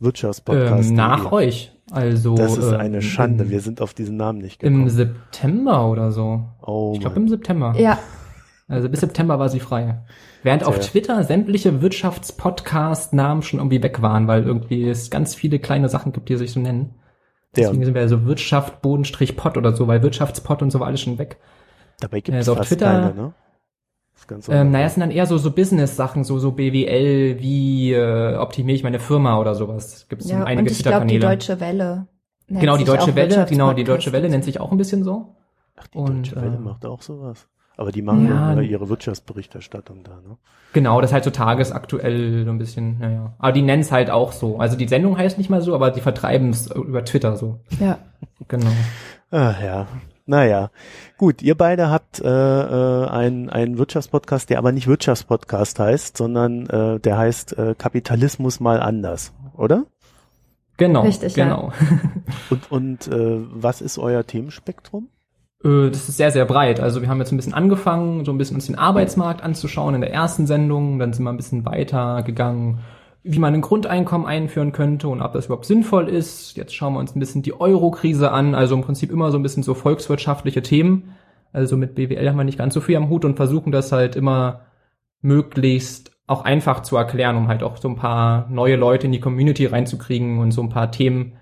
Wirtschaftspodcast. 0.00 0.90
Ähm, 0.90 0.96
nach 0.96 1.32
euch. 1.32 1.72
Also 1.90 2.34
Das 2.34 2.56
ist 2.58 2.70
ähm, 2.72 2.80
eine 2.80 3.00
Schande. 3.00 3.44
Im, 3.44 3.50
Wir 3.50 3.60
sind 3.60 3.80
auf 3.80 3.94
diesen 3.94 4.16
Namen 4.16 4.40
nicht 4.40 4.62
Im 4.62 4.72
gekommen. 4.84 4.90
September 4.90 5.88
oder 5.88 6.10
so. 6.12 6.44
oh 6.60 6.92
ich 6.94 7.00
glaube 7.00 7.16
im 7.16 7.28
September. 7.28 7.74
Ja, 7.78 7.98
Also 8.68 8.88
bis 8.88 9.00
September 9.00 9.38
war 9.38 9.48
sie 9.48 9.60
frei. 9.60 10.02
Während 10.46 10.62
auf. 10.64 10.78
Twitter 10.78 11.24
sämtliche 11.24 11.82
Wirtschaftspodcast-Namen 11.82 13.42
schon 13.42 13.58
irgendwie 13.58 13.82
weg 13.82 14.00
waren, 14.00 14.28
weil 14.28 14.44
irgendwie 14.44 14.88
es 14.88 15.10
ganz 15.10 15.34
viele 15.34 15.58
kleine 15.58 15.88
Sachen 15.88 16.12
gibt, 16.12 16.28
die 16.28 16.36
sich 16.36 16.52
so 16.52 16.60
nennen. 16.60 16.94
Ja, 17.56 17.64
Deswegen 17.64 17.84
sind 17.84 17.94
wir 17.94 18.08
so 18.08 18.26
Wirtschaft, 18.26 18.80
Bodenstrich, 18.80 19.36
Pod 19.36 19.56
oder 19.56 19.74
so, 19.74 19.88
weil 19.88 20.04
Wirtschaftspod 20.04 20.62
und 20.62 20.70
so 20.70 20.78
war 20.78 20.86
alles 20.86 21.00
schon 21.00 21.18
weg. 21.18 21.38
dabei 21.98 22.20
gibt 22.20 22.36
es 22.36 22.42
also 22.48 22.52
auf 22.52 22.58
fast 22.58 22.68
Twitter- 22.68 22.86
keine, 22.86 23.14
ne? 23.14 23.34
Ähm, 24.48 24.70
naja, 24.70 24.86
es 24.86 24.94
sind 24.94 25.00
dann 25.00 25.10
eher 25.10 25.26
so, 25.26 25.36
so 25.36 25.50
Business-Sachen, 25.50 26.24
so, 26.24 26.38
so 26.38 26.52
BWL, 26.52 27.38
wie 27.40 27.92
äh, 27.92 28.36
optimiere 28.36 28.76
ich 28.76 28.82
meine 28.82 28.98
Firma 29.00 29.38
oder 29.40 29.54
sowas. 29.54 30.06
Gibt 30.08 30.22
es 30.22 30.30
Ja, 30.30 30.44
einige 30.44 30.70
und 30.70 30.70
ich 30.70 30.82
glaube, 30.82 31.06
die 31.06 31.14
Twitter-Kanäle. 31.14 31.20
Deutsche 31.20 31.60
Welle. 31.60 32.06
nennt 32.48 32.60
Genau, 32.60 32.76
die 32.76 32.84
sich 32.84 32.94
Deutsche 32.94 33.10
auch 33.10 33.16
Welle, 33.16 33.46
genau, 33.48 33.72
die 33.72 33.84
Deutsche 33.84 34.12
Welle 34.12 34.28
nennt 34.28 34.44
sich 34.44 34.60
auch 34.60 34.70
ein 34.70 34.78
bisschen 34.78 35.02
so. 35.02 35.34
Ach, 35.76 35.86
die 35.88 35.98
und, 35.98 36.28
Deutsche 36.28 36.36
Welle 36.36 36.56
äh, 36.56 36.60
macht 36.60 36.86
auch 36.86 37.02
sowas. 37.02 37.48
Aber 37.76 37.92
die 37.92 38.02
machen 38.02 38.26
Ja, 38.26 38.54
ja 38.54 38.60
ihre 38.60 38.88
Wirtschaftsberichterstattung 38.88 40.02
da, 40.02 40.12
ne? 40.26 40.38
Genau, 40.72 41.00
das 41.00 41.10
ist 41.10 41.14
halt 41.14 41.24
so 41.24 41.30
tagesaktuell 41.30 42.44
so 42.44 42.50
ein 42.50 42.58
bisschen, 42.58 42.98
naja. 42.98 43.34
Aber 43.38 43.52
die 43.52 43.62
nennen 43.62 43.82
es 43.82 43.92
halt 43.92 44.10
auch 44.10 44.32
so. 44.32 44.58
Also 44.58 44.76
die 44.76 44.88
Sendung 44.88 45.16
heißt 45.16 45.38
nicht 45.38 45.48
mal 45.48 45.62
so, 45.62 45.74
aber 45.74 45.90
die 45.90 46.00
vertreiben 46.00 46.50
es 46.50 46.70
über 46.70 47.04
Twitter 47.04 47.36
so. 47.36 47.60
Ja. 47.80 47.98
Genau. 48.48 48.70
Ach 49.30 49.60
ja. 49.62 49.86
Naja, 50.28 50.70
gut, 51.18 51.40
ihr 51.40 51.54
beide 51.54 51.88
habt 51.88 52.20
äh, 52.20 52.26
äh, 52.28 53.08
einen, 53.08 53.48
einen 53.48 53.78
Wirtschaftspodcast, 53.78 54.50
der 54.50 54.58
aber 54.58 54.72
nicht 54.72 54.88
Wirtschaftspodcast 54.88 55.78
heißt, 55.78 56.16
sondern 56.16 56.66
äh, 56.68 56.98
der 56.98 57.16
heißt 57.16 57.56
äh, 57.56 57.74
Kapitalismus 57.78 58.58
mal 58.58 58.80
anders, 58.80 59.32
oder? 59.56 59.84
Genau, 60.78 61.02
Richtig, 61.02 61.36
ja. 61.36 61.44
genau. 61.44 61.72
Und, 62.50 62.70
und 62.70 63.08
äh, 63.08 63.38
was 63.50 63.80
ist 63.80 63.98
euer 63.98 64.26
Themenspektrum? 64.26 65.08
Äh, 65.66 65.90
Das 65.90 66.08
ist 66.08 66.16
sehr, 66.16 66.30
sehr 66.30 66.44
breit. 66.44 66.80
Also 66.80 67.02
wir 67.02 67.08
haben 67.08 67.18
jetzt 67.18 67.32
ein 67.32 67.36
bisschen 67.36 67.54
angefangen, 67.54 68.24
so 68.24 68.32
ein 68.32 68.38
bisschen 68.38 68.56
uns 68.56 68.66
den 68.66 68.78
Arbeitsmarkt 68.78 69.42
anzuschauen 69.42 69.94
in 69.94 70.00
der 70.00 70.12
ersten 70.12 70.46
Sendung. 70.46 70.98
Dann 70.98 71.12
sind 71.12 71.24
wir 71.24 71.30
ein 71.30 71.36
bisschen 71.36 71.64
weiter 71.66 72.22
gegangen, 72.22 72.80
wie 73.22 73.38
man 73.40 73.54
ein 73.54 73.60
Grundeinkommen 73.60 74.26
einführen 74.26 74.72
könnte 74.72 75.08
und 75.08 75.20
ob 75.20 75.32
das 75.32 75.46
überhaupt 75.46 75.64
sinnvoll 75.66 76.08
ist. 76.08 76.56
Jetzt 76.56 76.74
schauen 76.74 76.92
wir 76.94 77.00
uns 77.00 77.16
ein 77.16 77.20
bisschen 77.20 77.42
die 77.42 77.58
Euro-Krise 77.60 78.30
an. 78.30 78.54
Also 78.54 78.74
im 78.76 78.82
Prinzip 78.82 79.10
immer 79.10 79.30
so 79.32 79.38
ein 79.38 79.42
bisschen 79.42 79.62
so 79.64 79.74
volkswirtschaftliche 79.74 80.62
Themen. 80.62 81.14
Also 81.52 81.76
mit 81.76 81.94
BWL 81.94 82.28
haben 82.28 82.36
wir 82.36 82.44
nicht 82.44 82.58
ganz 82.58 82.74
so 82.74 82.80
viel 82.80 82.96
am 82.96 83.08
Hut 83.08 83.24
und 83.24 83.36
versuchen 83.36 83.72
das 83.72 83.90
halt 83.90 84.14
immer 84.14 84.60
möglichst 85.22 86.12
auch 86.26 86.44
einfach 86.44 86.82
zu 86.82 86.96
erklären, 86.96 87.36
um 87.36 87.48
halt 87.48 87.62
auch 87.62 87.76
so 87.76 87.88
ein 87.88 87.96
paar 87.96 88.48
neue 88.50 88.76
Leute 88.76 89.06
in 89.06 89.12
die 89.12 89.20
Community 89.20 89.66
reinzukriegen 89.66 90.38
und 90.38 90.50
so 90.50 90.62
ein 90.62 90.68
paar 90.68 90.90
Themen 90.90 91.34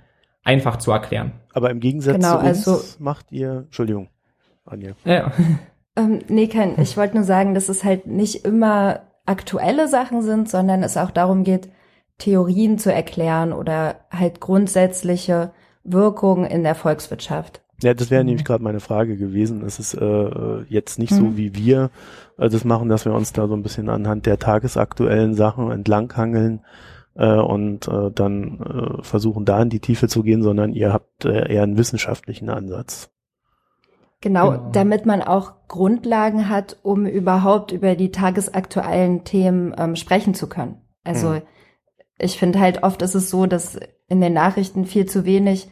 einfach 0.43 0.77
zu 0.77 0.91
erklären. 0.91 1.33
Aber 1.55 1.71
im 1.71 1.81
Gegensatz 1.81 2.17
Genau, 2.17 2.39
zu 2.41 2.47
uns 2.47 2.69
also- 2.69 2.83
macht 3.03 3.33
ihr, 3.33 3.63
Entschuldigung, 3.67 4.09
Anja. 4.65 4.93
Ja. 5.05 5.33
Ähm, 5.97 6.21
nee, 6.29 6.49
kein, 6.49 6.81
ich 6.81 6.97
wollte 6.97 7.15
nur 7.17 7.25
sagen, 7.25 7.55
dass 7.55 7.69
es 7.69 7.85
halt 7.85 8.07
nicht 8.07 8.45
immer 8.45 9.01
aktuelle 9.27 9.89
Sachen 9.89 10.23
sind, 10.23 10.49
sondern 10.49 10.83
es 10.83 10.97
auch 10.97 11.11
darum 11.11 11.45
geht, 11.45 11.69
Theorien 12.19 12.79
zu 12.79 12.93
erklären 12.93 13.53
oder 13.53 13.97
halt 14.11 14.41
grundsätzliche 14.41 15.53
Wirkungen 15.85 16.45
in 16.45 16.63
der 16.63 16.75
Volkswirtschaft. 16.75 17.63
Ja, 17.83 17.93
das 17.95 18.11
wäre 18.11 18.23
Mhm. 18.23 18.27
nämlich 18.29 18.45
gerade 18.45 18.63
meine 18.63 18.81
Frage 18.81 19.17
gewesen. 19.17 19.63
Es 19.65 19.79
ist 19.79 19.95
äh, 19.95 20.61
jetzt 20.69 20.99
nicht 20.99 21.13
Mhm. 21.13 21.17
so, 21.17 21.37
wie 21.37 21.55
wir 21.55 21.91
äh, 22.39 22.49
das 22.49 22.65
machen, 22.65 22.89
dass 22.89 23.05
wir 23.05 23.13
uns 23.13 23.33
da 23.33 23.47
so 23.47 23.55
ein 23.55 23.63
bisschen 23.63 23.89
anhand 23.89 24.27
der 24.27 24.39
tagesaktuellen 24.39 25.35
Sachen 25.35 25.71
entlanghangeln 25.71 26.61
äh, 27.17 27.37
und 27.37 27.87
äh, 27.89 28.11
dann 28.13 28.61
äh, 28.61 29.03
versuchen, 29.03 29.45
da 29.45 29.61
in 29.63 29.71
die 29.71 29.81
Tiefe 29.81 30.09
zu 30.09 30.23
gehen, 30.23 30.43
sondern 30.43 30.73
ihr 30.73 30.93
habt 30.93 31.25
äh, 31.25 31.53
eher 31.53 31.63
einen 31.65 31.77
wissenschaftlichen 31.79 32.49
Ansatz. 32.49 33.11
Genau, 34.25 34.53
Genau. 34.53 34.71
damit 34.73 35.05
man 35.05 35.21
auch 35.21 35.53
Grundlagen 35.69 36.49
hat, 36.49 36.79
um 36.83 37.05
überhaupt 37.05 37.73
über 37.73 37.95
die 37.95 38.11
tagesaktuellen 38.11 39.25
Themen 39.25 39.75
ähm, 39.77 39.97
sprechen 39.97 40.33
zu 40.33 40.49
können. 40.49 40.81
Also 41.05 41.29
Mhm. 41.29 41.43
ich 42.19 42.39
finde 42.39 42.59
halt 42.59 42.83
oft 42.85 43.03
ist 43.03 43.15
es 43.15 43.29
so, 43.29 43.45
dass 43.45 43.79
in 44.09 44.23
den 44.23 44.33
Nachrichten 44.33 44.87
viel 44.87 45.05
zu 45.05 45.27
wenig 45.27 45.69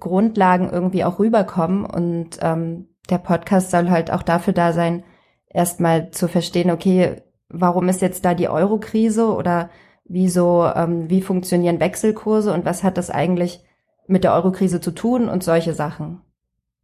Grundlagen 0.00 0.70
irgendwie 0.70 1.04
auch 1.04 1.18
rüberkommen 1.18 1.84
und 1.84 2.38
ähm, 2.40 2.88
der 3.10 3.18
Podcast 3.18 3.70
soll 3.70 3.90
halt 3.90 4.10
auch 4.10 4.22
dafür 4.22 4.54
da 4.54 4.72
sein, 4.72 5.04
erstmal 5.50 6.10
zu 6.12 6.28
verstehen, 6.28 6.70
okay, 6.70 7.20
warum 7.50 7.90
ist 7.90 8.00
jetzt 8.00 8.24
da 8.24 8.32
die 8.32 8.48
Euro-Krise 8.48 9.34
oder 9.34 9.68
wieso, 10.06 10.64
ähm, 10.74 11.10
wie 11.10 11.20
funktionieren 11.20 11.78
Wechselkurse 11.80 12.54
und 12.54 12.64
was 12.64 12.82
hat 12.82 12.96
das 12.96 13.10
eigentlich 13.10 13.62
mit 14.06 14.24
der 14.24 14.32
Euro-Krise 14.32 14.80
zu 14.80 14.92
tun 14.92 15.28
und 15.28 15.42
solche 15.44 15.74
Sachen. 15.74 16.22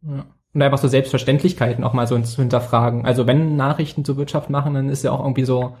Ja. 0.03 0.25
Und 0.53 0.61
einfach 0.61 0.77
so 0.77 0.87
Selbstverständlichkeiten 0.87 1.83
auch 1.83 1.93
mal 1.93 2.05
so 2.05 2.19
zu 2.19 2.41
hinterfragen. 2.41 3.05
Also 3.05 3.25
wenn 3.25 3.55
Nachrichten 3.55 4.05
zur 4.05 4.17
Wirtschaft 4.17 4.49
machen, 4.49 4.75
dann 4.75 4.89
ist 4.89 5.03
ja 5.03 5.11
auch 5.11 5.21
irgendwie 5.21 5.45
so 5.45 5.75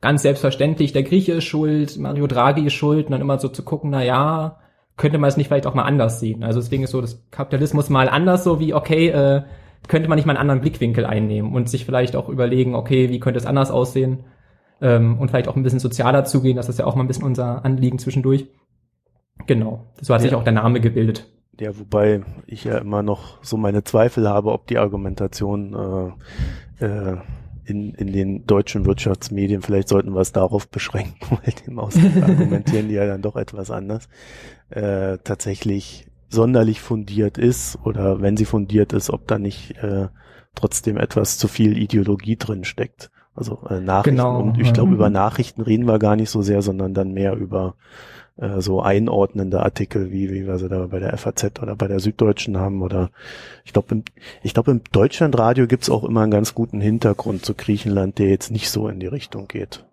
ganz 0.00 0.22
selbstverständlich, 0.22 0.92
der 0.92 1.04
Grieche 1.04 1.32
ist 1.32 1.44
schuld, 1.44 1.96
Mario 1.98 2.26
Draghi 2.26 2.66
ist 2.66 2.74
schuld, 2.74 3.06
und 3.06 3.12
dann 3.12 3.20
immer 3.20 3.38
so 3.38 3.48
zu 3.48 3.62
gucken, 3.62 3.90
na 3.90 4.02
ja, 4.02 4.58
könnte 4.96 5.18
man 5.18 5.28
es 5.28 5.36
nicht 5.36 5.46
vielleicht 5.48 5.66
auch 5.66 5.74
mal 5.74 5.84
anders 5.84 6.20
sehen. 6.20 6.42
Also 6.42 6.60
deswegen 6.60 6.82
ist 6.82 6.90
so 6.90 7.00
das 7.00 7.24
Kapitalismus 7.30 7.88
mal 7.88 8.08
anders 8.08 8.44
so 8.44 8.58
wie, 8.60 8.74
okay, 8.74 9.08
äh, 9.08 9.42
könnte 9.88 10.08
man 10.08 10.16
nicht 10.16 10.26
mal 10.26 10.32
einen 10.32 10.40
anderen 10.40 10.60
Blickwinkel 10.60 11.06
einnehmen 11.06 11.54
und 11.54 11.68
sich 11.68 11.84
vielleicht 11.84 12.16
auch 12.16 12.28
überlegen, 12.28 12.74
okay, 12.74 13.10
wie 13.10 13.20
könnte 13.20 13.38
es 13.38 13.46
anders 13.46 13.70
aussehen? 13.70 14.24
Ähm, 14.82 15.18
und 15.18 15.28
vielleicht 15.28 15.48
auch 15.48 15.56
ein 15.56 15.62
bisschen 15.62 15.78
sozialer 15.78 16.24
zugehen, 16.24 16.56
das 16.56 16.68
ist 16.68 16.78
ja 16.78 16.86
auch 16.86 16.96
mal 16.96 17.04
ein 17.04 17.08
bisschen 17.08 17.24
unser 17.24 17.64
Anliegen 17.64 17.98
zwischendurch. 17.98 18.46
Genau, 19.46 19.84
so 20.00 20.12
hat 20.12 20.22
sich 20.22 20.32
Ja. 20.32 20.38
auch 20.38 20.44
der 20.44 20.52
Name 20.52 20.80
gebildet. 20.80 21.26
Ja, 21.58 21.78
wobei 21.78 22.22
ich 22.46 22.64
ja 22.64 22.78
immer 22.78 23.02
noch 23.02 23.42
so 23.42 23.56
meine 23.56 23.82
Zweifel 23.84 24.28
habe, 24.28 24.52
ob 24.52 24.66
die 24.66 24.78
Argumentation 24.78 26.14
äh, 26.80 26.84
äh, 26.84 27.16
in, 27.64 27.94
in 27.94 28.12
den 28.12 28.46
deutschen 28.46 28.84
Wirtschaftsmedien, 28.84 29.62
vielleicht 29.62 29.88
sollten 29.88 30.12
wir 30.14 30.20
es 30.20 30.32
darauf 30.32 30.68
beschränken, 30.68 31.16
weil 31.30 31.54
dem 31.66 31.78
Ausland 31.78 32.22
argumentieren 32.22 32.88
die 32.88 32.94
ja 32.94 33.06
dann 33.06 33.22
doch 33.22 33.36
etwas 33.36 33.70
anders, 33.70 34.08
äh, 34.70 35.18
tatsächlich 35.24 36.06
sonderlich 36.28 36.80
fundiert 36.80 37.38
ist 37.38 37.78
oder 37.84 38.20
wenn 38.20 38.36
sie 38.36 38.44
fundiert 38.44 38.92
ist, 38.92 39.10
ob 39.10 39.26
da 39.26 39.38
nicht 39.38 39.76
äh, 39.82 40.08
trotzdem 40.54 40.96
etwas 40.98 41.38
zu 41.38 41.48
viel 41.48 41.78
Ideologie 41.78 42.36
drin 42.36 42.64
steckt. 42.64 43.10
Also 43.34 43.60
äh, 43.68 43.80
Nachrichten 43.80 44.16
Genau, 44.16 44.40
und 44.40 44.58
ich 44.58 44.68
ja. 44.68 44.72
glaube, 44.72 44.94
über 44.94 45.08
Mhm. 45.08 45.14
Nachrichten 45.14 45.62
reden 45.62 45.86
wir 45.86 45.98
gar 45.98 46.16
nicht 46.16 46.30
so 46.30 46.42
sehr, 46.42 46.62
sondern 46.62 46.94
dann 46.94 47.12
mehr 47.12 47.34
über 47.36 47.76
äh, 48.36 48.60
so 48.60 48.80
einordnende 48.82 49.60
Artikel, 49.60 50.10
wie, 50.12 50.30
wie 50.30 50.46
wir 50.46 50.58
sie 50.58 50.68
da 50.68 50.86
bei 50.86 50.98
der 50.98 51.16
FAZ 51.16 51.62
oder 51.62 51.76
bei 51.76 51.88
der 51.88 52.00
Süddeutschen 52.00 52.58
haben 52.58 52.82
oder 52.82 53.10
ich 53.64 53.72
glaube, 53.72 53.94
im, 53.94 54.04
ich 54.42 54.54
glaube, 54.54 54.70
im 54.72 54.82
Deutschlandradio 54.92 55.66
gibt's 55.66 55.90
auch 55.90 56.04
immer 56.04 56.22
einen 56.22 56.30
ganz 56.30 56.54
guten 56.54 56.80
Hintergrund 56.80 57.44
zu 57.44 57.54
Griechenland, 57.54 58.18
der 58.18 58.28
jetzt 58.28 58.50
nicht 58.50 58.70
so 58.70 58.88
in 58.88 59.00
die 59.00 59.06
Richtung 59.06 59.48
geht. 59.48 59.84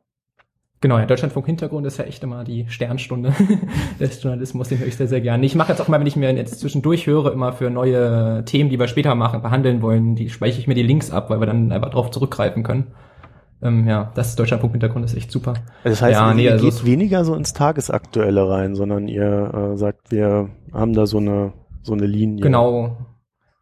Genau, 0.84 1.00
ja, 1.00 1.06
Deutschlandfunk 1.06 1.46
Hintergrund 1.46 1.88
ist 1.88 1.98
ja 1.98 2.04
echt 2.04 2.22
immer 2.24 2.44
die 2.44 2.66
Sternstunde 2.68 3.34
des 4.02 4.22
Journalismus, 4.22 4.68
den 4.68 4.80
höre 4.80 4.88
ich 4.88 4.98
sehr, 4.98 5.08
sehr 5.08 5.22
gerne. 5.22 5.46
Ich 5.46 5.56
mache 5.56 5.72
jetzt 5.72 5.80
auch 5.80 5.88
mal, 5.88 5.98
wenn 5.98 6.08
ich 6.08 6.18
mir 6.18 6.30
jetzt 6.36 6.60
zwischendurch 6.60 7.08
höre, 7.08 7.32
immer 7.32 7.54
für 7.54 7.70
neue 7.70 8.44
Themen, 8.44 8.70
die 8.70 8.78
wir 8.78 8.90
später 8.90 9.16
machen, 9.16 9.42
behandeln 9.42 9.82
wollen, 9.82 10.16
die 10.16 10.30
speichere 10.30 10.60
ich 10.60 10.68
mir 10.68 10.76
die 10.76 10.84
Links 10.84 11.10
ab, 11.10 11.30
weil 11.30 11.40
wir 11.40 11.46
dann 11.46 11.72
einfach 11.72 11.92
drauf 11.92 12.12
zurückgreifen 12.12 12.64
können. 12.64 12.88
Ähm, 13.64 13.88
ja, 13.88 14.12
das 14.14 14.36
Deutschlandfunk 14.36 14.74
Hintergrund 14.74 15.06
ist 15.06 15.16
echt 15.16 15.32
super. 15.32 15.54
Das 15.84 16.02
heißt, 16.02 16.20
Ja, 16.20 16.34
nee, 16.34 16.44
ihr 16.46 16.52
also 16.52 16.66
geht 16.66 16.86
weniger 16.86 17.24
so 17.24 17.34
ins 17.34 17.54
Tagesaktuelle 17.54 18.50
rein, 18.50 18.76
sondern 18.76 19.08
ihr 19.08 19.72
äh, 19.74 19.78
sagt, 19.78 20.12
wir 20.12 20.50
haben 20.74 20.94
da 20.94 21.06
so 21.06 21.18
eine 21.18 21.54
so 21.84 21.94
eine 21.94 22.06
Linie. 22.06 22.42
Genau, 22.42 22.98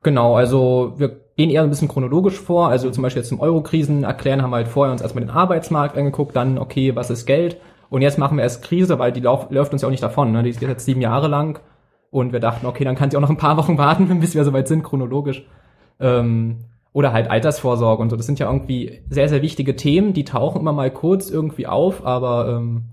genau, 0.03 0.35
also 0.35 0.93
wir 0.97 1.09
gehen 1.35 1.49
eher 1.49 1.63
ein 1.63 1.69
bisschen 1.69 1.87
chronologisch 1.87 2.39
vor, 2.39 2.69
also 2.69 2.89
zum 2.91 3.01
Beispiel 3.01 3.21
jetzt 3.21 3.29
zum 3.29 3.39
Euro-Krisen 3.39 4.03
erklären, 4.03 4.41
haben 4.41 4.51
wir 4.51 4.57
halt 4.57 4.67
vorher 4.67 4.91
uns 4.91 5.01
erstmal 5.01 5.25
den 5.25 5.31
Arbeitsmarkt 5.31 5.97
angeguckt, 5.97 6.35
dann, 6.35 6.57
okay, 6.57 6.95
was 6.95 7.09
ist 7.09 7.25
Geld? 7.25 7.57
Und 7.89 8.01
jetzt 8.01 8.17
machen 8.17 8.37
wir 8.37 8.43
erst 8.43 8.63
Krise, 8.63 8.99
weil 8.99 9.11
die 9.11 9.19
lauf, 9.19 9.47
läuft 9.49 9.73
uns 9.73 9.81
ja 9.81 9.87
auch 9.87 9.91
nicht 9.91 10.03
davon, 10.03 10.31
ne? 10.31 10.43
die 10.43 10.51
ist 10.51 10.61
jetzt 10.61 10.85
sieben 10.85 11.01
Jahre 11.01 11.27
lang 11.27 11.59
und 12.09 12.31
wir 12.31 12.39
dachten, 12.39 12.65
okay, 12.65 12.83
dann 12.83 12.95
kann 12.95 13.09
sie 13.09 13.17
auch 13.17 13.21
noch 13.21 13.29
ein 13.29 13.37
paar 13.37 13.57
Wochen 13.57 13.77
warten, 13.79 14.19
bis 14.19 14.35
wir 14.35 14.45
soweit 14.45 14.67
sind, 14.67 14.83
chronologisch. 14.83 15.45
Ähm, 15.99 16.57
oder 16.93 17.13
halt 17.13 17.29
Altersvorsorge 17.29 18.01
und 18.01 18.09
so. 18.09 18.15
Das 18.15 18.25
sind 18.25 18.39
ja 18.39 18.47
irgendwie 18.47 19.01
sehr, 19.09 19.29
sehr 19.29 19.41
wichtige 19.41 19.75
Themen, 19.75 20.13
die 20.13 20.25
tauchen 20.25 20.59
immer 20.61 20.73
mal 20.73 20.91
kurz 20.91 21.29
irgendwie 21.29 21.67
auf, 21.67 22.05
aber 22.05 22.49
ähm, 22.49 22.83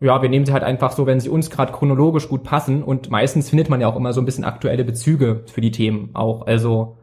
ja, 0.00 0.22
wir 0.22 0.30
nehmen 0.30 0.46
sie 0.46 0.52
halt 0.52 0.64
einfach 0.64 0.92
so, 0.92 1.06
wenn 1.06 1.20
sie 1.20 1.28
uns 1.28 1.50
gerade 1.50 1.72
chronologisch 1.72 2.28
gut 2.28 2.42
passen 2.42 2.82
und 2.82 3.10
meistens 3.10 3.50
findet 3.50 3.68
man 3.68 3.80
ja 3.80 3.88
auch 3.88 3.96
immer 3.96 4.12
so 4.14 4.20
ein 4.22 4.24
bisschen 4.24 4.44
aktuelle 4.44 4.84
Bezüge 4.84 5.42
für 5.46 5.60
die 5.60 5.70
Themen 5.72 6.10
auch. 6.14 6.46
Also 6.46 6.96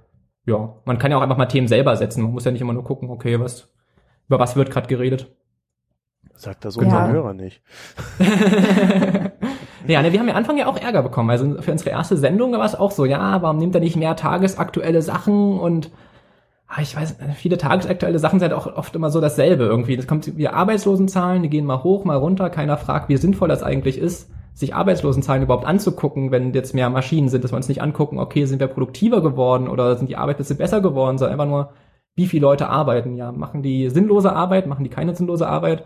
ja, 0.45 0.75
man 0.85 0.97
kann 0.97 1.11
ja 1.11 1.17
auch 1.17 1.21
einfach 1.21 1.37
mal 1.37 1.45
Themen 1.45 1.67
selber 1.67 1.95
setzen. 1.95 2.23
Man 2.23 2.31
muss 2.31 2.45
ja 2.45 2.51
nicht 2.51 2.61
immer 2.61 2.73
nur 2.73 2.83
gucken, 2.83 3.09
okay, 3.09 3.39
was 3.39 3.71
über 4.27 4.39
was 4.39 4.55
wird 4.55 4.71
gerade 4.71 4.87
geredet. 4.87 5.27
Sagt 6.33 6.65
das 6.65 6.75
Ja. 6.75 6.83
unser 6.83 7.07
Hörer 7.11 7.33
nicht. 7.33 7.61
Ja, 9.87 10.01
ne, 10.01 10.11
wir 10.11 10.19
haben 10.19 10.27
ja 10.27 10.33
Anfang 10.33 10.57
ja 10.57 10.67
auch 10.67 10.77
Ärger 10.77 11.01
bekommen. 11.01 11.29
Also 11.29 11.61
für 11.61 11.71
unsere 11.71 11.91
erste 11.91 12.17
Sendung 12.17 12.51
war 12.51 12.65
es 12.65 12.75
auch 12.75 12.91
so, 12.91 13.05
ja, 13.05 13.41
warum 13.41 13.57
nimmt 13.57 13.73
er 13.73 13.79
nicht 13.79 13.95
mehr 13.95 14.15
tagesaktuelle 14.17 15.01
Sachen 15.01 15.57
und 15.59 15.91
ich 16.81 16.95
weiß, 16.95 17.17
viele 17.35 17.57
tagesaktuelle 17.57 18.19
Sachen 18.19 18.39
sind 18.39 18.53
auch 18.53 18.67
oft 18.75 18.95
immer 18.95 19.09
so 19.09 19.21
dasselbe 19.21 19.63
irgendwie. 19.63 19.95
Das 19.95 20.05
kommt 20.07 20.37
wie 20.37 20.47
Arbeitslosenzahlen, 20.47 21.41
die 21.43 21.49
gehen 21.49 21.65
mal 21.65 21.83
hoch, 21.83 22.03
mal 22.03 22.17
runter. 22.17 22.49
Keiner 22.49 22.77
fragt, 22.77 23.09
wie 23.09 23.17
sinnvoll 23.17 23.47
das 23.47 23.63
eigentlich 23.63 23.97
ist, 23.97 24.29
sich 24.53 24.75
Arbeitslosenzahlen 24.75 25.43
überhaupt 25.43 25.65
anzugucken, 25.65 26.31
wenn 26.31 26.53
jetzt 26.53 26.75
mehr 26.75 26.89
Maschinen 26.89 27.29
sind, 27.29 27.43
dass 27.43 27.51
wir 27.53 27.57
uns 27.57 27.69
nicht 27.69 27.81
angucken, 27.81 28.19
okay, 28.19 28.45
sind 28.45 28.59
wir 28.59 28.67
produktiver 28.67 29.21
geworden 29.21 29.69
oder 29.69 29.95
sind 29.95 30.09
die 30.09 30.17
Arbeitsplätze 30.17 30.55
besser 30.55 30.81
geworden, 30.81 31.17
sondern 31.17 31.39
einfach 31.39 31.49
nur, 31.51 31.69
wie 32.15 32.25
viele 32.27 32.41
Leute 32.41 32.67
arbeiten. 32.67 33.15
Ja, 33.15 33.31
machen 33.31 33.61
die 33.63 33.89
sinnlose 33.89 34.33
Arbeit, 34.33 34.67
machen 34.67 34.83
die 34.83 34.89
keine 34.89 35.15
sinnlose 35.15 35.47
Arbeit. 35.47 35.85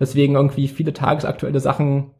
Deswegen 0.00 0.34
irgendwie 0.34 0.66
viele 0.68 0.92
tagesaktuelle 0.92 1.60
Sachen 1.60 2.10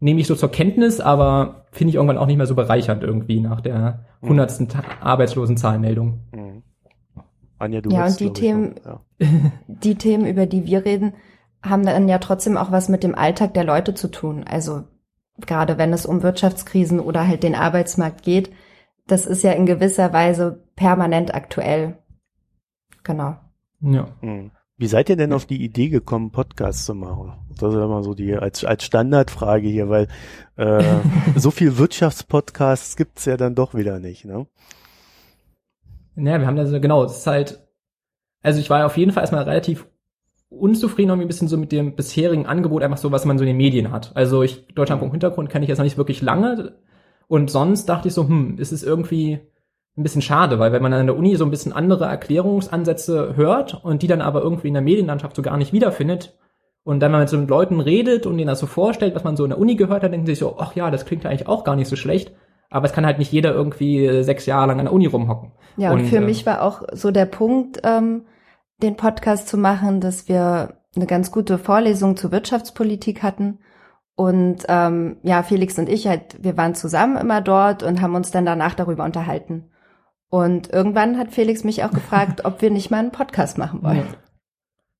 nehme 0.00 0.20
ich 0.20 0.26
so 0.26 0.34
zur 0.34 0.50
Kenntnis, 0.50 1.00
aber 1.00 1.64
finde 1.72 1.90
ich 1.90 1.94
irgendwann 1.96 2.18
auch 2.18 2.26
nicht 2.26 2.36
mehr 2.36 2.46
so 2.46 2.54
bereichernd 2.54 3.02
irgendwie 3.02 3.40
nach 3.40 3.60
der 3.60 4.04
hundertsten 4.22 4.68
Ta- 4.68 4.84
Arbeitslosenzahlmeldung. 5.00 6.20
Mhm. 6.34 6.62
Anja, 7.58 7.80
du 7.80 7.90
Ja, 7.90 8.06
und 8.06 8.20
die 8.20 8.32
Themen- 8.32 8.74
noch- 8.84 9.00
ja. 9.20 9.28
die 9.68 9.94
Themen, 9.96 10.26
über 10.26 10.46
die 10.46 10.64
wir 10.66 10.84
reden, 10.84 11.14
haben 11.62 11.84
dann 11.84 12.08
ja 12.08 12.18
trotzdem 12.18 12.56
auch 12.56 12.70
was 12.70 12.88
mit 12.88 13.02
dem 13.02 13.14
Alltag 13.14 13.54
der 13.54 13.64
Leute 13.64 13.94
zu 13.94 14.08
tun. 14.08 14.44
Also 14.48 14.84
gerade 15.40 15.76
wenn 15.78 15.92
es 15.92 16.06
um 16.06 16.22
Wirtschaftskrisen 16.22 17.00
oder 17.00 17.26
halt 17.26 17.42
den 17.42 17.54
Arbeitsmarkt 17.54 18.22
geht, 18.22 18.50
das 19.06 19.26
ist 19.26 19.42
ja 19.42 19.52
in 19.52 19.66
gewisser 19.66 20.12
Weise 20.12 20.64
permanent 20.76 21.34
aktuell. 21.34 21.98
Genau. 23.02 23.36
Ja. 23.80 24.08
Mhm. 24.20 24.50
Wie 24.76 24.86
seid 24.86 25.08
ihr 25.08 25.16
denn 25.16 25.32
auf 25.32 25.44
die 25.46 25.64
Idee 25.64 25.88
gekommen, 25.88 26.30
Podcasts 26.30 26.84
zu 26.84 26.94
machen? 26.94 27.32
Das 27.58 27.74
ist 27.74 27.80
immer 27.80 28.04
so 28.04 28.14
die 28.14 28.34
als 28.36 28.64
als 28.64 28.84
Standardfrage 28.84 29.66
hier, 29.66 29.88
weil 29.88 30.06
äh, 30.56 30.84
so 31.36 31.50
viel 31.50 31.78
Wirtschaftspodcasts 31.78 32.94
gibt's 32.96 33.24
ja 33.24 33.36
dann 33.36 33.56
doch 33.56 33.74
wieder 33.74 33.98
nicht, 33.98 34.24
ne? 34.24 34.46
Naja, 36.18 36.40
wir 36.40 36.46
haben 36.46 36.56
da 36.56 36.66
so, 36.66 36.80
genau, 36.80 37.04
es 37.04 37.18
ist 37.18 37.26
halt, 37.26 37.60
also 38.42 38.58
ich 38.58 38.70
war 38.70 38.84
auf 38.84 38.96
jeden 38.96 39.12
Fall 39.12 39.22
erstmal 39.22 39.44
relativ 39.44 39.86
unzufrieden 40.50 41.10
irgendwie 41.10 41.26
ein 41.26 41.28
bisschen 41.28 41.48
so 41.48 41.56
mit 41.56 41.72
dem 41.72 41.94
bisherigen 41.94 42.46
Angebot, 42.46 42.82
einfach 42.82 42.98
so, 42.98 43.12
was 43.12 43.24
man 43.24 43.38
so 43.38 43.44
in 43.44 43.48
den 43.48 43.56
Medien 43.56 43.92
hat. 43.92 44.12
Also 44.14 44.42
ich, 44.42 44.66
Deutschlandfunk 44.74 45.12
Hintergrund 45.12 45.50
kenne 45.50 45.64
ich 45.64 45.68
jetzt 45.68 45.78
noch 45.78 45.84
nicht 45.84 45.98
wirklich 45.98 46.22
lange. 46.22 46.76
Und 47.28 47.50
sonst 47.50 47.86
dachte 47.86 48.08
ich 48.08 48.14
so, 48.14 48.26
hm, 48.26 48.56
es 48.58 48.72
ist 48.72 48.82
irgendwie 48.82 49.40
ein 49.96 50.02
bisschen 50.02 50.22
schade, 50.22 50.58
weil 50.58 50.72
wenn 50.72 50.82
man 50.82 50.92
an 50.92 51.06
der 51.06 51.16
Uni 51.16 51.36
so 51.36 51.44
ein 51.44 51.50
bisschen 51.50 51.72
andere 51.72 52.06
Erklärungsansätze 52.06 53.36
hört 53.36 53.84
und 53.84 54.02
die 54.02 54.06
dann 54.06 54.22
aber 54.22 54.42
irgendwie 54.42 54.68
in 54.68 54.74
der 54.74 54.82
Medienlandschaft 54.82 55.36
so 55.36 55.42
gar 55.42 55.56
nicht 55.56 55.72
wiederfindet 55.72 56.38
und 56.84 57.00
dann 57.00 57.12
mal 57.12 57.20
mit 57.20 57.28
so 57.28 57.36
mit 57.36 57.50
Leuten 57.50 57.80
redet 57.80 58.24
und 58.24 58.38
denen 58.38 58.48
das 58.48 58.60
so 58.60 58.66
vorstellt, 58.66 59.14
was 59.14 59.24
man 59.24 59.36
so 59.36 59.44
in 59.44 59.50
der 59.50 59.58
Uni 59.58 59.74
gehört 59.74 60.02
hat, 60.02 60.12
denken 60.12 60.26
sie 60.26 60.32
sich 60.32 60.38
so, 60.38 60.56
ach 60.58 60.74
ja, 60.74 60.90
das 60.90 61.04
klingt 61.04 61.24
ja 61.24 61.30
eigentlich 61.30 61.48
auch 61.48 61.64
gar 61.64 61.76
nicht 61.76 61.88
so 61.88 61.96
schlecht, 61.96 62.32
aber 62.70 62.86
es 62.86 62.92
kann 62.92 63.06
halt 63.06 63.18
nicht 63.18 63.32
jeder 63.32 63.52
irgendwie 63.52 64.04
äh, 64.04 64.22
sechs 64.22 64.46
Jahre 64.46 64.68
lang 64.68 64.78
an 64.78 64.86
der 64.86 64.94
Uni 64.94 65.06
rumhocken. 65.06 65.52
Ja, 65.76 65.92
und, 65.92 66.00
Und, 66.00 66.06
für 66.06 66.16
äh, 66.16 66.20
mich 66.20 66.44
war 66.46 66.62
auch 66.62 66.82
so 66.92 67.10
der 67.10 67.26
Punkt, 67.26 67.80
ähm, 67.84 68.26
den 68.82 68.96
Podcast 68.96 69.48
zu 69.48 69.56
machen, 69.58 70.00
dass 70.00 70.28
wir 70.28 70.74
eine 70.94 71.06
ganz 71.06 71.30
gute 71.30 71.58
Vorlesung 71.58 72.16
zur 72.16 72.32
Wirtschaftspolitik 72.32 73.22
hatten. 73.22 73.58
Und 74.14 74.64
ähm, 74.68 75.18
ja, 75.22 75.42
Felix 75.42 75.78
und 75.78 75.88
ich 75.88 76.08
halt, 76.08 76.42
wir 76.42 76.56
waren 76.56 76.74
zusammen 76.74 77.16
immer 77.16 77.40
dort 77.40 77.82
und 77.82 78.02
haben 78.02 78.14
uns 78.14 78.30
dann 78.30 78.44
danach 78.44 78.74
darüber 78.74 79.04
unterhalten. 79.04 79.70
Und 80.28 80.70
irgendwann 80.72 81.16
hat 81.16 81.32
Felix 81.32 81.64
mich 81.64 81.84
auch 81.84 81.90
gefragt, 81.90 82.44
ob 82.44 82.60
wir 82.60 82.70
nicht 82.70 82.90
mal 82.90 82.98
einen 82.98 83.12
Podcast 83.12 83.58
machen 83.58 83.82
wollen. 83.82 84.06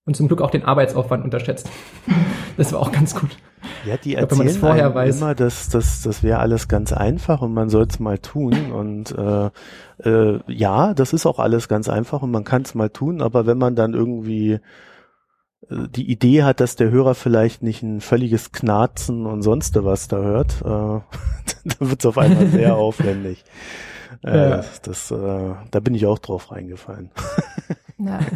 Und 0.09 0.15
zum 0.17 0.27
Glück 0.27 0.41
auch 0.41 0.51
den 0.51 0.65
Arbeitsaufwand 0.65 1.23
unterschätzt. 1.23 1.71
Das 2.57 2.73
war 2.73 2.81
auch 2.81 2.91
ganz 2.91 3.15
gut. 3.15 3.31
Ja, 3.87 3.97
die 3.99 4.15
glaub, 4.17 4.33
erzählen 4.33 4.49
es 4.49 4.57
vorher 4.57 4.93
weiß. 4.93 5.17
immer, 5.19 5.37
dass 5.37 5.69
das 5.69 6.03
das 6.03 6.25
wäre 6.25 6.41
alles 6.41 6.67
ganz 6.67 6.93
einfach 6.93 7.41
und 7.41 7.55
man 7.55 7.69
soll 7.69 7.87
es 7.89 8.01
mal 8.01 8.19
tun 8.19 8.73
und 8.73 9.17
äh, 9.17 9.51
äh, 10.03 10.41
ja, 10.49 10.93
das 10.93 11.13
ist 11.13 11.25
auch 11.25 11.39
alles 11.39 11.69
ganz 11.69 11.89
einfach 11.89 12.23
und 12.23 12.33
man 12.33 12.43
kann 12.43 12.63
es 12.63 12.75
mal 12.75 12.89
tun, 12.91 13.23
aber 13.23 13.47
wenn 13.47 13.59
man 13.59 13.77
dann 13.77 13.95
irgendwie 13.95 14.55
äh, 14.55 15.89
die 15.91 16.11
Idee 16.11 16.43
hat, 16.43 16.59
dass 16.59 16.75
der 16.75 16.91
Hörer 16.91 17.15
vielleicht 17.15 17.63
nicht 17.63 17.85
ein 17.85 18.01
völliges 18.01 18.51
Knarzen 18.51 19.25
und 19.25 19.43
sonst 19.43 19.77
was 19.85 20.09
da 20.09 20.17
hört, 20.17 20.61
äh, 20.63 20.65
dann 20.65 21.91
wird 21.91 22.01
es 22.01 22.07
auf 22.07 22.19
einmal 22.19 22.49
sehr 22.49 22.75
aufwendig. 22.87 23.45
Äh, 24.25 24.51
Ja. 24.51 24.65
das, 24.83 25.13
äh, 25.13 25.55
da 25.71 25.79
bin 25.81 25.95
ich 25.95 26.07
auch 26.07 26.19
drauf 26.19 26.51
reingefallen. 26.51 27.13
Ja. 27.99 28.20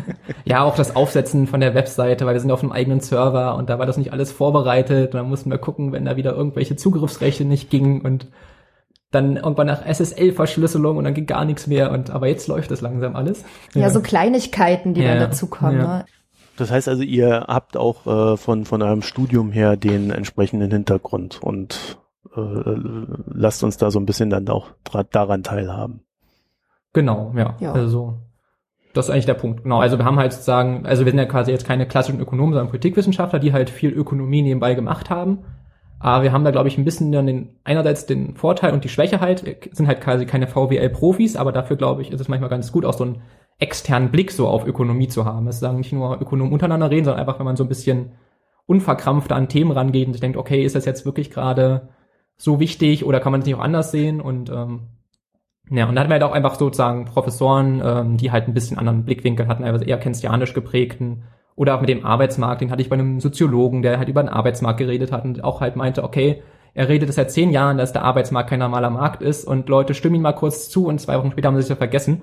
Ja, 0.44 0.64
auch 0.64 0.74
das 0.74 0.96
Aufsetzen 0.96 1.46
von 1.46 1.60
der 1.60 1.74
Webseite, 1.74 2.26
weil 2.26 2.34
wir 2.34 2.40
sind 2.40 2.50
auf 2.50 2.62
einem 2.62 2.72
eigenen 2.72 3.00
Server 3.00 3.54
und 3.56 3.70
da 3.70 3.78
war 3.78 3.86
das 3.86 3.96
nicht 3.96 4.12
alles 4.12 4.32
vorbereitet. 4.32 5.14
Und 5.14 5.20
dann 5.20 5.28
mussten 5.28 5.50
wir 5.50 5.58
gucken, 5.58 5.92
wenn 5.92 6.04
da 6.04 6.16
wieder 6.16 6.34
irgendwelche 6.34 6.74
Zugriffsrechte 6.76 7.44
nicht 7.44 7.70
gingen 7.70 8.00
und 8.00 8.26
dann 9.12 9.36
irgendwann 9.36 9.66
nach 9.68 9.84
SSL-Verschlüsselung 9.86 10.96
und 10.96 11.04
dann 11.04 11.14
ging 11.14 11.26
gar 11.26 11.44
nichts 11.44 11.66
mehr. 11.66 11.92
Und 11.92 12.10
aber 12.10 12.26
jetzt 12.28 12.48
läuft 12.48 12.70
das 12.70 12.80
langsam 12.80 13.14
alles. 13.14 13.44
ja, 13.74 13.88
so 13.90 14.00
Kleinigkeiten, 14.00 14.94
die 14.94 15.02
Ja, 15.02 15.10
dann 15.10 15.20
dazukommen. 15.20 15.76
ja. 15.78 15.98
Ne? 15.98 16.04
Das 16.56 16.70
heißt 16.70 16.88
also, 16.88 17.02
ihr 17.02 17.44
habt 17.48 17.76
auch 17.76 18.06
äh, 18.06 18.36
von, 18.36 18.64
von 18.64 18.82
eurem 18.82 19.02
Studium 19.02 19.52
her 19.52 19.76
den 19.76 20.10
entsprechenden 20.10 20.70
Hintergrund 20.70 21.42
und 21.42 21.98
äh, 22.36 22.40
lasst 23.26 23.62
uns 23.64 23.76
da 23.76 23.90
so 23.90 23.98
ein 24.00 24.06
bisschen 24.06 24.30
dann 24.30 24.48
auch 24.48 24.68
daran 25.10 25.42
teilhaben. 25.42 26.00
Genau, 26.92 27.32
ja. 27.36 27.54
Ja. 27.60 27.72
Also 27.72 28.18
das 28.95 29.07
ist 29.07 29.11
eigentlich 29.11 29.26
der 29.26 29.34
Punkt. 29.34 29.62
Genau. 29.62 29.80
Also 29.80 29.99
wir 29.99 30.05
haben 30.05 30.18
halt 30.18 30.32
sozusagen, 30.32 30.86
also 30.86 31.05
wir 31.05 31.12
sind 31.12 31.18
ja 31.18 31.24
quasi 31.26 31.51
jetzt 31.51 31.66
keine 31.66 31.86
klassischen 31.86 32.20
Ökonomen, 32.20 32.53
sondern 32.53 32.70
Politikwissenschaftler, 32.70 33.38
die 33.38 33.53
halt 33.53 33.70
viel 33.70 33.90
Ökonomie 33.90 34.43
nebenbei 34.43 34.74
gemacht 34.74 35.11
haben. 35.11 35.38
Aber 35.99 36.24
wir 36.24 36.32
haben 36.32 36.45
da, 36.45 36.51
glaube 36.51 36.68
ich, 36.68 36.78
ein 36.78 36.84
bisschen 36.84 37.12
dann 37.12 37.26
den, 37.26 37.51
einerseits 37.62 38.07
den 38.07 38.34
Vorteil 38.34 38.72
und 38.72 38.82
die 38.82 38.88
Schwäche 38.88 39.20
halt, 39.20 39.47
wir 39.47 39.57
sind 39.70 39.86
halt 39.86 40.01
quasi 40.01 40.26
keine 40.26 40.49
VWL-Profis, 40.49 41.36
aber 41.36 41.53
dafür, 41.53 41.76
glaube 41.76 42.03
ich, 42.03 42.11
ist 42.11 42.20
es 42.20 42.28
manchmal 42.28 42.51
ganz 42.51 42.72
gut, 42.72 42.84
auch 42.84 42.95
so 42.95 43.05
einen 43.05 43.22
externen 43.61 44.11
Blick 44.11 44.32
so 44.32 44.49
auf 44.49 44.66
Ökonomie 44.66 45.07
zu 45.07 45.24
haben. 45.24 45.47
Es 45.47 45.61
sagen 45.61 45.78
nicht 45.78 45.93
nur 45.93 46.20
Ökonomen 46.20 46.53
untereinander 46.53 46.90
reden, 46.90 47.05
sondern 47.05 47.20
einfach, 47.20 47.38
wenn 47.38 47.47
man 47.47 47.57
so 47.57 47.64
ein 47.64 47.68
bisschen 47.68 48.12
unverkrampfter 48.66 49.36
an 49.36 49.49
Themen 49.49 49.70
rangeht 49.70 50.09
und 50.09 50.14
sich 50.14 50.20
denkt, 50.20 50.36
okay, 50.36 50.64
ist 50.64 50.74
das 50.74 50.84
jetzt 50.84 51.07
wirklich 51.07 51.30
gerade 51.30 51.90
so 52.36 52.59
wichtig 52.59 53.05
oder 53.05 53.20
kann 53.20 53.30
man 53.30 53.40
es 53.40 53.47
nicht 53.47 53.55
auch 53.55 53.61
anders 53.61 53.93
sehen? 53.93 54.20
Und 54.20 54.51
ähm, 54.51 54.88
ja, 55.70 55.88
und 55.88 55.94
da 55.94 56.00
hatten 56.00 56.10
wir 56.10 56.14
halt 56.14 56.22
auch 56.22 56.32
einfach 56.32 56.56
sozusagen 56.56 57.04
Professoren, 57.04 57.80
ähm, 57.84 58.16
die 58.16 58.30
halt 58.30 58.48
ein 58.48 58.54
bisschen 58.54 58.78
anderen 58.78 59.04
Blickwinkel 59.04 59.48
hatten, 59.48 59.64
also 59.64 59.84
eher 59.84 59.98
keynesianisch 59.98 60.54
geprägten. 60.54 61.24
Oder 61.54 61.76
auch 61.76 61.80
mit 61.80 61.90
dem 61.90 62.04
Arbeitsmarkt, 62.04 62.60
den 62.60 62.70
hatte 62.70 62.82
ich 62.82 62.88
bei 62.88 62.94
einem 62.94 63.20
Soziologen, 63.20 63.82
der 63.82 63.98
halt 63.98 64.08
über 64.08 64.22
den 64.22 64.28
Arbeitsmarkt 64.28 64.78
geredet 64.78 65.12
hat 65.12 65.24
und 65.24 65.44
auch 65.44 65.60
halt 65.60 65.76
meinte, 65.76 66.02
okay, 66.02 66.42
er 66.74 66.88
redet 66.88 67.08
es 67.10 67.16
seit 67.16 67.30
zehn 67.30 67.50
Jahren, 67.50 67.76
dass 67.76 67.92
der 67.92 68.02
Arbeitsmarkt 68.02 68.48
kein 68.48 68.60
normaler 68.60 68.90
Markt 68.90 69.22
ist 69.22 69.44
und 69.44 69.68
Leute 69.68 69.92
stimmen 69.94 70.16
ihm 70.16 70.22
mal 70.22 70.32
kurz 70.32 70.70
zu 70.70 70.86
und 70.86 71.00
zwei 71.00 71.18
Wochen 71.18 71.30
später 71.30 71.48
haben 71.48 71.56
sie 71.56 71.62
sich 71.62 71.70
ja 71.70 71.76
vergessen. 71.76 72.22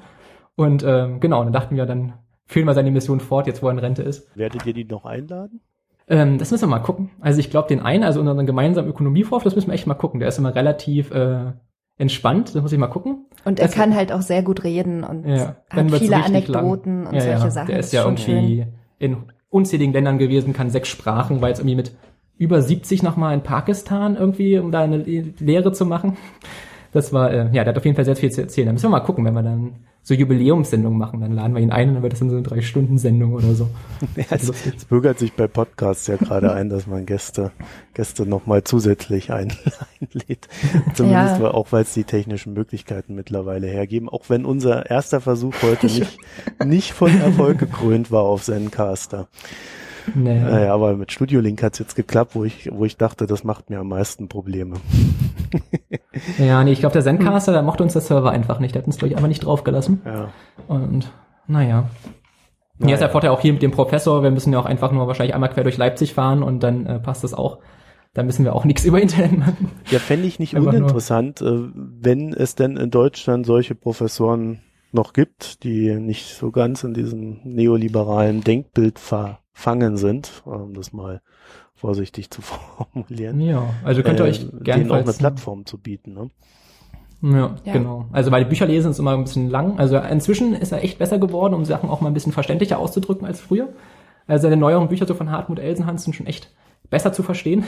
Und 0.56 0.84
ähm, 0.84 1.20
genau, 1.20 1.44
dann 1.44 1.54
dachten 1.54 1.76
wir, 1.76 1.86
dann 1.86 2.14
führen 2.46 2.66
wir 2.66 2.74
seine 2.74 2.92
Mission 2.92 3.20
fort, 3.20 3.46
jetzt 3.46 3.62
wo 3.62 3.68
er 3.68 3.74
in 3.74 3.80
Rente 3.80 4.02
ist. 4.02 4.36
Werdet 4.36 4.66
ihr 4.66 4.74
die 4.74 4.86
noch 4.86 5.06
einladen? 5.06 5.62
Ähm, 6.08 6.40
das 6.40 6.50
müssen 6.50 6.64
wir 6.64 6.76
mal 6.76 6.80
gucken. 6.80 7.12
Also 7.22 7.40
ich 7.40 7.52
glaube, 7.52 7.68
den 7.68 7.80
einen, 7.80 8.04
also 8.04 8.20
unseren 8.20 8.48
gemeinsamen 8.48 8.90
Ökonomievorf, 8.90 9.44
das 9.44 9.56
müssen 9.56 9.68
wir 9.68 9.76
echt 9.76 9.86
mal 9.86 9.94
gucken. 9.94 10.20
Der 10.20 10.30
ist 10.30 10.40
immer 10.40 10.56
relativ 10.56 11.12
äh, 11.12 11.54
entspannt, 12.00 12.56
das 12.56 12.62
muss 12.64 12.72
ich 12.72 12.80
mal 12.80 12.88
gucken. 12.88 13.26
Und 13.46 13.60
er 13.60 13.68
Das- 13.68 13.76
kann 13.76 13.94
halt 13.96 14.12
auch 14.12 14.22
sehr 14.22 14.42
gut 14.42 14.64
reden 14.64 15.04
und 15.04 15.28
Ja, 15.28 15.56
hat 15.70 15.82
viele 15.82 15.92
richtig 15.94 16.10
lang. 16.10 16.24
Anekdoten 16.24 17.06
und 17.06 17.14
ja, 17.14 17.22
solche 17.22 17.38
ja. 17.44 17.52
Sachen. 17.52 17.68
Der 17.68 17.80
ist 17.80 17.94
ja 17.94 18.04
irgendwie 18.04 18.58
schön. 18.64 18.68
in 18.98 19.18
unzähligen 19.52 19.94
Ländern 19.94 20.18
gewesen, 20.18 20.54
kann 20.54 20.70
sechs 20.72 20.90
Sprachen, 20.90 21.42
war 21.42 21.50
jetzt 21.50 21.60
irgendwie 21.60 21.76
mit 21.76 21.92
über 22.38 22.62
70 22.62 23.04
nochmal 23.04 23.34
in 23.34 23.42
Pakistan 23.44 24.16
irgendwie, 24.16 24.58
um 24.60 24.72
da 24.72 24.82
eine 24.82 24.98
Le- 24.98 25.34
Lehre 25.40 25.72
zu 25.74 25.86
machen. 25.86 26.18
Das 26.94 27.12
war, 27.14 27.32
äh, 27.32 27.38
ja, 27.52 27.64
der 27.64 27.68
hat 27.68 27.78
auf 27.78 27.86
jeden 27.86 27.96
Fall 27.96 28.06
sehr 28.06 28.16
viel 28.16 28.32
zu 28.32 28.42
erzählen. 28.42 28.68
Da 28.68 28.72
müssen 28.74 28.86
wir 28.86 28.90
mal 28.90 29.00
gucken, 29.02 29.26
wenn 29.26 29.34
wir 29.34 29.44
dann 29.44 29.74
so 30.10 30.16
Jubiläumssendungen 30.16 30.98
machen, 30.98 31.22
dann 31.22 31.34
laden 31.34 31.54
wir 31.54 31.62
ihn 31.62 31.70
ein 31.72 31.90
und 31.90 31.94
dann 31.96 32.04
wird 32.04 32.14
das 32.14 32.20
dann 32.20 32.30
so 32.32 32.36
eine 32.38 32.44
Drei-Stunden-Sendung 32.44 33.34
oder 33.34 33.54
so. 33.54 33.70
Ja, 34.16 34.24
Das 34.30 34.50
es, 34.50 34.86
bürgert 34.86 35.20
sich 35.20 35.34
bei 35.34 35.48
Podcasts 35.48 36.08
ja 36.08 36.16
gerade 36.18 36.52
ein, 36.52 36.70
dass 36.70 36.88
man 36.88 37.06
Gäste, 37.06 37.52
Gäste 37.94 38.26
nochmal 38.26 38.64
zusätzlich 38.64 39.32
ein, 39.32 39.54
einlädt. 40.02 40.48
Zumindest 40.96 41.38
Ja. 41.38 41.42
weil- 41.42 41.52
auch, 41.52 41.72
weil 41.72 41.84
es 41.84 41.94
die 41.94 42.06
technischen 42.06 42.54
Möglichkeiten 42.54 43.14
mittlerweile 43.14 43.68
hergeben. 43.68 44.10
Auch 44.10 44.24
wenn 44.30 44.46
unser 44.46 44.90
erster 44.90 45.22
Versuch 45.22 45.54
heute 45.62 45.86
nicht, 45.86 46.18
nicht 46.66 46.92
von 46.94 47.12
Erfolg 47.22 47.60
gekrönt 47.60 48.10
war 48.12 48.24
auf 48.24 48.44
Zencaster. 48.44 49.28
Nee. 50.16 50.40
Naja, 50.40 50.74
aber 50.74 50.96
mit 50.96 51.12
Studio 51.12 51.40
Link 51.42 51.62
hat 51.64 51.74
es 51.74 51.80
jetzt 51.80 51.96
geklappt, 51.96 52.36
wo 52.36 52.44
ich, 52.44 52.70
wo 52.72 52.86
ich 52.86 52.98
dachte, 52.98 53.26
das 53.28 53.44
macht 53.44 53.70
mir 53.70 53.80
am 53.80 53.88
meisten 53.90 54.28
Probleme. 54.28 54.76
Ja, 56.38 56.64
nee, 56.64 56.72
ich 56.74 56.80
glaube, 56.80 56.94
der 56.94 57.02
Zencaster, 57.04 57.54
da 57.54 57.62
mochte 57.62 57.82
uns 57.84 57.94
der 57.94 58.02
Server 58.02 58.32
einfach 58.32 58.60
nicht. 58.60 58.76
Der 58.76 58.82
hat 58.82 58.88
uns, 58.88 58.98
glaube 58.98 59.10
ich, 59.10 59.16
einfach 59.16 59.28
nicht 59.30 59.40
draufgelassen. 59.46 60.02
Ja. 60.06 60.30
Und 60.68 61.12
naja. 61.48 61.90
Naja. 62.78 62.94
ist 62.94 63.00
der 63.00 63.10
Vorteil 63.10 63.30
auch 63.32 63.40
hier 63.42 63.54
mit 63.54 63.62
dem 63.62 63.72
Professor. 63.72 64.22
Wir 64.22 64.32
müssen 64.32 64.52
ja 64.54 64.60
auch 64.60 64.66
einfach 64.66 64.92
nur 64.92 65.08
wahrscheinlich 65.08 65.34
einmal 65.34 65.50
quer 65.50 65.64
durch 65.64 65.78
Leipzig 65.78 66.14
fahren 66.14 66.44
und 66.44 66.62
dann 66.62 66.86
äh, 66.86 67.00
passt 67.00 67.24
das 67.24 67.34
auch. 67.34 67.60
Da 68.14 68.24
müssen 68.24 68.44
wir 68.44 68.54
auch 68.56 68.66
nichts 68.66 68.86
über 68.86 69.02
Internet 69.02 69.38
machen. 69.38 69.72
Ja, 69.90 70.00
fände 70.00 70.28
ich 70.28 70.40
nicht 70.40 70.56
Einfach 70.56 70.72
nur- 70.72 70.82
uninteressant, 70.82 71.42
äh, 71.42 71.46
wenn 71.74 72.34
es 72.34 72.56
denn 72.56 72.76
in 72.78 72.92
Deutschland 72.92 73.46
solche 73.46 73.76
Professoren 73.76 74.60
noch 74.92 75.14
gibt, 75.14 75.64
die 75.64 75.94
nicht 75.96 76.36
so 76.36 76.52
ganz 76.52 76.84
in 76.84 76.94
diesem 76.94 77.40
neoliberalen 77.44 78.42
Denkbild 78.42 79.00
verfangen 79.00 79.98
sind, 79.98 80.42
um 80.46 80.74
das 80.74 80.94
mal 80.94 81.22
vorsichtig 81.76 82.30
zu 82.30 82.42
formulieren. 82.42 83.40
Ja, 83.42 83.64
also 83.84 84.04
könnt 84.04 84.20
ihr 84.20 84.26
äh, 84.26 84.30
euch 84.30 84.48
gerne 84.62 84.84
denen 84.84 84.92
auch 84.92 84.98
eine 84.98 85.14
Plattform 85.14 85.66
zu 85.66 85.78
bieten. 85.78 86.14
Ne? 86.14 86.30
Ja, 87.22 87.56
Ja. 87.64 87.74
genau. 87.74 88.06
Also 88.12 88.32
weil 88.32 88.46
Bücher 88.46 88.66
lesen 88.66 88.92
ist 88.92 89.00
immer 89.00 89.14
ein 89.14 89.24
bisschen 89.24 89.50
lang. 89.50 89.78
Also 89.78 89.98
inzwischen 89.98 90.54
ist 90.54 90.72
er 90.72 90.84
echt 90.84 91.00
besser 91.00 91.20
geworden, 91.20 91.54
um 91.54 91.66
Sachen 91.66 91.90
auch 91.90 92.02
mal 92.02 92.08
ein 92.10 92.14
bisschen 92.14 92.32
verständlicher 92.32 92.80
auszudrücken 92.80 93.26
als 93.26 93.40
früher. 93.40 93.70
Also 94.28 94.44
seine 94.44 94.58
neueren 94.58 94.88
Bücher 94.88 95.06
so 95.08 95.16
von 95.16 95.32
Hartmut 95.32 95.60
Elsenhans 95.60 96.04
sind 96.04 96.16
schon 96.16 96.28
echt 96.28 96.52
besser 96.90 97.14
zu 97.14 97.24
verstehen. 97.24 97.64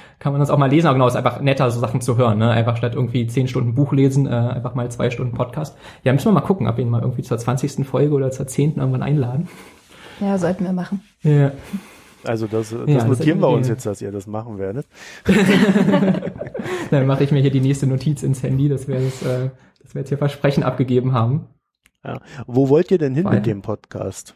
Kann 0.18 0.32
man 0.32 0.40
das 0.40 0.50
auch 0.50 0.58
mal 0.58 0.70
lesen, 0.70 0.86
aber 0.86 0.94
genau, 0.94 1.06
ist 1.06 1.16
einfach 1.16 1.40
netter, 1.40 1.70
so 1.70 1.80
Sachen 1.80 2.00
zu 2.00 2.16
hören, 2.16 2.38
ne? 2.38 2.50
Einfach 2.50 2.76
statt 2.76 2.94
irgendwie 2.94 3.26
zehn 3.26 3.48
Stunden 3.48 3.74
Buch 3.74 3.92
lesen, 3.92 4.26
äh, 4.26 4.30
einfach 4.30 4.74
mal 4.74 4.90
zwei 4.90 5.10
Stunden 5.10 5.34
Podcast. 5.34 5.76
Ja, 6.04 6.12
müssen 6.12 6.26
wir 6.26 6.32
mal 6.32 6.40
gucken, 6.40 6.66
ob 6.66 6.76
wir 6.76 6.84
ihn 6.84 6.90
mal 6.90 7.02
irgendwie 7.02 7.22
zur 7.22 7.38
20. 7.38 7.86
Folge 7.86 8.14
oder 8.14 8.30
zur 8.30 8.46
10. 8.46 8.76
irgendwann 8.76 9.02
einladen. 9.02 9.48
Ja, 10.20 10.38
sollten 10.38 10.64
wir 10.64 10.72
machen. 10.72 11.02
Ja. 11.22 11.52
Also 12.24 12.46
das, 12.46 12.70
das 12.70 12.88
Ja, 12.88 12.94
das 12.94 13.06
notieren 13.06 13.38
ist 13.38 13.42
wir 13.44 13.48
uns 13.50 13.68
jetzt, 13.68 13.86
dass 13.86 14.00
ihr 14.00 14.10
das 14.10 14.26
machen 14.26 14.58
werdet. 14.58 14.86
Dann 16.90 17.06
mache 17.06 17.22
ich 17.22 17.30
mir 17.30 17.40
hier 17.40 17.50
die 17.50 17.60
nächste 17.60 17.86
Notiz 17.86 18.22
ins 18.22 18.42
Handy, 18.42 18.68
dass 18.68 18.88
wir 18.88 19.00
jetzt, 19.00 19.22
äh, 19.24 19.50
dass 19.82 19.94
wir 19.94 20.00
jetzt 20.00 20.08
hier 20.08 20.18
Versprechen 20.18 20.64
abgegeben 20.64 21.12
haben. 21.12 21.46
Ja. 22.04 22.20
Wo 22.46 22.68
wollt 22.68 22.90
ihr 22.90 22.98
denn 22.98 23.14
hin 23.14 23.24
Weiter. 23.24 23.36
mit 23.36 23.46
dem 23.46 23.62
Podcast? 23.62 24.34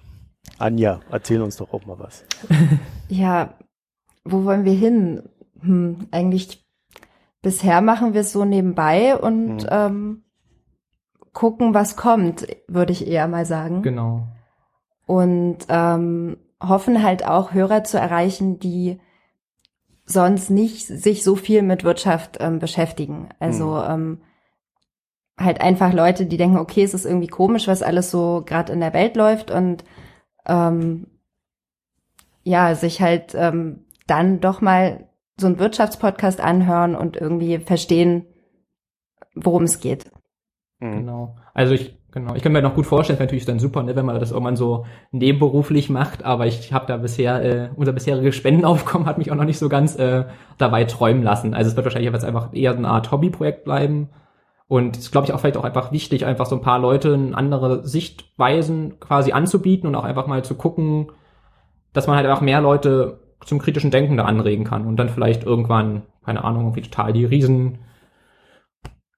Anja, 0.58 1.00
erzähl 1.10 1.42
uns 1.42 1.56
doch 1.56 1.72
auch 1.72 1.84
mal 1.86 1.98
was. 1.98 2.24
Ja, 3.08 3.54
wo 4.24 4.44
wollen 4.44 4.64
wir 4.64 4.74
hin? 4.74 5.28
Hm, 5.60 6.08
eigentlich 6.10 6.64
bisher 7.42 7.80
machen 7.80 8.14
wir 8.14 8.20
es 8.22 8.32
so 8.32 8.44
nebenbei 8.44 9.16
und 9.16 9.62
Mhm. 9.62 9.68
ähm, 9.70 10.24
gucken, 11.32 11.74
was 11.74 11.96
kommt, 11.96 12.46
würde 12.66 12.92
ich 12.92 13.06
eher 13.06 13.28
mal 13.28 13.46
sagen. 13.46 13.82
Genau. 13.82 14.26
Und 15.06 15.58
ähm, 15.68 16.36
hoffen 16.62 17.02
halt 17.02 17.26
auch 17.26 17.52
Hörer 17.52 17.84
zu 17.84 17.98
erreichen, 17.98 18.58
die 18.58 19.00
sonst 20.04 20.50
nicht 20.50 20.86
sich 20.86 21.22
so 21.24 21.36
viel 21.36 21.62
mit 21.62 21.84
Wirtschaft 21.84 22.38
ähm, 22.40 22.58
beschäftigen. 22.58 23.28
Also 23.38 23.80
ähm, 23.80 24.22
halt 25.38 25.60
einfach 25.60 25.92
Leute, 25.92 26.26
die 26.26 26.36
denken, 26.36 26.58
okay, 26.58 26.82
es 26.82 26.94
ist 26.94 27.06
irgendwie 27.06 27.28
komisch, 27.28 27.66
was 27.68 27.82
alles 27.82 28.10
so 28.10 28.42
gerade 28.44 28.72
in 28.72 28.80
der 28.80 28.92
Welt 28.92 29.16
läuft 29.16 29.50
und 29.50 29.84
ähm, 30.46 31.06
ja, 32.42 32.74
sich 32.74 33.00
halt 33.00 33.34
ähm, 33.34 33.84
dann 34.10 34.40
doch 34.40 34.60
mal 34.60 35.08
so 35.38 35.46
einen 35.46 35.58
Wirtschaftspodcast 35.58 36.40
anhören 36.40 36.94
und 36.94 37.16
irgendwie 37.16 37.58
verstehen, 37.58 38.26
worum 39.34 39.64
es 39.64 39.80
geht. 39.80 40.10
Mhm. 40.80 40.98
Genau. 40.98 41.36
Also 41.54 41.74
ich, 41.74 41.96
genau, 42.12 42.34
ich 42.34 42.42
kann 42.42 42.52
mir 42.52 42.62
noch 42.62 42.74
gut 42.74 42.86
vorstellen, 42.86 43.14
es 43.14 43.20
wäre 43.20 43.26
natürlich 43.26 43.46
dann 43.46 43.58
super, 43.58 43.82
ne, 43.82 43.96
wenn 43.96 44.06
man 44.06 44.18
das 44.18 44.30
irgendwann 44.30 44.56
so 44.56 44.86
nebenberuflich 45.12 45.90
macht, 45.90 46.24
aber 46.24 46.46
ich 46.46 46.72
habe 46.72 46.86
da 46.86 46.96
bisher, 46.96 47.42
äh, 47.42 47.70
unser 47.76 47.92
bisheriges 47.92 48.36
Spendenaufkommen 48.36 49.06
hat 49.06 49.18
mich 49.18 49.30
auch 49.30 49.36
noch 49.36 49.44
nicht 49.44 49.58
so 49.58 49.68
ganz 49.68 49.96
äh, 49.96 50.24
dabei 50.58 50.84
träumen 50.84 51.22
lassen. 51.22 51.54
Also 51.54 51.70
es 51.70 51.76
wird 51.76 51.86
wahrscheinlich 51.86 52.12
jetzt 52.12 52.24
einfach 52.24 52.52
eher 52.52 52.76
eine 52.76 52.88
Art 52.88 53.10
Hobbyprojekt 53.10 53.64
bleiben. 53.64 54.10
Und 54.68 54.96
es 54.96 55.04
ist, 55.04 55.10
glaube 55.10 55.26
ich, 55.26 55.32
auch 55.32 55.40
vielleicht 55.40 55.56
auch 55.56 55.64
einfach 55.64 55.90
wichtig, 55.90 56.24
einfach 56.24 56.46
so 56.46 56.54
ein 56.54 56.62
paar 56.62 56.78
Leuten 56.78 57.34
andere 57.34 57.84
Sichtweisen 57.84 59.00
quasi 59.00 59.32
anzubieten 59.32 59.88
und 59.88 59.96
auch 59.96 60.04
einfach 60.04 60.28
mal 60.28 60.44
zu 60.44 60.54
gucken, 60.54 61.10
dass 61.92 62.06
man 62.06 62.14
halt 62.14 62.26
einfach 62.26 62.40
mehr 62.40 62.60
Leute 62.60 63.18
zum 63.44 63.58
kritischen 63.58 63.90
Denken 63.90 64.16
da 64.16 64.24
anregen 64.24 64.64
kann 64.64 64.86
und 64.86 64.96
dann 64.96 65.08
vielleicht 65.08 65.44
irgendwann, 65.44 66.02
keine 66.24 66.44
Ahnung, 66.44 66.64
irgendwie 66.64 66.82
total 66.82 67.12
die 67.12 67.24
riesen 67.24 67.78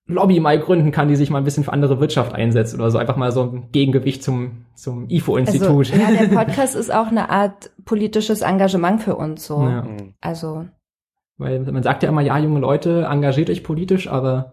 Lobby 0.07 0.41
mal 0.41 0.59
gründen 0.59 0.91
kann, 0.91 1.09
die 1.09 1.17
sich 1.17 1.31
mal 1.31 1.39
ein 1.39 1.45
bisschen 1.45 1.65
für 1.65 1.73
andere 1.73 2.01
Wirtschaft 2.01 2.35
einsetzt 2.35 2.75
oder 2.75 2.91
so. 2.91 2.99
Einfach 2.99 3.17
mal 3.17 3.33
so 3.33 3.43
ein 3.43 3.69
Gegengewicht 3.73 4.23
zum, 4.23 4.67
zum 4.75 5.09
IFO-Institut. 5.09 5.93
Also, 5.93 5.95
ja, 5.95 6.11
der 6.11 6.37
Podcast 6.45 6.75
ist 6.75 6.93
auch 6.93 7.09
eine 7.09 7.31
Art 7.31 7.71
politisches 7.85 8.43
Engagement 8.43 9.03
für 9.03 9.17
uns 9.17 9.47
so. 9.47 9.63
Ja. 9.63 9.87
Also 10.21 10.67
Weil 11.39 11.61
man 11.61 11.83
sagt 11.83 12.03
ja 12.03 12.09
immer, 12.09 12.21
ja, 12.23 12.39
junge 12.39 12.61
Leute, 12.61 13.07
engagiert 13.11 13.51
euch 13.51 13.63
politisch, 13.63 14.09
aber 14.09 14.53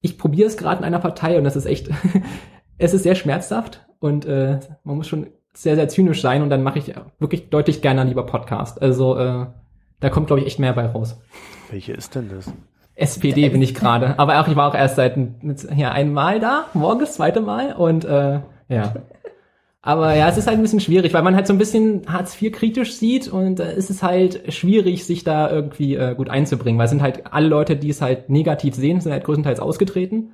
ich 0.00 0.18
probiere 0.18 0.48
es 0.48 0.56
gerade 0.56 0.78
in 0.78 0.84
einer 0.84 1.00
Partei 1.00 1.38
und 1.38 1.44
das 1.44 1.56
ist 1.56 1.66
echt, 1.66 1.90
es 2.78 2.94
ist 2.94 3.02
sehr 3.02 3.14
schmerzhaft 3.14 3.86
und 3.98 4.24
äh, 4.24 4.60
man 4.84 4.96
muss 4.96 5.08
schon 5.08 5.28
sehr, 5.58 5.74
sehr 5.74 5.88
zynisch 5.88 6.22
sein 6.22 6.42
und 6.42 6.50
dann 6.50 6.62
mache 6.62 6.78
ich 6.78 6.94
wirklich 7.18 7.50
deutlich 7.50 7.82
gerne 7.82 8.04
lieber 8.04 8.24
Podcast. 8.24 8.80
Also 8.80 9.18
äh, 9.18 9.46
da 9.98 10.08
kommt, 10.08 10.28
glaube 10.28 10.40
ich, 10.40 10.46
echt 10.46 10.60
mehr 10.60 10.72
bei 10.72 10.86
raus. 10.86 11.20
Welche 11.68 11.94
ist 11.94 12.14
denn 12.14 12.28
das? 12.28 12.52
SPD 12.94 13.48
bin 13.48 13.60
ich 13.60 13.74
gerade, 13.74 14.18
aber 14.20 14.40
auch 14.40 14.46
ich 14.46 14.54
war 14.54 14.68
auch 14.68 14.74
erst 14.74 14.96
seit 14.96 15.16
ja, 15.76 15.90
einmal 15.90 16.38
da, 16.38 16.66
morgen 16.74 17.00
das 17.00 17.14
zweite 17.14 17.40
Mal 17.40 17.72
und 17.72 18.04
äh, 18.04 18.40
ja. 18.68 18.94
Aber 19.82 20.14
ja, 20.14 20.28
es 20.28 20.36
ist 20.36 20.46
halt 20.46 20.58
ein 20.58 20.62
bisschen 20.62 20.80
schwierig, 20.80 21.12
weil 21.12 21.22
man 21.22 21.34
halt 21.34 21.46
so 21.46 21.52
ein 21.52 21.58
bisschen 21.58 22.02
Hartz 22.06 22.40
IV 22.40 22.52
kritisch 22.52 22.94
sieht 22.94 23.26
und 23.26 23.58
äh, 23.58 23.72
es 23.72 23.90
ist 23.90 24.04
halt 24.04 24.52
schwierig, 24.52 25.06
sich 25.06 25.24
da 25.24 25.50
irgendwie 25.50 25.96
äh, 25.96 26.14
gut 26.14 26.28
einzubringen, 26.30 26.78
weil 26.78 26.84
es 26.84 26.90
sind 26.90 27.02
halt 27.02 27.32
alle 27.32 27.48
Leute, 27.48 27.74
die 27.74 27.90
es 27.90 28.00
halt 28.00 28.30
negativ 28.30 28.76
sehen, 28.76 29.00
sind 29.00 29.12
halt 29.12 29.24
größtenteils 29.24 29.60
ausgetreten. 29.60 30.32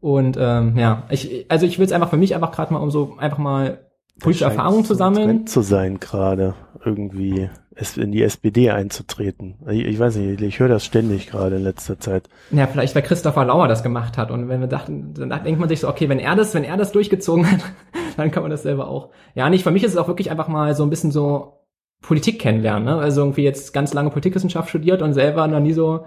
Und 0.00 0.38
ähm, 0.38 0.76
ja, 0.78 1.04
ich, 1.10 1.46
also 1.50 1.66
ich 1.66 1.78
will 1.78 1.86
es 1.86 1.92
einfach 1.92 2.10
für 2.10 2.18
mich 2.18 2.34
einfach 2.34 2.52
gerade 2.52 2.72
mal 2.72 2.80
um 2.80 2.90
so 2.90 3.16
einfach 3.18 3.38
mal 3.38 3.78
scheint 4.22 4.40
Erfahrung 4.40 4.84
zu 4.84 4.94
sammeln. 4.94 5.46
Zu 5.46 5.62
sein 5.62 6.00
gerade, 6.00 6.54
irgendwie 6.84 7.48
in 7.96 8.12
die 8.12 8.22
SPD 8.22 8.70
einzutreten. 8.70 9.56
Ich, 9.68 9.84
ich 9.84 9.98
weiß 9.98 10.16
nicht, 10.16 10.40
ich 10.40 10.60
höre 10.60 10.68
das 10.68 10.84
ständig 10.84 11.26
gerade 11.26 11.56
in 11.56 11.64
letzter 11.64 11.98
Zeit. 11.98 12.28
Ja, 12.50 12.66
vielleicht 12.66 12.94
weil 12.94 13.02
Christopher 13.02 13.44
Lauer 13.44 13.68
das 13.68 13.82
gemacht 13.82 14.16
hat 14.16 14.30
und 14.30 14.48
wenn 14.48 14.60
wir 14.60 14.68
dachten, 14.68 15.12
dann 15.14 15.30
denkt 15.44 15.58
man 15.58 15.68
sich 15.68 15.80
so, 15.80 15.88
okay, 15.88 16.08
wenn 16.08 16.20
er 16.20 16.36
das, 16.36 16.54
wenn 16.54 16.64
er 16.64 16.76
das 16.76 16.92
durchgezogen 16.92 17.50
hat, 17.50 17.60
dann 18.16 18.30
kann 18.30 18.42
man 18.42 18.50
das 18.50 18.62
selber 18.62 18.88
auch. 18.88 19.10
Ja, 19.34 19.50
nicht, 19.50 19.64
für 19.64 19.72
mich 19.72 19.82
ist 19.82 19.92
es 19.92 19.96
auch 19.96 20.08
wirklich 20.08 20.30
einfach 20.30 20.48
mal 20.48 20.74
so 20.74 20.84
ein 20.84 20.90
bisschen 20.90 21.10
so 21.10 21.64
Politik 22.00 22.38
kennenlernen, 22.38 22.84
ne? 22.84 22.96
Also 22.96 23.22
irgendwie 23.22 23.42
jetzt 23.42 23.72
ganz 23.72 23.94
lange 23.94 24.10
Politikwissenschaft 24.10 24.68
studiert 24.68 25.02
und 25.02 25.14
selber 25.14 25.46
noch 25.46 25.60
nie 25.60 25.72
so 25.72 26.04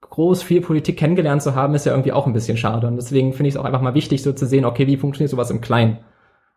groß 0.00 0.42
viel 0.42 0.60
Politik 0.60 0.98
kennengelernt 0.98 1.42
zu 1.42 1.54
haben, 1.54 1.74
ist 1.74 1.86
ja 1.86 1.92
irgendwie 1.92 2.12
auch 2.12 2.26
ein 2.26 2.32
bisschen 2.32 2.56
schade 2.56 2.86
und 2.86 2.96
deswegen 2.96 3.32
finde 3.32 3.48
ich 3.48 3.54
es 3.54 3.60
auch 3.60 3.64
einfach 3.64 3.80
mal 3.80 3.94
wichtig, 3.94 4.22
so 4.22 4.32
zu 4.32 4.46
sehen, 4.46 4.64
okay, 4.64 4.86
wie 4.86 4.96
funktioniert 4.96 5.30
sowas 5.30 5.50
im 5.50 5.60
Kleinen? 5.60 5.98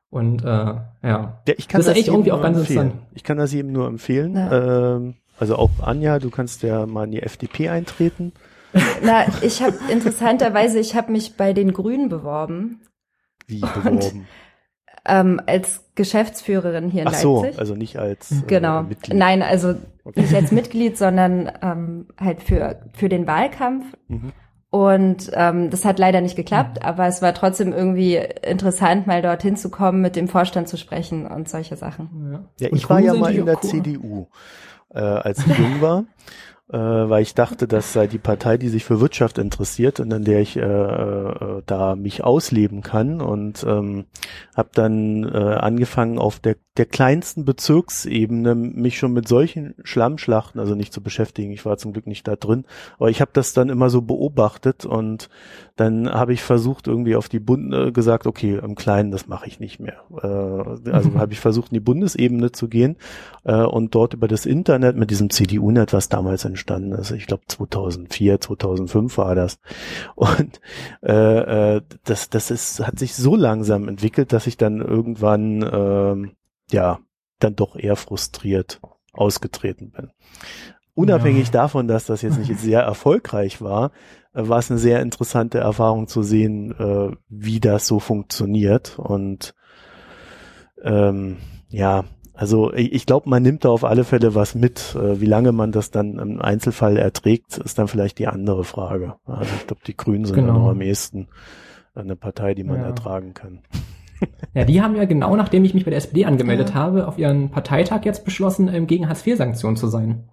Und 0.09 0.43
äh, 0.43 0.47
ja. 0.47 0.87
Ja, 1.03 1.39
ich 1.57 1.67
kann 1.67 1.79
Das 1.79 1.87
ist 1.87 1.91
eigentlich 1.91 2.05
jedem 2.05 2.13
irgendwie 2.15 2.29
nur 2.29 2.39
auch 2.39 2.43
ganz 2.43 2.57
empfehlen. 2.59 2.79
interessant. 2.87 3.07
Ich 3.15 3.23
kann 3.23 3.37
das 3.37 3.53
jedem 3.53 3.71
nur 3.73 3.87
empfehlen. 3.87 4.35
Ja. 4.35 4.95
Ähm, 4.95 5.15
also 5.39 5.55
auch 5.57 5.69
Anja, 5.81 6.19
du 6.19 6.29
kannst 6.29 6.63
ja 6.63 6.85
mal 6.85 7.03
in 7.05 7.11
die 7.11 7.21
FDP 7.21 7.69
eintreten. 7.69 8.31
Na, 9.03 9.25
ich 9.41 9.61
habe 9.61 9.75
interessanterweise, 9.91 10.79
ich 10.79 10.95
habe 10.95 11.11
mich 11.11 11.35
bei 11.37 11.53
den 11.53 11.73
Grünen 11.73 12.09
beworben 12.09 12.81
Wie 13.47 13.61
beworben? 13.61 14.27
ähm, 15.05 15.41
als 15.45 15.83
Geschäftsführerin 15.95 16.89
hier 16.89 17.03
in 17.03 17.07
Ach 17.07 17.13
so, 17.13 17.41
Leipzig. 17.43 17.59
also 17.59 17.75
nicht 17.75 17.97
als 17.97 18.31
äh, 18.31 18.35
genau. 18.47 18.83
Mitglied. 18.83 19.17
Nein, 19.17 19.41
also 19.41 19.75
Okay. 20.03 20.21
nicht 20.21 20.33
als 20.35 20.51
Mitglied, 20.53 20.97
sondern 20.97 21.51
ähm, 21.61 22.07
halt 22.17 22.41
für 22.41 22.79
für 22.93 23.09
den 23.09 23.27
Wahlkampf. 23.27 23.85
Mhm. 24.07 24.31
Und 24.77 25.31
ähm, 25.33 25.71
das 25.71 25.85
hat 25.85 25.97
leider 25.97 26.21
nicht 26.21 26.35
geklappt, 26.35 26.85
aber 26.85 27.07
es 27.07 27.23
war 27.23 27.33
trotzdem 27.33 27.73
irgendwie 27.73 28.19
interessant, 28.43 29.07
mal 29.07 29.23
dorthin 29.23 29.55
zu 29.55 29.71
kommen, 29.71 30.01
mit 30.01 30.15
dem 30.15 30.27
Vorstand 30.27 30.69
zu 30.69 30.77
sprechen 30.77 31.25
und 31.25 31.49
solche 31.49 31.75
Sachen. 31.75 32.47
ja. 32.59 32.69
Ich 32.71 32.87
war 32.87 32.99
ja 32.99 33.15
mal 33.15 33.33
in 33.33 33.47
der 33.47 33.55
cool. 33.55 33.69
CDU, 33.69 34.27
äh, 34.93 34.99
als 34.99 35.39
ich 35.39 35.57
jung 35.57 35.81
war, 35.81 36.05
äh, 36.71 36.77
weil 36.77 37.23
ich 37.23 37.33
dachte, 37.33 37.67
das 37.67 37.91
sei 37.91 38.05
die 38.05 38.19
Partei, 38.19 38.57
die 38.57 38.69
sich 38.69 38.85
für 38.85 39.01
Wirtschaft 39.01 39.39
interessiert 39.39 39.99
und 39.99 40.13
an 40.13 40.23
der 40.23 40.41
ich 40.41 40.57
äh, 40.57 40.61
äh, 40.61 41.63
da 41.65 41.95
mich 41.95 42.23
ausleben 42.23 42.81
kann 42.83 43.19
und 43.19 43.65
ähm, 43.67 44.05
habe 44.55 44.69
dann 44.73 45.23
äh, 45.23 45.37
angefangen 45.37 46.19
auf 46.19 46.39
der 46.39 46.55
der 46.77 46.85
kleinsten 46.85 47.43
Bezirksebene 47.43 48.53
mich 48.53 48.97
schon 48.99 49.11
mit 49.11 49.27
solchen 49.27 49.73
Schlammschlachten, 49.83 50.59
also 50.59 50.75
nicht 50.75 50.93
zu 50.93 51.01
beschäftigen. 51.01 51.51
Ich 51.51 51.65
war 51.65 51.77
zum 51.77 51.91
Glück 51.91 52.05
nicht 52.05 52.27
da 52.27 52.35
drin, 52.35 52.65
aber 52.97 53.09
ich 53.09 53.19
habe 53.19 53.31
das 53.33 53.53
dann 53.53 53.69
immer 53.69 53.89
so 53.89 54.01
beobachtet 54.03 54.85
und 54.85 55.29
dann 55.75 56.09
habe 56.11 56.33
ich 56.33 56.41
versucht 56.41 56.87
irgendwie 56.87 57.15
auf 57.15 57.29
die 57.29 57.39
Bund 57.39 57.73
äh, 57.73 57.91
gesagt, 57.91 58.27
okay, 58.27 58.59
im 58.63 58.75
Kleinen, 58.75 59.11
das 59.11 59.27
mache 59.27 59.47
ich 59.47 59.59
nicht 59.59 59.79
mehr. 59.79 59.97
Äh, 60.11 60.91
also 60.91 61.13
habe 61.15 61.33
ich 61.33 61.39
versucht, 61.39 61.71
in 61.71 61.75
die 61.75 61.79
Bundesebene 61.79 62.51
zu 62.51 62.67
gehen 62.67 62.97
äh, 63.43 63.63
und 63.63 63.95
dort 63.95 64.13
über 64.13 64.27
das 64.27 64.45
Internet 64.45 64.97
mit 64.97 65.09
diesem 65.09 65.29
CDU-Net, 65.29 65.93
was 65.93 66.09
damals 66.09 66.45
entstanden 66.45 66.91
ist, 66.93 67.11
ich 67.11 67.27
glaube 67.27 67.43
2004, 67.47 68.39
2005 68.39 69.17
war 69.17 69.35
das. 69.35 69.59
Und 70.15 70.59
äh, 71.03 71.77
äh, 71.77 71.81
das, 72.03 72.29
das 72.29 72.51
ist, 72.51 72.85
hat 72.85 72.99
sich 72.99 73.15
so 73.15 73.35
langsam 73.35 73.87
entwickelt, 73.87 74.31
dass 74.33 74.47
ich 74.47 74.57
dann 74.57 74.79
irgendwann 74.79 75.67
ähm, 75.71 76.31
ja 76.71 76.99
dann 77.39 77.55
doch 77.55 77.75
eher 77.75 77.95
frustriert 77.95 78.79
ausgetreten 79.13 79.91
bin. 79.91 80.09
Unabhängig 80.93 81.47
Ja. 81.47 81.51
davon, 81.51 81.87
dass 81.87 82.05
das 82.05 82.21
jetzt 82.23 82.39
nicht 82.39 82.55
sehr 82.59 82.81
erfolgreich 82.81 83.61
war, 83.61 83.91
äh, 84.33 84.47
war 84.47 84.59
es 84.59 84.71
eine 84.71 84.79
sehr 84.79 85.01
interessante 85.01 85.59
Erfahrung 85.59 86.07
zu 86.07 86.23
sehen, 86.23 86.71
äh, 86.79 87.15
wie 87.29 87.59
das 87.59 87.85
so 87.87 87.99
funktioniert. 87.99 88.97
Und 88.97 89.53
ähm, 90.83 91.37
ja, 91.69 92.03
also 92.33 92.71
ich, 92.73 92.93
ich 92.93 93.05
glaube, 93.05 93.29
man 93.29 93.41
nimmt 93.43 93.65
da 93.65 93.69
auf 93.69 93.83
alle 93.83 94.03
Fälle 94.03 94.35
was 94.35 94.55
mit. 94.55 94.95
Äh, 94.95 95.19
wie 95.21 95.25
lange 95.25 95.51
man 95.51 95.71
das 95.71 95.91
dann 95.91 96.19
im 96.19 96.41
Einzelfall 96.41 96.97
erträgt, 96.97 97.57
ist 97.57 97.77
dann 97.79 97.87
vielleicht 97.87 98.19
die 98.19 98.27
andere 98.27 98.63
Frage. 98.63 99.15
Also 99.25 99.51
ich 99.59 99.67
glaube, 99.67 99.81
die 99.85 99.97
Grünen 99.97 100.25
sind 100.25 100.35
Genau. 100.35 100.47
ja 100.47 100.53
noch 100.59 100.69
am 100.69 100.81
ehesten 100.81 101.27
eine 101.95 102.15
Partei, 102.15 102.53
die 102.53 102.63
man 102.63 102.79
Ja. 102.79 102.85
ertragen 102.87 103.33
kann. 103.33 103.61
Ja, 104.53 104.65
die 104.65 104.81
haben 104.81 104.95
ja 104.95 105.05
genau 105.05 105.35
nachdem 105.35 105.63
ich 105.65 105.73
mich 105.73 105.85
bei 105.85 105.91
der 105.91 105.97
SPD 105.97 106.25
angemeldet 106.25 106.69
Ja. 106.69 106.75
habe, 106.75 107.07
auf 107.07 107.17
ihren 107.19 107.49
Parteitag 107.51 108.05
jetzt 108.05 108.25
beschlossen, 108.25 108.73
ähm, 108.73 108.87
gegen 108.87 109.07
Hartz-IV-Sanktionen 109.07 109.77
zu 109.77 109.87
sein. 109.87 110.23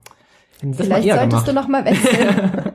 Das 0.63 0.79
Vielleicht 0.87 1.09
solltest 1.09 1.31
gemacht. 1.31 1.49
du 1.49 1.53
noch 1.53 1.69
mal 1.69 1.85
wechseln. 1.85 2.29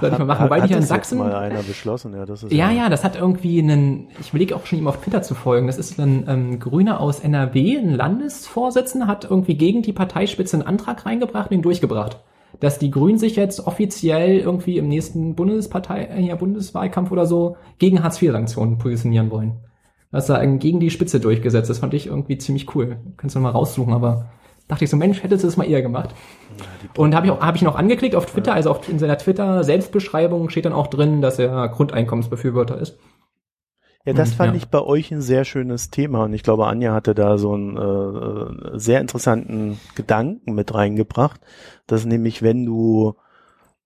sollte 0.00 0.14
ich 0.14 0.18
mal 0.18 0.24
machen. 0.26 0.44
Wobei 0.44 0.60
die 0.60 0.68
hier 0.68 0.76
in 0.76 0.82
Sachsen. 0.82 1.18
mal 1.18 1.34
einer 1.34 1.62
beschlossen, 1.62 2.14
ja, 2.14 2.24
das 2.26 2.42
ist 2.44 2.52
Ja, 2.52 2.70
ja, 2.70 2.88
das 2.88 3.02
hat 3.04 3.16
irgendwie 3.16 3.60
einen, 3.60 4.08
ich 4.20 4.30
überlege 4.30 4.54
auch 4.54 4.66
schon 4.66 4.78
ihm 4.78 4.86
auf 4.86 5.00
Twitter 5.00 5.22
zu 5.22 5.34
folgen. 5.34 5.66
Das 5.66 5.78
ist 5.78 5.98
ein 5.98 6.24
ähm, 6.28 6.60
Grüner 6.60 7.00
aus 7.00 7.20
NRW, 7.20 7.76
ein 7.78 7.90
Landesvorsitzender, 7.94 9.06
hat 9.06 9.24
irgendwie 9.28 9.56
gegen 9.56 9.82
die 9.82 9.92
Parteispitze 9.92 10.56
einen 10.56 10.66
Antrag 10.66 11.06
reingebracht 11.06 11.50
und 11.50 11.56
ihn 11.56 11.62
durchgebracht. 11.62 12.18
Dass 12.60 12.78
die 12.78 12.90
Grünen 12.90 13.18
sich 13.18 13.36
jetzt 13.36 13.66
offiziell 13.66 14.38
irgendwie 14.38 14.78
im 14.78 14.88
nächsten 14.88 15.34
Bundespartei, 15.34 16.04
äh, 16.04 16.22
ja, 16.22 16.36
Bundeswahlkampf 16.36 17.10
oder 17.10 17.26
so 17.26 17.56
gegen 17.78 18.02
Hartz-IV-Sanktionen 18.02 18.78
positionieren 18.78 19.30
wollen. 19.30 19.52
Das 20.10 20.26
da 20.26 20.44
gegen 20.44 20.78
die 20.78 20.90
Spitze 20.90 21.18
durchgesetzt. 21.18 21.68
Das 21.68 21.80
fand 21.80 21.92
ich 21.92 22.06
irgendwie 22.06 22.38
ziemlich 22.38 22.74
cool. 22.76 22.98
Kannst 23.16 23.34
du 23.34 23.40
mal 23.40 23.50
raussuchen, 23.50 23.92
aber 23.92 24.26
dachte 24.68 24.84
ich 24.84 24.90
so, 24.90 24.96
Mensch, 24.96 25.22
hättest 25.22 25.42
du 25.42 25.48
das 25.48 25.56
mal 25.56 25.68
eher 25.68 25.82
gemacht. 25.82 26.14
Und 26.96 27.14
habe 27.14 27.26
ich 27.26 27.32
auch 27.32 27.40
habe 27.40 27.56
ich 27.56 27.64
noch 27.64 27.74
angeklickt 27.74 28.14
auf 28.14 28.26
Twitter, 28.26 28.54
also 28.54 28.70
auf, 28.70 28.88
in 28.88 29.00
seiner 29.00 29.18
Twitter 29.18 29.64
Selbstbeschreibung 29.64 30.50
steht 30.50 30.66
dann 30.66 30.72
auch 30.72 30.86
drin, 30.86 31.20
dass 31.20 31.40
er 31.40 31.68
Grundeinkommensbefürworter 31.68 32.78
ist. 32.78 32.96
Ja, 34.04 34.12
das 34.12 34.30
Hm, 34.30 34.36
fand 34.36 34.52
ja. 34.52 34.56
ich 34.58 34.68
bei 34.68 34.82
euch 34.82 35.10
ein 35.12 35.22
sehr 35.22 35.44
schönes 35.44 35.90
Thema 35.90 36.24
und 36.24 36.34
ich 36.34 36.42
glaube, 36.42 36.66
Anja 36.66 36.92
hatte 36.92 37.14
da 37.14 37.38
so 37.38 37.54
einen 37.54 37.76
äh, 37.76 38.78
sehr 38.78 39.00
interessanten 39.00 39.80
Gedanken 39.94 40.54
mit 40.54 40.74
reingebracht, 40.74 41.40
dass 41.86 42.04
nämlich, 42.04 42.42
wenn 42.42 42.66
du 42.66 43.14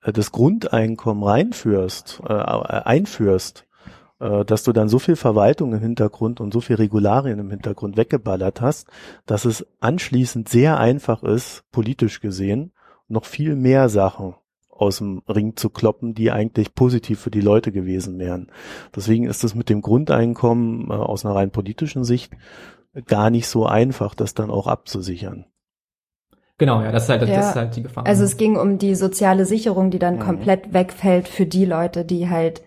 äh, 0.03 0.13
das 0.13 0.33
Grundeinkommen 0.33 1.23
reinführst, 1.23 2.21
äh, 2.29 2.33
einführst, 2.33 3.67
äh, 4.21 4.45
dass 4.45 4.65
du 4.65 4.73
dann 4.73 4.89
so 4.89 4.99
viel 4.99 5.17
Verwaltung 5.17 5.73
im 5.73 5.81
Hintergrund 5.81 6.41
und 6.41 6.53
so 6.53 6.61
viel 6.61 6.77
Regularien 6.77 7.39
im 7.39 7.51
Hintergrund 7.51 7.97
weggeballert 7.97 8.61
hast, 8.61 8.89
dass 9.25 9.45
es 9.45 9.67
anschließend 9.81 10.49
sehr 10.49 10.79
einfach 10.79 11.23
ist, 11.23 11.63
politisch 11.71 12.21
gesehen, 12.21 12.73
noch 13.07 13.25
viel 13.25 13.55
mehr 13.55 13.89
Sachen 13.89 14.35
aus 14.79 14.99
dem 14.99 15.23
Ring 15.29 15.57
zu 15.57 15.71
kloppen, 15.71 16.15
die 16.15 16.31
eigentlich 16.31 16.75
positiv 16.75 17.21
für 17.21 17.31
die 17.31 17.41
Leute 17.41 17.73
gewesen 17.73 18.19
wären. 18.19 18.51
Deswegen 18.95 19.27
ist 19.27 19.45
es 19.45 19.55
mit 19.55 19.69
dem 19.69 19.83
Grundeinkommen 19.83 20.91
äh, 20.91 20.95
aus 20.95 21.25
einer 21.25 21.35
rein 21.35 21.51
politischen 21.51 22.05
Sicht 22.05 22.33
gar 23.07 23.31
nicht 23.31 23.47
so 23.47 23.67
einfach, 23.67 24.15
das 24.15 24.35
dann 24.35 24.51
auch 24.51 24.67
abzusichern. 24.67 25.45
Genau, 26.57 26.83
ja, 26.83 26.91
das 26.91 27.05
ist 27.05 27.09
halt, 27.11 27.29
Ja. 27.29 27.37
das 27.37 27.51
ist 27.51 27.57
halt 27.57 27.77
die 27.77 27.83
Gefahr. 27.83 28.07
Also 28.07 28.25
es 28.25 28.37
ging 28.37 28.57
um 28.57 28.79
die 28.79 28.95
soziale 28.97 29.45
Sicherung, 29.45 29.91
die 29.91 30.01
dann 30.01 30.17
Mhm. 30.17 30.21
komplett 30.21 30.73
wegfällt 30.73 31.29
für 31.29 31.47
die 31.47 31.65
Leute, 31.65 32.05
die 32.05 32.29
halt 32.29 32.63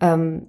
ähm, 0.00 0.48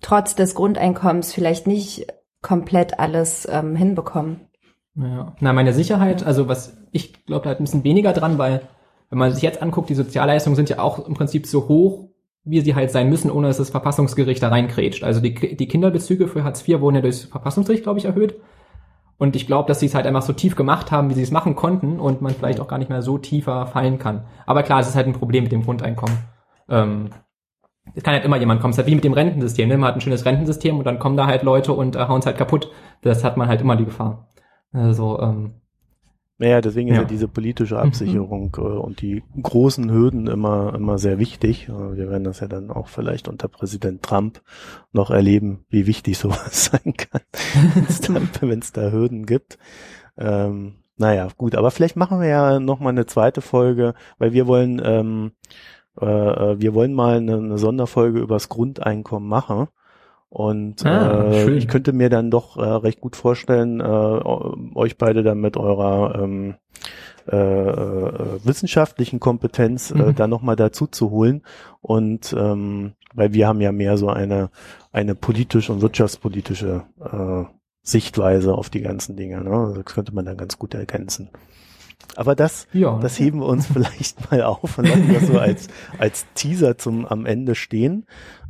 trotz 0.00 0.34
des 0.34 0.54
Grundeinkommens 0.54 1.32
vielleicht 1.32 1.66
nicht 1.66 2.06
komplett 2.42 2.98
alles 2.98 3.46
ähm, 3.50 3.76
hinbekommen. 3.76 4.40
Ja. 4.96 5.36
Na, 5.40 5.52
meine 5.52 5.72
Sicherheit, 5.72 6.24
also 6.24 6.48
was 6.48 6.76
ich 6.90 7.24
glaube 7.26 7.48
halt 7.48 7.60
ein 7.60 7.64
bisschen 7.64 7.84
weniger 7.84 8.12
dran, 8.12 8.38
weil 8.38 8.62
wenn 9.10 9.18
man 9.18 9.32
sich 9.32 9.42
jetzt 9.42 9.62
anguckt, 9.62 9.88
die 9.88 9.94
Sozialleistungen 9.94 10.56
sind 10.56 10.68
ja 10.68 10.80
auch 10.80 11.06
im 11.06 11.14
Prinzip 11.14 11.46
so 11.46 11.68
hoch, 11.68 12.08
wie 12.44 12.60
sie 12.60 12.74
halt 12.74 12.90
sein 12.90 13.08
müssen, 13.08 13.30
ohne 13.30 13.48
dass 13.48 13.58
das 13.58 13.70
Verfassungsgericht 13.70 14.42
da 14.42 14.48
reinkrätscht. 14.48 15.04
Also 15.04 15.20
die, 15.20 15.56
die 15.56 15.68
Kinderbezüge 15.68 16.28
für 16.28 16.44
Hartz 16.44 16.66
IV 16.66 16.80
wurden 16.80 16.96
ja 16.96 17.02
durchs 17.02 17.24
Verfassungsgericht, 17.24 17.82
glaube 17.82 17.98
ich, 17.98 18.04
erhöht. 18.04 18.40
Und 19.18 19.34
ich 19.34 19.46
glaube, 19.46 19.66
dass 19.66 19.80
sie 19.80 19.86
es 19.86 19.94
halt 19.94 20.06
einfach 20.06 20.22
so 20.22 20.32
tief 20.32 20.54
gemacht 20.54 20.92
haben, 20.92 21.10
wie 21.10 21.14
sie 21.14 21.22
es 21.22 21.32
machen 21.32 21.56
konnten 21.56 21.98
und 21.98 22.22
man 22.22 22.34
vielleicht 22.34 22.60
auch 22.60 22.68
gar 22.68 22.78
nicht 22.78 22.88
mehr 22.88 23.02
so 23.02 23.18
tiefer 23.18 23.66
fallen 23.66 23.98
kann. 23.98 24.24
Aber 24.46 24.62
klar, 24.62 24.80
es 24.80 24.88
ist 24.88 24.94
halt 24.94 25.08
ein 25.08 25.12
Problem 25.12 25.42
mit 25.42 25.52
dem 25.52 25.64
Grundeinkommen. 25.64 26.18
Ähm, 26.68 27.10
es 27.94 28.02
kann 28.02 28.14
halt 28.14 28.24
immer 28.24 28.36
jemand 28.36 28.60
kommen. 28.60 28.70
Es 28.70 28.76
ist 28.76 28.78
halt 28.78 28.90
wie 28.90 28.94
mit 28.94 29.04
dem 29.04 29.12
Rentensystem. 29.12 29.68
Ne? 29.68 29.76
Man 29.76 29.88
hat 29.88 29.96
ein 29.96 30.00
schönes 30.00 30.24
Rentensystem 30.24 30.78
und 30.78 30.84
dann 30.84 31.00
kommen 31.00 31.16
da 31.16 31.26
halt 31.26 31.42
Leute 31.42 31.72
und 31.72 31.96
äh, 31.96 32.06
hauen 32.06 32.20
es 32.20 32.26
halt 32.26 32.38
kaputt. 32.38 32.70
Das 33.02 33.24
hat 33.24 33.36
man 33.36 33.48
halt 33.48 33.60
immer 33.60 33.76
die 33.76 33.86
Gefahr. 33.86 34.28
Also, 34.72 35.20
ähm, 35.20 35.54
Naja, 36.40 36.60
deswegen 36.60 36.88
ist 36.88 36.94
Ja. 36.94 37.02
ja 37.02 37.08
diese 37.08 37.26
politische 37.26 37.78
Absicherung 37.80 38.56
äh, 38.58 38.60
und 38.60 39.00
die 39.02 39.24
großen 39.42 39.90
Hürden 39.90 40.28
immer, 40.28 40.72
immer 40.74 40.96
sehr 40.98 41.18
wichtig. 41.18 41.68
Äh, 41.68 41.96
wir 41.96 42.10
werden 42.10 42.22
das 42.24 42.38
ja 42.40 42.46
dann 42.46 42.70
auch 42.70 42.86
vielleicht 42.88 43.26
unter 43.28 43.48
Präsident 43.48 44.02
Trump 44.04 44.40
noch 44.92 45.10
erleben, 45.10 45.64
wie 45.68 45.86
wichtig 45.88 46.16
sowas 46.18 46.66
sein 46.66 46.94
kann, 46.96 47.22
wenn 48.40 48.58
es 48.60 48.72
da 48.72 48.90
Hürden 48.92 49.26
gibt. 49.26 49.58
Ähm, 50.16 50.76
naja, 50.96 51.28
gut, 51.36 51.54
aber 51.54 51.70
vielleicht 51.70 51.96
machen 51.96 52.20
wir 52.20 52.28
ja 52.28 52.60
noch 52.60 52.80
mal 52.80 52.90
eine 52.90 53.06
zweite 53.06 53.40
Folge, 53.40 53.94
weil 54.18 54.32
wir 54.32 54.46
wollen, 54.46 54.80
ähm, 54.84 55.32
äh, 56.00 56.06
äh, 56.06 56.60
wir 56.60 56.74
wollen 56.74 56.92
mal 56.92 57.18
eine, 57.18 57.36
eine 57.36 57.58
Sonderfolge 57.58 58.18
übers 58.20 58.48
Grundeinkommen 58.48 59.28
machen. 59.28 59.68
Und 60.30 60.84
Ah, 60.84 61.30
äh, 61.30 61.44
schön. 61.44 61.56
ich 61.58 61.68
könnte 61.68 61.92
mir 61.92 62.10
dann 62.10 62.30
doch 62.30 62.56
äh, 62.58 62.62
recht 62.62 63.00
gut 63.00 63.16
vorstellen, 63.16 63.80
äh, 63.80 63.84
euch 63.84 64.98
beide 64.98 65.22
dann 65.22 65.40
mit 65.40 65.56
eurer 65.56 66.20
ähm, 66.22 66.54
äh, 67.30 67.36
äh, 67.36 68.38
wissenschaftlichen 68.44 69.20
Kompetenz 69.20 69.90
äh, 69.90 69.94
Mhm. 69.98 70.14
da 70.14 70.26
nochmal 70.26 70.56
dazu 70.56 70.86
zu 70.86 71.10
holen. 71.10 71.42
Und 71.80 72.34
ähm, 72.38 72.92
weil 73.14 73.32
wir 73.32 73.48
haben 73.48 73.60
ja 73.60 73.72
mehr 73.72 73.96
so 73.96 74.08
eine, 74.10 74.50
eine 74.92 75.14
politisch 75.14 75.70
und 75.70 75.80
wirtschaftspolitische 75.80 76.82
äh, 77.00 77.44
Sichtweise 77.82 78.54
auf 78.54 78.68
die 78.68 78.82
ganzen 78.82 79.16
Dinge. 79.16 79.42
Ne? 79.42 79.50
Also 79.50 79.82
Das 79.82 79.94
könnte 79.94 80.14
man 80.14 80.26
dann 80.26 80.36
ganz 80.36 80.58
gut 80.58 80.74
ergänzen. 80.74 81.30
Aber 82.16 82.34
das, 82.34 82.66
ja. 82.72 82.98
das 83.00 83.18
heben 83.18 83.40
wir 83.40 83.46
uns 83.46 83.66
vielleicht 83.72 84.30
mal 84.30 84.42
auf 84.42 84.76
und 84.78 84.86
lassen 84.88 85.12
das 85.12 85.26
so 85.26 85.38
als, 85.38 85.68
als 85.98 86.26
Teaser 86.34 86.76
zum 86.76 87.06
am 87.06 87.24
Ende 87.26 87.54
stehen. 87.54 88.04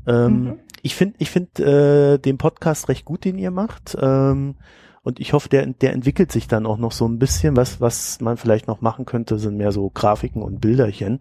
Ähm, 0.06 0.42
Mhm. 0.44 0.58
Ich 0.82 0.94
finde 0.94 1.16
ich 1.18 1.30
find, 1.30 1.58
äh, 1.60 2.18
den 2.18 2.38
Podcast 2.38 2.88
recht 2.88 3.04
gut, 3.04 3.24
den 3.24 3.38
ihr 3.38 3.50
macht. 3.50 3.96
Ähm, 4.00 4.56
und 5.02 5.20
ich 5.20 5.32
hoffe, 5.32 5.48
der, 5.48 5.64
der 5.66 5.92
entwickelt 5.92 6.30
sich 6.32 6.48
dann 6.48 6.66
auch 6.66 6.76
noch 6.78 6.92
so 6.92 7.06
ein 7.06 7.18
bisschen. 7.18 7.56
Was, 7.56 7.80
was 7.80 8.20
man 8.20 8.36
vielleicht 8.36 8.66
noch 8.68 8.80
machen 8.80 9.06
könnte, 9.06 9.38
sind 9.38 9.56
mehr 9.56 9.72
so 9.72 9.88
Grafiken 9.90 10.42
und 10.42 10.60
Bilderchen, 10.60 11.20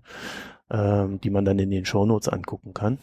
ähm, 0.70 1.22
die 1.22 1.30
man 1.30 1.46
dann 1.46 1.60
in 1.60 1.70
den 1.72 1.86
Shownotes 1.86 2.28
angucken 2.30 2.74
kann. 2.74 2.98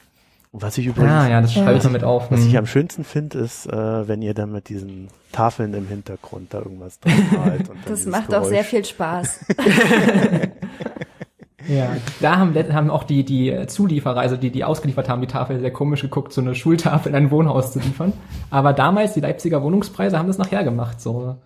Und 0.52 0.62
was 0.62 0.78
ich 0.78 0.86
übrigens, 0.86 1.10
ah, 1.10 1.28
ja, 1.28 1.40
das 1.40 1.52
schreibe 1.52 1.78
ich 1.78 1.82
mal 1.84 1.90
mit 1.90 2.04
auf. 2.04 2.30
was 2.30 2.44
ich 2.44 2.52
Hm. 2.52 2.58
am 2.58 2.66
schönsten 2.66 3.02
finde, 3.02 3.38
ist, 3.38 3.66
äh, 3.66 4.06
wenn 4.06 4.22
ihr 4.22 4.34
dann 4.34 4.52
mit 4.52 4.68
diesen 4.68 5.08
Tafeln 5.32 5.74
im 5.74 5.88
Hintergrund 5.88 6.54
da 6.54 6.58
irgendwas 6.58 7.00
drauf 7.00 7.12
malt. 7.32 7.60
und 7.70 7.76
dann 7.84 7.92
Das 7.92 8.06
macht 8.06 8.32
auch 8.32 8.44
sehr 8.44 8.58
Geräusch. 8.62 8.66
viel 8.68 8.84
Spaß. 8.84 9.44
Ja, 11.68 11.96
da 12.20 12.36
haben, 12.36 12.54
haben 12.54 12.90
auch 12.90 13.04
die, 13.04 13.24
die 13.24 13.66
Zulieferer, 13.66 14.18
also 14.18 14.36
die, 14.36 14.50
die 14.50 14.64
ausgeliefert 14.64 15.08
haben, 15.08 15.20
die 15.20 15.26
Tafel 15.26 15.60
sehr 15.60 15.72
komisch 15.72 16.02
geguckt, 16.02 16.32
so 16.32 16.40
eine 16.40 16.54
Schultafel 16.54 17.10
in 17.10 17.16
ein 17.16 17.30
Wohnhaus 17.30 17.72
zu 17.72 17.78
liefern. 17.78 18.12
Aber 18.50 18.72
damals, 18.72 19.14
die 19.14 19.20
Leipziger 19.20 19.62
Wohnungspreise 19.62 20.18
haben 20.18 20.28
das 20.28 20.38
nachher 20.38 20.64
gemacht, 20.64 21.00
so. 21.00 21.36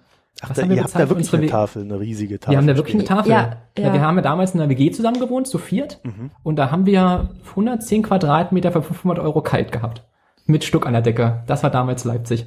Ach, 0.41 0.51
Was 0.51 0.57
da, 0.57 0.62
haben 0.62 0.71
wir 0.71 0.77
ihr 0.77 0.85
habt 0.85 0.95
da 0.95 1.09
wirklich 1.09 1.33
eine 1.35 1.47
Tafel, 1.47 1.83
eine 1.83 1.99
riesige 1.99 2.39
Tafel. 2.39 2.53
Wir 2.53 2.59
haben 2.59 2.66
da 2.66 2.77
wirklich 2.77 2.95
eine. 2.95 3.05
Tafel. 3.05 3.33
Ja, 3.33 3.57
ja. 3.77 3.93
Wir 3.93 4.01
haben 4.01 4.16
ja 4.16 4.23
damals 4.23 4.55
in 4.55 4.61
einer 4.61 4.71
WG 4.71 4.91
zusammen 4.93 5.19
gewohnt, 5.19 5.49
zu 5.49 5.59
viert. 5.59 6.01
Mhm. 6.05 6.31
Und 6.43 6.57
da 6.57 6.71
haben 6.71 6.87
wir 6.87 7.31
110 7.51 8.05
Quadratmeter 8.05 8.71
für 8.71 8.83
500 8.83 9.19
Euro 9.19 9.43
kalt 9.43 9.73
gehabt. 9.73 10.05
Mit 10.47 10.64
Stuck 10.64 10.87
an 10.87 10.93
der 10.93 11.03
Decke. 11.03 11.43
Das 11.47 11.62
war 11.62 11.71
damals 11.71 12.05
Leipzig. 12.05 12.47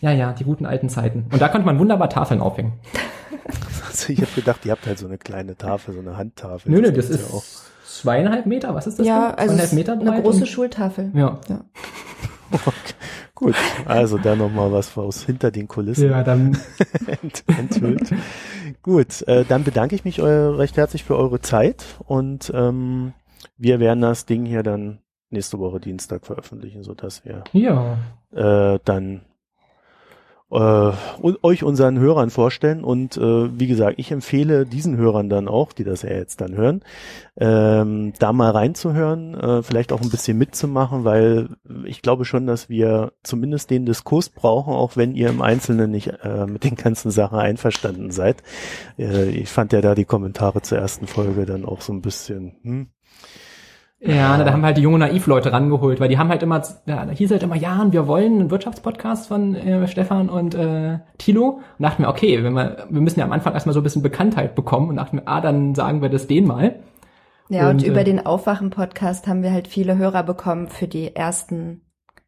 Ja, 0.00 0.12
ja, 0.12 0.32
die 0.32 0.44
guten 0.44 0.66
alten 0.66 0.88
Zeiten. 0.88 1.26
Und 1.32 1.40
da 1.40 1.48
konnte 1.48 1.64
man 1.64 1.78
wunderbar 1.78 2.10
Tafeln 2.10 2.40
aufhängen. 2.40 2.74
Also 3.88 4.12
ich 4.12 4.20
habe 4.22 4.30
gedacht, 4.34 4.64
ihr 4.64 4.72
habt 4.72 4.86
halt 4.86 4.98
so 4.98 5.06
eine 5.06 5.18
kleine 5.18 5.56
Tafel, 5.56 5.92
so 5.94 6.00
eine 6.00 6.16
Handtafel. 6.16 6.70
Nö, 6.72 6.80
nö, 6.80 6.92
das 6.92 7.08
gibt's 7.08 7.22
ist 7.22 7.30
ja 7.30 7.36
auch. 7.36 7.44
zweieinhalb 7.84 8.46
Meter. 8.46 8.74
Was 8.74 8.86
ist 8.86 8.98
das? 8.98 9.06
ja, 9.06 9.30
denn? 9.30 9.38
also 9.38 9.54
zweieinhalb 9.54 9.72
Meter 9.74 9.96
breit 9.96 10.08
eine 10.08 10.22
große 10.22 10.40
und- 10.40 10.46
Schultafel. 10.46 11.10
Ja. 11.14 11.38
Gut, 13.34 13.54
also 13.86 14.18
da 14.18 14.36
nochmal 14.36 14.70
was 14.72 14.96
aus 14.96 15.22
hinter 15.24 15.50
den 15.50 15.66
Kulissen 15.68 16.10
Ja, 16.10 16.22
dann 16.22 16.56
ent 17.06 17.44
enthüllt. 17.46 18.12
Gut, 18.82 19.22
äh, 19.26 19.44
dann 19.48 19.64
bedanke 19.64 19.94
ich 19.94 20.04
mich 20.04 20.20
recht 20.20 20.76
herzlich 20.76 21.02
für 21.04 21.16
eure 21.16 21.40
Zeit 21.40 21.84
und 22.06 22.52
ähm, 22.54 23.14
wir 23.56 23.80
werden 23.80 24.00
das 24.02 24.26
Ding 24.26 24.44
hier 24.44 24.62
dann 24.62 24.98
nächste 25.30 25.58
Woche 25.58 25.80
Dienstag 25.80 26.24
veröffentlichen, 26.26 26.82
so 26.82 26.94
dass 26.94 27.24
wir 27.24 27.42
Ja. 27.52 27.96
äh, 28.32 28.78
dann 28.84 29.22
äh, 30.52 30.92
euch 31.42 31.64
unseren 31.64 31.98
Hörern 31.98 32.28
vorstellen 32.30 32.84
und 32.84 33.16
äh, 33.16 33.58
wie 33.58 33.66
gesagt, 33.66 33.98
ich 33.98 34.12
empfehle 34.12 34.66
diesen 34.66 34.96
Hörern 34.98 35.30
dann 35.30 35.48
auch, 35.48 35.72
die 35.72 35.84
das 35.84 36.02
ja 36.02 36.10
jetzt 36.10 36.42
dann 36.42 36.54
hören, 36.54 36.82
ähm, 37.38 38.12
da 38.18 38.34
mal 38.34 38.50
reinzuhören, 38.50 39.34
äh, 39.34 39.62
vielleicht 39.62 39.92
auch 39.92 40.02
ein 40.02 40.10
bisschen 40.10 40.36
mitzumachen, 40.36 41.04
weil 41.04 41.48
ich 41.84 42.02
glaube 42.02 42.26
schon, 42.26 42.46
dass 42.46 42.68
wir 42.68 43.12
zumindest 43.22 43.70
den 43.70 43.86
Diskurs 43.86 44.28
brauchen, 44.28 44.74
auch 44.74 44.96
wenn 44.96 45.14
ihr 45.14 45.30
im 45.30 45.40
Einzelnen 45.40 45.90
nicht 45.90 46.08
äh, 46.22 46.46
mit 46.46 46.64
den 46.64 46.76
ganzen 46.76 47.10
Sachen 47.10 47.38
einverstanden 47.38 48.10
seid. 48.10 48.42
Äh, 48.98 49.30
ich 49.30 49.48
fand 49.48 49.72
ja 49.72 49.80
da 49.80 49.94
die 49.94 50.04
Kommentare 50.04 50.60
zur 50.60 50.78
ersten 50.78 51.06
Folge 51.06 51.46
dann 51.46 51.64
auch 51.64 51.80
so 51.80 51.94
ein 51.94 52.02
bisschen, 52.02 52.56
hm, 52.62 52.88
Ja, 54.04 54.36
na, 54.36 54.42
da 54.42 54.52
haben 54.52 54.62
wir 54.62 54.66
halt 54.66 54.76
die 54.78 54.82
jungen 54.82 54.98
Naiv-Leute 54.98 55.52
rangeholt, 55.52 56.00
weil 56.00 56.08
die 56.08 56.18
haben 56.18 56.28
halt 56.28 56.42
immer, 56.42 56.60
ja, 56.86 57.06
da 57.06 57.12
hieß 57.12 57.30
halt 57.30 57.44
immer, 57.44 57.54
ja, 57.54 57.86
wir 57.88 58.08
wollen 58.08 58.40
einen 58.40 58.50
Wirtschaftspodcast 58.50 59.28
von 59.28 59.54
äh, 59.54 59.86
Stefan 59.86 60.28
und 60.28 60.56
äh, 60.56 60.98
Thilo. 61.18 61.60
Und 61.78 61.82
dachten 61.82 62.02
mir, 62.02 62.08
okay, 62.08 62.42
wenn 62.42 62.52
wir, 62.52 62.86
wir 62.90 63.00
müssen 63.00 63.20
ja 63.20 63.26
am 63.26 63.32
Anfang 63.32 63.54
erstmal 63.54 63.74
so 63.74 63.80
ein 63.80 63.84
bisschen 63.84 64.02
Bekanntheit 64.02 64.56
bekommen 64.56 64.88
und 64.88 64.96
dachten 64.96 65.16
mir, 65.16 65.22
ah, 65.26 65.40
dann 65.40 65.76
sagen 65.76 66.02
wir 66.02 66.08
das 66.08 66.26
denen 66.26 66.48
mal. 66.48 66.80
Ja, 67.48 67.70
und, 67.70 67.76
Und, 67.76 67.84
über 67.84 68.00
äh, 68.00 68.04
den 68.04 68.26
Aufwachen-Podcast 68.26 69.28
haben 69.28 69.44
wir 69.44 69.52
halt 69.52 69.68
viele 69.68 69.96
Hörer 69.98 70.24
bekommen 70.24 70.66
für 70.68 70.88
die 70.88 71.14
ersten, 71.14 71.82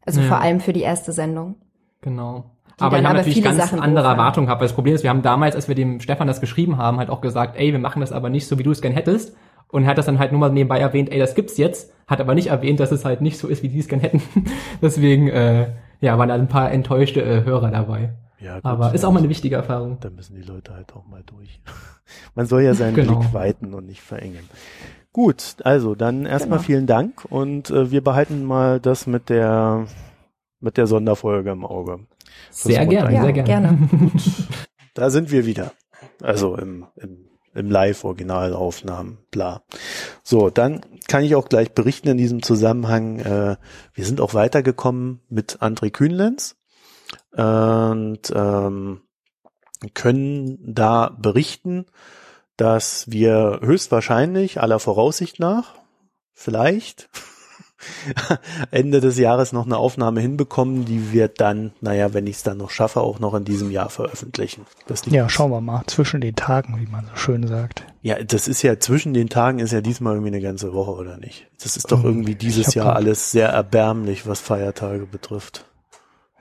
also 0.07 0.21
Ja. 0.21 0.29
vor 0.29 0.41
allem 0.41 0.61
für 0.61 0.73
die 0.73 0.83
erste 0.83 1.11
Sendung. 1.13 1.57
Genau. 2.03 2.45
Aber 2.79 2.99
haben 2.99 3.07
aber 3.07 3.19
natürlich 3.19 3.43
ganz 3.43 3.57
Sachen 3.59 3.81
andere. 3.81 4.07
Erwartungen 4.07 4.47
gehabt. 4.47 4.61
Weil 4.61 4.69
das 4.69 4.75
Problem 4.75 4.95
ist, 4.95 5.03
wir 5.03 5.11
haben 5.11 5.23
damals, 5.23 5.55
als 5.57 5.69
wir 5.69 5.75
dem 5.75 6.01
Stefan 6.01 6.27
das 6.27 6.41
geschrieben 6.41 6.77
haben, 6.77 6.99
halt 6.99 7.11
auch 7.11 7.21
gesagt, 7.21 7.57
ey, 7.57 7.73
wir 7.73 7.79
machen 7.79 8.01
das 8.01 8.13
aber 8.13 8.31
nicht 8.31 8.47
so, 8.47 8.59
wie 8.59 8.63
du 8.65 8.71
es 8.71 8.81
gern 8.83 8.93
hättest. 8.93 9.37
Und 9.75 9.87
hat 9.87 9.99
das 9.99 10.07
dann 10.07 10.21
halt 10.21 10.31
nur 10.31 10.39
mal 10.39 10.51
nebenbei 10.53 10.79
erwähnt, 10.79 11.11
ey, 11.11 11.19
das 11.19 11.35
gibt's 11.35 11.57
jetzt, 11.57 11.93
hat 12.07 12.21
aber 12.21 12.37
nicht 12.37 12.47
erwähnt, 12.47 12.79
dass 12.79 12.93
es 12.93 13.05
halt 13.05 13.21
nicht 13.21 13.37
so 13.37 13.49
ist, 13.49 13.65
wie 13.65 13.69
die 13.69 13.81
es 13.81 13.89
gern 13.89 13.99
hätten. 13.99 14.23
Deswegen, 14.81 15.27
äh, 15.27 15.73
ja, 16.01 16.17
waren 16.17 16.29
da 16.29 16.37
ein 16.37 16.47
paar 16.47 16.71
enttäuschte 16.71 17.21
äh, 17.21 17.45
Hörer 17.45 17.73
dabei. 17.73 18.15
Ja, 18.39 18.55
gut, 18.57 18.65
aber 18.67 18.95
ist 18.95 19.05
auch 19.05 19.11
mal 19.11 19.19
eine 19.19 19.29
wichtige 19.29 19.57
Erfahrung. 19.57 19.99
Da 20.01 20.11
müssen 20.11 20.37
die 20.37 20.43
Leute 20.43 20.75
halt 20.75 20.95
auch 20.95 21.07
mal 21.07 21.25
durch. 21.27 21.61
Man 22.37 22.47
soll 22.47 22.63
ja 22.63 22.75
seinen 22.75 22.95
Genau. 22.95 23.19
Blick 23.19 23.35
weiten 23.35 23.75
und 23.75 23.87
nicht 23.87 24.01
verengen. 24.01 24.49
Gut, 25.13 25.57
also 25.65 25.97
dann 25.97 26.25
erstmal 26.25 26.59
Genau. 26.59 26.67
vielen 26.67 26.87
Dank 26.87 27.25
und 27.29 27.71
äh, 27.71 27.91
wir 27.91 28.05
behalten 28.05 28.45
mal 28.45 28.79
das 28.79 29.09
mit 29.09 29.29
der 29.29 29.87
mit 30.61 30.77
der 30.77 30.87
Sonderfolge 30.87 31.51
im 31.51 31.65
Auge. 31.65 31.99
Sehr 32.51 32.87
gerne, 32.87 33.11
sehr 33.11 33.33
gerne. 33.33 33.43
gerne. 33.45 33.79
Da 34.95 35.11
sind 35.11 35.33
wir 35.33 35.45
wieder. 35.45 35.73
Also 36.23 36.57
im, 36.57 36.87
im, 36.95 37.24
im 37.55 37.71
Live-Originalaufnahmen, 37.71 39.19
bla. 39.31 39.63
So, 40.23 40.51
dann 40.51 40.81
kann 41.09 41.25
ich 41.25 41.35
auch 41.35 41.49
gleich 41.49 41.73
berichten 41.73 42.09
in 42.09 42.17
diesem 42.17 42.43
Zusammenhang, 42.43 43.19
äh, 43.21 43.57
wir 43.93 44.05
sind 44.05 44.21
auch 44.21 44.35
weitergekommen 44.35 45.21
mit 45.29 45.59
André 45.63 45.91
Kühnlenz 45.91 46.57
und 47.33 48.33
ähm, 48.35 49.03
können 49.95 50.59
da 50.75 51.17
berichten, 51.19 51.87
dass 52.57 53.11
wir 53.11 53.61
höchstwahrscheinlich 53.63 54.61
aller 54.61 54.79
Voraussicht 54.79 55.41
nach 55.41 55.75
vielleicht 56.33 57.09
Ende 58.71 59.01
des 59.01 59.19
Jahres 59.19 59.53
noch 59.53 59.67
eine 59.67 59.77
Aufnahme 59.77 60.21
hinbekommen, 60.21 60.85
die 60.85 61.13
wir 61.13 61.29
dann, 61.29 61.73
naja, 61.81 62.15
wenn 62.15 62.27
ich 62.27 62.37
es 62.37 62.43
dann 62.43 62.59
noch 62.59 62.71
schaffe, 62.71 63.01
auch 63.01 63.19
noch 63.19 63.35
in 63.35 63.45
diesem 63.45 63.71
Jahr 63.71 63.91
veröffentlichen. 63.91 64.67
Ja, 65.07 65.29
schauen 65.29 65.51
wir 65.51 65.61
mal. 65.61 65.83
Zwischen 65.87 66.21
den 66.21 66.35
Tagen, 66.37 66.79
wie 66.81 66.91
man 66.91 67.07
so 67.07 67.17
schön 67.17 67.47
sagt. 67.47 67.85
Ja, 68.03 68.23
das 68.23 68.49
ist 68.49 68.63
ja 68.63 68.79
zwischen 68.79 69.15
den 69.15 69.29
Tagen 69.29 69.59
ist 69.59 69.73
ja 69.73 69.81
diesmal 69.81 70.15
irgendwie 70.15 70.33
eine 70.33 70.41
ganze 70.41 70.73
Woche, 70.73 70.93
oder 70.93 71.17
nicht? 71.17 71.47
Das 71.63 71.77
ist 71.77 71.91
doch 71.91 72.01
Ähm, 72.01 72.11
irgendwie 72.11 72.35
dieses 72.35 72.75
Jahr 72.75 72.95
alles 72.95 73.31
sehr 73.31 73.49
erbärmlich, 73.49 74.27
was 74.27 74.41
Feiertage 74.41 75.07
betrifft. 75.07 75.65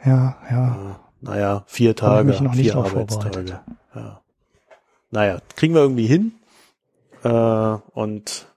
Ja, 0.05 0.37
ja. 0.49 0.67
Äh, 0.67 1.25
naja, 1.25 1.63
vier 1.67 1.95
Tage, 1.95 2.33
vier 2.33 2.75
Arbeitstage. 2.75 3.61
Ja. 3.95 4.21
Naja, 5.11 5.39
kriegen 5.55 5.73
wir 5.73 5.81
irgendwie 5.81 6.07
hin. 6.07 6.33
Äh, 7.23 7.29
und 7.29 8.47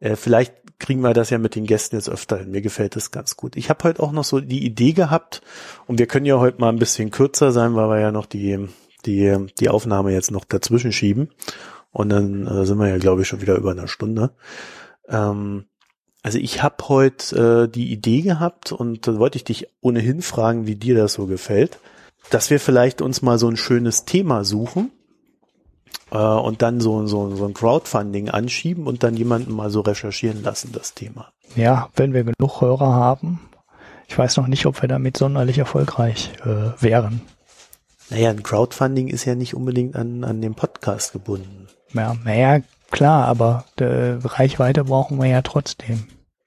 äh, 0.00 0.16
vielleicht 0.16 0.54
kriegen 0.84 1.00
wir 1.00 1.14
das 1.14 1.30
ja 1.30 1.38
mit 1.38 1.54
den 1.54 1.64
Gästen 1.64 1.96
jetzt 1.96 2.10
öfter 2.10 2.36
hin. 2.36 2.50
Mir 2.50 2.60
gefällt 2.60 2.94
das 2.94 3.10
ganz 3.10 3.36
gut. 3.36 3.56
Ich 3.56 3.70
habe 3.70 3.82
heute 3.84 4.02
auch 4.02 4.12
noch 4.12 4.24
so 4.24 4.40
die 4.40 4.66
Idee 4.66 4.92
gehabt, 4.92 5.40
und 5.86 5.98
wir 5.98 6.06
können 6.06 6.26
ja 6.26 6.38
heute 6.38 6.60
mal 6.60 6.68
ein 6.68 6.78
bisschen 6.78 7.10
kürzer 7.10 7.52
sein, 7.52 7.74
weil 7.74 7.88
wir 7.88 8.00
ja 8.00 8.12
noch 8.12 8.26
die, 8.26 8.68
die, 9.06 9.34
die 9.58 9.68
Aufnahme 9.70 10.12
jetzt 10.12 10.30
noch 10.30 10.44
dazwischen 10.44 10.92
schieben. 10.92 11.30
Und 11.90 12.10
dann 12.10 12.46
äh, 12.46 12.66
sind 12.66 12.76
wir 12.78 12.88
ja, 12.88 12.98
glaube 12.98 13.22
ich, 13.22 13.28
schon 13.28 13.40
wieder 13.40 13.56
über 13.56 13.70
einer 13.70 13.88
Stunde. 13.88 14.32
Ähm, 15.08 15.64
also 16.22 16.38
ich 16.38 16.62
habe 16.62 16.88
heute 16.88 17.64
äh, 17.64 17.72
die 17.72 17.90
Idee 17.90 18.20
gehabt 18.20 18.72
und 18.72 19.06
da 19.06 19.18
wollte 19.18 19.36
ich 19.36 19.44
dich 19.44 19.68
ohnehin 19.80 20.20
fragen, 20.20 20.66
wie 20.66 20.76
dir 20.76 20.96
das 20.96 21.14
so 21.14 21.26
gefällt, 21.26 21.78
dass 22.30 22.50
wir 22.50 22.60
vielleicht 22.60 23.00
uns 23.00 23.22
mal 23.22 23.38
so 23.38 23.48
ein 23.48 23.56
schönes 23.56 24.04
Thema 24.04 24.44
suchen 24.44 24.90
äh, 26.10 26.16
und 26.16 26.62
dann 26.62 26.80
so, 26.80 27.06
so, 27.06 27.34
so 27.34 27.44
ein 27.46 27.54
Crowdfunding 27.54 28.30
anschieben 28.30 28.86
und 28.86 29.02
dann 29.02 29.16
jemanden 29.16 29.52
mal 29.52 29.70
so 29.70 29.80
recherchieren 29.80 30.42
lassen, 30.42 30.72
das 30.72 30.94
Thema. 30.94 31.28
Ja, 31.56 31.88
wenn 31.96 32.12
wir 32.12 32.24
genug 32.24 32.60
Hörer 32.60 32.92
haben. 32.94 33.40
Ich 34.08 34.18
weiß 34.18 34.36
noch 34.36 34.46
nicht, 34.46 34.66
ob 34.66 34.82
wir 34.82 34.88
damit 34.88 35.16
sonderlich 35.16 35.58
erfolgreich 35.58 36.32
äh, 36.44 36.82
wären. 36.82 37.22
Naja, 38.10 38.30
ein 38.30 38.42
Crowdfunding 38.42 39.08
ist 39.08 39.24
ja 39.24 39.34
nicht 39.34 39.54
unbedingt 39.54 39.96
an, 39.96 40.24
an 40.24 40.42
den 40.42 40.54
Podcast 40.54 41.12
gebunden. 41.12 41.68
Ja, 41.92 42.14
naja, 42.24 42.60
klar, 42.90 43.26
aber 43.26 43.64
äh, 43.78 44.18
Reichweite 44.22 44.84
brauchen 44.84 45.18
wir 45.18 45.28
ja 45.28 45.42
trotzdem. 45.42 46.06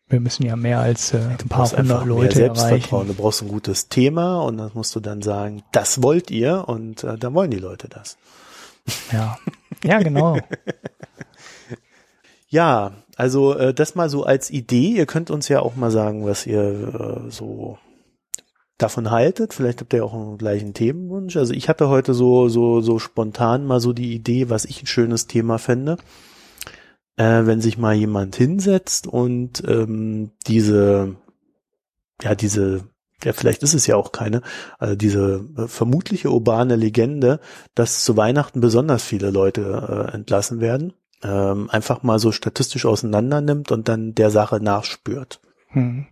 Wir 0.10 0.22
müssen 0.22 0.46
ja 0.46 0.56
mehr 0.56 0.80
als 0.80 1.14
äh, 1.14 1.18
ein 1.18 1.50
paar 1.50 1.70
hundert 1.70 2.06
Leute 2.06 2.36
Selbstvertrauen. 2.36 3.08
erreichen. 3.08 3.08
Du 3.08 3.22
brauchst 3.22 3.42
ein 3.42 3.50
gutes 3.50 3.90
Thema 3.90 4.42
und 4.42 4.58
dann 4.58 4.72
musst 4.74 4.96
du 4.96 5.00
dann 5.00 5.22
sagen, 5.22 5.64
das 5.74 6.02
wollt 6.02 6.32
ihr 6.32 6.64
und 6.68 7.04
äh, 7.04 7.18
dann 7.18 7.34
wollen 7.34 7.52
die 7.52 7.58
Leute 7.58 7.90
das. 7.90 8.18
Ja, 9.12 9.38
ja 9.84 10.00
genau. 10.00 10.40
Ja, 12.50 12.94
also 13.18 13.54
äh, 13.56 13.74
das 13.74 13.96
mal 13.96 14.10
so 14.10 14.24
als 14.24 14.50
Idee. 14.50 14.94
Ihr 14.96 15.06
könnt 15.06 15.32
uns 15.32 15.50
ja 15.50 15.60
auch 15.60 15.76
mal 15.76 15.92
sagen, 15.92 16.26
was 16.26 16.48
ihr 16.48 17.26
äh, 17.28 17.30
so 17.30 17.78
davon 18.78 19.12
haltet. 19.12 19.54
Vielleicht 19.54 19.82
habt 19.82 19.94
ihr 19.94 20.06
auch 20.06 20.14
einen 20.14 20.38
gleichen 20.38 20.74
Themenwunsch. 20.74 21.36
Also 21.36 21.54
ich 21.54 21.68
hatte 21.68 21.90
heute 21.90 22.14
so 22.14 22.48
so 22.48 22.82
so 22.82 23.00
spontan 23.00 23.66
mal 23.66 23.80
so 23.82 23.92
die 23.94 24.14
Idee, 24.14 24.50
was 24.50 24.66
ich 24.66 24.82
ein 24.82 24.88
schönes 24.88 25.28
Thema 25.28 25.58
fände, 25.58 25.98
äh, 27.18 27.46
wenn 27.46 27.62
sich 27.62 27.78
mal 27.78 27.96
jemand 27.96 28.36
hinsetzt 28.36 29.08
und 29.08 29.64
ähm, 29.68 30.32
diese 30.48 31.18
ja 32.22 32.36
diese 32.36 32.86
ja, 33.24 33.34
vielleicht 33.34 33.64
ist 33.64 33.74
es 33.74 33.88
ja 33.88 33.96
auch 33.96 34.12
keine, 34.12 34.42
also 34.78 34.96
diese 34.96 35.46
äh, 35.58 35.68
vermutliche 35.68 36.30
urbane 36.30 36.76
Legende, 36.76 37.40
dass 37.76 38.04
zu 38.04 38.16
Weihnachten 38.18 38.62
besonders 38.62 39.04
viele 39.04 39.32
Leute 39.32 40.08
äh, 40.12 40.16
entlassen 40.16 40.62
werden 40.62 40.94
ähm, 41.24 41.70
einfach 41.70 42.04
mal 42.04 42.20
so 42.20 42.32
statistisch 42.32 42.86
auseinander 42.86 43.42
nimmt 43.42 43.72
und 43.72 43.88
dann 43.88 44.14
der 44.14 44.30
Sache 44.30 44.60
nachspürt. 44.62 45.40
Hm. 45.70 46.08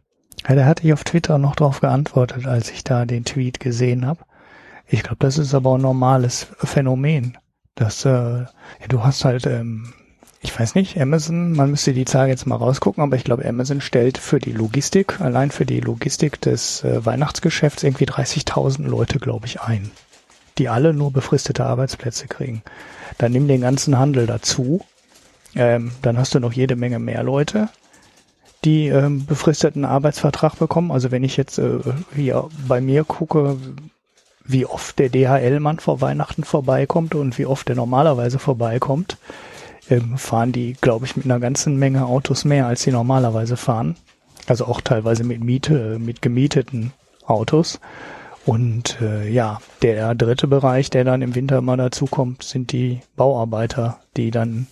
Ja, 0.47 0.55
da 0.55 0.65
hatte 0.65 0.85
ich 0.85 0.93
auf 0.93 1.03
Twitter 1.03 1.37
noch 1.37 1.55
drauf 1.55 1.79
geantwortet, 1.79 2.45
als 2.45 2.71
ich 2.71 2.83
da 2.83 3.05
den 3.05 3.25
Tweet 3.25 3.59
gesehen 3.59 4.05
habe. 4.05 4.21
Ich 4.87 5.03
glaube, 5.03 5.17
das 5.19 5.37
ist 5.37 5.53
aber 5.53 5.75
ein 5.77 5.81
normales 5.81 6.47
Phänomen. 6.57 7.37
Dass, 7.73 8.05
äh, 8.05 8.09
ja, 8.09 8.87
du 8.87 9.03
hast 9.03 9.25
halt, 9.25 9.45
ähm, 9.45 9.93
ich 10.45 10.57
weiß 10.57 10.75
nicht, 10.75 11.01
Amazon, 11.01 11.53
man 11.53 11.71
müsste 11.71 11.91
die 11.91 12.05
Zahl 12.05 12.27
jetzt 12.27 12.45
mal 12.45 12.55
rausgucken, 12.55 13.03
aber 13.03 13.15
ich 13.15 13.23
glaube, 13.23 13.45
Amazon 13.45 13.81
stellt 13.81 14.19
für 14.19 14.37
die 14.37 14.51
Logistik, 14.51 15.19
allein 15.19 15.49
für 15.49 15.65
die 15.65 15.79
Logistik 15.79 16.39
des 16.39 16.83
äh, 16.83 17.03
Weihnachtsgeschäfts 17.03 17.81
irgendwie 17.81 18.05
30.000 18.05 18.87
Leute, 18.87 19.17
glaube 19.19 19.47
ich, 19.47 19.61
ein. 19.61 19.89
Die 20.59 20.69
alle 20.69 20.93
nur 20.93 21.11
befristete 21.11 21.65
Arbeitsplätze 21.65 22.27
kriegen. 22.27 22.61
Dann 23.17 23.31
nimm 23.31 23.47
den 23.47 23.61
ganzen 23.61 23.97
Handel 23.97 24.27
dazu. 24.27 24.85
Ähm, 25.55 25.91
dann 26.03 26.19
hast 26.19 26.35
du 26.35 26.39
noch 26.39 26.53
jede 26.53 26.75
Menge 26.75 26.99
mehr 26.99 27.23
Leute, 27.23 27.69
die 28.63 28.87
ähm, 28.87 29.25
befristeten 29.25 29.83
Arbeitsvertrag 29.83 30.59
bekommen. 30.59 30.91
Also 30.91 31.09
wenn 31.09 31.23
ich 31.23 31.37
jetzt 31.37 31.57
äh, 31.57 31.79
hier 32.15 32.49
bei 32.67 32.81
mir 32.81 33.03
gucke, 33.03 33.57
wie 34.43 34.67
oft 34.67 34.99
der 34.99 35.09
DHL-Mann 35.09 35.79
vor 35.79 36.01
Weihnachten 36.01 36.43
vorbeikommt 36.43 37.15
und 37.15 37.39
wie 37.39 37.47
oft 37.47 37.67
der 37.67 37.75
normalerweise 37.75 38.37
vorbeikommt, 38.37 39.17
ähm, 39.89 40.17
fahren 40.17 40.51
die, 40.51 40.73
glaube 40.81 41.05
ich, 41.05 41.15
mit 41.15 41.25
einer 41.25 41.39
ganzen 41.39 41.77
Menge 41.77 42.05
Autos 42.05 42.45
mehr, 42.45 42.67
als 42.67 42.83
sie 42.83 42.91
normalerweise 42.91 43.57
fahren. 43.57 43.95
Also 44.47 44.65
auch 44.65 44.81
teilweise 44.81 45.23
mit 45.23 45.43
Miete, 45.43 45.95
äh, 45.95 45.99
mit 45.99 46.21
gemieteten 46.21 46.93
Autos. 47.25 47.79
Und 48.45 49.01
äh, 49.01 49.27
ja, 49.27 49.59
der 49.81 50.13
dritte 50.13 50.47
Bereich, 50.47 50.91
der 50.91 51.03
dann 51.03 51.23
im 51.23 51.33
Winter 51.33 51.61
mal 51.61 51.77
dazukommt, 51.77 52.43
sind 52.43 52.71
die 52.71 53.01
Bauarbeiter, 53.15 53.99
die 54.17 54.29
dann 54.29 54.67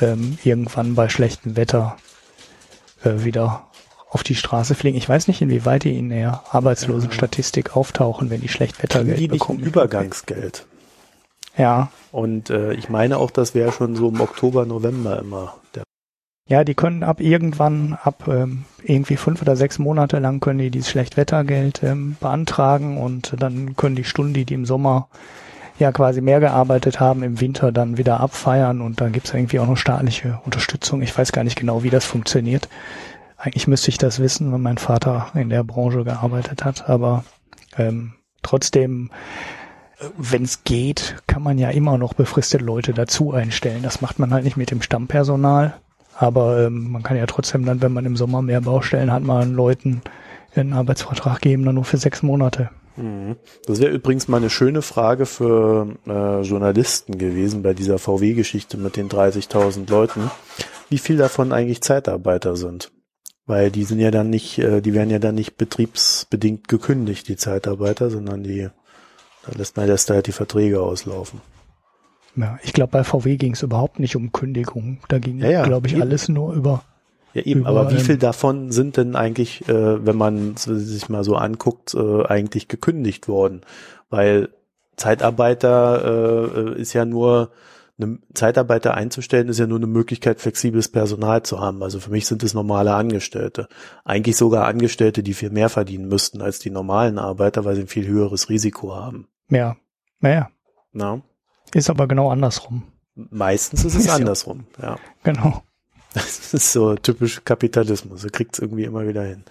ähm, 0.00 0.38
irgendwann 0.42 0.94
bei 0.94 1.10
schlechtem 1.10 1.56
Wetter 1.56 1.96
äh, 3.04 3.24
wieder 3.24 3.66
auf 4.08 4.22
die 4.22 4.36
Straße 4.36 4.74
fliegen. 4.74 4.96
Ich 4.96 5.08
weiß 5.08 5.28
nicht, 5.28 5.42
inwieweit 5.42 5.84
die 5.84 5.98
in 5.98 6.08
der 6.08 6.44
Arbeitslosenstatistik 6.50 7.76
auftauchen, 7.76 8.30
wenn 8.30 8.40
die 8.40 8.48
schlecht 8.48 8.82
Wettergeld 8.82 9.18
die 9.18 9.28
bekommen. 9.28 9.60
Übergangsgeld? 9.60 10.66
Ja, 11.56 11.90
Und 12.12 12.50
äh, 12.50 12.72
ich 12.74 12.88
meine 12.88 13.18
auch, 13.18 13.30
das 13.30 13.54
wäre 13.54 13.72
schon 13.72 13.94
so 13.94 14.08
im 14.08 14.20
Oktober, 14.20 14.66
November 14.66 15.18
immer. 15.20 15.54
Der 15.74 15.84
ja, 16.46 16.62
die 16.62 16.74
können 16.74 17.02
ab 17.02 17.20
irgendwann, 17.20 17.96
ab 18.02 18.28
ähm, 18.28 18.64
irgendwie 18.82 19.16
fünf 19.16 19.40
oder 19.40 19.56
sechs 19.56 19.78
Monate 19.78 20.18
lang 20.18 20.40
können 20.40 20.58
die 20.58 20.70
dieses 20.70 20.90
Schlechtwettergeld 20.90 21.82
ähm, 21.82 22.16
beantragen 22.20 22.98
und 22.98 23.34
dann 23.38 23.76
können 23.76 23.96
die 23.96 24.04
Stunden, 24.04 24.34
die 24.34 24.44
die 24.44 24.54
im 24.54 24.66
Sommer 24.66 25.08
ja 25.78 25.90
quasi 25.90 26.20
mehr 26.20 26.40
gearbeitet 26.40 27.00
haben, 27.00 27.22
im 27.22 27.40
Winter 27.40 27.72
dann 27.72 27.96
wieder 27.96 28.20
abfeiern 28.20 28.82
und 28.82 29.00
dann 29.00 29.12
gibt's 29.12 29.32
irgendwie 29.32 29.58
auch 29.58 29.66
noch 29.66 29.78
staatliche 29.78 30.40
Unterstützung. 30.44 31.00
Ich 31.00 31.16
weiß 31.16 31.32
gar 31.32 31.44
nicht 31.44 31.58
genau, 31.58 31.82
wie 31.82 31.90
das 31.90 32.04
funktioniert. 32.04 32.68
Eigentlich 33.38 33.66
müsste 33.66 33.88
ich 33.88 33.98
das 33.98 34.20
wissen, 34.20 34.52
wenn 34.52 34.60
mein 34.60 34.78
Vater 34.78 35.28
in 35.34 35.48
der 35.48 35.64
Branche 35.64 36.04
gearbeitet 36.04 36.64
hat, 36.64 36.88
aber 36.88 37.24
ähm, 37.78 38.14
trotzdem, 38.42 39.10
wenn 40.16 40.44
es 40.44 40.64
geht, 40.64 41.16
kann 41.26 41.42
man 41.42 41.58
ja 41.58 41.70
immer 41.70 41.98
noch 41.98 42.14
befristete 42.14 42.64
Leute 42.64 42.92
dazu 42.92 43.32
einstellen. 43.32 43.82
Das 43.82 44.00
macht 44.00 44.18
man 44.18 44.32
halt 44.32 44.44
nicht 44.44 44.56
mit 44.56 44.70
dem 44.70 44.82
Stammpersonal, 44.82 45.74
aber 46.16 46.66
ähm, 46.66 46.90
man 46.90 47.02
kann 47.02 47.16
ja 47.16 47.26
trotzdem 47.26 47.64
dann, 47.64 47.82
wenn 47.82 47.92
man 47.92 48.06
im 48.06 48.16
Sommer 48.16 48.42
mehr 48.42 48.60
Baustellen 48.60 49.12
hat, 49.12 49.22
mal 49.22 49.48
Leuten 49.48 50.02
einen 50.54 50.72
Arbeitsvertrag 50.72 51.40
geben, 51.40 51.64
dann 51.64 51.74
nur 51.74 51.84
für 51.84 51.96
sechs 51.96 52.22
Monate. 52.22 52.70
Mhm. 52.96 53.36
Das 53.66 53.80
wäre 53.80 53.92
übrigens 53.92 54.28
mal 54.28 54.36
eine 54.36 54.50
schöne 54.50 54.82
Frage 54.82 55.26
für 55.26 55.96
äh, 56.06 56.42
Journalisten 56.42 57.18
gewesen 57.18 57.62
bei 57.62 57.74
dieser 57.74 57.98
VW-Geschichte 57.98 58.76
mit 58.76 58.96
den 58.96 59.08
30.000 59.08 59.90
Leuten, 59.90 60.30
wie 60.90 60.98
viel 60.98 61.16
davon 61.16 61.52
eigentlich 61.52 61.82
Zeitarbeiter 61.82 62.56
sind. 62.56 62.92
Weil 63.46 63.70
die 63.70 63.84
sind 63.84 63.98
ja 63.98 64.10
dann 64.10 64.30
nicht, 64.30 64.58
äh, 64.58 64.80
die 64.80 64.94
werden 64.94 65.10
ja 65.10 65.18
dann 65.18 65.34
nicht 65.34 65.56
betriebsbedingt 65.56 66.68
gekündigt, 66.68 67.28
die 67.28 67.36
Zeitarbeiter, 67.36 68.10
sondern 68.10 68.42
die, 68.42 68.68
da 69.46 69.52
lässt 69.56 69.76
man 69.76 69.86
lässt 69.86 70.10
halt 70.10 70.26
die 70.26 70.32
Verträge 70.32 70.80
auslaufen. 70.80 71.40
Ja, 72.36 72.58
ich 72.62 72.72
glaube, 72.72 72.90
bei 72.90 73.04
VW 73.04 73.36
ging 73.36 73.52
es 73.52 73.62
überhaupt 73.62 74.00
nicht 74.00 74.16
um 74.16 74.32
Kündigung. 74.32 74.98
Da 75.08 75.18
ging, 75.18 75.38
Ja, 75.38 75.50
ja, 75.50 75.62
glaube 75.62 75.86
ich, 75.86 75.92
eben. 75.94 76.02
alles 76.02 76.28
nur 76.28 76.52
über. 76.52 76.82
Ja, 77.32 77.42
eben, 77.42 77.60
Über, 77.60 77.70
aber 77.70 77.90
wie 77.90 77.96
ähm, 77.96 78.00
viel 78.00 78.18
davon 78.18 78.72
sind 78.72 78.96
denn 78.96 79.16
eigentlich, 79.16 79.68
äh, 79.68 80.04
wenn 80.04 80.16
man 80.16 80.56
sich 80.56 81.08
mal 81.08 81.24
so 81.24 81.36
anguckt, 81.36 81.94
äh, 81.94 82.24
eigentlich 82.26 82.68
gekündigt 82.68 83.28
worden? 83.28 83.62
Weil 84.10 84.50
Zeitarbeiter 84.96 86.74
äh, 86.76 86.80
ist 86.80 86.92
ja 86.92 87.04
nur, 87.04 87.50
eine 87.98 88.18
Zeitarbeiter 88.34 88.94
einzustellen, 88.94 89.48
ist 89.48 89.58
ja 89.60 89.66
nur 89.66 89.78
eine 89.78 89.86
Möglichkeit, 89.86 90.40
flexibles 90.40 90.88
Personal 90.88 91.44
zu 91.44 91.60
haben. 91.60 91.82
Also 91.82 92.00
für 92.00 92.10
mich 92.10 92.26
sind 92.26 92.42
es 92.42 92.54
normale 92.54 92.94
Angestellte. 92.94 93.68
Eigentlich 94.04 94.36
sogar 94.36 94.66
Angestellte, 94.66 95.22
die 95.22 95.34
viel 95.34 95.50
mehr 95.50 95.68
verdienen 95.68 96.08
müssten 96.08 96.40
als 96.40 96.58
die 96.58 96.70
normalen 96.70 97.18
Arbeiter, 97.18 97.64
weil 97.64 97.76
sie 97.76 97.82
ein 97.82 97.88
viel 97.88 98.06
höheres 98.06 98.48
Risiko 98.48 98.96
haben. 98.96 99.28
Ja, 99.50 99.76
naja, 100.20 100.50
Na? 100.92 101.20
ist 101.74 101.90
aber 101.90 102.06
genau 102.08 102.30
andersrum. 102.30 102.84
Meistens 103.14 103.84
ist 103.84 103.94
es 103.94 104.00
Ist 104.00 104.06
ja- 104.06 104.14
andersrum, 104.16 104.66
ja. 104.80 104.96
Genau. 105.22 105.62
Das 106.14 106.54
ist 106.54 106.70
so 106.72 106.94
typisch 106.94 107.42
Kapitalismus. 107.44 108.22
Er 108.22 108.30
kriegt 108.30 108.54
es 108.54 108.60
irgendwie 108.60 108.84
immer 108.84 109.04
wieder 109.08 109.24
hin. 109.24 109.42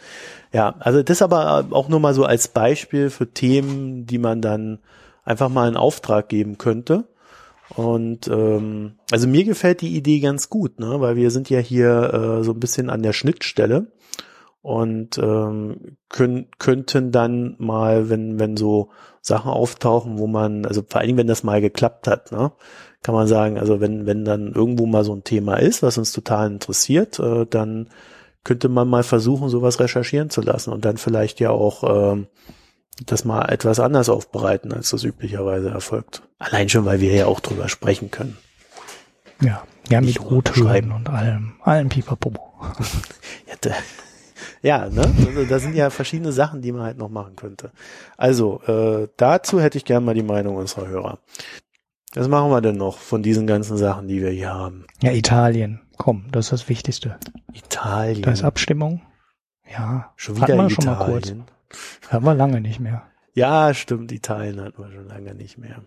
Ja, 0.54 0.76
also 0.80 1.04
das 1.04 1.22
aber 1.22 1.68
auch 1.72 1.90
nur 1.90 2.00
mal 2.00 2.14
so 2.14 2.24
als 2.24 2.48
Beispiel 2.48 3.10
für 3.10 3.30
Themen, 3.30 4.06
die 4.06 4.18
man 4.18 4.42
dann 4.42 4.80
einfach 5.26 5.50
mal 5.50 5.68
in 5.68 5.76
Auftrag 5.76 6.30
geben 6.30 6.58
könnte. 6.58 7.04
Und 7.76 8.30
ähm, 8.30 8.94
also 9.12 9.28
mir 9.28 9.44
gefällt 9.44 9.82
die 9.82 9.94
Idee 9.98 10.22
ganz 10.22 10.50
gut, 10.50 10.80
ne? 10.80 11.02
weil 11.02 11.18
wir 11.18 11.32
sind 11.32 11.50
ja 11.50 11.60
hier 11.60 12.14
äh, 12.40 12.44
so 12.46 12.54
ein 12.54 12.62
bisschen 12.62 12.90
an 12.90 13.04
der 13.04 13.12
Schnittstelle 13.12 13.92
und 14.64 15.18
ähm, 15.18 15.98
können, 16.08 16.48
könnten 16.58 17.12
dann 17.12 17.56
mal, 17.60 18.10
wenn, 18.10 18.40
wenn 18.40 18.56
so 18.56 18.90
Sachen 19.22 19.52
auftauchen, 19.52 20.18
wo 20.18 20.26
man, 20.26 20.66
also 20.66 20.82
vor 20.88 21.00
allen 21.00 21.08
Dingen, 21.08 21.18
wenn 21.20 21.28
das 21.28 21.44
mal 21.44 21.60
geklappt 21.60 22.08
hat, 22.08 22.32
ne, 22.32 22.54
kann 23.04 23.14
man 23.14 23.28
sagen, 23.28 23.60
also 23.60 23.82
wenn, 23.82 24.06
wenn 24.06 24.24
dann 24.24 24.54
irgendwo 24.54 24.86
mal 24.86 25.04
so 25.04 25.14
ein 25.14 25.26
Thema 25.26 25.58
ist, 25.58 25.84
was 25.84 25.98
uns 25.98 26.14
total 26.14 26.50
interessiert, 26.50 27.20
äh, 27.20 27.46
dann 27.46 27.90
könnte 28.46 28.70
man 28.70 28.88
mal 28.88 29.04
versuchen, 29.04 29.50
sowas 29.50 29.82
recherchieren 29.82 30.30
zu 30.30 30.40
lassen 30.40 30.72
und 30.72 30.86
dann 30.86 30.96
vielleicht 30.96 31.42
ja 31.42 31.50
auch 31.50 32.14
ähm, 32.14 32.28
das 33.06 33.26
mal 33.26 33.50
etwas 33.50 33.82
anders 33.82 34.08
aufbereiten, 34.08 34.72
als 34.72 34.92
das 34.92 35.04
üblicherweise 35.04 35.72
erfolgt. 35.72 36.24
Allein 36.40 36.70
schon, 36.70 36.86
weil 36.86 37.02
wir 37.02 37.14
ja 37.14 37.26
auch 37.26 37.42
drüber 37.42 37.68
sprechen 37.68 38.12
können. 38.12 38.38
Ja, 39.42 39.64
ja 39.90 40.00
mit 40.00 40.22
Rothören 40.22 40.64
schreiben. 40.64 40.92
und 40.94 41.10
allem, 41.10 41.56
allem 41.64 41.90
Pipapopo. 41.90 42.54
Ja, 43.46 43.72
ja 44.62 44.90
ne? 44.90 45.02
Also, 45.28 45.46
da 45.46 45.60
sind 45.60 45.76
ja 45.76 45.90
verschiedene 45.90 46.32
Sachen, 46.32 46.62
die 46.62 46.72
man 46.72 46.84
halt 46.84 46.98
noch 46.98 47.10
machen 47.10 47.36
könnte. 47.36 47.72
Also, 48.18 48.62
äh, 48.68 49.08
dazu 49.18 49.60
hätte 49.60 49.78
ich 49.78 49.86
gerne 49.86 50.06
mal 50.06 50.16
die 50.16 50.24
Meinung 50.24 50.56
unserer 50.56 50.88
Hörer. 50.88 51.20
Was 52.16 52.28
machen 52.28 52.52
wir 52.52 52.62
denn 52.62 52.78
noch 52.78 52.98
von 53.00 53.24
diesen 53.24 53.48
ganzen 53.48 53.78
Sachen, 53.78 54.08
die 54.08 54.22
wir 54.22 54.30
hier 54.30 54.54
haben? 54.54 54.86
Ja, 55.02 55.12
Italien. 55.12 55.82
Komm, 55.98 56.26
das 56.32 56.46
ist 56.46 56.52
das 56.54 56.70
Wichtigste. 56.70 57.18
Italien. 57.54 58.22
Da 58.22 58.32
ist 58.32 58.44
Abstimmung. 58.44 59.02
Ja, 59.72 60.12
Schon 60.16 60.40
hatten 60.42 60.54
wieder 60.54 60.64
wir 60.64 60.70
schon 60.70 60.86
mal 60.86 60.96
kurz. 60.96 61.28
Italien. 61.28 61.46
Haben 62.10 62.26
wir 62.26 62.36
lange 62.36 62.62
nicht 62.62 62.80
mehr. 62.80 63.04
Ja, 63.34 63.74
stimmt, 63.74 64.12
Italien 64.12 64.62
hatten 64.62 64.80
wir 64.84 64.92
schon 64.92 65.08
lange 65.08 65.34
nicht 65.34 65.58
mehr. 65.58 65.78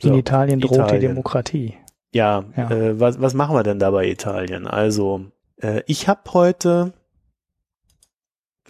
In 0.00 0.12
So, 0.12 0.16
Italien 0.16 0.60
droht 0.60 0.70
die 0.72 0.76
Italien. 0.80 1.00
Demokratie. 1.02 1.74
Ja, 2.12 2.44
Ja. 2.56 2.70
Äh, 2.70 2.98
was, 2.98 3.20
was 3.20 3.34
machen 3.34 3.54
wir 3.54 3.62
denn 3.62 3.78
da 3.78 3.90
bei 3.90 4.06
Italien? 4.08 4.66
Also, 4.66 5.26
äh, 5.60 5.82
ich 5.86 6.08
habe 6.08 6.20
heute 6.32 6.94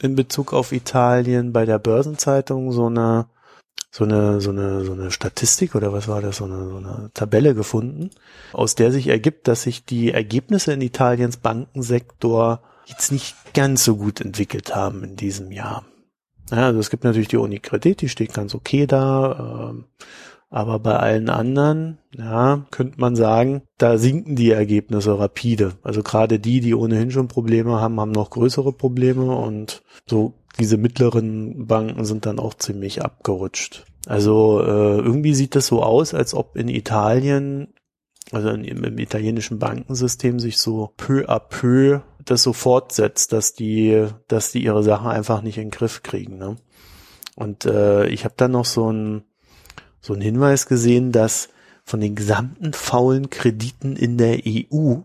in 0.02 0.14
Bezug 0.14 0.52
auf 0.52 0.72
Italien 0.72 1.52
bei 1.52 1.64
der 1.64 1.78
Börsenzeitung 1.78 2.72
so 2.72 2.86
eine 2.86 3.26
so 3.90 4.04
eine 4.04 4.40
so 4.40 4.50
eine 4.50 4.84
so 4.84 4.92
eine 4.92 5.10
Statistik 5.10 5.74
oder 5.74 5.92
was 5.92 6.08
war 6.08 6.20
das 6.20 6.36
so 6.36 6.44
eine 6.44 6.68
so 6.68 6.76
eine 6.76 7.10
Tabelle 7.14 7.54
gefunden, 7.54 8.10
aus 8.52 8.74
der 8.74 8.92
sich 8.92 9.08
ergibt, 9.08 9.48
dass 9.48 9.62
sich 9.62 9.84
die 9.84 10.12
Ergebnisse 10.12 10.72
in 10.72 10.80
Italiens 10.80 11.38
Bankensektor 11.38 12.62
jetzt 12.86 13.12
nicht 13.12 13.36
ganz 13.54 13.84
so 13.84 13.96
gut 13.96 14.20
entwickelt 14.20 14.74
haben 14.74 15.04
in 15.04 15.16
diesem 15.16 15.52
Jahr. 15.52 15.84
Ja, 16.50 16.66
also 16.66 16.80
es 16.80 16.90
gibt 16.90 17.04
natürlich 17.04 17.28
die 17.28 17.36
Unicredit, 17.36 18.00
die 18.00 18.08
steht 18.08 18.32
ganz 18.32 18.54
okay 18.54 18.86
da, 18.86 19.70
ähm, 19.70 19.84
aber 20.50 20.78
bei 20.78 20.96
allen 20.96 21.28
anderen, 21.28 21.98
ja, 22.16 22.66
könnte 22.70 23.00
man 23.00 23.16
sagen, 23.16 23.62
da 23.76 23.98
sinken 23.98 24.34
die 24.34 24.50
Ergebnisse 24.50 25.18
rapide. 25.18 25.74
Also 25.82 26.02
gerade 26.02 26.38
die, 26.38 26.60
die 26.60 26.74
ohnehin 26.74 27.10
schon 27.10 27.28
Probleme 27.28 27.80
haben, 27.80 28.00
haben 28.00 28.12
noch 28.12 28.30
größere 28.30 28.72
Probleme 28.72 29.36
und 29.36 29.82
so 30.08 30.34
diese 30.58 30.76
mittleren 30.76 31.66
Banken 31.66 32.04
sind 32.04 32.26
dann 32.26 32.38
auch 32.38 32.54
ziemlich 32.54 33.02
abgerutscht. 33.02 33.84
Also 34.06 34.60
äh, 34.62 34.98
irgendwie 34.98 35.34
sieht 35.34 35.54
das 35.54 35.66
so 35.66 35.82
aus, 35.82 36.14
als 36.14 36.34
ob 36.34 36.56
in 36.56 36.68
Italien, 36.68 37.74
also 38.32 38.48
in, 38.48 38.64
im, 38.64 38.82
im 38.84 38.98
italienischen 38.98 39.58
Bankensystem 39.58 40.40
sich 40.40 40.58
so 40.58 40.92
peu 40.96 41.28
à 41.28 41.38
peu 41.38 42.00
das 42.24 42.42
so 42.42 42.52
fortsetzt, 42.52 43.32
dass 43.32 43.52
die, 43.52 44.06
dass 44.26 44.52
die 44.52 44.64
ihre 44.64 44.82
Sachen 44.82 45.08
einfach 45.08 45.42
nicht 45.42 45.58
in 45.58 45.64
den 45.64 45.70
Griff 45.70 46.02
kriegen. 46.02 46.38
Ne? 46.38 46.56
Und 47.36 47.66
äh, 47.66 48.06
ich 48.08 48.24
habe 48.24 48.34
dann 48.36 48.52
noch 48.52 48.64
so 48.64 48.90
ein 48.90 49.24
so 50.00 50.12
einen 50.12 50.22
Hinweis 50.22 50.66
gesehen, 50.66 51.12
dass 51.12 51.48
von 51.84 52.00
den 52.00 52.14
gesamten 52.14 52.72
faulen 52.74 53.30
Krediten 53.30 53.96
in 53.96 54.18
der 54.18 54.40
EU, 54.46 54.96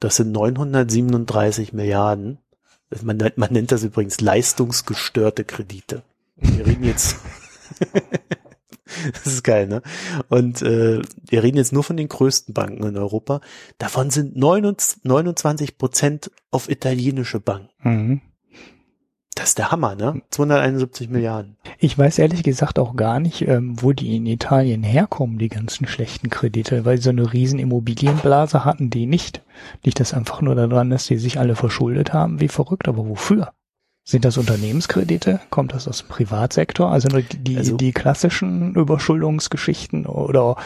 das 0.00 0.16
sind 0.16 0.32
937 0.32 1.72
Milliarden, 1.72 2.38
man, 3.02 3.16
nennt- 3.18 3.36
man 3.38 3.52
nennt 3.52 3.72
das 3.72 3.82
übrigens 3.84 4.20
leistungsgestörte 4.20 5.44
Kredite. 5.44 6.02
Wir 6.36 6.66
reden 6.66 6.84
jetzt, 6.84 7.16
das 9.12 9.26
ist 9.26 9.42
geil, 9.44 9.66
ne? 9.66 9.82
Und 10.28 10.62
äh, 10.62 11.02
wir 11.28 11.42
reden 11.42 11.56
jetzt 11.56 11.72
nur 11.72 11.82
von 11.84 11.96
den 11.96 12.08
größten 12.08 12.54
Banken 12.54 12.84
in 12.84 12.96
Europa. 12.96 13.40
Davon 13.78 14.10
sind 14.10 14.36
29 14.36 15.04
29 15.04 15.78
Prozent 15.78 16.30
auf 16.50 16.68
italienische 16.68 17.40
Banken. 17.40 17.70
Mhm. 17.82 18.20
Das 19.36 19.50
ist 19.50 19.58
der 19.58 19.70
Hammer, 19.70 19.94
ne? 19.94 20.22
271 20.30 21.10
Milliarden. 21.10 21.56
Ich 21.78 21.96
weiß 21.96 22.18
ehrlich 22.18 22.42
gesagt 22.42 22.78
auch 22.78 22.96
gar 22.96 23.20
nicht, 23.20 23.42
ähm, 23.46 23.76
wo 23.82 23.92
die 23.92 24.16
in 24.16 24.24
Italien 24.24 24.82
herkommen, 24.82 25.36
die 25.38 25.50
ganzen 25.50 25.86
schlechten 25.86 26.30
Kredite, 26.30 26.86
weil 26.86 26.98
so 27.02 27.10
eine 27.10 27.34
riesen 27.34 27.58
Immobilienblase 27.58 28.64
hatten 28.64 28.88
die 28.88 29.04
nicht. 29.04 29.42
Liegt 29.84 30.00
das 30.00 30.14
einfach 30.14 30.40
nur 30.40 30.54
daran, 30.54 30.88
dass 30.88 31.06
die 31.06 31.18
sich 31.18 31.38
alle 31.38 31.54
verschuldet 31.54 32.14
haben, 32.14 32.40
wie 32.40 32.48
verrückt, 32.48 32.88
aber 32.88 33.06
wofür? 33.08 33.52
Sind 34.08 34.24
das 34.24 34.38
Unternehmenskredite? 34.38 35.40
Kommt 35.50 35.74
das 35.74 35.86
aus 35.86 35.98
dem 35.98 36.08
Privatsektor? 36.08 36.90
Also 36.90 37.08
nur 37.08 37.20
die, 37.20 37.58
Also- 37.58 37.76
die 37.76 37.92
klassischen 37.92 38.74
Überschuldungsgeschichten 38.74 40.06
oder 40.06 40.56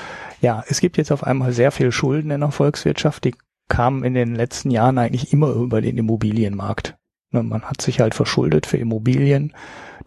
ja, 0.40 0.62
es 0.68 0.80
gibt 0.80 0.96
jetzt 0.96 1.10
auf 1.10 1.24
einmal 1.24 1.52
sehr 1.52 1.72
viel 1.72 1.90
Schulden 1.90 2.30
in 2.30 2.40
der 2.40 2.52
Volkswirtschaft, 2.52 3.24
die 3.24 3.34
kamen 3.68 4.04
in 4.04 4.14
den 4.14 4.36
letzten 4.36 4.70
Jahren 4.70 4.96
eigentlich 4.98 5.32
immer 5.32 5.50
über 5.54 5.80
den 5.80 5.98
Immobilienmarkt. 5.98 6.96
Ne, 7.32 7.42
Man 7.42 7.62
hat 7.62 7.80
sich 7.80 8.00
halt 8.00 8.14
verschuldet 8.14 8.66
für 8.66 8.76
Immobilien. 8.76 9.54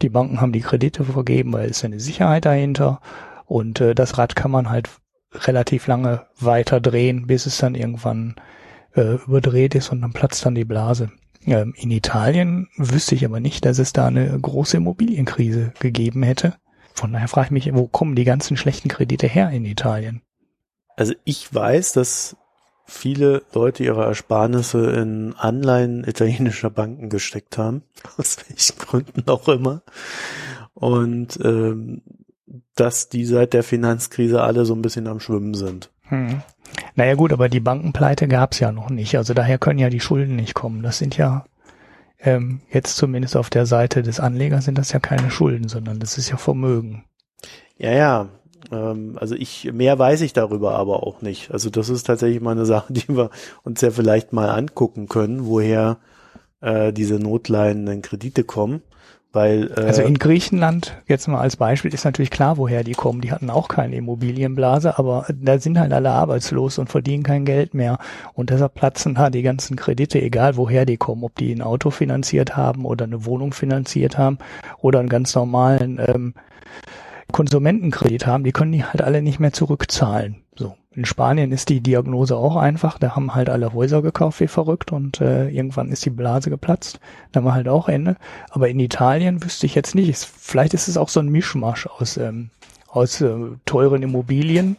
Die 0.02 0.08
Banken 0.08 0.40
haben 0.40 0.52
die 0.52 0.60
Kredite 0.60 1.04
vergeben, 1.04 1.52
weil 1.52 1.70
es 1.70 1.84
eine 1.84 2.00
Sicherheit 2.00 2.44
dahinter. 2.44 3.00
Und 3.46 3.80
äh, 3.80 3.94
das 3.94 4.18
Rad 4.18 4.36
kann 4.36 4.50
man 4.50 4.70
halt 4.70 4.90
relativ 5.32 5.86
lange 5.86 6.26
weiter 6.38 6.80
drehen, 6.80 7.26
bis 7.26 7.46
es 7.46 7.58
dann 7.58 7.74
irgendwann 7.74 8.36
äh, 8.94 9.14
überdreht 9.26 9.74
ist 9.74 9.90
und 9.90 10.00
dann 10.00 10.12
platzt 10.12 10.44
dann 10.46 10.54
die 10.54 10.64
Blase. 10.64 11.10
Ähm, 11.44 11.74
in 11.76 11.90
Italien 11.90 12.68
wüsste 12.76 13.14
ich 13.14 13.24
aber 13.24 13.40
nicht, 13.40 13.64
dass 13.64 13.78
es 13.78 13.92
da 13.92 14.06
eine 14.06 14.38
große 14.38 14.76
Immobilienkrise 14.76 15.72
gegeben 15.80 16.22
hätte. 16.22 16.54
Von 16.92 17.12
daher 17.12 17.28
frage 17.28 17.46
ich 17.46 17.50
mich, 17.50 17.74
wo 17.74 17.88
kommen 17.88 18.14
die 18.14 18.24
ganzen 18.24 18.56
schlechten 18.56 18.88
Kredite 18.88 19.26
her 19.26 19.50
in 19.50 19.64
Italien? 19.64 20.22
Also 20.96 21.14
ich 21.24 21.52
weiß, 21.52 21.92
dass 21.92 22.36
viele 22.84 23.42
Leute 23.52 23.84
ihre 23.84 24.04
Ersparnisse 24.04 24.90
in 24.92 25.34
Anleihen 25.36 26.04
italienischer 26.04 26.70
Banken 26.70 27.08
gesteckt 27.08 27.58
haben, 27.58 27.82
aus 28.16 28.38
welchen 28.48 28.78
Gründen 28.78 29.28
auch 29.28 29.48
immer. 29.48 29.82
Und 30.74 31.38
ähm, 31.42 32.02
dass 32.74 33.08
die 33.08 33.24
seit 33.24 33.52
der 33.52 33.62
Finanzkrise 33.62 34.42
alle 34.42 34.64
so 34.64 34.74
ein 34.74 34.82
bisschen 34.82 35.06
am 35.06 35.20
Schwimmen 35.20 35.54
sind. 35.54 35.90
Hm. 36.08 36.42
Naja 36.96 37.14
gut, 37.14 37.32
aber 37.32 37.48
die 37.48 37.60
Bankenpleite 37.60 38.28
gab's 38.28 38.58
ja 38.58 38.72
noch 38.72 38.90
nicht. 38.90 39.16
Also 39.16 39.32
daher 39.32 39.58
können 39.58 39.78
ja 39.78 39.90
die 39.90 40.00
Schulden 40.00 40.36
nicht 40.36 40.54
kommen. 40.54 40.82
Das 40.82 40.98
sind 40.98 41.16
ja 41.16 41.44
ähm, 42.18 42.60
jetzt 42.70 42.96
zumindest 42.96 43.36
auf 43.36 43.50
der 43.50 43.66
Seite 43.66 44.02
des 44.02 44.18
Anlegers 44.18 44.64
sind 44.64 44.78
das 44.78 44.92
ja 44.92 44.98
keine 44.98 45.30
Schulden, 45.30 45.68
sondern 45.68 46.00
das 46.00 46.18
ist 46.18 46.30
ja 46.30 46.36
Vermögen. 46.36 47.04
Ja, 47.76 47.92
ja. 47.92 48.28
Ähm, 48.72 49.16
also 49.20 49.34
ich 49.34 49.72
mehr 49.72 49.98
weiß 49.98 50.20
ich 50.22 50.32
darüber 50.32 50.74
aber 50.74 51.02
auch 51.02 51.22
nicht. 51.22 51.50
Also 51.50 51.70
das 51.70 51.88
ist 51.88 52.04
tatsächlich 52.04 52.40
mal 52.40 52.52
eine 52.52 52.66
Sache, 52.66 52.92
die 52.92 53.08
wir 53.08 53.30
uns 53.62 53.80
ja 53.80 53.90
vielleicht 53.90 54.32
mal 54.32 54.48
angucken 54.50 55.08
können, 55.08 55.46
woher 55.46 55.98
äh, 56.60 56.92
diese 56.92 57.16
notleidenden 57.16 58.02
Kredite 58.02 58.44
kommen. 58.44 58.82
Weil 59.34 59.72
äh, 59.76 59.80
Also 59.80 60.02
in 60.02 60.18
Griechenland, 60.18 60.96
jetzt 61.08 61.26
mal 61.26 61.40
als 61.40 61.56
Beispiel, 61.56 61.92
ist 61.92 62.04
natürlich 62.04 62.30
klar, 62.30 62.56
woher 62.56 62.84
die 62.84 62.92
kommen. 62.92 63.20
Die 63.20 63.32
hatten 63.32 63.50
auch 63.50 63.66
keine 63.66 63.96
Immobilienblase, 63.96 64.96
aber 64.96 65.26
da 65.28 65.58
sind 65.58 65.78
halt 65.78 65.92
alle 65.92 66.12
arbeitslos 66.12 66.78
und 66.78 66.88
verdienen 66.88 67.24
kein 67.24 67.44
Geld 67.44 67.74
mehr. 67.74 67.98
Und 68.34 68.50
deshalb 68.50 68.74
platzen 68.74 69.16
da 69.16 69.30
die 69.30 69.42
ganzen 69.42 69.76
Kredite, 69.76 70.22
egal 70.22 70.56
woher 70.56 70.86
die 70.86 70.96
kommen, 70.96 71.24
ob 71.24 71.34
die 71.34 71.52
ein 71.52 71.62
Auto 71.62 71.90
finanziert 71.90 72.56
haben 72.56 72.84
oder 72.84 73.06
eine 73.06 73.26
Wohnung 73.26 73.52
finanziert 73.52 74.16
haben 74.16 74.38
oder 74.80 75.00
einen 75.00 75.08
ganz 75.08 75.34
normalen 75.34 75.98
ähm, 75.98 76.34
Konsumentenkredit 77.34 78.28
haben, 78.28 78.44
die 78.44 78.52
können 78.52 78.70
die 78.70 78.84
halt 78.84 79.02
alle 79.02 79.20
nicht 79.20 79.40
mehr 79.40 79.52
zurückzahlen. 79.52 80.36
So. 80.54 80.76
in 80.92 81.04
Spanien 81.04 81.50
ist 81.50 81.68
die 81.68 81.80
Diagnose 81.80 82.36
auch 82.36 82.54
einfach. 82.54 82.96
Da 82.96 83.16
haben 83.16 83.34
halt 83.34 83.50
alle 83.50 83.72
Häuser 83.72 84.02
gekauft 84.02 84.38
wie 84.38 84.46
verrückt 84.46 84.92
und 84.92 85.20
äh, 85.20 85.48
irgendwann 85.48 85.90
ist 85.90 86.04
die 86.04 86.10
Blase 86.10 86.48
geplatzt. 86.48 87.00
Dann 87.32 87.44
war 87.44 87.54
halt 87.54 87.66
auch 87.66 87.88
Ende. 87.88 88.14
Aber 88.50 88.68
in 88.68 88.78
Italien 88.78 89.42
wüsste 89.42 89.66
ich 89.66 89.74
jetzt 89.74 89.96
nicht. 89.96 90.16
Vielleicht 90.16 90.74
ist 90.74 90.86
es 90.86 90.96
auch 90.96 91.08
so 91.08 91.18
ein 91.18 91.28
Mischmasch 91.28 91.88
aus, 91.88 92.18
ähm, 92.18 92.50
aus 92.86 93.20
äh, 93.20 93.34
teuren 93.66 94.04
Immobilien 94.04 94.76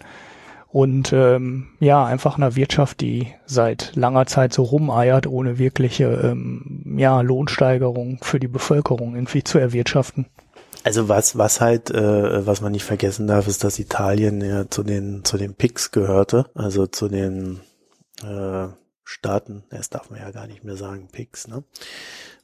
und 0.69 1.11
ähm, 1.11 1.67
ja, 1.81 2.05
einfach 2.05 2.37
einer 2.37 2.55
Wirtschaft, 2.55 3.01
die 3.01 3.33
seit 3.45 3.93
langer 3.97 4.27
Zeit 4.27 4.53
so 4.53 4.63
rumeiert, 4.63 5.27
ohne 5.27 5.57
wirkliche 5.57 6.05
ähm, 6.05 6.95
ja, 6.97 7.19
Lohnsteigerung 7.19 8.19
für 8.21 8.39
die 8.39 8.47
Bevölkerung 8.47 9.15
irgendwie 9.15 9.43
zu 9.43 9.57
erwirtschaften. 9.57 10.25
Also 10.85 11.09
was, 11.09 11.35
was 11.35 11.61
halt, 11.61 11.89
äh, 11.89 12.45
was 12.45 12.61
man 12.61 12.71
nicht 12.71 12.83
vergessen 12.83 13.25
darf, 13.25 13.47
ist, 13.47 13.63
dass 13.63 13.79
Italien 13.79 14.39
ja 14.41 14.69
zu 14.69 14.83
den, 14.83 15.25
zu 15.25 15.39
den 15.39 15.55
PICs 15.55 15.89
gehörte, 15.89 16.45
also 16.53 16.85
zu 16.85 17.09
den 17.09 17.61
äh, 18.23 18.67
Staaten, 19.03 19.63
das 19.71 19.89
darf 19.89 20.11
man 20.11 20.19
ja 20.19 20.29
gar 20.29 20.45
nicht 20.45 20.63
mehr 20.63 20.77
sagen, 20.77 21.07
PICs, 21.11 21.47
ne? 21.47 21.63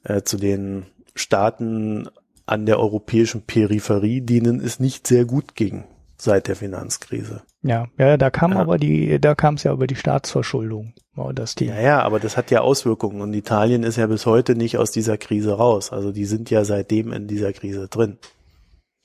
Äh, 0.04 0.24
zu 0.24 0.38
den 0.38 0.88
Staaten 1.14 2.10
an 2.48 2.66
der 2.66 2.80
europäischen 2.80 3.44
Peripherie, 3.44 4.22
denen 4.22 4.60
es 4.60 4.80
nicht 4.80 5.06
sehr 5.06 5.26
gut 5.26 5.54
ging 5.54 5.84
seit 6.22 6.48
der 6.48 6.56
Finanzkrise. 6.56 7.42
Ja, 7.64 7.88
ja, 7.98 8.18
da 8.18 8.30
kam 8.30 8.54
ja. 8.54 8.60
aber 8.60 8.78
die, 8.78 9.20
da 9.20 9.36
kam 9.36 9.56
es 9.56 9.64
ja 9.64 9.74
über 9.74 9.88
die 9.88 9.96
Staatsverschuldung. 9.96 10.94
Das 11.36 11.56
die. 11.56 11.66
Ja, 11.66 11.80
ja, 11.80 12.02
aber 12.02 12.20
das 12.20 12.38
hat 12.38 12.52
ja 12.52 12.62
Auswirkungen 12.62 13.22
und 13.22 13.34
Italien 13.34 13.84
ist 13.84 13.98
ja 13.98 14.08
bis 14.08 14.26
heute 14.26 14.56
nicht 14.56 14.78
aus 14.78 14.92
dieser 14.92 15.18
Krise 15.18 15.54
raus. 15.54 15.92
Also 15.92 16.12
die 16.12 16.26
sind 16.26 16.50
ja 16.50 16.64
seitdem 16.64 17.12
in 17.12 17.28
dieser 17.28 17.54
Krise 17.54 17.88
drin. 17.88 18.18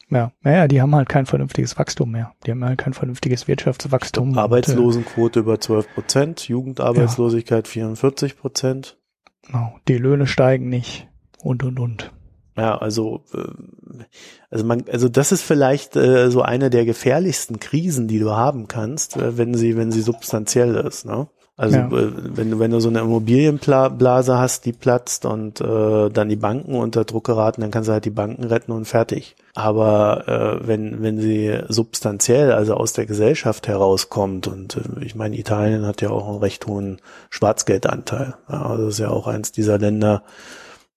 Ja, 0.08 0.30
naja, 0.42 0.68
die 0.68 0.80
haben 0.80 0.94
halt 0.94 1.08
kein 1.08 1.26
vernünftiges 1.26 1.76
Wachstum 1.78 2.12
mehr. 2.12 2.32
Die 2.46 2.52
haben 2.52 2.64
halt 2.64 2.78
kein 2.78 2.94
vernünftiges 2.94 3.48
Wirtschaftswachstum. 3.48 4.32
Glaub, 4.34 4.44
Arbeitslosenquote 4.44 5.40
und, 5.40 5.46
äh, 5.46 5.50
über 5.50 5.60
12 5.60 5.94
Prozent, 5.94 6.48
Jugendarbeitslosigkeit 6.48 7.66
ja. 7.66 7.72
44 7.72 8.38
Prozent. 8.38 8.98
Genau, 9.46 9.74
die 9.88 9.98
Löhne 9.98 10.26
steigen 10.26 10.68
nicht 10.68 11.08
und 11.42 11.64
und 11.64 11.80
und. 11.80 12.12
Ja, 12.56 12.78
also, 12.78 13.22
äh, 13.34 14.04
also 14.50 14.64
man, 14.64 14.84
also 14.90 15.08
das 15.08 15.32
ist 15.32 15.42
vielleicht 15.42 15.96
äh, 15.96 16.30
so 16.30 16.42
eine 16.42 16.70
der 16.70 16.84
gefährlichsten 16.84 17.60
Krisen, 17.60 18.08
die 18.08 18.18
du 18.18 18.32
haben 18.32 18.66
kannst, 18.66 19.16
äh, 19.16 19.36
wenn 19.36 19.54
sie, 19.54 19.76
wenn 19.76 19.92
sie 19.92 20.02
substanziell 20.02 20.74
ist, 20.74 21.04
ne? 21.04 21.28
Also 21.58 21.78
ja. 21.78 21.86
äh, 21.86 22.12
wenn 22.36 22.50
du 22.50 22.58
wenn 22.58 22.70
du 22.70 22.80
so 22.80 22.90
eine 22.90 23.00
Immobilienblase 23.00 24.36
hast, 24.36 24.66
die 24.66 24.74
platzt 24.74 25.24
und 25.24 25.60
äh, 25.62 26.10
dann 26.10 26.28
die 26.28 26.36
Banken 26.36 26.74
unter 26.74 27.04
Druck 27.04 27.24
geraten, 27.24 27.62
dann 27.62 27.70
kannst 27.70 27.88
du 27.88 27.94
halt 27.94 28.04
die 28.04 28.10
Banken 28.10 28.44
retten 28.44 28.72
und 28.72 28.84
fertig. 28.84 29.36
Aber 29.54 30.28
äh, 30.28 30.66
wenn 30.68 31.02
wenn 31.02 31.18
sie 31.18 31.58
substanziell, 31.68 32.52
also 32.52 32.74
aus 32.74 32.92
der 32.92 33.06
Gesellschaft 33.06 33.68
herauskommt 33.68 34.48
und 34.48 34.76
äh, 34.76 35.04
ich 35.04 35.14
meine 35.14 35.38
Italien 35.38 35.86
hat 35.86 36.02
ja 36.02 36.10
auch 36.10 36.28
einen 36.28 36.38
recht 36.38 36.66
hohen 36.66 36.98
Schwarzgeldanteil. 37.30 38.34
Ja, 38.50 38.66
also 38.66 38.84
das 38.84 38.94
ist 38.94 39.00
ja 39.00 39.08
auch 39.08 39.26
eins 39.26 39.50
dieser 39.50 39.78
Länder, 39.78 40.24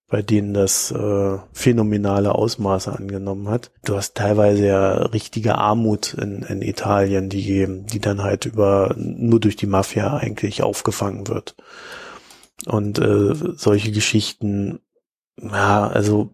bei 0.10 0.22
denen 0.22 0.54
das 0.54 0.92
äh, 0.92 1.38
phänomenale 1.54 2.34
Ausmaße 2.34 2.92
angenommen 2.92 3.48
hat. 3.48 3.72
Du 3.86 3.96
hast 3.96 4.16
teilweise 4.16 4.66
ja 4.66 4.92
richtige 5.06 5.56
Armut 5.56 6.16
in, 6.16 6.42
in 6.42 6.62
Italien, 6.62 7.30
die, 7.30 7.68
die 7.86 8.00
dann 8.00 8.24
halt 8.24 8.46
über 8.46 8.96
nur 8.98 9.40
durch 9.40 9.56
die 9.56 9.68
Mafia 9.68 10.18
eigentlich 10.18 10.64
aufgefangen 10.64 11.28
wird. 11.28 11.56
Und 12.66 13.00
äh, 13.00 13.34
solche 13.56 13.92
Geschichten, 13.92 14.80
ja, 15.42 15.88
also 15.88 16.32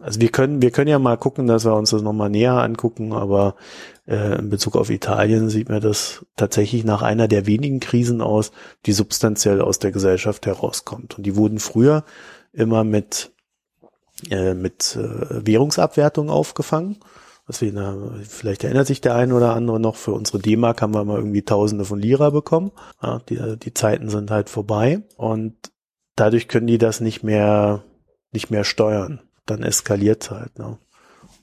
also 0.00 0.20
wir 0.20 0.28
können, 0.28 0.62
wir 0.62 0.70
können 0.70 0.88
ja 0.88 0.98
mal 0.98 1.16
gucken, 1.16 1.46
dass 1.46 1.64
wir 1.64 1.74
uns 1.74 1.90
das 1.90 2.02
nochmal 2.02 2.30
näher 2.30 2.62
angucken, 2.62 3.12
aber 3.12 3.56
äh, 4.06 4.38
in 4.38 4.48
Bezug 4.48 4.76
auf 4.76 4.90
Italien 4.90 5.48
sieht 5.48 5.68
mir 5.68 5.80
das 5.80 6.24
tatsächlich 6.36 6.84
nach 6.84 7.02
einer 7.02 7.26
der 7.26 7.46
wenigen 7.46 7.80
Krisen 7.80 8.20
aus, 8.20 8.52
die 8.86 8.92
substanziell 8.92 9.60
aus 9.60 9.80
der 9.80 9.90
Gesellschaft 9.90 10.46
herauskommt. 10.46 11.18
Und 11.18 11.26
die 11.26 11.34
wurden 11.34 11.58
früher 11.58 12.04
immer 12.52 12.84
mit, 12.84 13.32
äh, 14.30 14.54
mit 14.54 14.96
äh, 14.96 15.46
Währungsabwertung 15.46 16.30
aufgefangen. 16.30 16.98
Was 17.46 17.62
wir, 17.62 17.72
na, 17.72 17.96
vielleicht 18.28 18.64
erinnert 18.64 18.86
sich 18.86 19.00
der 19.00 19.14
eine 19.14 19.34
oder 19.34 19.54
andere 19.54 19.80
noch, 19.80 19.96
für 19.96 20.12
unsere 20.12 20.38
D-Mark 20.38 20.82
haben 20.82 20.94
wir 20.94 21.04
mal 21.04 21.16
irgendwie 21.16 21.42
Tausende 21.42 21.86
von 21.86 21.98
Lira 21.98 22.28
bekommen. 22.28 22.72
Ja, 23.02 23.20
die, 23.28 23.56
die 23.56 23.72
Zeiten 23.72 24.10
sind 24.10 24.30
halt 24.30 24.50
vorbei 24.50 25.02
und 25.16 25.54
dadurch 26.14 26.48
können 26.48 26.66
die 26.66 26.76
das 26.76 27.00
nicht 27.00 27.22
mehr, 27.22 27.84
nicht 28.32 28.50
mehr 28.50 28.64
steuern. 28.64 29.20
Dann 29.46 29.62
eskaliert 29.62 30.30
halt. 30.30 30.58
Ne? 30.58 30.76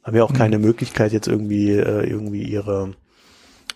Haben 0.03 0.15
ja 0.15 0.23
auch 0.23 0.31
mhm. 0.31 0.37
keine 0.37 0.59
Möglichkeit 0.59 1.11
jetzt 1.11 1.27
irgendwie, 1.27 1.71
äh, 1.71 2.07
irgendwie 2.07 2.43
ihre, 2.43 2.93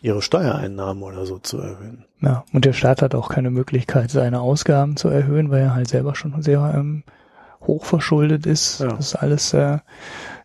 ihre 0.02 0.22
Steuereinnahmen 0.22 1.04
oder 1.04 1.26
so 1.26 1.40
zu 1.40 1.60
erhöhen. 1.60 2.06
Ja, 2.22 2.44
und 2.54 2.66
der 2.66 2.74
Staat 2.74 3.02
hat 3.02 3.16
auch 3.16 3.30
keine 3.30 3.52
Möglichkeit, 3.52 4.12
seine 4.12 4.42
Ausgaben 4.42 4.98
zu 4.98 5.10
erhöhen, 5.10 5.52
weil 5.52 5.62
er 5.62 5.76
halt 5.76 5.88
selber 5.88 6.16
schon 6.16 6.42
sehr 6.42 6.74
ähm, 6.76 7.04
hochverschuldet 7.62 8.46
ist. 8.46 8.80
Ja. 8.80 8.88
Das 8.88 9.08
ist 9.08 9.16
alles 9.16 9.54
äh, 9.54 9.80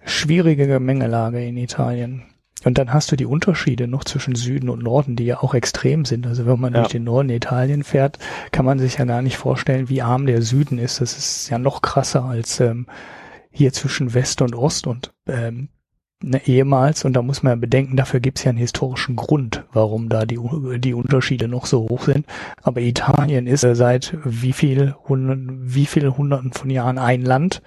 schwierige 0.05 0.67
Gemengelage 0.67 1.45
in 1.45 1.57
Italien. 1.57 2.25
Und 2.65 2.79
dann 2.79 2.93
hast 2.93 3.13
du 3.13 3.17
die 3.17 3.27
Unterschiede 3.27 3.87
noch 3.87 4.05
zwischen 4.05 4.35
Süden 4.35 4.71
und 4.71 4.83
Norden, 4.83 5.17
die 5.17 5.27
ja 5.27 5.41
auch 5.41 5.55
extrem 5.55 6.05
sind. 6.05 6.27
Also 6.27 6.47
wenn 6.47 6.59
man 6.59 6.73
ja. 6.73 6.81
durch 6.81 6.93
den 6.93 7.05
Norden 7.05 7.29
Italien 7.29 7.85
fährt, 7.85 8.19
kann 8.53 8.65
man 8.65 8.79
sich 8.79 8.97
ja 8.97 9.05
gar 9.05 9.21
nicht 9.21 9.37
vorstellen, 9.37 9.89
wie 9.89 10.03
arm 10.03 10.27
der 10.27 10.41
Süden 10.41 10.79
ist. 10.79 11.01
Das 11.01 11.17
ist 11.17 11.51
ja 11.51 11.59
noch 11.59 11.83
krasser 11.83 12.25
als 12.25 12.61
ähm, 12.61 12.87
hier 13.51 13.73
zwischen 13.73 14.15
West 14.15 14.41
und 14.41 14.55
Ost. 14.55 14.87
Und 14.87 15.13
ähm, 15.27 15.69
ne, 16.25 16.41
ehemals, 16.47 17.05
und 17.05 17.13
da 17.15 17.23
muss 17.23 17.43
man 17.43 17.53
ja 17.53 17.57
bedenken, 17.57 17.97
dafür 17.97 18.21
gibt 18.21 18.39
es 18.39 18.45
ja 18.45 18.51
einen 18.51 18.59
historischen 18.59 19.17
Grund, 19.17 19.65
warum 19.73 20.09
da 20.09 20.25
die, 20.25 20.39
die 20.79 20.95
Unterschiede 20.95 21.49
noch 21.49 21.67
so 21.67 21.89
hoch 21.89 22.03
sind. 22.03 22.27
Aber 22.63 22.81
Italien 22.81 23.47
ist 23.47 23.65
äh, 23.65 23.75
seit 23.75 24.17
wie 24.25 24.53
viel, 24.53 24.95
wie 25.09 25.87
viel 25.87 26.11
hunderten 26.11 26.53
von 26.53 26.71
Jahren 26.71 26.99
ein 26.99 27.23
Land 27.23 27.63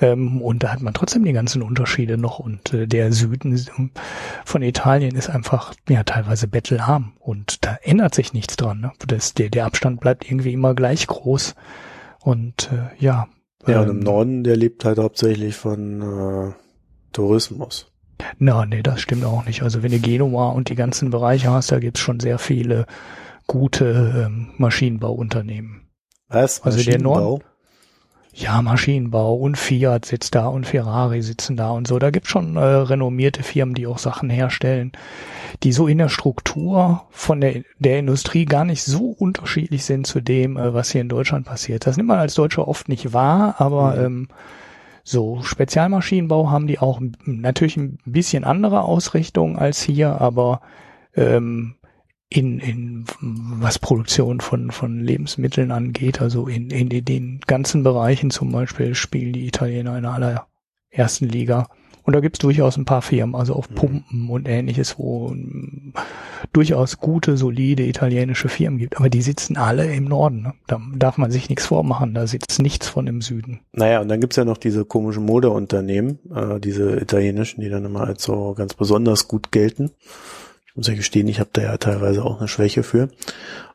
ähm, 0.00 0.40
und 0.42 0.62
da 0.62 0.72
hat 0.72 0.80
man 0.80 0.94
trotzdem 0.94 1.24
die 1.24 1.32
ganzen 1.32 1.62
Unterschiede 1.62 2.16
noch 2.18 2.38
und 2.38 2.72
äh, 2.72 2.86
der 2.86 3.12
Süden 3.12 3.58
von 4.44 4.62
Italien 4.62 5.16
ist 5.16 5.28
einfach 5.28 5.74
ja 5.88 6.04
teilweise 6.04 6.46
bettelarm 6.46 7.12
und 7.18 7.64
da 7.64 7.78
ändert 7.82 8.14
sich 8.14 8.32
nichts 8.32 8.56
dran. 8.56 8.80
Ne? 8.80 8.92
Das, 9.06 9.34
der, 9.34 9.48
der 9.50 9.66
Abstand 9.66 10.00
bleibt 10.00 10.30
irgendwie 10.30 10.52
immer 10.52 10.74
gleich 10.74 11.06
groß 11.06 11.54
und 12.20 12.70
äh, 12.72 13.02
ja. 13.04 13.28
Ja, 13.66 13.80
und 13.82 13.88
im 13.88 13.98
ähm, 13.98 14.02
Norden, 14.04 14.44
der 14.44 14.56
lebt 14.56 14.84
halt 14.84 14.98
hauptsächlich 14.98 15.56
von 15.56 16.00
äh, 16.00 16.52
Tourismus. 17.12 17.87
Na, 18.38 18.66
nee, 18.66 18.82
das 18.82 19.00
stimmt 19.00 19.24
auch 19.24 19.44
nicht. 19.44 19.62
Also 19.62 19.82
wenn 19.82 19.92
du 19.92 19.98
Genua 19.98 20.50
und 20.50 20.68
die 20.68 20.74
ganzen 20.74 21.10
Bereiche 21.10 21.50
hast, 21.50 21.72
da 21.72 21.78
gibt's 21.78 22.00
schon 22.00 22.20
sehr 22.20 22.38
viele 22.38 22.86
gute 23.46 24.26
ähm, 24.26 24.48
Maschinenbauunternehmen. 24.56 25.82
Was? 26.28 26.62
Also 26.62 26.82
der 26.82 27.00
Nord 27.00 27.42
ja, 28.38 28.62
Maschinenbau 28.62 29.34
und 29.34 29.58
Fiat 29.58 30.04
sitzt 30.04 30.34
da 30.36 30.46
und 30.46 30.66
Ferrari 30.66 31.22
sitzen 31.22 31.56
da 31.56 31.70
und 31.70 31.88
so. 31.88 31.98
Da 31.98 32.10
gibt's 32.10 32.28
schon 32.28 32.56
äh, 32.56 32.60
renommierte 32.60 33.42
Firmen, 33.42 33.74
die 33.74 33.86
auch 33.86 33.98
Sachen 33.98 34.30
herstellen, 34.30 34.92
die 35.64 35.72
so 35.72 35.88
in 35.88 35.98
der 35.98 36.08
Struktur 36.08 37.02
von 37.10 37.40
der, 37.40 37.62
der 37.78 37.98
Industrie 37.98 38.44
gar 38.44 38.64
nicht 38.64 38.84
so 38.84 39.06
unterschiedlich 39.10 39.84
sind 39.84 40.06
zu 40.06 40.20
dem, 40.20 40.56
äh, 40.56 40.72
was 40.72 40.92
hier 40.92 41.00
in 41.00 41.08
Deutschland 41.08 41.46
passiert. 41.46 41.86
Das 41.86 41.96
nimmt 41.96 42.08
man 42.08 42.20
als 42.20 42.34
Deutscher 42.34 42.68
oft 42.68 42.88
nicht 42.88 43.12
wahr, 43.12 43.56
aber 43.58 43.96
mhm. 43.96 44.04
ähm, 44.04 44.28
so, 45.08 45.42
Spezialmaschinenbau 45.42 46.50
haben 46.50 46.66
die 46.66 46.78
auch 46.80 47.00
natürlich 47.24 47.78
ein 47.78 47.98
bisschen 48.04 48.44
andere 48.44 48.82
Ausrichtung 48.82 49.56
als 49.56 49.80
hier, 49.80 50.20
aber 50.20 50.60
ähm, 51.14 51.76
in, 52.28 52.58
in 52.58 53.04
was 53.18 53.78
Produktion 53.78 54.40
von, 54.40 54.70
von 54.70 55.00
Lebensmitteln 55.00 55.72
angeht, 55.72 56.20
also 56.20 56.46
in, 56.46 56.68
in 56.68 56.90
den 56.90 57.40
ganzen 57.46 57.82
Bereichen 57.84 58.30
zum 58.30 58.52
Beispiel 58.52 58.94
spielen 58.94 59.32
die 59.32 59.46
Italiener 59.46 59.96
in 59.96 60.04
aller 60.04 60.46
ersten 60.90 61.26
Liga. 61.26 61.68
Und 62.08 62.14
da 62.14 62.20
gibt's 62.20 62.38
durchaus 62.38 62.78
ein 62.78 62.86
paar 62.86 63.02
Firmen, 63.02 63.34
also 63.34 63.52
auf 63.52 63.68
mhm. 63.68 63.74
Pumpen 63.74 64.30
und 64.30 64.48
ähnliches, 64.48 64.98
wo 64.98 65.28
ähm, 65.28 65.92
durchaus 66.54 67.00
gute, 67.00 67.36
solide 67.36 67.86
italienische 67.86 68.48
Firmen 68.48 68.78
gibt. 68.78 68.96
Aber 68.96 69.10
die 69.10 69.20
sitzen 69.20 69.58
alle 69.58 69.92
im 69.92 70.04
Norden. 70.04 70.40
Ne? 70.40 70.54
Da 70.68 70.80
darf 70.96 71.18
man 71.18 71.30
sich 71.30 71.50
nichts 71.50 71.66
vormachen. 71.66 72.14
Da 72.14 72.26
sitzt 72.26 72.62
nichts 72.62 72.88
von 72.88 73.06
im 73.08 73.20
Süden. 73.20 73.60
Naja, 73.72 74.00
und 74.00 74.08
dann 74.08 74.22
gibt's 74.22 74.36
ja 74.36 74.46
noch 74.46 74.56
diese 74.56 74.86
komischen 74.86 75.26
Modeunternehmen, 75.26 76.18
äh, 76.34 76.58
diese 76.58 76.98
italienischen, 76.98 77.60
die 77.60 77.68
dann 77.68 77.84
immer 77.84 78.06
als 78.06 78.22
so 78.22 78.54
ganz 78.54 78.72
besonders 78.72 79.28
gut 79.28 79.52
gelten. 79.52 79.90
Ich 80.66 80.76
muss 80.76 80.86
ja 80.86 80.94
gestehen, 80.94 81.28
ich 81.28 81.40
habe 81.40 81.50
da 81.52 81.60
ja 81.60 81.76
teilweise 81.76 82.24
auch 82.24 82.38
eine 82.38 82.48
Schwäche 82.48 82.84
für. 82.84 83.10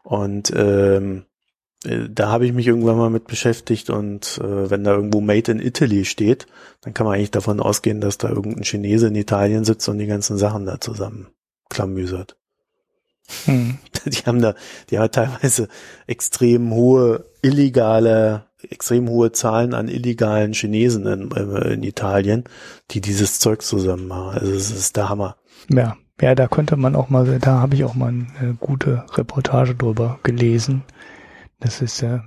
Und 0.01 0.51
ähm, 0.55 1.17
äh, 1.19 1.32
da 1.83 2.29
habe 2.29 2.45
ich 2.45 2.53
mich 2.53 2.67
irgendwann 2.67 2.97
mal 2.97 3.09
mit 3.09 3.27
beschäftigt 3.27 3.89
und 3.89 4.39
äh, 4.41 4.69
wenn 4.69 4.83
da 4.83 4.93
irgendwo 4.93 5.21
Made 5.21 5.51
in 5.51 5.59
Italy 5.59 6.05
steht, 6.05 6.47
dann 6.81 6.93
kann 6.93 7.05
man 7.05 7.15
eigentlich 7.15 7.31
davon 7.31 7.59
ausgehen, 7.59 8.01
dass 8.01 8.17
da 8.17 8.29
irgendein 8.29 8.63
Chinese 8.63 9.07
in 9.07 9.15
Italien 9.15 9.65
sitzt 9.65 9.87
und 9.89 9.97
die 9.97 10.07
ganzen 10.07 10.37
Sachen 10.37 10.65
da 10.65 10.79
zusammen 10.79 11.27
klamüsert. 11.69 12.37
Hm. 13.45 13.77
Die 14.05 14.25
haben 14.25 14.41
da, 14.41 14.53
die 14.89 14.99
haben 14.99 15.11
teilweise 15.11 15.69
extrem 16.07 16.73
hohe 16.73 17.23
illegale, 17.41 18.47
extrem 18.69 19.07
hohe 19.07 19.31
Zahlen 19.31 19.73
an 19.73 19.87
illegalen 19.87 20.51
Chinesen 20.51 21.05
in, 21.07 21.31
in 21.31 21.83
Italien, 21.83 22.43
die 22.91 22.99
dieses 22.99 23.39
Zeug 23.39 23.61
zusammen 23.61 24.09
machen. 24.09 24.39
Also 24.39 24.51
es 24.51 24.71
ist 24.71 24.97
der 24.97 25.07
Hammer. 25.07 25.37
Ja, 25.69 25.95
Ja, 26.21 26.35
da 26.35 26.47
könnte 26.47 26.77
man 26.77 26.95
auch 26.95 27.09
mal, 27.09 27.39
da 27.39 27.59
habe 27.59 27.75
ich 27.75 27.83
auch 27.83 27.95
mal 27.95 28.09
eine 28.09 28.53
gute 28.59 29.03
Reportage 29.15 29.75
drüber 29.75 30.19
gelesen. 30.23 30.83
Das 31.59 31.81
ist 31.81 32.01
äh, 32.03 32.19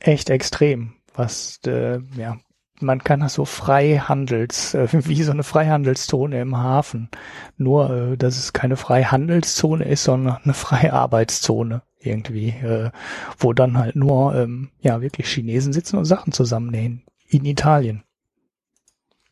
echt 0.00 0.30
extrem, 0.30 0.94
was 1.14 1.60
äh, 1.66 2.00
ja 2.16 2.38
man 2.82 3.04
kann 3.04 3.20
das 3.20 3.34
so 3.34 3.44
Freihandels, 3.44 4.74
äh, 4.74 4.88
wie 4.90 5.22
so 5.22 5.32
eine 5.32 5.42
Freihandelszone 5.42 6.40
im 6.40 6.56
Hafen. 6.56 7.08
Nur, 7.56 7.90
äh, 7.90 8.16
dass 8.16 8.38
es 8.38 8.52
keine 8.52 8.76
Freihandelszone 8.76 9.84
ist, 9.84 10.04
sondern 10.04 10.38
eine 10.44 10.54
freie 10.54 10.92
Arbeitszone 10.92 11.82
irgendwie, 11.98 12.48
äh, 12.48 12.90
wo 13.38 13.52
dann 13.52 13.76
halt 13.78 13.96
nur 13.96 14.34
ähm, 14.34 14.70
ja 14.80 15.02
wirklich 15.02 15.28
Chinesen 15.28 15.72
sitzen 15.72 15.96
und 15.96 16.06
Sachen 16.06 16.32
zusammennähen. 16.32 17.02
In 17.28 17.44
Italien. 17.44 18.02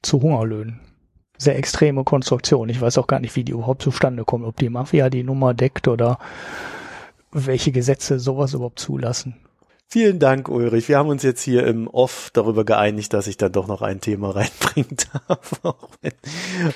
Zu 0.03 0.23
Hungerlöhnen. 0.23 0.81
Sehr 1.39 1.57
extreme 1.57 2.05
Konstruktion. 2.05 2.69
Ich 2.69 2.81
weiß 2.81 2.99
auch 2.99 3.07
gar 3.07 3.21
nicht, 3.21 3.35
wie 3.37 3.45
die 3.45 3.53
überhaupt 3.53 3.83
zustande 3.83 4.25
kommen. 4.25 4.45
Ob 4.45 4.57
die 4.57 4.69
Mafia 4.69 5.09
die 5.09 5.25
Nummer 5.25 5.55
deckt 5.55 5.89
oder 5.89 6.19
welche 7.33 7.73
Gesetze 7.73 8.19
sowas 8.19 8.55
überhaupt 8.55 8.79
zulassen. 8.79 9.37
Vielen 9.91 10.19
Dank, 10.19 10.51
Ulrich. 10.51 10.87
Wir 10.91 10.99
haben 10.99 11.09
uns 11.09 11.23
jetzt 11.23 11.41
hier 11.41 11.67
im 11.67 11.89
Off 11.89 12.29
darüber 12.35 12.67
geeinigt, 12.67 13.15
dass 13.15 13.27
ich 13.27 13.39
dann 13.39 13.53
doch 13.53 13.67
noch 13.67 13.81
ein 13.81 14.03
Thema 14.03 14.31
reinbringen 14.37 14.99
darf. 15.13 15.61
Auch 15.63 15.89
wenn, 16.03 16.13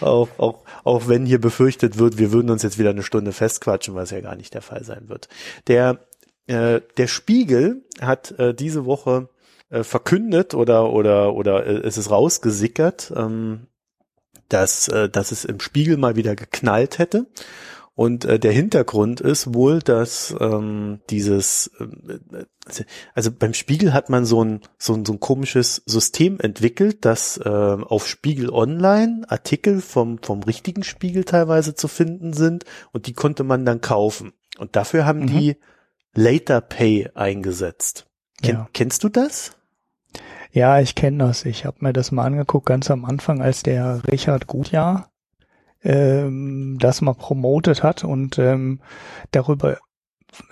auch, 0.01 0.29
auch, 0.39 0.65
auch 0.83 1.09
wenn 1.09 1.27
hier 1.27 1.39
befürchtet 1.39 1.99
wird, 1.99 2.17
wir 2.17 2.33
würden 2.33 2.51
uns 2.51 2.63
jetzt 2.63 2.79
wieder 2.79 2.89
eine 2.89 3.03
Stunde 3.03 3.33
festquatschen, 3.33 3.95
was 3.95 4.13
ja 4.13 4.23
gar 4.23 4.35
nicht 4.35 4.55
der 4.55 4.63
Fall 4.63 4.85
sein 4.85 5.11
wird. 5.11 5.29
Der, 5.67 5.99
äh, 6.47 6.81
der 6.97 7.07
Spiegel 7.07 7.85
hat 8.01 8.31
äh, 8.39 8.55
diese 8.55 8.87
Woche 8.87 9.29
äh, 9.69 9.85
verkündet 9.85 10.55
oder, 10.55 10.91
oder, 10.91 11.35
oder 11.35 11.67
äh, 11.67 11.87
es 11.87 11.99
ist 11.99 12.11
rausgesickert, 12.11 13.13
ähm, 13.15 13.67
dass, 14.49 14.89
äh, 14.89 15.11
dass 15.11 15.33
es 15.33 15.45
im 15.45 15.61
Spiegel 15.61 15.99
mal 15.99 16.17
wieder 16.17 16.35
geknallt 16.35 16.99
hätte. 16.99 17.27
Und 17.95 18.25
äh, 18.25 18.39
der 18.39 18.53
Hintergrund 18.53 19.21
ist 19.21 19.53
wohl, 19.53 19.81
dass 19.81 20.35
ähm, 20.41 21.01
dieses, 21.11 21.71
äh, 21.79 22.45
also 23.15 23.31
beim 23.31 23.53
Spiegel 23.53 23.93
hat 23.93 24.09
man 24.09 24.25
so 24.25 24.43
ein, 24.43 24.61
so 24.79 24.95
ein, 24.95 25.05
so 25.05 25.13
ein 25.13 25.21
komisches 25.21 25.83
System 25.85 26.41
entwickelt, 26.41 27.05
dass 27.05 27.37
äh, 27.37 27.49
auf 27.49 28.09
Spiegel 28.09 28.49
Online 28.51 29.25
Artikel 29.29 29.83
vom, 29.83 30.19
vom 30.23 30.43
richtigen 30.43 30.85
Spiegel 30.85 31.25
teilweise 31.25 31.75
zu 31.75 31.87
finden 31.87 32.33
sind 32.33 32.65
und 32.93 33.07
die 33.07 33.13
konnte 33.13 33.45
man 33.45 33.67
dann 33.67 33.83
kaufen. 33.83 34.33
Und 34.59 34.75
dafür 34.75 35.05
haben 35.05 35.21
mhm. 35.21 35.27
die 35.27 35.57
Later 36.15 36.63
Pay 36.63 37.11
eingesetzt. 37.15 38.07
Ken, 38.43 38.55
ja. 38.55 38.69
Kennst 38.73 39.05
du 39.05 39.11
das? 39.11 39.53
Ja, 40.51 40.81
ich 40.81 40.95
kenne 40.95 41.25
das. 41.25 41.45
Ich 41.45 41.65
habe 41.67 41.79
mir 41.81 41.93
das 41.93 42.11
mal 42.11 42.25
angeguckt, 42.25 42.67
ganz 42.67 42.91
am 42.91 43.05
Anfang, 43.05 43.43
als 43.43 43.63
der 43.63 44.03
Richard 44.11 44.47
Gutjahr 44.47 45.12
ähm, 45.85 46.79
das 46.81 47.01
mal 47.01 47.15
promotet 47.15 47.83
hat 47.83 48.05
und 48.05 48.39
ähm, 48.39 48.81
darüber, 49.31 49.79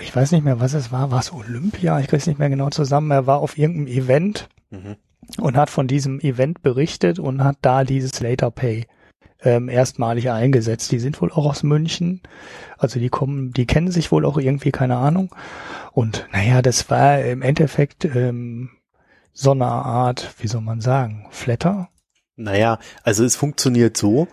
ich 0.01 0.15
weiß 0.15 0.33
nicht 0.33 0.45
mehr, 0.45 0.61
was 0.61 0.75
es 0.75 0.93
war, 0.93 1.11
war 1.11 1.21
es 1.21 1.33
Olympia? 1.33 1.99
Ich 2.01 2.09
kriege 2.09 2.19
es 2.19 2.27
nicht 2.27 2.39
mehr 2.39 2.51
genau 2.51 2.71
zusammen. 2.71 3.11
Er 3.11 3.27
war 3.27 3.39
auf 3.39 3.57
irgendeinem 3.57 3.87
Event 3.87 4.49
mhm. 4.71 4.97
und 5.39 5.57
hat 5.57 5.71
von 5.71 5.87
diesem 5.87 6.21
Event 6.21 6.63
berichtet 6.63 7.19
und 7.19 7.45
hat 7.45 7.59
da 7.63 7.85
dieses 7.85 8.21
Later 8.21 8.51
Pay 8.51 8.87
ähm, 9.43 9.69
erstmalig 9.69 10.31
eingesetzt. 10.31 10.93
Die 10.93 10.99
sind 10.99 11.21
wohl 11.21 11.31
auch 11.33 11.47
aus 11.47 11.63
München. 11.63 12.21
Also 12.79 13.01
die 13.01 13.09
kommen, 13.09 13.53
die 13.53 13.67
kennen 13.67 13.91
sich 13.91 14.13
wohl 14.13 14.25
auch 14.25 14.39
irgendwie, 14.39 14.71
keine 14.71 14.97
Ahnung. 14.97 15.35
Und 15.93 16.27
naja, 16.33 16.63
das 16.63 16.91
war 16.91 17.21
im 17.21 17.43
Endeffekt 17.43 18.05
ähm, 18.05 18.71
so 19.33 19.53
eine 19.53 19.67
Art, 19.67 20.35
wie 20.39 20.49
soll 20.49 20.61
man 20.61 20.81
sagen, 20.81 21.27
Flatter? 21.31 21.89
Naja, 22.37 22.79
also 23.03 23.25
es 23.25 23.37
funktioniert 23.37 23.97
so, 23.97 24.29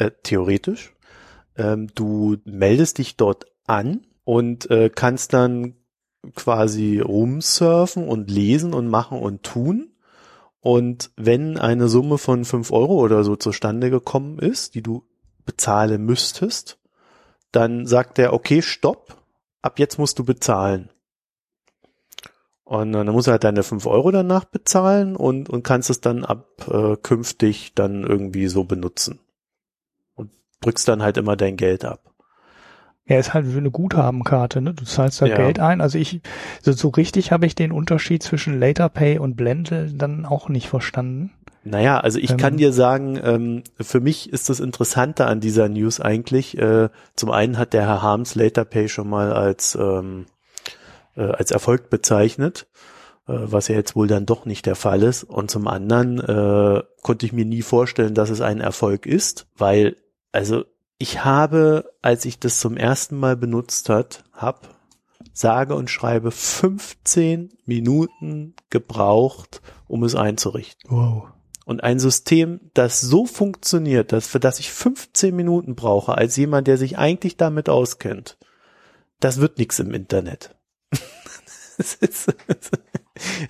äh, 0.00 0.10
theoretisch. 0.22 0.94
Ähm, 1.56 1.88
du 1.94 2.38
meldest 2.44 2.98
dich 2.98 3.16
dort 3.16 3.44
an 3.66 4.06
und 4.24 4.70
äh, 4.70 4.90
kannst 4.90 5.34
dann 5.34 5.74
quasi 6.34 7.00
rumsurfen 7.00 8.08
und 8.08 8.30
lesen 8.30 8.72
und 8.72 8.88
machen 8.88 9.18
und 9.18 9.42
tun. 9.42 9.92
Und 10.60 11.10
wenn 11.16 11.58
eine 11.58 11.88
Summe 11.88 12.18
von 12.18 12.44
fünf 12.44 12.72
Euro 12.72 12.94
oder 12.94 13.24
so 13.24 13.36
zustande 13.36 13.90
gekommen 13.90 14.38
ist, 14.38 14.74
die 14.74 14.82
du 14.82 15.04
bezahlen 15.44 16.04
müsstest, 16.04 16.78
dann 17.52 17.86
sagt 17.86 18.18
er, 18.18 18.32
okay, 18.32 18.62
stopp, 18.62 19.16
ab 19.62 19.78
jetzt 19.78 19.98
musst 19.98 20.18
du 20.18 20.24
bezahlen. 20.24 20.90
Und 22.64 22.92
dann 22.92 23.08
musst 23.08 23.26
du 23.26 23.32
halt 23.32 23.44
deine 23.44 23.64
fünf 23.64 23.86
Euro 23.86 24.10
danach 24.12 24.44
bezahlen 24.44 25.16
und, 25.16 25.50
und 25.50 25.62
kannst 25.62 25.90
es 25.90 26.00
dann 26.00 26.24
ab 26.24 26.68
äh, 26.70 26.96
künftig 26.96 27.74
dann 27.74 28.04
irgendwie 28.04 28.46
so 28.46 28.64
benutzen 28.64 29.18
drückst 30.60 30.88
dann 30.88 31.02
halt 31.02 31.16
immer 31.16 31.36
dein 31.36 31.56
Geld 31.56 31.84
ab. 31.84 32.10
Ja, 33.06 33.18
ist 33.18 33.34
halt 33.34 33.52
wie 33.52 33.58
eine 33.58 33.72
Guthabenkarte, 33.72 34.60
ne? 34.60 34.72
Du 34.72 34.84
zahlst 34.84 35.20
da 35.20 35.26
ja. 35.26 35.34
Geld 35.34 35.58
ein. 35.58 35.80
Also 35.80 35.98
ich, 35.98 36.20
so, 36.62 36.70
so 36.70 36.88
richtig 36.90 37.32
habe 37.32 37.44
ich 37.44 37.56
den 37.56 37.72
Unterschied 37.72 38.22
zwischen 38.22 38.60
Later 38.60 38.88
Pay 38.88 39.18
und 39.18 39.34
Blendel 39.34 39.92
dann 39.92 40.24
auch 40.24 40.48
nicht 40.48 40.68
verstanden. 40.68 41.32
Naja, 41.64 41.98
also 41.98 42.18
ich 42.18 42.30
ähm, 42.30 42.36
kann 42.36 42.56
dir 42.56 42.72
sagen, 42.72 43.18
ähm, 43.22 43.62
für 43.80 44.00
mich 44.00 44.32
ist 44.32 44.48
das 44.48 44.60
Interessante 44.60 45.26
an 45.26 45.40
dieser 45.40 45.68
News 45.68 46.00
eigentlich, 46.00 46.56
äh, 46.56 46.88
zum 47.16 47.30
einen 47.32 47.58
hat 47.58 47.72
der 47.72 47.82
Herr 47.82 48.00
Harms 48.00 48.34
Later 48.34 48.64
Pay 48.64 48.88
schon 48.88 49.08
mal 49.08 49.32
als, 49.32 49.74
ähm, 49.74 50.26
äh, 51.16 51.22
als 51.22 51.50
Erfolg 51.50 51.90
bezeichnet, 51.90 52.68
äh, 53.26 53.32
was 53.34 53.66
ja 53.66 53.74
jetzt 53.74 53.96
wohl 53.96 54.06
dann 54.06 54.24
doch 54.24 54.46
nicht 54.46 54.66
der 54.66 54.76
Fall 54.76 55.02
ist. 55.02 55.24
Und 55.24 55.50
zum 55.50 55.66
anderen 55.66 56.20
äh, 56.20 56.82
konnte 57.02 57.26
ich 57.26 57.32
mir 57.32 57.44
nie 57.44 57.62
vorstellen, 57.62 58.14
dass 58.14 58.30
es 58.30 58.40
ein 58.40 58.60
Erfolg 58.60 59.04
ist, 59.04 59.48
weil 59.58 59.96
also 60.32 60.64
ich 60.98 61.24
habe, 61.24 61.90
als 62.02 62.24
ich 62.24 62.38
das 62.38 62.60
zum 62.60 62.76
ersten 62.76 63.16
Mal 63.16 63.36
benutzt 63.36 63.88
hat, 63.88 64.24
hab 64.32 64.80
sage 65.32 65.74
und 65.74 65.90
schreibe 65.90 66.30
15 66.30 67.50
Minuten 67.64 68.54
gebraucht, 68.68 69.62
um 69.88 70.04
es 70.04 70.14
einzurichten. 70.14 70.90
Wow. 70.90 71.28
Und 71.64 71.84
ein 71.84 71.98
System, 71.98 72.60
das 72.74 73.00
so 73.00 73.26
funktioniert, 73.26 74.12
dass, 74.12 74.26
für 74.26 74.40
das 74.40 74.58
ich 74.58 74.70
15 74.70 75.34
Minuten 75.34 75.74
brauche, 75.74 76.16
als 76.16 76.36
jemand, 76.36 76.66
der 76.66 76.76
sich 76.76 76.98
eigentlich 76.98 77.36
damit 77.36 77.68
auskennt, 77.68 78.38
das 79.20 79.40
wird 79.40 79.58
nichts 79.58 79.78
im 79.78 79.94
Internet. 79.94 80.56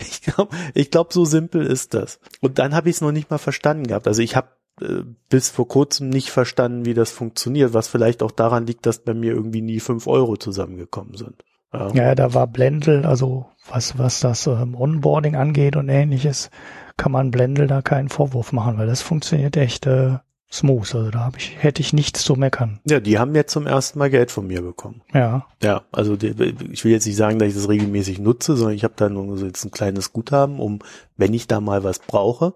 ich 0.01 0.23
glaube, 0.23 0.55
ich 0.75 0.91
glaub, 0.91 1.13
so 1.13 1.25
simpel 1.25 1.65
ist 1.65 1.95
das. 1.95 2.21
Und 2.41 2.59
dann 2.59 2.75
habe 2.75 2.91
ich 2.91 2.97
es 2.97 3.01
noch 3.01 3.13
nicht 3.13 3.31
mal 3.31 3.39
verstanden 3.39 3.87
gehabt. 3.87 4.07
Also 4.07 4.23
ich 4.23 4.37
habe 4.37 4.51
äh, 4.81 5.05
bis 5.29 5.51
vor 5.51 5.69
kurzem 5.69 6.09
nicht 6.09 6.31
verstanden, 6.31 6.85
wie 6.85 6.95
das 6.95 7.11
funktioniert, 7.11 7.75
was 7.75 7.89
vielleicht 7.89 8.23
auch 8.23 8.31
daran 8.31 8.67
liegt, 8.67 8.87
dass 8.87 9.01
bei 9.01 9.15
mir 9.15 9.33
irgendwie 9.33 9.63
nie 9.63 9.81
fünf 9.81 10.07
Euro 10.07 10.37
zusammengekommen 10.37 11.15
sind. 11.17 11.45
Ja, 11.73 11.93
ja 11.93 12.15
da 12.15 12.35
war 12.35 12.47
Blendel, 12.47 13.05
also 13.05 13.47
was, 13.69 13.99
was 13.99 14.21
das 14.21 14.47
ähm, 14.47 14.75
Onboarding 14.75 15.37
angeht 15.37 15.77
und 15.77 15.89
ähnliches, 15.89 16.51
kann 16.97 17.13
man 17.13 17.31
Blendel 17.31 17.67
da 17.67 17.83
keinen 17.83 18.09
Vorwurf 18.09 18.53
machen, 18.53 18.79
weil 18.79 18.87
das 18.87 19.03
funktioniert 19.03 19.57
echt 19.57 19.87
äh, 19.87 20.19
smooth. 20.53 20.95
Also 20.95 21.11
da 21.11 21.21
hab 21.21 21.37
ich, 21.37 21.63
hätte 21.63 21.81
ich 21.81 21.93
nichts 21.93 22.25
zu 22.25 22.35
meckern. 22.35 22.81
Ja, 22.85 23.01
die 23.01 23.19
haben 23.19 23.35
jetzt 23.35 23.53
zum 23.53 23.67
ersten 23.67 23.99
Mal 23.99 24.11
Geld 24.11 24.31
von 24.31 24.47
mir 24.47 24.63
bekommen. 24.63 25.03
Ja. 25.15 25.47
Ja, 25.63 25.83
also 25.93 26.17
die, 26.17 26.35
ich 26.71 26.85
will 26.85 26.93
jetzt 26.93 27.07
nicht 27.07 27.17
sagen, 27.17 27.39
dass 27.39 27.49
ich 27.49 27.55
das 27.55 27.69
regelmäßig 27.69 28.19
nutze, 28.19 28.57
sondern 28.57 28.75
ich 28.75 28.85
habe 28.85 28.95
da 28.97 29.09
nur 29.09 29.37
so 29.39 29.47
jetzt 29.47 29.65
ein 29.65 29.71
kleines 29.71 30.13
Guthaben, 30.13 30.59
um, 30.59 30.81
wenn 31.17 31.35
ich 31.35 31.47
da 31.47 31.61
mal 31.61 31.85
was 31.85 32.01
brauche, 32.01 32.55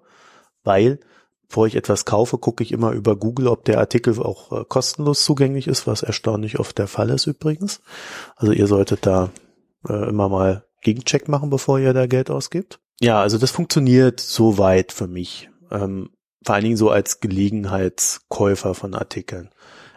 weil 0.64 0.98
bevor 1.54 1.68
ich 1.68 1.76
etwas 1.76 2.04
kaufe, 2.04 2.36
gucke 2.36 2.64
ich 2.64 2.72
immer 2.72 2.90
über 2.90 3.14
Google, 3.14 3.46
ob 3.46 3.64
der 3.64 3.78
Artikel 3.78 4.20
auch 4.20 4.50
äh, 4.50 4.64
kostenlos 4.68 5.24
zugänglich 5.24 5.68
ist, 5.68 5.86
was 5.86 6.02
erstaunlich 6.02 6.58
oft 6.58 6.76
der 6.78 6.88
Fall 6.88 7.10
ist 7.10 7.26
übrigens. 7.26 7.80
Also 8.34 8.50
ihr 8.50 8.66
solltet 8.66 9.06
da 9.06 9.30
äh, 9.88 10.08
immer 10.08 10.28
mal 10.28 10.64
Gegencheck 10.82 11.28
machen, 11.28 11.50
bevor 11.50 11.78
ihr 11.78 11.92
da 11.92 12.08
Geld 12.08 12.28
ausgibt. 12.28 12.80
Ja, 13.00 13.20
also 13.20 13.38
das 13.38 13.52
funktioniert 13.52 14.18
soweit 14.18 14.90
für 14.90 15.06
mich. 15.06 15.48
Ähm, 15.70 16.10
vor 16.44 16.56
allen 16.56 16.64
Dingen 16.64 16.76
so 16.76 16.90
als 16.90 17.20
Gelegenheitskäufer 17.20 18.74
von 18.74 18.94
Artikeln. 18.94 19.50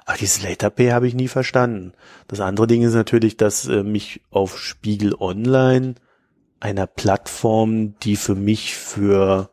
Aber 0.06 0.20
dieses 0.20 0.44
Later 0.44 0.70
Pay 0.70 0.92
habe 0.92 1.08
ich 1.08 1.16
nie 1.16 1.28
verstanden. 1.28 1.94
Das 2.28 2.40
andere 2.40 2.68
Ding 2.68 2.84
ist 2.84 2.94
natürlich, 2.94 3.36
dass 3.36 3.68
äh, 3.68 3.82
mich 3.82 4.22
auf 4.30 4.60
Spiegel 4.60 5.16
Online 5.16 5.96
einer 6.60 6.86
Plattform, 6.86 7.98
die 8.02 8.16
für 8.16 8.36
mich 8.36 8.76
für 8.76 9.50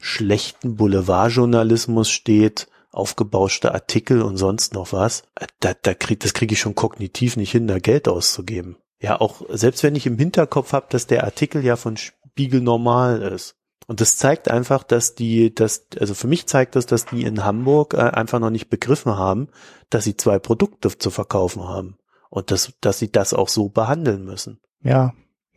schlechten 0.00 0.76
Boulevardjournalismus 0.76 2.10
steht, 2.10 2.68
aufgebauschte 2.90 3.72
Artikel 3.72 4.22
und 4.22 4.36
sonst 4.36 4.74
noch 4.74 4.92
was, 4.92 5.22
da, 5.60 5.74
da 5.80 5.94
krieg, 5.94 6.20
das 6.20 6.34
kriege 6.34 6.54
ich 6.54 6.60
schon 6.60 6.74
kognitiv 6.74 7.36
nicht 7.36 7.52
hin, 7.52 7.68
da 7.68 7.78
Geld 7.78 8.08
auszugeben. 8.08 8.76
Ja, 8.98 9.20
auch 9.20 9.42
selbst 9.48 9.82
wenn 9.82 9.94
ich 9.94 10.06
im 10.06 10.18
Hinterkopf 10.18 10.72
habe, 10.72 10.86
dass 10.90 11.06
der 11.06 11.24
Artikel 11.24 11.64
ja 11.64 11.76
von 11.76 11.96
Spiegel 11.96 12.60
normal 12.60 13.22
ist. 13.22 13.56
Und 13.86 14.00
das 14.00 14.16
zeigt 14.16 14.48
einfach, 14.48 14.84
dass 14.84 15.14
die, 15.14 15.54
dass, 15.54 15.86
also 15.98 16.14
für 16.14 16.28
mich 16.28 16.46
zeigt 16.46 16.76
das, 16.76 16.86
dass 16.86 17.06
die 17.06 17.22
in 17.22 17.44
Hamburg 17.44 17.94
äh, 17.94 17.98
einfach 17.98 18.38
noch 18.38 18.50
nicht 18.50 18.68
begriffen 18.68 19.16
haben, 19.16 19.48
dass 19.88 20.04
sie 20.04 20.16
zwei 20.16 20.38
Produkte 20.38 20.96
zu 20.96 21.10
verkaufen 21.10 21.64
haben. 21.64 21.96
Und 22.28 22.52
dass, 22.52 22.72
dass 22.80 23.00
sie 23.00 23.10
das 23.10 23.34
auch 23.34 23.48
so 23.48 23.68
behandeln 23.68 24.24
müssen. 24.24 24.60
Ja, 24.82 25.12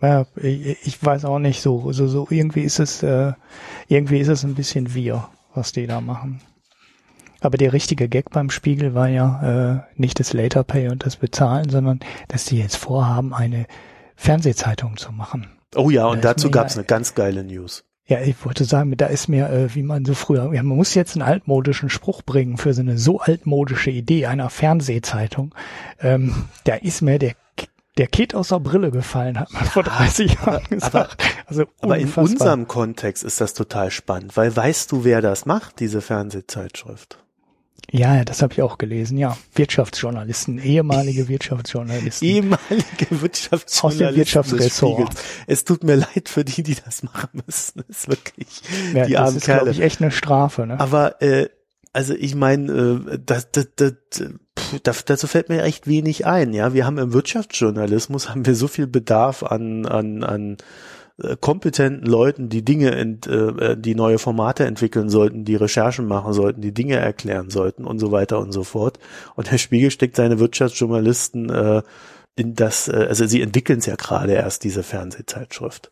ja, 0.07 0.25
ich 0.41 0.97
weiß 1.03 1.25
auch 1.25 1.39
nicht 1.39 1.61
so, 1.61 1.91
so, 1.91 2.07
so 2.07 2.27
irgendwie 2.29 2.61
ist 2.61 2.79
es, 2.79 3.03
äh, 3.03 3.33
irgendwie 3.87 4.19
ist 4.19 4.27
es 4.27 4.43
ein 4.43 4.55
bisschen 4.55 4.93
wir, 4.93 5.27
was 5.53 5.71
die 5.71 5.87
da 5.87 6.01
machen. 6.01 6.41
Aber 7.41 7.57
der 7.57 7.73
richtige 7.73 8.07
Gag 8.07 8.29
beim 8.29 8.49
Spiegel 8.49 8.93
war 8.95 9.09
ja 9.09 9.75
äh, 9.75 9.99
nicht 9.99 10.19
das 10.19 10.33
Later 10.33 10.63
Pay 10.63 10.89
und 10.89 11.05
das 11.05 11.17
Bezahlen, 11.17 11.69
sondern 11.69 11.99
dass 12.29 12.45
die 12.45 12.57
jetzt 12.57 12.77
vorhaben, 12.77 13.33
eine 13.33 13.65
Fernsehzeitung 14.15 14.95
zu 14.97 15.11
machen. 15.11 15.47
Oh 15.75 15.89
ja, 15.89 16.05
und 16.05 16.23
Da 16.23 16.29
dazu 16.33 16.51
gab 16.51 16.67
es 16.67 16.75
ja- 16.75 16.79
eine 16.79 16.85
ganz 16.85 17.15
geile 17.15 17.43
News. 17.43 17.83
Ja, 18.05 18.19
ich 18.19 18.35
wollte 18.45 18.65
sagen, 18.65 18.95
da 18.97 19.05
ist 19.05 19.29
mir, 19.29 19.49
äh, 19.49 19.73
wie 19.75 19.83
man 19.83 20.03
so 20.03 20.13
früher, 20.13 20.53
ja, 20.53 20.61
man 20.61 20.75
muss 20.75 20.93
jetzt 20.93 21.15
einen 21.15 21.21
altmodischen 21.21 21.89
Spruch 21.89 22.21
bringen 22.21 22.57
für 22.57 22.73
so 22.73 22.81
eine 22.81 22.97
so 22.97 23.19
altmodische 23.21 23.91
Idee 23.91 24.25
einer 24.25 24.49
Fernsehzeitung. 24.49 25.55
Ähm, 26.01 26.45
da 26.65 26.75
ist 26.75 27.01
mir 27.01 27.17
der 27.17 27.33
der 27.97 28.07
Kit 28.07 28.33
aus 28.33 28.49
der 28.49 28.59
Brille 28.59 28.91
gefallen, 28.91 29.39
hat 29.39 29.51
man 29.53 29.65
vor 29.65 29.83
30 29.83 30.33
Jahren 30.33 30.63
gesagt. 30.69 31.23
also 31.45 31.65
Aber 31.79 31.97
in 31.97 32.11
unserem 32.11 32.67
Kontext 32.67 33.23
ist 33.23 33.39
das 33.39 33.53
total 33.53 33.91
spannend, 33.91 34.35
weil 34.35 34.55
weißt 34.55 34.91
du, 34.91 35.03
wer 35.03 35.21
das 35.21 35.45
macht, 35.45 35.79
diese 35.79 36.01
Fernsehzeitschrift? 36.01 37.19
Ja, 37.91 38.23
das 38.23 38.41
habe 38.41 38.53
ich 38.53 38.61
auch 38.61 38.79
gelesen, 38.79 39.17
ja. 39.17 39.37
Wirtschaftsjournalisten, 39.53 40.57
ehemalige 40.57 41.27
Wirtschaftsjournalisten. 41.27 42.27
Ehemalige 42.27 43.21
Wirtschaftsjournalisten 43.21 43.85
Aus 43.85 43.97
dem 43.97 44.15
Wirtschaftsressort. 44.15 45.13
Es 45.45 45.63
tut 45.63 45.83
mir 45.83 45.95
leid 45.97 46.27
für 46.27 46.43
die, 46.43 46.63
die 46.63 46.75
das 46.75 47.03
machen 47.03 47.43
müssen. 47.45 47.83
Das 47.87 47.97
ist 47.97 48.07
wirklich 48.07 48.61
ja, 48.93 49.05
die 49.05 49.13
das 49.13 49.35
ist, 49.35 49.45
glaube 49.45 49.69
ich, 49.69 49.81
echt 49.81 50.01
eine 50.01 50.11
Strafe. 50.11 50.65
Ne? 50.65 50.79
Aber 50.79 51.21
äh, 51.21 51.49
also 51.91 52.15
ich 52.15 52.33
meine, 52.33 52.71
äh, 53.11 53.19
das, 53.23 53.51
das, 53.51 53.67
das, 53.75 53.93
da- 54.83 54.93
dazu 55.05 55.27
fällt 55.27 55.49
mir 55.49 55.63
echt 55.63 55.87
wenig 55.87 56.25
ein. 56.25 56.53
Ja, 56.53 56.73
wir 56.73 56.85
haben 56.85 56.97
im 56.97 57.13
Wirtschaftsjournalismus 57.13 58.29
haben 58.29 58.45
wir 58.45 58.55
so 58.55 58.67
viel 58.67 58.87
Bedarf 58.87 59.43
an 59.43 59.85
an 59.85 60.23
an 60.23 60.57
äh, 61.21 61.35
kompetenten 61.39 62.07
Leuten, 62.07 62.49
die 62.49 62.65
Dinge, 62.65 62.91
ent, 62.95 63.27
äh, 63.27 63.77
die 63.77 63.93
neue 63.93 64.17
Formate 64.17 64.65
entwickeln 64.65 65.09
sollten, 65.09 65.45
die 65.45 65.55
Recherchen 65.55 66.07
machen 66.07 66.33
sollten, 66.33 66.61
die 66.61 66.73
Dinge 66.73 66.95
erklären 66.95 67.51
sollten 67.51 67.85
und 67.85 67.99
so 67.99 68.11
weiter 68.11 68.39
und 68.39 68.51
so 68.51 68.63
fort. 68.63 68.97
Und 69.35 69.51
der 69.51 69.59
Spiegel 69.59 69.91
steckt 69.91 70.15
seine 70.15 70.39
Wirtschaftsjournalisten 70.39 71.49
äh, 71.51 71.81
in 72.35 72.55
das, 72.55 72.87
äh, 72.87 73.05
also 73.09 73.27
sie 73.27 73.43
entwickeln 73.43 73.77
es 73.79 73.85
ja 73.85 73.95
gerade 73.95 74.33
erst 74.33 74.63
diese 74.63 74.81
Fernsehzeitschrift. 74.81 75.91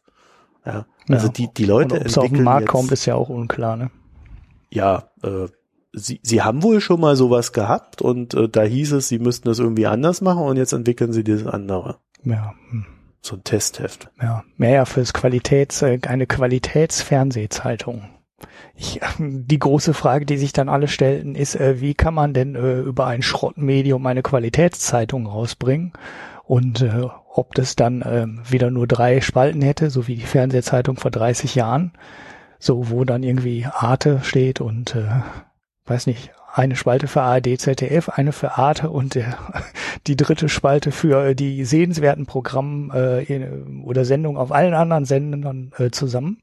Ja, 0.65 0.85
also 1.07 1.27
Ja. 1.27 1.33
die 1.33 1.49
die 1.55 1.65
Leute 1.65 1.95
Und 1.95 2.01
ob 2.01 2.07
es 2.07 2.17
auf 2.17 2.23
den 2.23 2.27
entwickeln 2.29 2.45
Markt 2.45 2.61
jetzt, 2.61 2.71
kommt, 2.71 2.91
ist 2.91 3.05
ja 3.05 3.13
auch 3.15 3.29
unklar. 3.29 3.77
Ne? 3.77 3.91
ja, 4.71 5.09
äh, 5.23 5.47
sie, 5.93 6.19
sie 6.23 6.41
haben 6.41 6.63
wohl 6.63 6.81
schon 6.81 6.99
mal 6.99 7.15
sowas 7.15 7.53
gehabt 7.53 8.01
und 8.01 8.33
äh, 8.33 8.49
da 8.49 8.63
hieß 8.63 8.93
es, 8.93 9.07
sie 9.07 9.19
müssten 9.19 9.47
das 9.47 9.59
irgendwie 9.59 9.87
anders 9.87 10.21
machen 10.21 10.43
und 10.43 10.57
jetzt 10.57 10.73
entwickeln 10.73 11.13
sie 11.13 11.23
dieses 11.23 11.47
andere. 11.47 11.97
Ja, 12.23 12.53
hm. 12.69 12.85
So 13.23 13.35
ein 13.35 13.43
Testheft. 13.43 14.09
Ja, 14.19 14.43
mehr 14.57 14.71
ja 14.71 14.85
fürs 14.85 15.13
Qualitäts, 15.13 15.83
äh, 15.83 15.99
eine 16.07 16.25
Qualitätsfernsehzeitung. 16.25 18.09
Ich, 18.75 18.99
die 19.19 19.59
große 19.59 19.93
Frage, 19.93 20.25
die 20.25 20.37
sich 20.37 20.53
dann 20.53 20.69
alle 20.69 20.87
stellten, 20.87 21.35
ist, 21.35 21.55
äh, 21.55 21.81
wie 21.81 21.93
kann 21.93 22.13
man 22.13 22.33
denn 22.33 22.55
äh, 22.55 22.79
über 22.79 23.05
ein 23.05 23.21
Schrottmedium 23.21 24.05
eine 24.07 24.23
Qualitätszeitung 24.23 25.27
rausbringen? 25.27 25.93
Und 26.43 26.81
äh, 26.81 27.07
ob 27.33 27.53
das 27.53 27.75
dann 27.75 28.03
ähm, 28.05 28.41
wieder 28.49 28.71
nur 28.71 28.87
drei 28.87 29.21
Spalten 29.21 29.61
hätte, 29.61 29.89
so 29.89 30.07
wie 30.07 30.15
die 30.15 30.25
Fernsehzeitung 30.25 30.97
vor 30.97 31.11
30 31.11 31.55
Jahren, 31.55 31.93
so 32.59 32.89
wo 32.89 33.05
dann 33.05 33.23
irgendwie 33.23 33.67
Arte 33.71 34.19
steht 34.23 34.59
und 34.59 34.95
äh, 34.95 35.07
weiß 35.85 36.07
nicht, 36.07 36.31
eine 36.53 36.75
Spalte 36.75 37.07
für 37.07 37.21
ARD, 37.21 37.57
ZDF, 37.59 38.09
eine 38.09 38.33
für 38.33 38.57
Arte 38.57 38.89
und 38.89 39.15
äh, 39.15 39.23
die 40.07 40.15
dritte 40.17 40.49
Spalte 40.49 40.91
für 40.91 41.27
äh, 41.29 41.35
die 41.35 41.63
sehenswerten 41.65 42.25
Programme 42.25 42.93
äh, 42.93 43.23
in- 43.23 43.83
oder 43.83 44.03
Sendungen 44.05 44.37
auf 44.39 44.51
allen 44.51 44.73
anderen 44.73 45.05
Sendern 45.05 45.71
äh, 45.77 45.89
zusammen. 45.91 46.39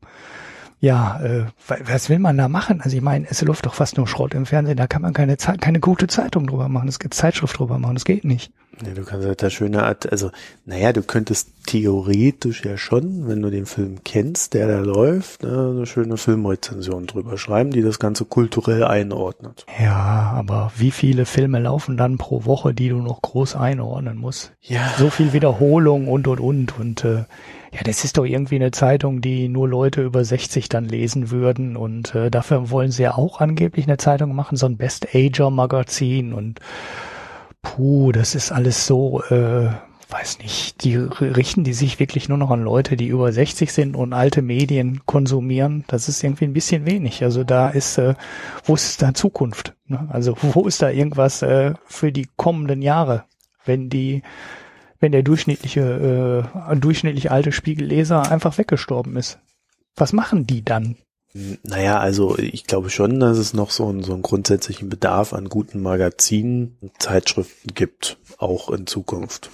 Ja, 0.80 1.20
äh, 1.22 1.40
wa- 1.66 1.76
was 1.84 2.08
will 2.08 2.20
man 2.20 2.38
da 2.38 2.48
machen? 2.48 2.80
Also 2.80 2.96
ich 2.96 3.02
meine, 3.02 3.26
es 3.28 3.42
läuft 3.42 3.66
doch 3.66 3.74
fast 3.74 3.96
nur 3.96 4.06
Schrott 4.06 4.32
im 4.34 4.46
Fernsehen, 4.46 4.76
da 4.76 4.86
kann 4.86 5.02
man 5.02 5.12
keine, 5.12 5.36
keine 5.36 5.80
gute 5.80 6.06
Zeitung 6.06 6.46
drüber 6.46 6.68
machen, 6.68 6.88
es 6.88 6.98
gibt 7.00 7.14
Zeitschrift 7.14 7.58
drüber 7.58 7.78
machen, 7.78 7.94
das 7.94 8.04
geht 8.04 8.24
nicht. 8.24 8.52
Ja, 8.86 8.94
du 8.94 9.04
kannst 9.04 9.26
halt 9.26 9.42
da 9.42 9.50
schöne 9.50 9.82
Art, 9.82 10.10
also, 10.10 10.30
naja, 10.64 10.92
du 10.92 11.02
könntest 11.02 11.50
theoretisch 11.66 12.64
ja 12.64 12.78
schon, 12.78 13.28
wenn 13.28 13.42
du 13.42 13.50
den 13.50 13.66
Film 13.66 13.98
kennst, 14.04 14.54
der 14.54 14.68
da 14.68 14.80
läuft, 14.80 15.42
ne, 15.42 15.72
eine 15.74 15.86
schöne 15.86 16.16
Filmrezension 16.16 17.06
drüber 17.06 17.36
schreiben, 17.36 17.70
die 17.70 17.82
das 17.82 17.98
Ganze 17.98 18.24
kulturell 18.24 18.84
einordnet. 18.84 19.66
Ja, 19.80 20.32
aber 20.34 20.72
wie 20.76 20.90
viele 20.90 21.26
Filme 21.26 21.58
laufen 21.58 21.96
dann 21.96 22.16
pro 22.16 22.44
Woche, 22.44 22.72
die 22.72 22.88
du 22.88 22.96
noch 22.96 23.20
groß 23.20 23.56
einordnen 23.56 24.16
musst? 24.16 24.52
Ja. 24.62 24.92
so 24.98 25.10
viel 25.10 25.32
Wiederholung 25.32 26.08
und 26.08 26.26
und 26.26 26.40
und 26.40 26.78
und 26.78 27.04
äh, 27.04 27.24
ja, 27.72 27.80
das 27.84 28.04
ist 28.04 28.16
doch 28.16 28.24
irgendwie 28.24 28.56
eine 28.56 28.70
Zeitung, 28.70 29.20
die 29.20 29.48
nur 29.48 29.68
Leute 29.68 30.02
über 30.02 30.24
60 30.24 30.68
dann 30.68 30.86
lesen 30.86 31.30
würden 31.30 31.76
und 31.76 32.14
äh, 32.14 32.30
dafür 32.30 32.70
wollen 32.70 32.90
sie 32.90 33.02
ja 33.02 33.14
auch 33.14 33.40
angeblich 33.40 33.86
eine 33.86 33.98
Zeitung 33.98 34.34
machen, 34.34 34.56
so 34.56 34.66
ein 34.66 34.78
Best 34.78 35.14
Ager 35.14 35.50
Magazin 35.50 36.32
und 36.32 36.60
puh, 37.62 38.12
das 38.12 38.34
ist 38.34 38.52
alles 38.52 38.86
so, 38.86 39.22
äh, 39.24 39.70
weiß 40.08 40.38
nicht, 40.38 40.84
die 40.84 40.96
richten 40.96 41.64
die 41.64 41.74
sich 41.74 42.00
wirklich 42.00 42.28
nur 42.28 42.38
noch 42.38 42.50
an 42.50 42.62
Leute, 42.62 42.96
die 42.96 43.08
über 43.08 43.30
60 43.30 43.72
sind 43.72 43.94
und 43.94 44.12
alte 44.12 44.40
Medien 44.40 45.02
konsumieren. 45.04 45.84
Das 45.88 46.08
ist 46.08 46.24
irgendwie 46.24 46.46
ein 46.46 46.54
bisschen 46.54 46.86
wenig. 46.86 47.22
Also 47.22 47.44
da 47.44 47.68
ist, 47.68 47.98
äh, 47.98 48.14
wo 48.64 48.74
ist 48.74 49.02
da 49.02 49.12
Zukunft? 49.12 49.74
Ne? 49.86 50.08
Also 50.10 50.36
wo 50.40 50.66
ist 50.66 50.80
da 50.80 50.90
irgendwas 50.90 51.42
äh, 51.42 51.74
für 51.84 52.10
die 52.10 52.28
kommenden 52.36 52.80
Jahre, 52.80 53.24
wenn 53.64 53.90
die 53.90 54.22
wenn 55.00 55.12
der 55.12 55.22
durchschnittliche, 55.22 56.50
äh, 56.70 56.76
durchschnittlich 56.76 57.30
alte 57.30 57.52
Spiegelleser 57.52 58.30
einfach 58.30 58.58
weggestorben 58.58 59.16
ist. 59.16 59.38
Was 59.96 60.12
machen 60.12 60.46
die 60.46 60.64
dann? 60.64 60.96
Naja, 61.34 61.98
also 61.98 62.38
ich 62.38 62.64
glaube 62.64 62.90
schon, 62.90 63.20
dass 63.20 63.38
es 63.38 63.52
noch 63.52 63.70
so 63.70 63.88
einen, 63.88 64.02
so 64.02 64.12
einen 64.14 64.22
grundsätzlichen 64.22 64.88
Bedarf 64.88 65.32
an 65.32 65.48
guten 65.48 65.82
Magazinen 65.82 66.76
und 66.80 66.92
Zeitschriften 67.00 67.74
gibt, 67.74 68.18
auch 68.38 68.70
in 68.70 68.86
Zukunft. 68.86 69.50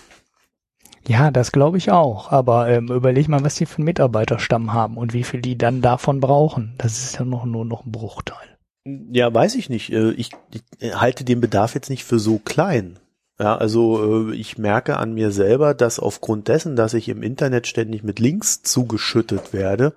Ja, 1.07 1.31
das 1.31 1.53
glaube 1.53 1.77
ich 1.77 1.91
auch. 1.91 2.33
Aber 2.33 2.69
ähm, 2.69 2.89
überleg 2.89 3.29
mal, 3.29 3.45
was 3.45 3.57
die 3.57 3.67
für 3.67 3.79
einen 3.79 3.87
Mitarbeiterstamm 3.87 4.73
haben 4.73 4.97
und 4.97 5.13
wie 5.13 5.25
viel 5.25 5.43
die 5.43 5.59
dann 5.59 5.83
davon 5.83 6.21
brauchen. 6.21 6.75
Das 6.79 7.03
ist 7.03 7.19
ja 7.19 7.25
noch 7.25 7.45
nur 7.45 7.65
noch 7.65 7.85
ein 7.85 7.93
Bruchteil. 7.93 8.57
Ja, 8.87 9.33
weiß 9.33 9.55
ich 9.57 9.69
nicht. 9.69 9.93
Äh, 9.93 10.13
Ich, 10.13 10.31
ich 10.53 10.95
halte 10.95 11.25
den 11.25 11.41
Bedarf 11.41 11.75
jetzt 11.75 11.91
nicht 11.91 12.05
für 12.05 12.19
so 12.19 12.39
klein. 12.39 12.99
Ja, 13.39 13.57
also 13.57 14.31
äh, 14.31 14.35
ich 14.35 14.59
merke 14.59 14.97
an 14.97 15.13
mir 15.13 15.31
selber, 15.31 15.75
dass 15.75 15.99
aufgrund 15.99 16.49
dessen, 16.49 16.77
dass 16.77 16.95
ich 16.95 17.09
im 17.09 17.23
Internet 17.23 17.67
ständig 17.67 18.05
mit 18.05 18.21
Links 18.21 18.63
zugeschüttet 18.63 19.53
werde, 19.53 19.95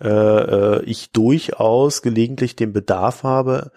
äh, 0.00 0.08
äh, 0.08 0.82
ich 0.84 1.10
durchaus 1.12 2.02
gelegentlich 2.02 2.56
den 2.56 2.72
Bedarf 2.72 3.22
habe, 3.22 3.72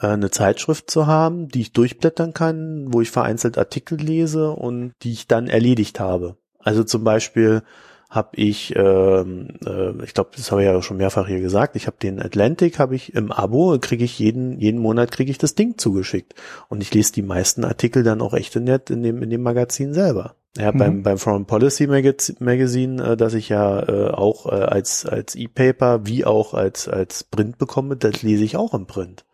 äh, 0.00 0.08
eine 0.08 0.30
Zeitschrift 0.30 0.90
zu 0.90 1.06
haben, 1.06 1.48
die 1.48 1.62
ich 1.62 1.72
durchblättern 1.72 2.34
kann, 2.34 2.92
wo 2.92 3.00
ich 3.00 3.10
vereinzelt 3.10 3.58
Artikel 3.58 3.98
lese 3.98 4.50
und 4.50 4.92
die 5.02 5.12
ich 5.12 5.26
dann 5.26 5.48
erledigt 5.48 6.00
habe. 6.00 6.36
Also 6.58 6.84
zum 6.84 7.04
Beispiel 7.04 7.62
habe 8.08 8.36
ich, 8.36 8.74
ähm, 8.76 9.48
äh, 9.64 10.04
ich 10.04 10.14
glaube, 10.14 10.30
das 10.36 10.50
habe 10.50 10.62
ich 10.62 10.66
ja 10.66 10.80
schon 10.82 10.96
mehrfach 10.96 11.26
hier 11.26 11.40
gesagt, 11.40 11.76
ich 11.76 11.86
habe 11.86 11.96
den 12.00 12.20
Atlantic, 12.20 12.78
habe 12.78 12.94
ich 12.94 13.14
im 13.14 13.32
Abo, 13.32 13.76
kriege 13.80 14.04
ich 14.04 14.18
jeden 14.18 14.60
jeden 14.60 14.80
Monat 14.80 15.10
kriege 15.10 15.30
ich 15.30 15.38
das 15.38 15.54
Ding 15.54 15.76
zugeschickt 15.76 16.34
und 16.68 16.82
ich 16.82 16.94
lese 16.94 17.12
die 17.12 17.22
meisten 17.22 17.64
Artikel 17.64 18.04
dann 18.04 18.20
auch 18.22 18.34
echt 18.34 18.54
nett 18.56 18.90
in 18.90 19.02
dem 19.02 19.22
in 19.22 19.30
dem 19.30 19.42
Magazin 19.42 19.92
selber. 19.92 20.36
Ja, 20.56 20.72
Mhm. 20.72 20.78
beim 20.78 21.02
beim 21.02 21.18
Foreign 21.18 21.46
Policy 21.46 21.86
Magaz 21.86 22.32
Magazine, 22.40 23.02
äh, 23.02 23.16
das 23.16 23.34
ich 23.34 23.48
ja 23.48 23.80
äh, 23.88 24.10
auch 24.10 24.46
äh, 24.46 24.54
als 24.54 25.06
als 25.06 25.34
E-Paper 25.34 26.06
wie 26.06 26.24
auch 26.24 26.54
als 26.54 26.88
als 26.88 27.24
Print 27.24 27.58
bekomme, 27.58 27.96
das 27.96 28.22
lese 28.22 28.44
ich 28.44 28.56
auch 28.56 28.74
im 28.74 28.86
Print, 28.86 29.24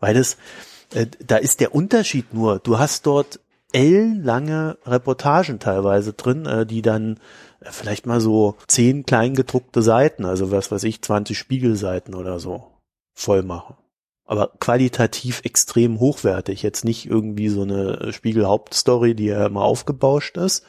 weil 0.00 0.14
das 0.14 0.36
äh, 0.94 1.06
da 1.24 1.36
ist 1.36 1.60
der 1.60 1.74
Unterschied 1.74 2.32
nur, 2.32 2.58
du 2.60 2.78
hast 2.78 3.06
dort 3.06 3.40
ellenlange 3.72 4.78
Reportagen 4.86 5.58
teilweise 5.58 6.12
drin, 6.14 6.46
äh, 6.46 6.64
die 6.64 6.82
dann 6.82 7.18
äh, 7.60 7.70
vielleicht 7.70 8.06
mal 8.06 8.20
so 8.20 8.56
zehn 8.66 9.04
kleingedruckte 9.04 9.82
Seiten, 9.82 10.24
also 10.24 10.50
was 10.50 10.70
weiß 10.70 10.84
ich, 10.84 11.02
20 11.02 11.36
Spiegelseiten 11.36 12.14
oder 12.14 12.38
so 12.40 12.68
voll 13.14 13.42
machen. 13.42 13.76
Aber 14.28 14.52
qualitativ 14.60 15.40
extrem 15.44 15.98
hochwertig. 16.00 16.62
Jetzt 16.62 16.84
nicht 16.84 17.06
irgendwie 17.06 17.48
so 17.48 17.62
eine 17.62 18.12
Spiegel-Hauptstory, 18.12 19.14
die 19.14 19.24
ja 19.24 19.46
immer 19.46 19.62
aufgebauscht 19.62 20.36
ist, 20.36 20.64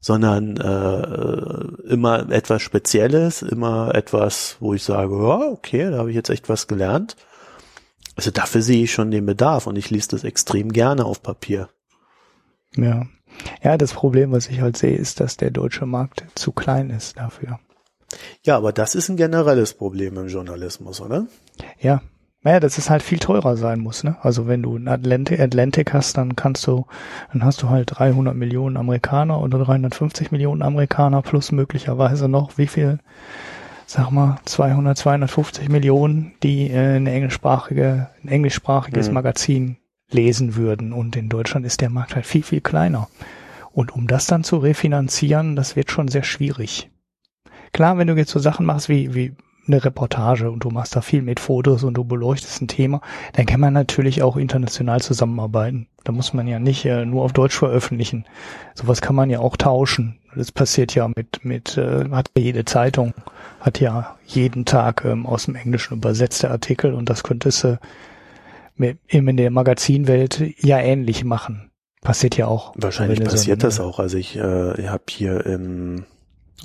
sondern 0.00 0.56
äh, 0.56 1.88
immer 1.92 2.30
etwas 2.30 2.62
Spezielles, 2.62 3.42
immer 3.42 3.94
etwas, 3.94 4.56
wo 4.60 4.72
ich 4.72 4.82
sage, 4.82 5.14
ja, 5.14 5.50
okay, 5.50 5.90
da 5.90 5.98
habe 5.98 6.10
ich 6.10 6.16
jetzt 6.16 6.30
echt 6.30 6.48
was 6.48 6.68
gelernt. 6.68 7.16
Also 8.16 8.30
dafür 8.30 8.62
sehe 8.62 8.84
ich 8.84 8.92
schon 8.92 9.10
den 9.10 9.26
Bedarf 9.26 9.66
und 9.66 9.76
ich 9.76 9.90
lese 9.90 10.08
das 10.08 10.24
extrem 10.24 10.72
gerne 10.72 11.04
auf 11.04 11.22
Papier. 11.22 11.68
Ja. 12.76 13.06
Ja, 13.62 13.76
das 13.76 13.92
Problem, 13.92 14.32
was 14.32 14.48
ich 14.48 14.62
halt 14.62 14.78
sehe, 14.78 14.96
ist, 14.96 15.20
dass 15.20 15.36
der 15.36 15.50
deutsche 15.50 15.84
Markt 15.84 16.24
zu 16.34 16.52
klein 16.52 16.88
ist 16.88 17.18
dafür. 17.18 17.60
Ja, 18.42 18.56
aber 18.56 18.72
das 18.72 18.94
ist 18.94 19.10
ein 19.10 19.18
generelles 19.18 19.74
Problem 19.74 20.16
im 20.16 20.28
Journalismus, 20.28 21.02
oder? 21.02 21.26
Ja. 21.78 22.00
Naja, 22.46 22.60
dass 22.60 22.78
es 22.78 22.90
halt 22.90 23.02
viel 23.02 23.18
teurer 23.18 23.56
sein 23.56 23.80
muss, 23.80 24.04
ne? 24.04 24.14
Also 24.22 24.46
wenn 24.46 24.62
du 24.62 24.76
einen 24.76 24.86
Atlantic, 24.86 25.40
Atlantic 25.40 25.92
hast, 25.92 26.16
dann 26.16 26.36
kannst 26.36 26.64
du, 26.68 26.86
dann 27.32 27.44
hast 27.44 27.60
du 27.60 27.70
halt 27.70 27.98
300 27.98 28.36
Millionen 28.36 28.76
Amerikaner 28.76 29.40
oder 29.42 29.58
350 29.58 30.30
Millionen 30.30 30.62
Amerikaner 30.62 31.22
plus 31.22 31.50
möglicherweise 31.50 32.28
noch 32.28 32.56
wie 32.56 32.68
viel 32.68 33.00
sag 33.86 34.12
mal, 34.12 34.38
200, 34.44 34.96
250 34.96 35.68
Millionen, 35.68 36.34
die 36.44 36.70
äh, 36.70 36.94
eine 36.94 37.10
englischsprachige, 37.10 38.10
ein 38.22 38.28
englischsprachiges 38.28 39.08
Mhm. 39.08 39.14
Magazin 39.14 39.76
lesen 40.12 40.54
würden. 40.54 40.92
Und 40.92 41.16
in 41.16 41.28
Deutschland 41.28 41.66
ist 41.66 41.80
der 41.80 41.90
Markt 41.90 42.14
halt 42.14 42.26
viel, 42.26 42.44
viel 42.44 42.60
kleiner. 42.60 43.08
Und 43.72 43.92
um 43.92 44.06
das 44.06 44.28
dann 44.28 44.44
zu 44.44 44.58
refinanzieren, 44.58 45.56
das 45.56 45.74
wird 45.74 45.90
schon 45.90 46.06
sehr 46.06 46.22
schwierig. 46.22 46.90
Klar, 47.72 47.98
wenn 47.98 48.06
du 48.06 48.14
jetzt 48.14 48.30
so 48.30 48.38
Sachen 48.38 48.66
machst 48.66 48.88
wie, 48.88 49.14
wie 49.16 49.34
eine 49.68 49.84
Reportage 49.84 50.50
und 50.50 50.64
du 50.64 50.70
machst 50.70 50.94
da 50.96 51.00
viel 51.00 51.22
mit 51.22 51.40
Fotos 51.40 51.84
und 51.84 51.94
du 51.94 52.04
beleuchtest 52.04 52.62
ein 52.62 52.68
Thema, 52.68 53.00
dann 53.34 53.46
kann 53.46 53.60
man 53.60 53.72
natürlich 53.72 54.22
auch 54.22 54.36
international 54.36 55.00
zusammenarbeiten. 55.00 55.86
Da 56.04 56.12
muss 56.12 56.32
man 56.32 56.46
ja 56.46 56.58
nicht 56.58 56.84
äh, 56.84 57.04
nur 57.04 57.24
auf 57.24 57.32
Deutsch 57.32 57.56
veröffentlichen. 57.56 58.24
Sowas 58.74 59.00
kann 59.00 59.16
man 59.16 59.28
ja 59.30 59.40
auch 59.40 59.56
tauschen. 59.56 60.18
Das 60.36 60.52
passiert 60.52 60.94
ja 60.94 61.08
mit, 61.16 61.44
mit 61.44 61.76
äh, 61.78 62.08
hat 62.10 62.30
ja 62.36 62.42
jede 62.42 62.64
Zeitung, 62.64 63.14
hat 63.60 63.80
ja 63.80 64.16
jeden 64.26 64.64
Tag 64.66 65.04
ähm, 65.04 65.26
aus 65.26 65.46
dem 65.46 65.56
Englischen 65.56 65.94
übersetzte 65.94 66.50
Artikel 66.50 66.92
und 66.94 67.08
das 67.10 67.22
könntest 67.22 67.64
du 67.64 67.78
mit, 68.76 68.98
eben 69.08 69.26
in 69.28 69.36
der 69.38 69.50
Magazinwelt 69.50 70.42
ja 70.62 70.78
ähnlich 70.78 71.24
machen. 71.24 71.70
Passiert 72.02 72.36
ja 72.36 72.46
auch. 72.46 72.72
Wahrscheinlich 72.76 73.18
du 73.18 73.24
so 73.24 73.30
passiert 73.32 73.58
ein- 73.58 73.62
das 73.62 73.80
auch. 73.80 73.98
Also 73.98 74.16
ich, 74.18 74.36
äh, 74.36 74.80
ich 74.80 74.88
habe 74.88 75.02
hier 75.10 75.44
im 75.46 76.04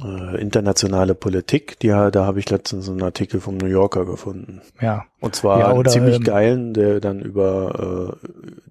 äh, 0.04 0.42
internationale 0.42 1.16
Politik, 1.16 1.80
die, 1.80 1.90
da 1.90 2.26
habe 2.26 2.40
ich 2.40 2.50
letztens 2.50 2.90
einen 2.90 3.04
Artikel 3.04 3.42
vom 3.42 3.58
New 3.58 3.68
Yorker 3.68 4.06
gefunden. 4.06 4.62
Ja, 4.80 5.06
Und 5.20 5.36
zwar 5.36 5.60
Ja, 5.60 5.68
einen 5.68 5.80
oder, 5.80 5.92
ziemlich 5.92 6.18
ähm, 6.18 6.24
geilen, 6.24 6.74
der 6.74 7.00
dann 7.00 7.20
über 7.20 8.16
äh, 8.24 8.28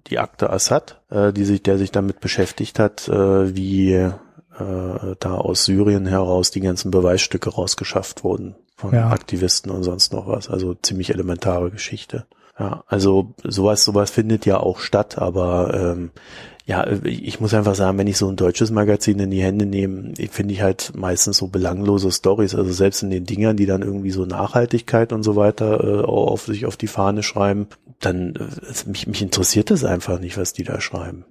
die 0.07 0.19
Akte 0.19 0.49
Assad, 0.49 0.99
äh, 1.09 1.31
die 1.31 1.45
sich, 1.45 1.61
der 1.63 1.77
sich 1.77 1.91
damit 1.91 2.19
beschäftigt 2.19 2.79
hat, 2.79 3.07
äh, 3.07 3.55
wie 3.55 3.93
äh, 3.93 4.11
da 5.19 5.33
aus 5.35 5.65
Syrien 5.65 6.05
heraus 6.05 6.51
die 6.51 6.61
ganzen 6.61 6.91
Beweisstücke 6.91 7.51
rausgeschafft 7.51 8.23
wurden 8.23 8.55
von 8.75 8.93
Ja. 8.93 9.09
Aktivisten 9.09 9.71
und 9.71 9.83
sonst 9.83 10.11
noch 10.13 10.27
was. 10.27 10.49
Also 10.49 10.73
ziemlich 10.73 11.11
elementare 11.11 11.69
Geschichte. 11.71 12.25
Ja, 12.59 12.83
also 12.87 13.33
sowas, 13.43 13.83
sowas 13.83 14.11
findet 14.11 14.45
ja 14.45 14.59
auch 14.59 14.79
statt, 14.79 15.17
aber 15.17 15.73
ähm, 15.73 16.11
ja, 16.71 16.87
ich 17.03 17.41
muss 17.41 17.53
einfach 17.53 17.75
sagen, 17.75 17.97
wenn 17.97 18.07
ich 18.07 18.15
so 18.15 18.29
ein 18.29 18.37
deutsches 18.37 18.71
Magazin 18.71 19.19
in 19.19 19.29
die 19.29 19.43
Hände 19.43 19.65
nehme, 19.65 20.13
finde 20.31 20.53
ich 20.53 20.61
halt 20.61 20.93
meistens 20.95 21.35
so 21.35 21.47
belanglose 21.47 22.13
Stories. 22.13 22.55
Also 22.55 22.71
selbst 22.71 23.03
in 23.03 23.09
den 23.09 23.25
Dingern, 23.25 23.57
die 23.57 23.65
dann 23.65 23.81
irgendwie 23.81 24.11
so 24.11 24.25
Nachhaltigkeit 24.25 25.11
und 25.11 25.23
so 25.23 25.35
weiter 25.35 25.83
äh, 25.83 26.05
auf 26.05 26.43
sich 26.43 26.65
auf 26.65 26.77
die 26.77 26.87
Fahne 26.87 27.23
schreiben, 27.23 27.67
dann 27.99 28.35
äh, 28.37 28.89
mich, 28.89 29.05
mich 29.05 29.21
interessiert 29.21 29.69
das 29.69 29.83
einfach 29.83 30.17
nicht, 30.21 30.37
was 30.37 30.53
die 30.53 30.63
da 30.63 30.79
schreiben. 30.79 31.25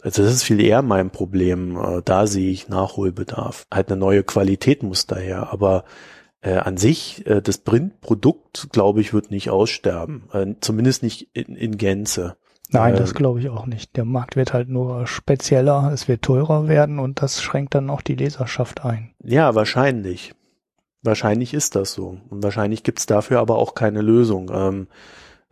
Also 0.00 0.22
das 0.22 0.32
ist 0.32 0.44
viel 0.44 0.62
eher 0.62 0.80
mein 0.80 1.10
Problem. 1.10 1.76
Äh, 1.76 2.00
da 2.02 2.26
sehe 2.26 2.50
ich 2.50 2.70
Nachholbedarf. 2.70 3.66
Halt 3.70 3.90
eine 3.90 4.00
neue 4.00 4.22
Qualität 4.22 4.82
muss 4.82 5.06
daher, 5.06 5.52
aber 5.52 5.84
äh, 6.40 6.54
an 6.54 6.78
sich, 6.78 7.26
äh, 7.26 7.42
das 7.42 7.58
Printprodukt, 7.58 8.68
glaube 8.72 9.02
ich, 9.02 9.12
wird 9.12 9.30
nicht 9.30 9.50
aussterben. 9.50 10.30
Äh, 10.32 10.54
zumindest 10.62 11.02
nicht 11.02 11.28
in, 11.34 11.56
in 11.56 11.76
Gänze. 11.76 12.38
Nein, 12.70 12.94
Äh, 12.94 12.98
das 12.98 13.14
glaube 13.14 13.40
ich 13.40 13.48
auch 13.48 13.66
nicht. 13.66 13.96
Der 13.96 14.04
Markt 14.04 14.36
wird 14.36 14.52
halt 14.52 14.68
nur 14.68 15.06
spezieller, 15.06 15.90
es 15.92 16.08
wird 16.08 16.22
teurer 16.22 16.68
werden 16.68 16.98
und 16.98 17.22
das 17.22 17.42
schränkt 17.42 17.74
dann 17.74 17.90
auch 17.90 18.02
die 18.02 18.14
Leserschaft 18.14 18.84
ein. 18.84 19.12
Ja, 19.22 19.54
wahrscheinlich. 19.54 20.34
Wahrscheinlich 21.02 21.54
ist 21.54 21.76
das 21.76 21.92
so. 21.92 22.18
Und 22.30 22.42
wahrscheinlich 22.42 22.82
gibt's 22.82 23.06
dafür 23.06 23.38
aber 23.40 23.58
auch 23.58 23.74
keine 23.74 24.02
Lösung. 24.02 24.50
Ähm, 24.52 24.88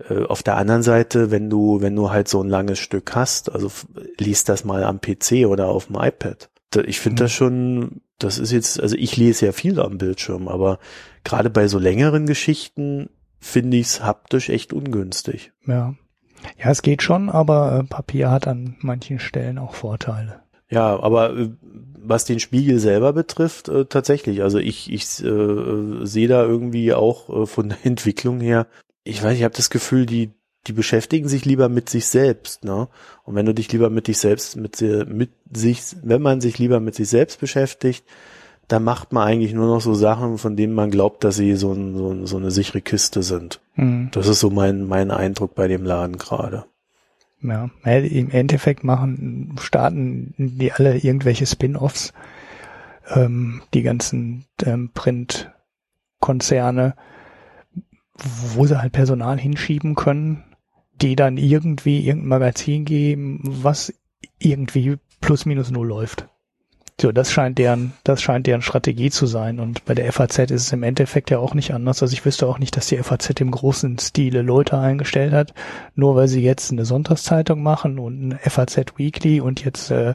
äh, 0.09 0.24
auf 0.24 0.43
der 0.43 0.57
anderen 0.57 0.82
Seite, 0.82 1.31
wenn 1.31 1.49
du, 1.49 1.81
wenn 1.81 1.95
du 1.95 2.11
halt 2.11 2.27
so 2.28 2.43
ein 2.43 2.49
langes 2.49 2.78
Stück 2.81 3.15
hast, 3.15 3.53
also 3.53 3.70
liest 4.19 4.49
das 4.49 4.65
mal 4.65 4.82
am 4.82 5.01
PC 5.01 5.47
oder 5.47 5.69
auf 5.69 5.86
dem 5.86 5.97
iPad. 5.97 6.51
Ich 6.86 6.99
finde 6.99 7.23
Mhm. 7.23 7.24
das 7.24 7.32
schon, 7.32 8.01
das 8.19 8.39
ist 8.41 8.51
jetzt, 8.51 8.81
also 8.81 8.97
ich 8.97 9.16
lese 9.16 9.47
ja 9.47 9.53
viel 9.53 9.78
am 9.81 9.97
Bildschirm, 9.99 10.49
aber 10.49 10.81
gerade 11.23 11.51
bei 11.51 11.69
so 11.69 11.78
längeren 11.78 12.27
Geschichten 12.27 13.11
finde 13.39 13.77
ich 13.77 13.86
es 13.86 14.03
haptisch 14.03 14.49
echt 14.49 14.73
ungünstig. 14.73 15.53
Ja. 15.66 15.95
Ja, 16.59 16.71
es 16.71 16.83
geht 16.83 17.03
schon, 17.03 17.29
aber 17.29 17.81
äh, 17.81 17.85
Papier 17.85 18.31
hat 18.31 18.47
an 18.47 18.77
manchen 18.81 19.19
Stellen 19.19 19.59
auch 19.59 19.75
Vorteile. 19.75 20.41
Ja, 20.71 20.99
aber 21.01 21.37
äh, 21.37 21.51
was 21.97 22.25
den 22.25 22.41
Spiegel 22.41 22.79
selber 22.79 23.12
betrifft, 23.12 23.69
äh, 23.69 23.87
tatsächlich. 23.87 24.43
Also 24.43 24.59
ich, 24.59 24.93
ich 24.93 25.25
äh, 25.25 26.05
sehe 26.05 26.29
da 26.29 26.45
irgendwie 26.45 26.93
auch 26.93 27.43
äh, 27.43 27.47
von 27.47 27.71
der 27.71 27.79
Entwicklung 27.85 28.41
her, 28.41 28.66
ich 29.05 29.23
weiß, 29.23 29.37
ich 29.37 29.45
habe 29.45 29.55
das 29.55 29.71
Gefühl, 29.71 30.07
die, 30.07 30.33
die 30.66 30.73
beschäftigen 30.73 31.29
sich 31.29 31.45
lieber 31.45 31.69
mit 31.69 31.91
sich 31.91 32.07
selbst, 32.07 32.65
ne? 32.65 32.89
Und 33.25 33.35
wenn 33.35 33.45
du 33.45 33.53
dich 33.53 33.71
lieber 33.71 33.91
mit 33.91 34.09
dich 34.09 34.16
selbst, 34.16 34.57
mit, 34.57 34.81
mit 34.81 35.31
sich, 35.53 35.83
wenn 36.03 36.23
man 36.23 36.41
sich 36.41 36.59
lieber 36.59 36.81
mit 36.81 36.95
sich 36.95 37.09
selbst 37.09 37.39
beschäftigt, 37.39 38.05
dann 38.69 38.85
macht 38.85 39.12
man 39.12 39.27
eigentlich 39.27 39.53
nur 39.53 39.66
noch 39.66 39.81
so 39.81 39.95
Sachen, 39.95 40.39
von 40.39 40.57
denen 40.57 40.74
man 40.74 40.91
glaubt, 40.91 41.24
dass 41.24 41.36
sie 41.36 41.55
so, 41.55 41.73
ein, 41.73 41.97
so, 41.97 42.11
ein, 42.11 42.27
so 42.27 42.36
eine 42.36 42.51
sichere 42.51 42.81
Kiste 42.81 43.23
sind. 43.23 43.61
Hm. 43.74 44.09
Das 44.12 44.27
ist 44.27 44.41
so 44.41 44.51
mein, 44.51 44.86
mein 44.86 45.11
Eindruck 45.11 45.55
bei 45.55 45.69
dem 45.69 45.85
Laden 45.85 46.19
gerade. 46.19 46.65
Ja, 47.43 47.69
ja, 47.85 47.99
im 47.99 48.31
Endeffekt 48.31 48.85
machen, 48.85 49.57
starten 49.61 50.35
die 50.39 50.73
alle 50.73 50.97
irgendwelche 50.97 51.45
Spin-offs, 51.45 52.15
ähm, 53.15 53.61
die 53.74 53.82
ganzen 53.82 54.47
ähm, 54.65 54.91
Printkonzerne, 54.95 56.95
wo 58.55 58.66
sie 58.66 58.81
halt 58.81 58.93
Personal 58.93 59.39
hinschieben 59.39 59.95
können, 59.95 60.43
die 61.03 61.16
dann 61.16 61.36
irgendwie 61.36 62.07
irgendein 62.07 62.28
Magazin 62.28 62.86
geben, 62.86 63.41
was 63.43 63.93
irgendwie 64.39 64.97
plus 65.20 65.45
minus 65.45 65.70
null 65.70 65.89
läuft. 65.89 66.28
So, 67.01 67.11
das 67.11 67.33
scheint 67.33 67.59
deren, 67.59 67.93
das 68.05 68.23
scheint 68.23 68.47
deren 68.47 68.62
Strategie 68.62 69.11
zu 69.11 69.27
sein. 69.27 69.59
Und 69.59 69.85
bei 69.85 69.95
der 69.95 70.12
FAZ 70.12 70.39
ist 70.39 70.66
es 70.66 70.73
im 70.73 70.85
Endeffekt 70.85 71.29
ja 71.31 71.39
auch 71.39 71.55
nicht 71.55 71.75
anders. 71.75 72.01
Also 72.03 72.12
ich 72.12 72.25
wüsste 72.25 72.47
auch 72.47 72.59
nicht, 72.59 72.77
dass 72.77 72.87
die 72.87 72.97
FAZ 72.99 73.31
im 73.41 73.51
großen 73.51 73.99
Stile 73.99 74.43
Leute 74.43 74.79
eingestellt 74.79 75.33
hat, 75.33 75.55
nur 75.97 76.15
weil 76.15 76.29
sie 76.29 76.43
jetzt 76.43 76.71
eine 76.71 76.85
Sonntagszeitung 76.85 77.62
machen 77.62 77.99
und 77.99 78.23
eine 78.23 78.39
FAZ 78.39 78.97
Weekly 78.97 79.41
und 79.41 79.65
jetzt 79.65 79.91
äh, 79.91 80.15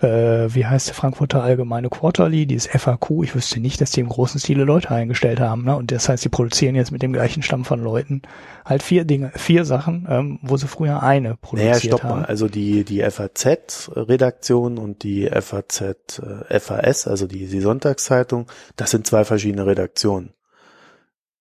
äh, 0.00 0.54
wie 0.54 0.66
heißt 0.66 0.88
der 0.88 0.94
Frankfurter 0.94 1.42
Allgemeine 1.42 1.88
Quarterly, 1.88 2.46
dieses 2.46 2.66
FAQ, 2.66 3.22
ich 3.22 3.34
wüsste 3.34 3.60
nicht, 3.60 3.80
dass 3.80 3.90
die 3.92 4.00
im 4.00 4.08
großen 4.08 4.38
Stile 4.40 4.64
Leute 4.64 4.90
eingestellt 4.90 5.40
haben. 5.40 5.64
Ne? 5.64 5.76
Und 5.76 5.90
das 5.92 6.08
heißt, 6.08 6.22
sie 6.22 6.28
produzieren 6.28 6.74
jetzt 6.74 6.90
mit 6.92 7.02
dem 7.02 7.12
gleichen 7.12 7.42
Stamm 7.42 7.64
von 7.64 7.82
Leuten 7.82 8.22
halt 8.64 8.82
vier 8.82 9.04
Dinge, 9.04 9.32
vier 9.36 9.64
Sachen, 9.64 10.06
ähm, 10.08 10.38
wo 10.42 10.56
sie 10.56 10.66
früher 10.68 11.02
eine 11.02 11.36
produziert 11.36 11.70
Naja, 11.70 11.80
stopp 11.80 12.02
haben. 12.02 12.20
mal. 12.20 12.26
Also 12.26 12.48
die, 12.48 12.84
die 12.84 13.02
FAZ-Redaktion 13.02 14.78
und 14.78 15.02
die 15.02 15.28
FAZ, 15.28 15.80
äh, 15.80 16.60
FAS, 16.60 17.06
also 17.06 17.26
die, 17.26 17.46
die 17.46 17.60
Sonntagszeitung, 17.60 18.46
das 18.76 18.90
sind 18.90 19.06
zwei 19.06 19.24
verschiedene 19.24 19.66
Redaktionen. 19.66 20.32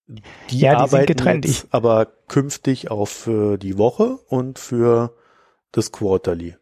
Die 0.07 0.59
Ja, 0.59 0.75
die 0.75 0.75
sind 0.75 0.75
arbeiten 0.75 1.05
getrennt. 1.07 1.45
jetzt 1.45 1.67
aber 1.71 2.07
künftig 2.27 2.91
auch 2.91 3.07
für 3.07 3.57
die 3.57 3.77
Woche 3.77 4.19
und 4.27 4.59
für 4.59 5.15
das 5.71 5.91
Quarterly. 5.91 6.55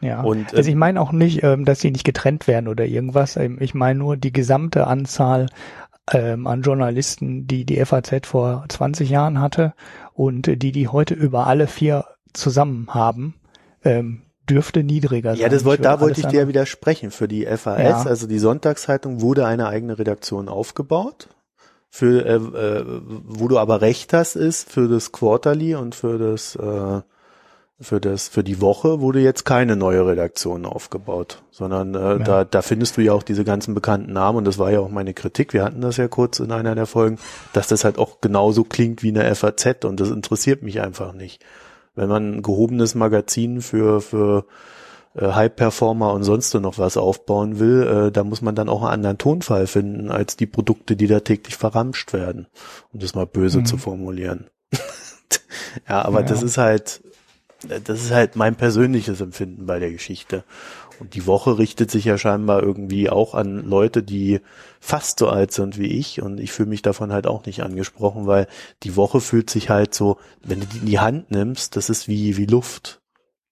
Ja. 0.00 0.22
Und, 0.22 0.54
also 0.54 0.68
ich 0.68 0.76
meine 0.76 1.00
auch 1.00 1.12
nicht, 1.12 1.42
ähm, 1.42 1.64
dass 1.64 1.80
die 1.80 1.90
nicht 1.90 2.04
getrennt 2.04 2.46
werden 2.46 2.68
oder 2.68 2.86
irgendwas. 2.86 3.36
Ähm, 3.36 3.58
Ich 3.60 3.74
meine 3.74 3.98
nur 3.98 4.16
die 4.16 4.32
gesamte 4.32 4.86
Anzahl 4.86 5.46
ähm, 6.12 6.46
an 6.46 6.62
Journalisten, 6.62 7.46
die 7.46 7.64
die 7.64 7.84
FAZ 7.84 8.26
vor 8.26 8.64
20 8.68 9.10
Jahren 9.10 9.40
hatte 9.40 9.74
und 10.14 10.46
die 10.62 10.72
die 10.72 10.88
heute 10.88 11.14
über 11.14 11.46
alle 11.46 11.66
vier 11.66 12.04
zusammen 12.32 12.88
haben, 12.90 13.34
ähm, 13.84 14.22
dürfte 14.48 14.82
niedriger 14.82 15.32
sein. 15.32 15.42
Ja, 15.42 15.48
das 15.48 15.64
würde 15.64 15.82
da 15.82 16.00
wollte 16.00 16.20
ich 16.20 16.26
dir 16.26 16.40
ja 16.40 16.48
widersprechen. 16.48 17.10
Für 17.10 17.28
die 17.28 17.44
FAS, 17.46 17.78
Ja. 17.82 18.02
also 18.02 18.26
die 18.26 18.38
Sonntagszeitung, 18.38 19.20
wurde 19.20 19.46
eine 19.46 19.68
eigene 19.68 19.98
Redaktion 19.98 20.48
aufgebaut. 20.48 21.28
Für, 21.92 22.24
äh, 22.24 22.34
äh, 22.36 22.84
wo 23.24 23.48
du 23.48 23.58
aber 23.58 23.80
recht 23.80 24.12
hast, 24.12 24.36
ist 24.36 24.70
für 24.70 24.88
das 24.88 25.10
Quarterly 25.12 25.74
und 25.74 25.94
für 25.94 26.18
das, 26.18 26.54
äh, 26.56 27.00
für 27.80 28.00
das, 28.00 28.28
für 28.28 28.44
die 28.44 28.60
Woche 28.60 29.00
wurde 29.00 29.20
jetzt 29.20 29.44
keine 29.44 29.74
neue 29.74 30.06
Redaktion 30.06 30.66
aufgebaut, 30.66 31.42
sondern 31.50 31.94
äh, 31.94 32.22
da, 32.22 32.44
da 32.44 32.60
findest 32.62 32.96
du 32.96 33.00
ja 33.00 33.12
auch 33.14 33.22
diese 33.22 33.42
ganzen 33.44 33.72
bekannten 33.74 34.12
Namen 34.12 34.38
und 34.38 34.44
das 34.46 34.58
war 34.58 34.70
ja 34.70 34.80
auch 34.80 34.90
meine 34.90 35.14
Kritik. 35.14 35.54
Wir 35.54 35.64
hatten 35.64 35.80
das 35.80 35.96
ja 35.96 36.06
kurz 36.06 36.40
in 36.40 36.52
einer 36.52 36.74
der 36.74 36.86
Folgen, 36.86 37.18
dass 37.54 37.68
das 37.68 37.84
halt 37.84 37.96
auch 37.98 38.20
genauso 38.20 38.64
klingt 38.64 39.02
wie 39.02 39.08
eine 39.08 39.34
FAZ 39.34 39.84
und 39.84 39.98
das 39.98 40.10
interessiert 40.10 40.62
mich 40.62 40.80
einfach 40.82 41.12
nicht. 41.14 41.42
Wenn 41.94 42.08
man 42.08 42.34
ein 42.36 42.42
gehobenes 42.42 42.94
Magazin 42.94 43.62
für, 43.62 44.00
für 44.02 44.44
äh, 45.14 45.32
High-Performer 45.32 46.12
und 46.12 46.22
sonst 46.22 46.52
noch 46.54 46.78
was 46.78 46.96
aufbauen 46.98 47.58
will, 47.58 48.08
äh, 48.08 48.12
da 48.12 48.24
muss 48.24 48.42
man 48.42 48.54
dann 48.54 48.68
auch 48.68 48.82
einen 48.82 48.92
anderen 48.92 49.18
Tonfall 49.18 49.66
finden 49.66 50.10
als 50.10 50.36
die 50.36 50.46
Produkte, 50.46 50.96
die 50.96 51.06
da 51.06 51.20
täglich 51.20 51.56
verramscht 51.56 52.12
werden, 52.12 52.46
um 52.92 53.00
das 53.00 53.14
mal 53.14 53.26
böse 53.26 53.60
Mhm. 53.60 53.64
zu 53.64 53.76
formulieren. 53.78 54.48
ja, 55.88 56.02
aber 56.04 56.20
Ja. 56.20 56.26
das 56.26 56.42
ist 56.42 56.58
halt, 56.58 57.02
das 57.62 58.02
ist 58.02 58.10
halt 58.10 58.36
mein 58.36 58.56
persönliches 58.56 59.20
Empfinden 59.20 59.66
bei 59.66 59.78
der 59.78 59.92
Geschichte. 59.92 60.44
Und 60.98 61.14
die 61.14 61.26
Woche 61.26 61.58
richtet 61.58 61.90
sich 61.90 62.04
ja 62.04 62.18
scheinbar 62.18 62.62
irgendwie 62.62 63.08
auch 63.08 63.34
an 63.34 63.64
Leute, 63.68 64.02
die 64.02 64.40
fast 64.80 65.18
so 65.18 65.28
alt 65.28 65.50
sind 65.52 65.78
wie 65.78 65.86
ich 65.86 66.20
und 66.20 66.38
ich 66.40 66.52
fühle 66.52 66.68
mich 66.68 66.82
davon 66.82 67.12
halt 67.12 67.26
auch 67.26 67.46
nicht 67.46 67.62
angesprochen, 67.62 68.26
weil 68.26 68.46
die 68.82 68.96
Woche 68.96 69.20
fühlt 69.20 69.48
sich 69.48 69.70
halt 69.70 69.94
so, 69.94 70.18
wenn 70.42 70.60
du 70.60 70.66
die 70.66 70.78
in 70.78 70.86
die 70.86 70.98
Hand 70.98 71.30
nimmst, 71.30 71.76
das 71.76 71.88
ist 71.88 72.06
wie, 72.06 72.36
wie 72.36 72.46
Luft. 72.46 73.00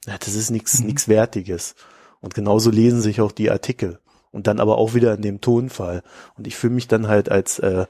Das 0.05 0.35
ist 0.35 0.51
nichts, 0.51 0.80
Mhm. 0.80 0.86
nichts 0.86 1.09
Wertiges. 1.09 1.74
Und 2.20 2.35
genauso 2.35 2.70
lesen 2.70 3.01
sich 3.01 3.20
auch 3.20 3.32
die 3.32 3.51
Artikel. 3.51 3.98
Und 4.30 4.47
dann 4.47 4.60
aber 4.60 4.76
auch 4.76 4.93
wieder 4.93 5.14
in 5.14 5.22
dem 5.22 5.40
Tonfall. 5.40 6.02
Und 6.36 6.47
ich 6.47 6.55
fühle 6.56 6.74
mich 6.74 6.86
dann 6.86 7.09
halt 7.09 7.30
als 7.30 7.59
äh, 7.60 7.86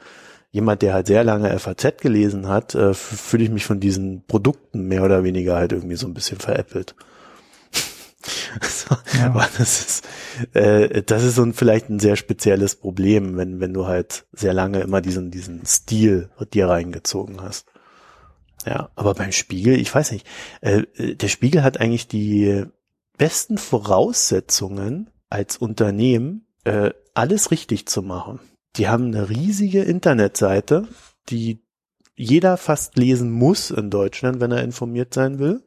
jemand, 0.51 0.83
der 0.83 0.95
halt 0.95 1.07
sehr 1.07 1.25
lange 1.25 1.57
FAZ 1.59 1.99
gelesen 2.01 2.49
hat, 2.49 2.75
äh, 2.75 2.95
fühle 2.95 3.45
ich 3.45 3.51
mich 3.51 3.65
von 3.65 3.81
diesen 3.81 4.25
Produkten 4.27 4.83
mehr 4.89 5.03
oder 5.03 5.25
weniger 5.25 5.57
halt 5.57 5.73
irgendwie 5.73 5.97
so 5.97 6.07
ein 6.07 6.15
bisschen 6.15 6.39
veräppelt. 6.39 6.95
so, 8.63 8.97
ja. 9.19 9.27
Aber 9.27 9.49
das 9.59 9.81
ist, 9.81 10.09
äh, 10.55 11.03
das 11.03 11.23
ist 11.23 11.35
so 11.35 11.43
ein, 11.43 11.53
vielleicht 11.53 11.89
ein 11.91 12.01
sehr 12.01 12.17
spezielles 12.17 12.77
Problem, 12.77 13.37
wenn, 13.37 13.61
wenn 13.61 13.75
du 13.75 13.87
halt 13.87 14.27
sehr 14.33 14.55
lange 14.55 14.81
immer 14.81 15.01
diesen, 15.01 15.31
diesen 15.31 15.65
Stil 15.67 16.31
dir 16.53 16.69
reingezogen 16.69 17.43
hast. 17.43 17.67
Ja, 18.67 18.91
aber 18.97 19.15
beim 19.15 19.33
Spiegel, 19.33 19.79
ich 19.79 19.95
weiß 19.95 20.13
nicht, 20.13 20.27
äh, 20.61 20.83
der 21.15 21.29
Spiegel 21.29 21.63
hat 21.63 21.81
eigentlich 21.81 22.09
die 22.09 22.65
besten 23.17 23.59
Voraussetzungen 23.59 25.11
als 25.31 25.57
Unternehmen, 25.57 26.47
äh, 26.65 26.91
alles 27.15 27.51
richtig 27.51 27.87
zu 27.87 28.03
machen. 28.03 28.41
Die 28.77 28.89
haben 28.89 29.07
eine 29.07 29.29
riesige 29.29 29.83
Internetseite, 29.83 30.87
die 31.29 31.65
jeder 32.15 32.57
fast 32.57 32.97
lesen 32.97 33.31
muss 33.31 33.71
in 33.71 33.91
Deutschland, 33.91 34.41
wenn 34.41 34.53
er 34.53 34.63
informiert 34.63 35.15
sein 35.15 35.39
will. 35.39 35.63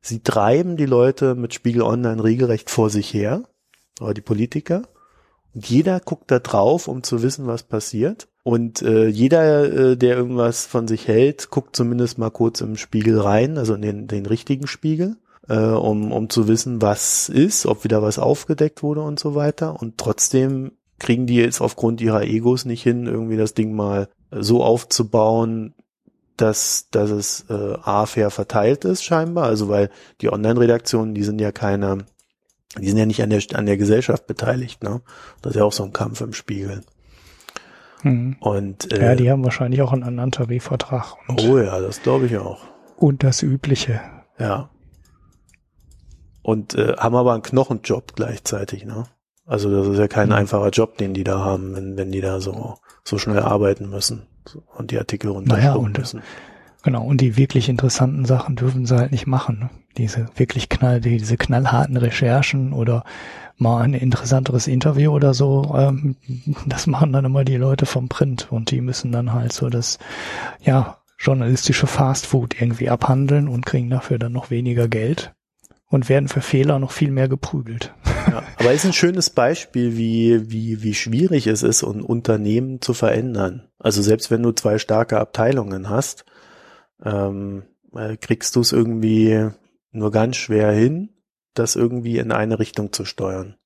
Sie 0.00 0.22
treiben 0.22 0.76
die 0.76 0.86
Leute 0.86 1.34
mit 1.34 1.54
Spiegel 1.54 1.82
Online 1.82 2.22
regelrecht 2.22 2.70
vor 2.70 2.90
sich 2.90 3.12
her, 3.12 3.42
oder 4.00 4.14
die 4.14 4.20
Politiker. 4.20 4.82
Und 5.54 5.68
jeder 5.68 6.00
guckt 6.00 6.30
da 6.30 6.38
drauf, 6.38 6.88
um 6.88 7.02
zu 7.02 7.22
wissen, 7.22 7.46
was 7.46 7.62
passiert. 7.62 8.28
Und 8.42 8.82
äh, 8.82 9.06
jeder, 9.06 9.64
äh, 9.64 9.96
der 9.96 10.16
irgendwas 10.16 10.66
von 10.66 10.88
sich 10.88 11.06
hält, 11.06 11.50
guckt 11.50 11.76
zumindest 11.76 12.18
mal 12.18 12.30
kurz 12.30 12.60
im 12.60 12.76
Spiegel 12.76 13.20
rein, 13.20 13.58
also 13.58 13.74
in 13.74 13.82
den, 13.82 14.06
den 14.08 14.26
richtigen 14.26 14.66
Spiegel, 14.66 15.16
äh, 15.48 15.58
um, 15.58 16.10
um 16.10 16.28
zu 16.28 16.48
wissen, 16.48 16.82
was 16.82 17.28
ist, 17.28 17.66
ob 17.66 17.84
wieder 17.84 18.02
was 18.02 18.18
aufgedeckt 18.18 18.82
wurde 18.82 19.02
und 19.02 19.20
so 19.20 19.34
weiter. 19.34 19.80
Und 19.80 19.98
trotzdem 19.98 20.72
kriegen 21.02 21.26
die 21.26 21.34
jetzt 21.34 21.60
aufgrund 21.60 22.00
ihrer 22.00 22.22
Egos 22.22 22.64
nicht 22.64 22.82
hin, 22.82 23.06
irgendwie 23.06 23.36
das 23.36 23.54
Ding 23.54 23.74
mal 23.74 24.08
so 24.30 24.62
aufzubauen, 24.62 25.74
dass, 26.36 26.88
dass 26.90 27.10
es 27.10 27.44
äh, 27.50 27.74
A 27.82 28.06
fair 28.06 28.30
verteilt 28.30 28.84
ist 28.84 29.02
scheinbar, 29.02 29.46
also 29.46 29.68
weil 29.68 29.90
die 30.20 30.32
Online-Redaktionen, 30.32 31.12
die 31.12 31.24
sind 31.24 31.40
ja 31.40 31.50
keine, 31.50 31.98
die 32.78 32.88
sind 32.88 32.98
ja 32.98 33.06
nicht 33.06 33.20
an 33.20 33.30
der, 33.30 33.42
an 33.54 33.66
der 33.66 33.76
Gesellschaft 33.76 34.28
beteiligt, 34.28 34.84
ne? 34.84 35.02
Das 35.42 35.50
ist 35.50 35.58
ja 35.58 35.64
auch 35.64 35.72
so 35.72 35.82
ein 35.82 35.92
Kampf 35.92 36.20
im 36.20 36.32
Spiegel. 36.32 36.82
Mhm. 38.04 38.36
Und, 38.38 38.92
äh, 38.92 39.02
ja, 39.02 39.14
die 39.16 39.28
haben 39.28 39.42
wahrscheinlich 39.42 39.82
auch 39.82 39.92
einen 39.92 40.04
anderen 40.04 40.30
Tarifvertrag. 40.30 41.16
oh 41.28 41.58
ja, 41.58 41.80
das 41.80 42.02
glaube 42.02 42.26
ich 42.26 42.38
auch. 42.38 42.62
Und 42.96 43.24
das 43.24 43.42
Übliche. 43.42 44.00
Ja. 44.38 44.70
Und 46.42 46.74
äh, 46.74 46.94
haben 46.96 47.16
aber 47.16 47.32
einen 47.34 47.42
Knochenjob 47.42 48.14
gleichzeitig, 48.14 48.84
ne? 48.84 49.04
Also 49.46 49.70
das 49.70 49.88
ist 49.88 49.98
ja 49.98 50.08
kein 50.08 50.28
mhm. 50.28 50.34
einfacher 50.34 50.70
Job, 50.70 50.98
den 50.98 51.14
die 51.14 51.24
da 51.24 51.40
haben, 51.40 51.74
wenn, 51.74 51.96
wenn 51.96 52.12
die 52.12 52.20
da 52.20 52.40
so, 52.40 52.76
so 53.04 53.18
schnell 53.18 53.40
arbeiten 53.40 53.88
müssen 53.90 54.26
und 54.76 54.90
die 54.90 54.98
Artikel 54.98 55.30
runterschreiben 55.30 55.64
naja, 55.64 55.74
und, 55.74 55.98
müssen. 55.98 56.22
Genau, 56.82 57.04
und 57.04 57.20
die 57.20 57.36
wirklich 57.36 57.68
interessanten 57.68 58.24
Sachen 58.24 58.56
dürfen 58.56 58.86
sie 58.86 58.96
halt 58.96 59.12
nicht 59.12 59.26
machen. 59.26 59.58
Ne? 59.60 59.70
Diese 59.96 60.26
wirklich 60.36 60.68
knall, 60.68 61.00
diese 61.00 61.36
knallharten 61.36 61.96
Recherchen 61.96 62.72
oder 62.72 63.04
mal 63.56 63.82
ein 63.82 63.94
interessanteres 63.94 64.66
Interview 64.66 65.12
oder 65.12 65.34
so, 65.34 65.74
ähm, 65.76 66.16
das 66.66 66.86
machen 66.86 67.12
dann 67.12 67.24
immer 67.24 67.44
die 67.44 67.56
Leute 67.56 67.86
vom 67.86 68.08
Print 68.08 68.48
und 68.50 68.70
die 68.70 68.80
müssen 68.80 69.12
dann 69.12 69.32
halt 69.32 69.52
so 69.52 69.68
das, 69.68 69.98
ja, 70.60 70.98
journalistische 71.18 71.86
Fastfood 71.86 72.60
irgendwie 72.60 72.90
abhandeln 72.90 73.46
und 73.46 73.64
kriegen 73.64 73.90
dafür 73.90 74.18
dann 74.18 74.32
noch 74.32 74.50
weniger 74.50 74.88
Geld 74.88 75.32
und 75.86 76.08
werden 76.08 76.28
für 76.28 76.40
Fehler 76.40 76.80
noch 76.80 76.90
viel 76.90 77.12
mehr 77.12 77.28
geprügelt. 77.28 77.94
Ja, 78.30 78.42
aber 78.58 78.72
ist 78.72 78.84
ein 78.84 78.92
schönes 78.92 79.30
Beispiel, 79.30 79.96
wie, 79.96 80.50
wie, 80.50 80.82
wie 80.82 80.94
schwierig 80.94 81.46
es 81.46 81.62
ist, 81.62 81.82
ein 81.82 82.02
Unternehmen 82.02 82.80
zu 82.80 82.94
verändern. 82.94 83.68
Also 83.78 84.02
selbst 84.02 84.30
wenn 84.30 84.42
du 84.42 84.52
zwei 84.52 84.78
starke 84.78 85.18
Abteilungen 85.18 85.88
hast, 85.88 86.24
ähm, 87.04 87.64
äh, 87.94 88.16
kriegst 88.16 88.56
du 88.56 88.60
es 88.60 88.72
irgendwie 88.72 89.48
nur 89.90 90.10
ganz 90.10 90.36
schwer 90.36 90.72
hin, 90.72 91.10
das 91.54 91.76
irgendwie 91.76 92.18
in 92.18 92.32
eine 92.32 92.58
Richtung 92.58 92.92
zu 92.92 93.04
steuern. 93.04 93.56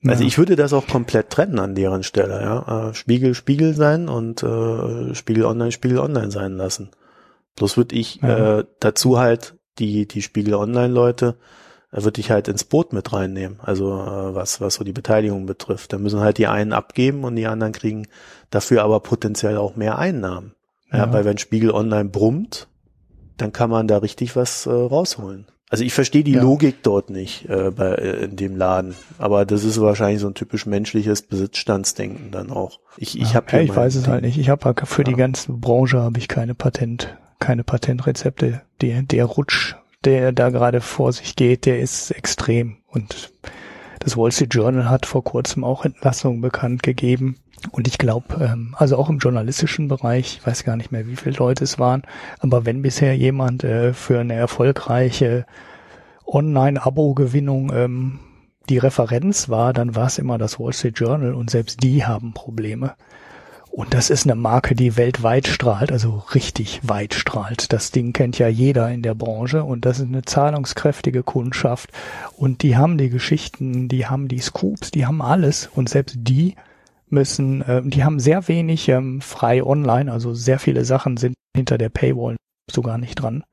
Ja. 0.00 0.12
Also 0.12 0.24
ich 0.24 0.38
würde 0.38 0.56
das 0.56 0.72
auch 0.72 0.86
komplett 0.86 1.30
trennen 1.30 1.58
an 1.58 1.74
deren 1.74 2.02
Stelle, 2.02 2.40
ja. 2.40 2.90
Äh, 2.90 2.94
Spiegel, 2.94 3.34
Spiegel 3.34 3.74
sein 3.74 4.08
und 4.08 4.42
äh, 4.42 5.14
Spiegel 5.14 5.44
online, 5.44 5.72
Spiegel 5.72 5.98
online 5.98 6.30
sein 6.30 6.56
lassen. 6.56 6.90
Bloß 7.56 7.76
würde 7.76 7.96
ich 7.96 8.16
ja. 8.16 8.58
äh, 8.58 8.64
dazu 8.80 9.18
halt 9.18 9.56
die, 9.78 10.06
die 10.06 10.22
Spiegel 10.22 10.54
Online-Leute, 10.54 11.36
äh, 11.38 11.65
würde 11.90 12.20
ich 12.20 12.30
halt 12.30 12.48
ins 12.48 12.64
Boot 12.64 12.92
mit 12.92 13.12
reinnehmen. 13.12 13.58
Also 13.62 13.92
äh, 13.92 14.34
was, 14.34 14.60
was 14.60 14.74
so 14.74 14.84
die 14.84 14.92
Beteiligung 14.92 15.46
betrifft. 15.46 15.92
Da 15.92 15.98
müssen 15.98 16.20
halt 16.20 16.38
die 16.38 16.46
einen 16.46 16.72
abgeben 16.72 17.24
und 17.24 17.36
die 17.36 17.46
anderen 17.46 17.72
kriegen 17.72 18.06
dafür 18.50 18.82
aber 18.82 19.00
potenziell 19.00 19.56
auch 19.56 19.76
mehr 19.76 19.98
Einnahmen. 19.98 20.54
Ja, 20.92 20.98
ja 20.98 21.12
weil 21.12 21.24
wenn 21.24 21.38
Spiegel 21.38 21.70
Online 21.70 22.08
brummt, 22.08 22.68
dann 23.36 23.52
kann 23.52 23.70
man 23.70 23.86
da 23.88 23.98
richtig 23.98 24.36
was 24.36 24.66
äh, 24.66 24.70
rausholen. 24.70 25.46
Also 25.68 25.82
ich 25.82 25.94
verstehe 25.94 26.22
die 26.22 26.32
ja. 26.32 26.42
Logik 26.42 26.84
dort 26.84 27.10
nicht 27.10 27.48
äh, 27.48 27.72
bei, 27.72 27.94
äh, 27.94 28.24
in 28.24 28.36
dem 28.36 28.56
Laden, 28.56 28.94
aber 29.18 29.44
das 29.44 29.64
ist 29.64 29.80
wahrscheinlich 29.80 30.20
so 30.20 30.28
ein 30.28 30.34
typisch 30.34 30.64
menschliches 30.64 31.22
Besitzstandsdenken 31.22 32.30
dann 32.30 32.50
auch. 32.50 32.78
Ich, 32.96 33.20
ich 33.20 33.30
ja, 33.30 33.34
habe 33.34 33.46
ja, 33.50 33.60
ich 33.62 33.74
weiß 33.74 33.94
Ding. 33.94 34.02
es 34.02 34.08
halt 34.08 34.22
nicht. 34.22 34.38
Ich 34.38 34.48
habe 34.48 34.64
halt 34.64 34.86
für 34.86 35.02
ja. 35.02 35.08
die 35.08 35.14
ganze 35.14 35.52
Branche 35.52 36.00
habe 36.00 36.18
ich 36.18 36.28
keine 36.28 36.54
Patent 36.54 37.16
keine 37.38 37.64
Patentrezepte. 37.64 38.62
Der, 38.80 39.02
der 39.02 39.24
Rutsch, 39.24 39.76
der 40.06 40.32
da 40.32 40.50
gerade 40.50 40.80
vor 40.80 41.12
sich 41.12 41.36
geht, 41.36 41.66
der 41.66 41.80
ist 41.80 42.10
extrem. 42.12 42.76
Und 42.86 43.32
das 44.00 44.16
Wall 44.16 44.32
Street 44.32 44.54
Journal 44.54 44.88
hat 44.88 45.04
vor 45.04 45.24
kurzem 45.24 45.64
auch 45.64 45.84
Entlassungen 45.84 46.40
bekannt 46.40 46.82
gegeben. 46.82 47.36
Und 47.72 47.88
ich 47.88 47.98
glaube, 47.98 48.26
ähm, 48.40 48.74
also 48.78 48.96
auch 48.96 49.10
im 49.10 49.18
journalistischen 49.18 49.88
Bereich, 49.88 50.38
ich 50.38 50.46
weiß 50.46 50.64
gar 50.64 50.76
nicht 50.76 50.92
mehr, 50.92 51.06
wie 51.06 51.16
viele 51.16 51.36
Leute 51.36 51.64
es 51.64 51.78
waren, 51.78 52.02
aber 52.38 52.64
wenn 52.64 52.82
bisher 52.82 53.16
jemand 53.16 53.64
äh, 53.64 53.92
für 53.92 54.20
eine 54.20 54.34
erfolgreiche 54.34 55.46
Online-Abo-Gewinnung 56.26 57.72
ähm, 57.74 58.18
die 58.68 58.78
Referenz 58.78 59.48
war, 59.48 59.72
dann 59.72 59.94
war 59.94 60.06
es 60.06 60.18
immer 60.18 60.38
das 60.38 60.60
Wall 60.60 60.72
Street 60.72 60.98
Journal 60.98 61.34
und 61.34 61.50
selbst 61.50 61.82
die 61.82 62.04
haben 62.04 62.32
Probleme. 62.32 62.94
Und 63.76 63.92
das 63.92 64.08
ist 64.08 64.24
eine 64.24 64.36
Marke, 64.36 64.74
die 64.74 64.96
weltweit 64.96 65.46
strahlt, 65.46 65.92
also 65.92 66.24
richtig 66.34 66.80
weit 66.82 67.12
strahlt. 67.12 67.74
Das 67.74 67.90
Ding 67.90 68.14
kennt 68.14 68.38
ja 68.38 68.48
jeder 68.48 68.90
in 68.90 69.02
der 69.02 69.14
Branche 69.14 69.64
und 69.64 69.84
das 69.84 69.98
ist 69.98 70.06
eine 70.06 70.22
zahlungskräftige 70.22 71.22
Kundschaft. 71.22 71.90
Und 72.38 72.62
die 72.62 72.78
haben 72.78 72.96
die 72.96 73.10
Geschichten, 73.10 73.88
die 73.88 74.06
haben 74.06 74.28
die 74.28 74.38
Scoops, 74.38 74.92
die 74.92 75.04
haben 75.04 75.20
alles. 75.20 75.66
Und 75.66 75.90
selbst 75.90 76.16
die 76.18 76.54
müssen, 77.10 77.60
äh, 77.60 77.82
die 77.84 78.02
haben 78.02 78.18
sehr 78.18 78.48
wenig 78.48 78.88
ähm, 78.88 79.20
frei 79.20 79.62
online, 79.62 80.10
also 80.10 80.32
sehr 80.32 80.58
viele 80.58 80.86
Sachen 80.86 81.18
sind 81.18 81.34
hinter 81.54 81.76
der 81.76 81.90
Paywall 81.90 82.36
sogar 82.72 82.96
nicht 82.96 83.16
dran. 83.16 83.44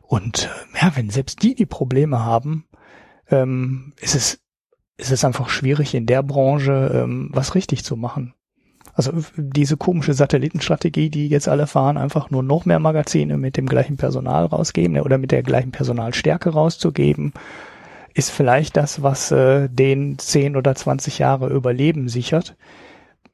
Und 0.00 0.44
äh, 0.44 0.82
ja, 0.82 0.96
wenn 0.96 1.10
selbst 1.10 1.42
die 1.42 1.54
die 1.54 1.66
Probleme 1.66 2.20
haben, 2.20 2.64
ähm, 3.28 3.92
ist 4.00 4.14
es 4.14 4.40
ist 4.96 5.12
es 5.12 5.22
einfach 5.22 5.50
schwierig 5.50 5.94
in 5.94 6.06
der 6.06 6.22
Branche 6.22 6.92
ähm, 6.94 7.28
was 7.34 7.54
richtig 7.54 7.84
zu 7.84 7.98
machen. 7.98 8.32
Also 9.08 9.24
diese 9.36 9.78
komische 9.78 10.12
Satellitenstrategie, 10.12 11.08
die 11.08 11.28
jetzt 11.28 11.48
alle 11.48 11.66
fahren, 11.66 11.96
einfach 11.96 12.28
nur 12.28 12.42
noch 12.42 12.66
mehr 12.66 12.78
Magazine 12.78 13.38
mit 13.38 13.56
dem 13.56 13.64
gleichen 13.64 13.96
Personal 13.96 14.44
rausgeben 14.44 14.92
ne, 14.92 15.04
oder 15.04 15.16
mit 15.16 15.30
der 15.30 15.42
gleichen 15.42 15.72
Personalstärke 15.72 16.50
rauszugeben, 16.50 17.32
ist 18.12 18.30
vielleicht 18.30 18.76
das, 18.76 19.02
was 19.02 19.30
äh, 19.30 19.68
den 19.70 20.18
10 20.18 20.54
oder 20.54 20.74
20 20.74 21.18
Jahre 21.18 21.48
Überleben 21.48 22.10
sichert. 22.10 22.56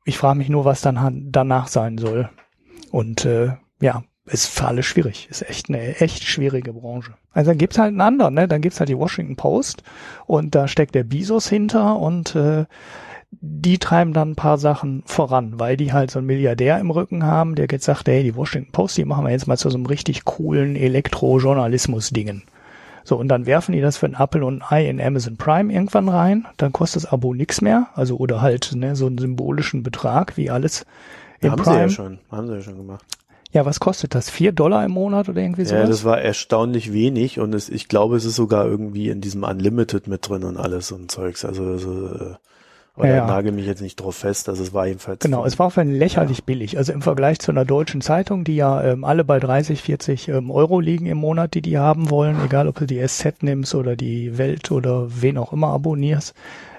Ich 0.04 0.18
frage 0.18 0.38
mich 0.38 0.48
nur, 0.48 0.64
was 0.64 0.82
dann 0.82 1.28
danach 1.32 1.66
sein 1.66 1.98
soll. 1.98 2.28
Und 2.92 3.24
äh, 3.24 3.54
ja, 3.80 4.04
ist 4.26 4.46
für 4.46 4.66
alle 4.68 4.84
schwierig. 4.84 5.26
Ist 5.30 5.48
echt 5.48 5.68
eine 5.68 5.96
echt 6.00 6.22
schwierige 6.22 6.72
Branche. 6.74 7.14
Also 7.32 7.50
dann 7.50 7.58
gibt's 7.58 7.78
halt 7.78 7.88
einen 7.88 8.00
anderen, 8.00 8.34
ne? 8.34 8.46
Dann 8.46 8.60
gibt's 8.60 8.78
halt 8.78 8.88
die 8.88 8.98
Washington 8.98 9.34
Post 9.34 9.82
und 10.26 10.54
da 10.54 10.68
steckt 10.68 10.94
der 10.94 11.02
Bezos 11.02 11.48
hinter 11.48 11.98
und 11.98 12.36
äh, 12.36 12.66
die 13.30 13.78
treiben 13.78 14.12
dann 14.12 14.30
ein 14.30 14.36
paar 14.36 14.58
Sachen 14.58 15.02
voran, 15.06 15.58
weil 15.58 15.76
die 15.76 15.92
halt 15.92 16.10
so 16.10 16.18
einen 16.18 16.26
Milliardär 16.26 16.78
im 16.78 16.90
Rücken 16.90 17.24
haben, 17.24 17.54
der 17.54 17.66
jetzt 17.70 17.84
sagt, 17.84 18.08
hey, 18.08 18.22
die 18.22 18.36
Washington 18.36 18.72
Post, 18.72 18.96
die 18.96 19.04
machen 19.04 19.24
wir 19.24 19.32
jetzt 19.32 19.46
mal 19.46 19.56
zu 19.56 19.70
so 19.70 19.76
einem 19.76 19.86
richtig 19.86 20.24
coolen 20.24 20.76
Elektrojournalismus-Dingen. 20.76 22.44
So, 23.04 23.16
und 23.16 23.28
dann 23.28 23.46
werfen 23.46 23.72
die 23.72 23.80
das 23.80 23.96
für 23.96 24.06
ein 24.06 24.16
Apple 24.18 24.44
und 24.44 24.62
ein 24.62 24.64
Ei 24.68 24.88
in 24.88 25.00
Amazon 25.00 25.36
Prime 25.36 25.72
irgendwann 25.72 26.08
rein, 26.08 26.46
dann 26.56 26.72
kostet 26.72 27.04
das 27.04 27.12
Abo 27.12 27.34
nix 27.34 27.60
mehr, 27.60 27.88
also 27.94 28.16
oder 28.16 28.40
halt 28.40 28.72
ne, 28.74 28.96
so 28.96 29.06
einen 29.06 29.18
symbolischen 29.18 29.82
Betrag, 29.82 30.36
wie 30.36 30.50
alles 30.50 30.84
im 31.40 31.52
haben 31.52 31.62
Prime. 31.62 31.76
Haben 31.82 31.88
sie 31.88 31.96
ja 31.96 32.04
schon, 32.04 32.18
haben 32.30 32.46
sie 32.48 32.54
ja 32.54 32.60
schon 32.62 32.76
gemacht. 32.76 33.04
Ja, 33.52 33.64
was 33.64 33.78
kostet 33.78 34.14
das? 34.14 34.28
Vier 34.28 34.52
Dollar 34.52 34.84
im 34.84 34.90
Monat 34.90 35.28
oder 35.28 35.40
irgendwie 35.40 35.64
sowas? 35.64 35.82
Ja, 35.82 35.86
das 35.86 36.04
war 36.04 36.20
erstaunlich 36.20 36.92
wenig 36.92 37.38
und 37.38 37.54
es, 37.54 37.68
ich 37.68 37.88
glaube, 37.88 38.16
es 38.16 38.24
ist 38.24 38.36
sogar 38.36 38.66
irgendwie 38.66 39.08
in 39.08 39.20
diesem 39.20 39.44
Unlimited 39.44 40.08
mit 40.08 40.28
drin 40.28 40.42
und 40.42 40.56
alles 40.56 40.90
und 40.90 41.10
Zeugs. 41.10 41.44
Also, 41.44 41.64
also 41.64 42.36
oder 42.96 43.14
ja, 43.14 43.26
nagel 43.26 43.52
mich 43.52 43.66
jetzt 43.66 43.82
nicht 43.82 43.96
drauf 43.96 44.16
fest, 44.16 44.48
also 44.48 44.62
es 44.62 44.72
war 44.72 44.86
jedenfalls. 44.86 45.20
Genau, 45.20 45.44
es 45.44 45.58
war 45.58 45.66
auf 45.66 45.76
ein 45.76 45.92
lächerlich 45.92 46.38
ja. 46.38 46.44
billig. 46.46 46.78
Also 46.78 46.92
im 46.92 47.02
Vergleich 47.02 47.38
zu 47.38 47.50
einer 47.50 47.66
deutschen 47.66 48.00
Zeitung, 48.00 48.44
die 48.44 48.56
ja 48.56 48.82
ähm, 48.82 49.04
alle 49.04 49.22
bei 49.22 49.38
30, 49.38 49.82
40 49.82 50.28
ähm, 50.28 50.50
Euro 50.50 50.80
liegen 50.80 51.06
im 51.06 51.18
Monat, 51.18 51.54
die 51.54 51.62
die 51.62 51.78
haben 51.78 52.08
wollen, 52.10 52.38
egal 52.44 52.68
ob 52.68 52.78
du 52.78 52.86
die 52.86 53.06
SZ 53.06 53.42
nimmst 53.42 53.74
oder 53.74 53.96
die 53.96 54.38
Welt 54.38 54.70
oder 54.70 55.08
wen 55.20 55.36
auch 55.36 55.52
immer 55.52 55.68
abonnierst, 55.68 56.34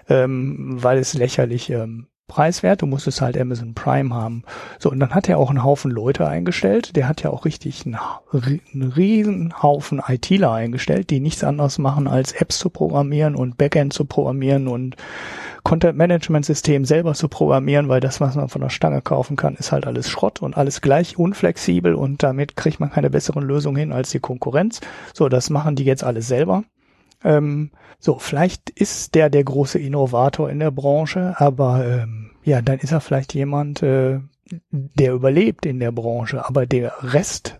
ähm, 0.09 0.77
weil 0.81 0.97
es 0.97 1.13
lächerlich 1.13 1.69
ähm, 1.69 2.07
preiswert, 2.27 2.81
du 2.81 2.85
musstest 2.85 3.21
halt 3.21 3.37
Amazon 3.37 3.73
Prime 3.73 4.13
haben. 4.13 4.43
So, 4.79 4.91
und 4.91 4.99
dann 4.99 5.15
hat 5.15 5.29
er 5.29 5.37
auch 5.37 5.49
einen 5.49 5.63
Haufen 5.63 5.91
Leute 5.91 6.27
eingestellt, 6.27 6.95
der 6.95 7.07
hat 7.07 7.23
ja 7.23 7.29
auch 7.29 7.45
richtig 7.45 7.85
einen, 7.85 7.97
einen 8.33 8.91
riesen 8.91 9.61
Haufen 9.61 10.01
ITler 10.05 10.51
eingestellt, 10.51 11.09
die 11.09 11.19
nichts 11.19 11.43
anderes 11.43 11.77
machen, 11.77 12.07
als 12.07 12.33
Apps 12.33 12.59
zu 12.59 12.69
programmieren 12.69 13.35
und 13.35 13.57
Backend 13.57 13.93
zu 13.93 14.05
programmieren 14.05 14.67
und 14.67 14.97
Content-Management-System 15.67 16.85
selber 16.85 17.13
zu 17.13 17.27
programmieren, 17.27 17.89
weil 17.89 17.99
das, 17.99 18.21
was 18.21 18.35
man 18.35 18.47
von 18.47 18.61
der 18.61 18.69
Stange 18.69 19.01
kaufen 19.01 19.35
kann, 19.35 19.55
ist 19.55 19.73
halt 19.73 19.85
alles 19.85 20.09
Schrott 20.09 20.41
und 20.41 20.55
alles 20.55 20.79
gleich 20.79 21.19
unflexibel 21.19 21.93
und 21.93 22.23
damit 22.23 22.55
kriegt 22.55 22.79
man 22.79 22.89
keine 22.89 23.09
besseren 23.09 23.43
Lösungen 23.43 23.75
hin 23.75 23.91
als 23.91 24.11
die 24.11 24.21
Konkurrenz. 24.21 24.79
So, 25.13 25.27
das 25.27 25.49
machen 25.49 25.75
die 25.75 25.83
jetzt 25.83 26.05
alles 26.05 26.29
selber. 26.29 26.63
Ähm, 27.21 27.71
so, 27.99 28.17
vielleicht 28.17 28.69
ist 28.69 29.13
der 29.13 29.29
der 29.29 29.43
große 29.43 29.77
Innovator 29.77 30.49
in 30.49 30.59
der 30.59 30.71
Branche, 30.71 31.35
aber 31.37 31.85
ähm, 31.85 32.31
ja, 32.45 32.61
dann 32.61 32.79
ist 32.79 32.93
er 32.93 33.01
vielleicht 33.01 33.33
jemand, 33.33 33.83
äh, 33.83 34.21
der 34.71 35.13
überlebt 35.13 35.65
in 35.65 35.81
der 35.81 35.91
Branche, 35.91 36.47
aber 36.47 36.65
der 36.65 36.93
Rest 37.01 37.59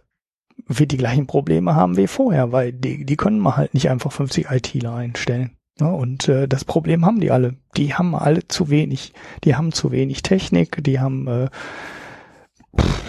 wird 0.65 0.93
die 0.93 0.97
gleichen 0.97 1.27
Probleme 1.27 1.75
haben 1.75 1.97
wie 1.97 2.07
vorher, 2.07 2.53
weil 2.53 2.71
die, 2.71 3.03
die 3.03 3.17
können 3.17 3.39
mal 3.39 3.57
halt 3.57 3.73
nicht 3.73 3.89
einfach 3.89 4.13
50 4.13 4.49
ITler 4.49 4.95
einstellen. 4.95 5.57
Ja, 5.79 5.87
und 5.87 6.27
äh, 6.27 6.47
das 6.47 6.65
Problem 6.65 7.05
haben 7.05 7.19
die 7.19 7.31
alle. 7.31 7.55
Die 7.75 7.93
haben 7.93 8.15
alle 8.15 8.47
zu 8.47 8.69
wenig. 8.69 9.13
Die 9.43 9.55
haben 9.55 9.71
zu 9.71 9.91
wenig 9.91 10.23
Technik, 10.23 10.83
die 10.83 10.99
haben 10.99 11.27
äh, 11.27 11.49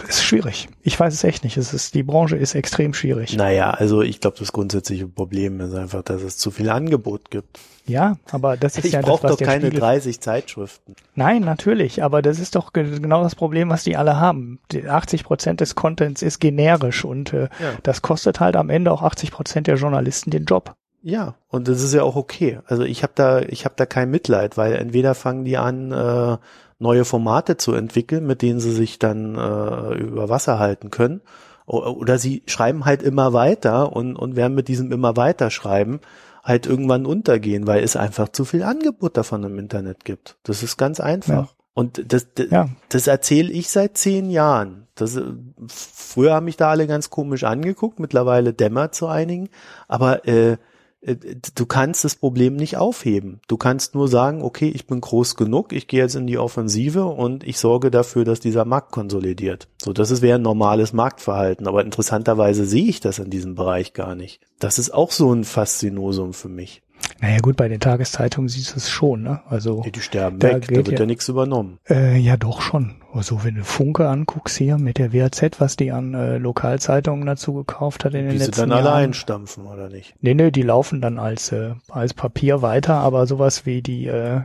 ist 0.08 0.22
schwierig. 0.24 0.68
Ich 0.82 0.98
weiß 0.98 1.12
es 1.12 1.24
echt 1.24 1.44
nicht. 1.44 1.58
Es 1.58 1.74
ist, 1.74 1.94
die 1.94 2.02
Branche 2.02 2.36
ist 2.36 2.54
extrem 2.54 2.94
schwierig. 2.94 3.36
Naja, 3.36 3.70
also 3.70 4.00
ich 4.00 4.20
glaube, 4.20 4.36
das 4.38 4.52
grundsätzliche 4.52 5.06
Problem 5.06 5.60
ist 5.60 5.74
einfach, 5.74 6.02
dass 6.02 6.22
es 6.22 6.38
zu 6.38 6.50
viel 6.50 6.70
Angebot 6.70 7.30
gibt. 7.30 7.58
Ja, 7.86 8.16
aber 8.30 8.56
das 8.56 8.78
ist 8.78 8.84
ich 8.86 8.92
ja 8.92 9.00
brauch 9.02 9.20
das, 9.20 9.32
was 9.32 9.38
doch 9.38 9.46
keine 9.46 9.66
Spiegel 9.66 9.80
30 9.80 10.20
Zeitschriften. 10.20 10.94
Nein, 11.14 11.42
natürlich, 11.42 12.02
aber 12.02 12.22
das 12.22 12.38
ist 12.38 12.54
doch 12.54 12.72
ge- 12.72 12.98
genau 13.00 13.22
das 13.22 13.34
Problem, 13.34 13.68
was 13.70 13.84
die 13.84 13.96
alle 13.96 14.16
haben. 14.18 14.60
Die 14.72 14.86
80 14.88 15.24
Prozent 15.24 15.60
des 15.60 15.74
Contents 15.74 16.22
ist 16.22 16.38
generisch 16.38 17.04
und 17.04 17.32
äh, 17.34 17.44
Ja. 17.44 17.72
das 17.82 18.00
kostet 18.02 18.40
halt 18.40 18.56
am 18.56 18.70
Ende 18.70 18.92
auch 18.92 19.02
80 19.02 19.30
Prozent 19.30 19.66
der 19.66 19.76
Journalisten 19.76 20.30
den 20.30 20.44
Job. 20.44 20.74
Ja, 21.02 21.36
und 21.48 21.68
das 21.68 21.82
ist 21.82 21.94
ja 21.94 22.02
auch 22.02 22.16
okay. 22.16 22.60
Also 22.66 22.82
ich 22.82 23.02
habe 23.02 23.12
da, 23.14 23.40
ich 23.40 23.64
habe 23.64 23.74
da 23.76 23.86
kein 23.86 24.10
Mitleid, 24.10 24.56
weil 24.56 24.74
entweder 24.74 25.14
fangen 25.14 25.44
die 25.44 25.56
an, 25.56 25.92
äh, 25.92 26.38
neue 26.78 27.04
Formate 27.04 27.56
zu 27.56 27.72
entwickeln, 27.72 28.26
mit 28.26 28.42
denen 28.42 28.60
sie 28.60 28.72
sich 28.72 28.98
dann 28.98 29.36
äh, 29.36 29.94
über 29.94 30.28
Wasser 30.28 30.58
halten 30.58 30.90
können, 30.90 31.20
oder 31.66 32.18
sie 32.18 32.42
schreiben 32.46 32.86
halt 32.86 33.02
immer 33.02 33.34
weiter 33.34 33.92
und 33.94 34.16
und 34.16 34.36
werden 34.36 34.54
mit 34.54 34.68
diesem 34.68 34.90
immer 34.90 35.16
weiter 35.16 35.50
schreiben 35.50 36.00
halt 36.42 36.66
irgendwann 36.66 37.04
untergehen, 37.04 37.66
weil 37.66 37.84
es 37.84 37.94
einfach 37.94 38.30
zu 38.30 38.46
viel 38.46 38.62
Angebot 38.62 39.18
davon 39.18 39.44
im 39.44 39.58
Internet 39.58 40.06
gibt. 40.06 40.38
Das 40.44 40.62
ist 40.62 40.78
ganz 40.78 40.98
einfach. 40.98 41.48
Ja. 41.48 41.48
Und 41.74 42.12
das, 42.12 42.28
das, 42.34 42.46
Ja. 42.50 42.68
das 42.88 43.06
erzähle 43.06 43.52
ich 43.52 43.68
seit 43.68 43.98
zehn 43.98 44.30
Jahren. 44.30 44.88
Das, 44.94 45.14
äh, 45.16 45.24
früher 45.68 46.32
haben 46.34 46.46
mich 46.46 46.56
da 46.56 46.70
alle 46.70 46.86
ganz 46.86 47.10
komisch 47.10 47.44
angeguckt, 47.44 48.00
mittlerweile 48.00 48.54
dämmert 48.54 48.94
zu 48.94 49.06
einigen. 49.08 49.50
Aber 49.88 50.26
äh, 50.26 50.56
du 51.00 51.66
kannst 51.66 52.04
das 52.04 52.16
Problem 52.16 52.56
nicht 52.56 52.76
aufheben. 52.76 53.40
Du 53.46 53.56
kannst 53.56 53.94
nur 53.94 54.08
sagen, 54.08 54.42
okay, 54.42 54.68
ich 54.68 54.86
bin 54.86 55.00
groß 55.00 55.36
genug, 55.36 55.72
ich 55.72 55.86
gehe 55.86 56.00
jetzt 56.00 56.16
in 56.16 56.26
die 56.26 56.38
Offensive 56.38 57.04
und 57.04 57.44
ich 57.44 57.58
sorge 57.58 57.90
dafür, 57.90 58.24
dass 58.24 58.40
dieser 58.40 58.64
Markt 58.64 58.90
konsolidiert. 58.90 59.68
So, 59.80 59.92
das 59.92 60.22
wäre 60.22 60.38
ein 60.38 60.42
normales 60.42 60.92
Marktverhalten. 60.92 61.68
Aber 61.68 61.84
interessanterweise 61.84 62.66
sehe 62.66 62.86
ich 62.86 63.00
das 63.00 63.18
in 63.18 63.30
diesem 63.30 63.54
Bereich 63.54 63.92
gar 63.92 64.14
nicht. 64.14 64.40
Das 64.58 64.78
ist 64.78 64.92
auch 64.92 65.12
so 65.12 65.32
ein 65.32 65.44
Faszinosum 65.44 66.34
für 66.34 66.48
mich. 66.48 66.82
Naja 67.20 67.38
gut, 67.40 67.56
bei 67.56 67.66
den 67.68 67.80
Tageszeitungen 67.80 68.48
siehst 68.48 68.72
du 68.72 68.76
es 68.76 68.88
schon, 68.90 69.22
ne? 69.22 69.40
Also 69.48 69.82
Ja, 69.84 69.90
die 69.90 70.00
sterben 70.00 70.38
Da 70.38 70.48
weg, 70.48 70.68
da 70.68 70.76
wird 70.76 70.88
ja- 70.92 70.98
ja 71.00 71.06
nichts 71.06 71.28
übernommen. 71.28 71.78
Äh, 71.88 72.16
ja, 72.18 72.36
doch 72.36 72.60
schon. 72.62 72.96
Also 73.12 73.42
wenn 73.42 73.56
du 73.56 73.64
Funke 73.64 74.08
anguckst 74.08 74.56
hier 74.58 74.78
mit 74.78 74.98
der 74.98 75.12
WAZ, 75.12 75.58
was 75.60 75.76
die 75.76 75.90
an 75.90 76.14
äh, 76.14 76.38
Lokalzeitungen 76.38 77.26
dazu 77.26 77.54
gekauft 77.54 78.04
hat 78.04 78.14
in 78.14 78.22
den 78.24 78.30
Die 78.30 78.38
sie 78.38 78.44
letzten 78.46 78.60
dann 78.70 78.72
alle 78.72 78.88
Jahren. 78.90 79.04
einstampfen, 79.06 79.66
oder 79.66 79.88
nicht? 79.88 80.14
Nee, 80.20 80.34
nee, 80.34 80.52
die 80.52 80.62
laufen 80.62 81.00
dann 81.00 81.18
als, 81.18 81.50
äh, 81.50 81.74
als 81.88 82.14
Papier 82.14 82.62
weiter, 82.62 82.94
aber 82.94 83.26
sowas 83.26 83.66
wie 83.66 83.82
die 83.82 84.06
äh, 84.06 84.42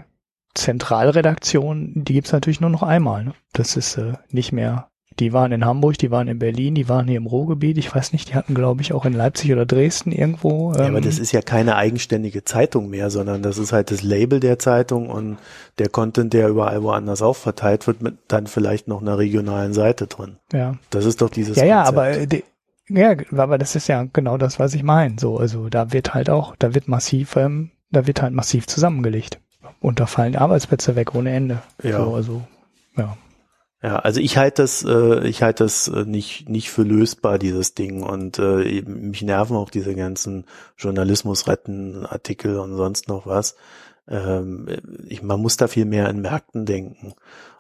Zentralredaktion, 0.55 2.03
die 2.03 2.13
gibt's 2.13 2.31
natürlich 2.31 2.61
nur 2.61 2.69
noch 2.69 2.83
einmal. 2.83 3.23
Ne? 3.25 3.33
Das 3.53 3.77
ist 3.77 3.97
äh, 3.97 4.13
nicht 4.31 4.51
mehr. 4.51 4.89
Die 5.19 5.33
waren 5.33 5.51
in 5.51 5.63
Hamburg, 5.65 5.97
die 5.97 6.11
waren 6.11 6.27
in 6.27 6.39
Berlin, 6.39 6.75
die 6.75 6.89
waren 6.89 7.07
hier 7.07 7.17
im 7.17 7.25
Ruhrgebiet. 7.27 7.77
Ich 7.77 7.93
weiß 7.93 8.13
nicht, 8.13 8.29
die 8.29 8.35
hatten, 8.35 8.53
glaube 8.55 8.81
ich, 8.81 8.93
auch 8.93 9.05
in 9.05 9.13
Leipzig 9.13 9.51
oder 9.51 9.65
Dresden 9.65 10.11
irgendwo. 10.11 10.73
Ähm, 10.73 10.79
Ja, 10.79 10.87
aber 10.87 11.01
das 11.01 11.19
ist 11.19 11.31
ja 11.31 11.41
keine 11.41 11.75
eigenständige 11.75 12.43
Zeitung 12.43 12.89
mehr, 12.89 13.09
sondern 13.09 13.43
das 13.43 13.57
ist 13.57 13.73
halt 13.73 13.91
das 13.91 14.01
Label 14.03 14.39
der 14.39 14.59
Zeitung 14.59 15.09
und 15.09 15.37
der 15.77 15.89
Content, 15.89 16.33
der 16.33 16.49
überall 16.49 16.81
woanders 16.83 17.21
auch 17.21 17.35
verteilt 17.35 17.85
wird, 17.87 18.01
mit 18.01 18.15
dann 18.27 18.47
vielleicht 18.47 18.87
noch 18.87 19.01
einer 19.01 19.17
regionalen 19.17 19.73
Seite 19.73 20.07
drin. 20.07 20.37
ja. 20.51 20.75
Das 20.89 21.05
ist 21.05 21.21
doch 21.21 21.29
dieses 21.29 21.57
Ja, 21.57 21.65
ja, 21.65 21.83
Konzept. 21.83 21.97
aber 21.97 22.09
äh, 22.35 22.43
ja, 22.89 23.15
aber 23.37 23.57
das 23.57 23.75
ist 23.75 23.87
ja 23.87 24.05
genau 24.11 24.37
das, 24.37 24.59
was 24.59 24.73
ich 24.73 24.83
meine. 24.83 25.15
So, 25.19 25.37
also 25.37 25.69
da 25.69 25.93
wird 25.93 26.13
halt 26.13 26.29
auch, 26.29 26.55
da 26.57 26.73
wird 26.75 26.87
massiv, 26.87 27.35
ähm, 27.37 27.71
da 27.91 28.07
wird 28.07 28.21
halt 28.21 28.33
massiv 28.33 28.67
zusammengelegt. 28.67 29.39
Und 29.79 29.99
da 29.99 30.05
fallen 30.05 30.35
Arbeitsplätze 30.35 30.95
weg 30.95 31.15
ohne 31.15 31.31
Ende. 31.31 31.59
Ja. 31.81 32.03
So, 32.03 32.13
also, 32.15 32.41
ja. 32.97 33.17
Ja, 33.83 33.97
also 33.97 34.21
ich 34.21 34.37
halte 34.37 34.61
das, 34.61 34.85
äh, 34.85 35.27
ich 35.27 35.43
halte 35.43 35.65
das 35.65 35.89
äh, 35.89 36.05
nicht 36.05 36.47
nicht 36.47 36.71
für 36.71 36.83
lösbar 36.83 37.37
dieses 37.37 37.73
Ding 37.73 38.01
und 38.01 38.39
äh, 38.39 38.81
mich 38.83 39.21
nerven 39.23 39.57
auch 39.57 39.69
diese 39.69 39.93
ganzen 39.93 40.45
Journalismus 40.77 41.47
retten 41.47 42.05
Artikel 42.05 42.59
und 42.59 42.75
sonst 42.77 43.09
noch 43.09 43.27
was. 43.27 43.57
Ähm, 44.07 44.67
ich, 45.09 45.21
man 45.21 45.41
muss 45.41 45.57
da 45.57 45.67
viel 45.67 45.83
mehr 45.83 46.09
in 46.09 46.21
Märkten 46.21 46.65
denken. 46.65 47.13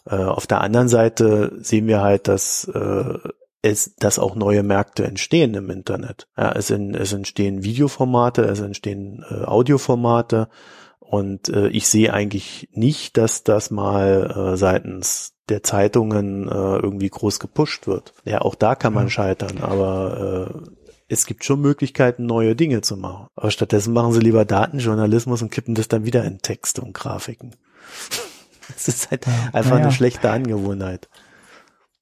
Äh, 0.05 0.15
auf 0.15 0.47
der 0.47 0.61
anderen 0.61 0.87
Seite 0.87 1.57
sehen 1.59 1.87
wir 1.87 2.01
halt, 2.01 2.29
dass 2.29 2.69
äh, 2.73 3.17
es, 3.61 3.95
dass 3.97 4.17
auch 4.17 4.35
neue 4.35 4.63
Märkte 4.63 5.03
entstehen 5.03 5.53
im 5.55 5.69
Internet. 5.69 6.29
Ja, 6.37 6.53
es, 6.53 6.69
in, 6.69 6.95
es 6.95 7.11
entstehen 7.11 7.63
Videoformate, 7.63 8.43
es 8.43 8.61
entstehen 8.61 9.25
äh, 9.29 9.43
Audioformate 9.43 10.47
und 10.99 11.49
äh, 11.49 11.67
ich 11.67 11.87
sehe 11.87 12.13
eigentlich 12.13 12.69
nicht, 12.71 13.17
dass 13.17 13.43
das 13.43 13.71
mal 13.71 14.53
äh, 14.53 14.57
seitens 14.57 15.32
der 15.49 15.63
Zeitungen 15.63 16.47
äh, 16.47 16.51
irgendwie 16.51 17.09
groß 17.09 17.39
gepusht 17.39 17.87
wird. 17.87 18.13
Ja, 18.25 18.41
auch 18.41 18.55
da 18.55 18.75
kann 18.75 18.93
man 18.93 19.05
Ja. 19.05 19.09
scheitern, 19.09 19.57
aber 19.59 20.51
äh, 20.67 20.69
es 21.09 21.25
gibt 21.25 21.43
schon 21.43 21.61
Möglichkeiten, 21.61 22.25
neue 22.25 22.55
Dinge 22.55 22.81
zu 22.81 22.97
machen. 22.97 23.27
Aber 23.35 23.51
stattdessen 23.51 23.93
machen 23.93 24.13
sie 24.13 24.19
lieber 24.21 24.45
Datenjournalismus 24.45 25.41
und 25.41 25.51
kippen 25.51 25.75
das 25.75 25.87
dann 25.87 26.05
wieder 26.05 26.23
in 26.23 26.39
Texte 26.39 26.81
und 26.81 26.93
Grafiken. 26.93 27.55
Das 28.69 28.87
ist 28.87 29.11
halt 29.11 29.27
einfach 29.51 29.71
naja. 29.71 29.83
eine 29.83 29.91
schlechte 29.91 30.31
Angewohnheit. 30.31 31.09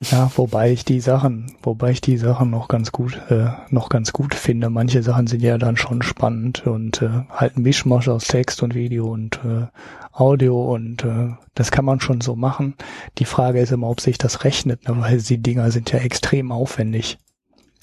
Ja, 0.09 0.31
wobei 0.35 0.71
ich 0.71 0.83
die 0.83 0.99
Sachen, 0.99 1.55
wobei 1.61 1.91
ich 1.91 2.01
die 2.01 2.17
Sachen 2.17 2.49
noch 2.49 2.67
ganz 2.67 2.91
gut, 2.91 3.21
äh, 3.29 3.49
noch 3.69 3.87
ganz 3.89 4.11
gut 4.11 4.33
finde. 4.33 4.71
Manche 4.71 5.03
Sachen 5.03 5.27
sind 5.27 5.43
ja 5.43 5.59
dann 5.59 5.77
schon 5.77 6.01
spannend 6.01 6.65
und 6.65 7.03
äh, 7.03 7.25
halt 7.29 7.55
ein 7.55 7.61
Mischmasch 7.61 8.07
aus 8.07 8.25
Text 8.25 8.63
und 8.63 8.73
Video 8.73 9.11
und 9.11 9.39
äh, 9.45 9.67
Audio 10.11 10.73
und 10.73 11.03
äh, 11.03 11.29
das 11.53 11.69
kann 11.69 11.85
man 11.85 11.99
schon 11.99 12.19
so 12.19 12.35
machen. 12.35 12.73
Die 13.19 13.25
Frage 13.25 13.59
ist 13.59 13.71
immer, 13.71 13.89
ob 13.89 14.01
sich 14.01 14.17
das 14.17 14.43
rechnet, 14.43 14.87
ne, 14.87 14.95
weil 14.99 15.19
die 15.21 15.37
Dinger 15.37 15.69
sind 15.69 15.91
ja 15.91 15.99
extrem 15.99 16.51
aufwendig. 16.51 17.19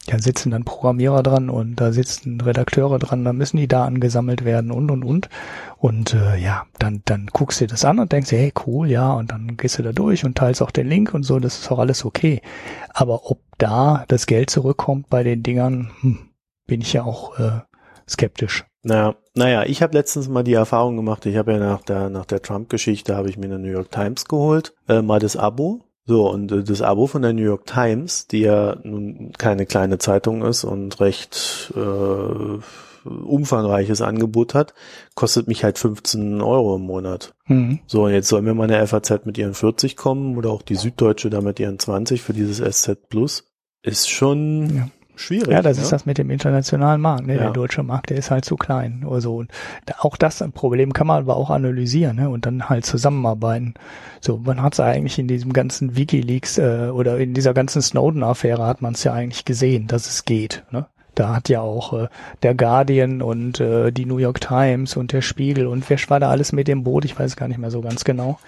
Da 0.08 0.18
sitzen 0.18 0.50
dann 0.52 0.64
Programmierer 0.64 1.22
dran 1.22 1.50
und 1.50 1.76
da 1.76 1.92
sitzen 1.92 2.40
Redakteure 2.40 2.98
dran, 2.98 3.26
da 3.26 3.34
müssen 3.34 3.58
die 3.58 3.68
Daten 3.68 4.00
gesammelt 4.00 4.42
werden 4.42 4.70
und 4.70 4.90
und 4.90 5.04
und. 5.04 5.28
Und 5.76 6.14
äh, 6.14 6.38
ja, 6.38 6.64
dann, 6.78 7.02
dann 7.04 7.26
guckst 7.30 7.60
du 7.60 7.66
dir 7.66 7.72
das 7.72 7.84
an 7.84 7.98
und 7.98 8.10
denkst 8.10 8.32
hey, 8.32 8.50
cool, 8.66 8.88
ja, 8.88 9.12
und 9.12 9.30
dann 9.30 9.58
gehst 9.58 9.78
du 9.78 9.82
da 9.82 9.92
durch 9.92 10.24
und 10.24 10.38
teilst 10.38 10.62
auch 10.62 10.70
den 10.70 10.88
Link 10.88 11.12
und 11.12 11.24
so, 11.24 11.38
das 11.38 11.58
ist 11.58 11.70
auch 11.70 11.78
alles 11.78 12.06
okay. 12.06 12.40
Aber 12.88 13.30
ob 13.30 13.42
da 13.58 14.06
das 14.08 14.24
Geld 14.24 14.48
zurückkommt 14.48 15.10
bei 15.10 15.22
den 15.22 15.42
Dingern, 15.42 15.90
hm, 16.00 16.30
bin 16.66 16.80
ich 16.80 16.94
ja 16.94 17.02
auch 17.02 17.38
äh, 17.38 17.60
skeptisch. 18.08 18.64
Naja, 18.82 19.14
naja, 19.34 19.64
ich 19.64 19.82
habe 19.82 19.92
letztens 19.92 20.30
mal 20.30 20.42
die 20.42 20.54
Erfahrung 20.54 20.96
gemacht, 20.96 21.26
ich 21.26 21.36
habe 21.36 21.52
ja 21.52 21.58
nach 21.58 21.82
der, 21.82 22.08
nach 22.08 22.24
der 22.24 22.40
Trump-Geschichte 22.40 23.14
habe 23.14 23.28
ich 23.28 23.36
mir 23.36 23.44
eine 23.44 23.58
New 23.58 23.68
York 23.68 23.90
Times 23.90 24.24
geholt, 24.24 24.74
äh, 24.88 25.02
mal 25.02 25.20
das 25.20 25.36
Abo. 25.36 25.82
So, 26.08 26.30
und 26.30 26.50
äh, 26.50 26.64
das 26.64 26.80
Abo 26.80 27.06
von 27.06 27.20
der 27.20 27.34
New 27.34 27.42
York 27.42 27.66
Times, 27.66 28.26
die 28.26 28.40
ja 28.40 28.76
nun 28.82 29.32
keine 29.36 29.66
kleine 29.66 29.98
Zeitung 29.98 30.42
ist 30.42 30.64
und 30.64 30.98
recht 31.00 31.72
äh, 31.76 32.58
umfangreiches 33.04 34.00
Angebot 34.00 34.54
hat, 34.54 34.72
kostet 35.14 35.48
mich 35.48 35.64
halt 35.64 35.78
15 35.78 36.40
Euro 36.40 36.76
im 36.76 36.82
Monat. 36.82 37.34
Hm. 37.44 37.80
So, 37.86 38.04
und 38.04 38.12
jetzt 38.12 38.28
soll 38.28 38.40
mir 38.40 38.54
meine 38.54 38.84
FAZ 38.86 39.26
mit 39.26 39.36
ihren 39.36 39.52
40 39.52 39.96
kommen 39.96 40.38
oder 40.38 40.50
auch 40.50 40.62
die 40.62 40.76
Süddeutsche 40.76 41.28
da 41.28 41.42
mit 41.42 41.60
ihren 41.60 41.78
20 41.78 42.22
für 42.22 42.32
dieses 42.32 42.58
SZ 42.58 43.08
Plus. 43.10 43.44
Ist 43.82 44.08
schon 44.08 44.76
Ja. 44.76 44.88
Schwierig. 45.18 45.48
Ja, 45.48 45.62
das 45.62 45.76
ne? 45.76 45.82
ist 45.82 45.92
das 45.92 46.06
mit 46.06 46.18
dem 46.18 46.30
internationalen 46.30 47.00
Markt. 47.00 47.26
Ne? 47.26 47.34
Ja. 47.34 47.42
Der 47.42 47.50
deutsche 47.50 47.82
Markt, 47.82 48.10
der 48.10 48.16
ist 48.16 48.30
halt 48.30 48.44
zu 48.44 48.56
klein. 48.56 49.06
Also 49.08 49.36
und 49.36 49.50
auch 49.98 50.16
das 50.16 50.42
ein 50.42 50.52
Problem 50.52 50.92
kann 50.92 51.06
man 51.06 51.18
aber 51.18 51.36
auch 51.36 51.50
analysieren 51.50 52.16
ne? 52.16 52.28
und 52.28 52.46
dann 52.46 52.68
halt 52.68 52.86
zusammenarbeiten. 52.86 53.74
So, 54.20 54.38
man 54.38 54.62
hat 54.62 54.74
es 54.74 54.80
eigentlich 54.80 55.18
in 55.18 55.28
diesem 55.28 55.52
ganzen 55.52 55.96
WikiLeaks 55.96 56.58
äh, 56.58 56.90
oder 56.92 57.18
in 57.18 57.34
dieser 57.34 57.54
ganzen 57.54 57.82
Snowden-Affäre 57.82 58.66
hat 58.66 58.82
man 58.82 58.94
es 58.94 59.04
ja 59.04 59.12
eigentlich 59.12 59.44
gesehen, 59.44 59.86
dass 59.86 60.08
es 60.08 60.24
geht. 60.24 60.64
Ne? 60.70 60.86
Da 61.14 61.34
hat 61.34 61.48
ja 61.48 61.60
auch 61.60 61.92
äh, 61.92 62.08
der 62.42 62.54
Guardian 62.54 63.22
und 63.22 63.60
äh, 63.60 63.90
die 63.90 64.06
New 64.06 64.18
York 64.18 64.40
Times 64.40 64.96
und 64.96 65.12
der 65.12 65.22
Spiegel 65.22 65.66
und 65.66 65.88
wer 65.90 65.98
war 66.08 66.20
da 66.20 66.30
alles 66.30 66.52
mit 66.52 66.68
dem 66.68 66.84
Boot? 66.84 67.04
Ich 67.04 67.18
weiß 67.18 67.36
gar 67.36 67.48
nicht 67.48 67.58
mehr 67.58 67.70
so 67.70 67.80
ganz 67.80 68.04
genau. 68.04 68.38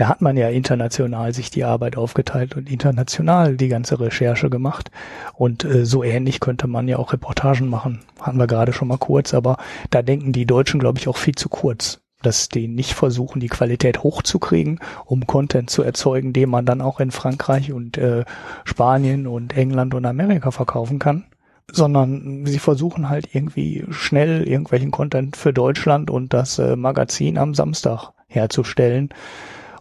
Da 0.00 0.08
hat 0.08 0.22
man 0.22 0.38
ja 0.38 0.48
international 0.48 1.34
sich 1.34 1.50
die 1.50 1.64
Arbeit 1.64 1.98
aufgeteilt 1.98 2.56
und 2.56 2.70
international 2.70 3.58
die 3.58 3.68
ganze 3.68 4.00
Recherche 4.00 4.48
gemacht. 4.48 4.90
Und 5.34 5.62
äh, 5.66 5.84
so 5.84 6.02
ähnlich 6.02 6.40
könnte 6.40 6.68
man 6.68 6.88
ja 6.88 6.96
auch 6.96 7.12
Reportagen 7.12 7.68
machen. 7.68 8.00
Hatten 8.18 8.38
wir 8.38 8.46
gerade 8.46 8.72
schon 8.72 8.88
mal 8.88 8.96
kurz, 8.96 9.34
aber 9.34 9.58
da 9.90 10.00
denken 10.00 10.32
die 10.32 10.46
Deutschen, 10.46 10.80
glaube 10.80 10.98
ich, 10.98 11.06
auch 11.06 11.18
viel 11.18 11.34
zu 11.34 11.50
kurz 11.50 12.00
dass 12.22 12.50
die 12.50 12.68
nicht 12.68 12.92
versuchen, 12.92 13.40
die 13.40 13.48
Qualität 13.48 14.02
hochzukriegen, 14.02 14.80
um 15.06 15.26
Content 15.26 15.70
zu 15.70 15.82
erzeugen, 15.82 16.34
den 16.34 16.50
man 16.50 16.66
dann 16.66 16.82
auch 16.82 17.00
in 17.00 17.10
Frankreich 17.10 17.72
und 17.72 17.96
äh, 17.96 18.24
Spanien 18.64 19.26
und 19.26 19.56
England 19.56 19.94
und 19.94 20.04
Amerika 20.04 20.50
verkaufen 20.50 20.98
kann, 20.98 21.24
sondern 21.72 22.44
sie 22.44 22.58
versuchen 22.58 23.08
halt 23.08 23.34
irgendwie 23.34 23.86
schnell 23.88 24.46
irgendwelchen 24.46 24.90
Content 24.90 25.34
für 25.34 25.54
Deutschland 25.54 26.10
und 26.10 26.34
das 26.34 26.58
äh, 26.58 26.76
Magazin 26.76 27.38
am 27.38 27.54
Samstag 27.54 28.10
herzustellen. 28.28 29.08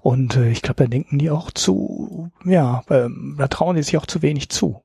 Und 0.02 0.36
äh, 0.38 0.50
ich 0.50 0.62
glaube, 0.62 0.84
da 0.84 0.90
denken 0.90 1.20
die 1.20 1.30
auch 1.30 1.52
zu, 1.52 2.32
ja, 2.46 2.84
äh, 2.90 3.10
da 3.38 3.48
trauen 3.48 3.76
die 3.76 3.84
sich 3.84 3.98
auch 3.98 4.06
zu 4.06 4.22
wenig 4.22 4.50
zu. 4.50 4.82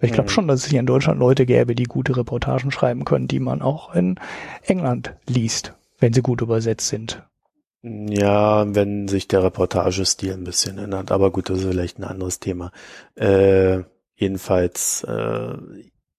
Ich 0.00 0.12
glaube 0.12 0.28
mhm. 0.28 0.32
schon, 0.32 0.48
dass 0.48 0.64
es 0.64 0.70
hier 0.70 0.80
in 0.80 0.86
Deutschland 0.86 1.18
Leute 1.18 1.46
gäbe, 1.46 1.74
die 1.74 1.84
gute 1.84 2.16
Reportagen 2.16 2.70
schreiben 2.70 3.04
können, 3.04 3.28
die 3.28 3.40
man 3.40 3.62
auch 3.62 3.94
in 3.94 4.18
England 4.62 5.14
liest 5.26 5.74
wenn 6.04 6.12
sie 6.12 6.20
gut 6.20 6.42
übersetzt 6.42 6.88
sind. 6.88 7.22
Ja, 7.82 8.74
wenn 8.74 9.08
sich 9.08 9.26
der 9.26 9.42
Reportagestil 9.42 10.34
ein 10.34 10.44
bisschen 10.44 10.76
ändert, 10.76 11.10
aber 11.10 11.30
gut, 11.30 11.48
das 11.48 11.60
ist 11.60 11.66
vielleicht 11.66 11.98
ein 11.98 12.04
anderes 12.04 12.40
Thema. 12.40 12.72
Äh, 13.14 13.80
jedenfalls, 14.14 15.02
äh, 15.04 15.54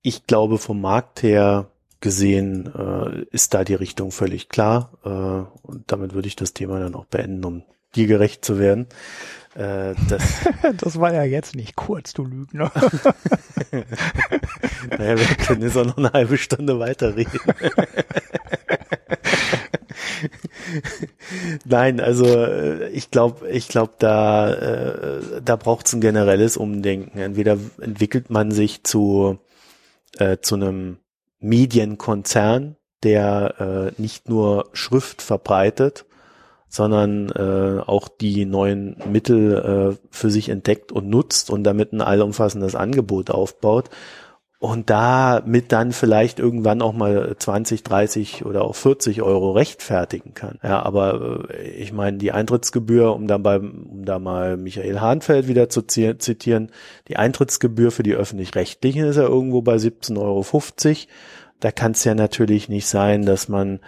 ich 0.02 0.26
glaube 0.26 0.58
vom 0.58 0.82
Markt 0.82 1.22
her 1.22 1.68
gesehen 2.02 2.72
äh, 2.76 3.26
ist 3.32 3.54
da 3.54 3.64
die 3.64 3.76
Richtung 3.76 4.12
völlig 4.12 4.50
klar 4.50 4.92
äh, 5.04 5.68
und 5.68 5.92
damit 5.92 6.14
würde 6.14 6.28
ich 6.28 6.36
das 6.36 6.54
Thema 6.54 6.80
dann 6.80 6.94
auch 6.94 7.06
beenden, 7.06 7.46
um 7.46 7.64
dir 7.96 8.08
gerecht 8.08 8.46
zu 8.46 8.60
werden. 8.60 8.88
Äh, 9.56 9.96
das, 10.10 10.24
das 10.78 11.00
war 11.00 11.14
ja 11.14 11.24
jetzt 11.24 11.56
nicht 11.56 11.76
kurz, 11.76 12.14
du 12.14 12.26
Lügner. 12.26 12.72
naja, 14.98 15.18
wir 15.18 15.26
können 15.46 15.62
jetzt 15.62 15.78
auch 15.78 15.86
noch 15.86 15.98
eine 15.98 16.12
halbe 16.12 16.38
Stunde 16.38 16.78
weiterreden. 16.80 17.40
Nein, 21.66 22.00
also 22.02 22.26
äh, 22.26 22.90
ich 22.90 23.12
glaube, 23.12 23.48
ich 23.50 23.70
glaube, 23.70 23.94
da 24.00 24.54
äh, 24.54 25.22
da 25.44 25.56
braucht 25.56 25.88
es 25.88 25.94
ein 25.94 26.02
generelles 26.02 26.58
Umdenken. 26.58 27.20
Entweder 27.20 27.58
entwickelt 27.80 28.30
man 28.30 28.52
sich 28.52 28.84
zu 28.84 29.40
äh, 30.18 30.38
zu 30.42 30.56
einem 30.56 30.98
Medienkonzern, 31.40 32.76
der 33.04 33.94
äh, 33.98 34.02
nicht 34.02 34.28
nur 34.28 34.70
Schrift 34.74 35.22
verbreitet, 35.22 36.06
sondern 36.76 37.30
äh, 37.30 37.80
auch 37.86 38.10
die 38.10 38.46
neuen 38.46 38.98
Mittel 39.10 39.54
äh, 39.94 39.98
für 40.12 40.30
sich 40.30 40.50
entdeckt 40.50 40.92
und 40.92 41.10
nutzt 41.10 41.50
und 41.50 41.64
damit 41.64 41.94
ein 41.94 42.02
allumfassendes 42.02 42.76
Angebot 42.76 43.32
aufbaut 43.32 43.90
und 44.60 44.90
damit 44.90 45.72
dann 45.72 45.92
vielleicht 45.92 46.40
irgendwann 46.40 46.82
auch 46.82 46.94
mal 46.94 47.36
20, 47.38 47.84
30 47.84 48.46
oder 48.46 48.64
auch 48.64 48.76
40 48.76 49.22
Euro 49.22 49.52
rechtfertigen 49.52 50.34
kann. 50.34 50.60
Ja, 50.64 50.82
aber 50.82 51.50
äh, 51.50 51.70
ich 51.70 51.94
meine, 51.94 52.18
die 52.18 52.32
Eintrittsgebühr, 52.32 53.14
um 53.14 53.28
dann 53.28 53.44
beim, 53.44 53.88
um 53.92 54.06
da 54.06 54.20
mal 54.20 54.58
Michael 54.58 55.00
Hahnfeld 55.00 55.48
wieder 55.48 55.70
zu 55.70 55.84
zitieren, 55.84 56.72
die 57.08 57.18
Eintrittsgebühr 57.18 57.92
für 57.92 58.04
die 58.04 58.16
öffentlich-rechtlichen 58.16 59.06
ist 59.06 59.18
ja 59.18 59.24
irgendwo 59.24 59.62
bei 59.62 59.76
17,50 59.76 60.18
Euro. 60.20 60.44
Da 61.60 61.72
kann 61.72 61.92
es 61.94 62.04
ja 62.04 62.16
natürlich 62.16 62.68
nicht 62.68 62.88
sein, 62.88 63.26
dass 63.26 63.48
man 63.48 63.80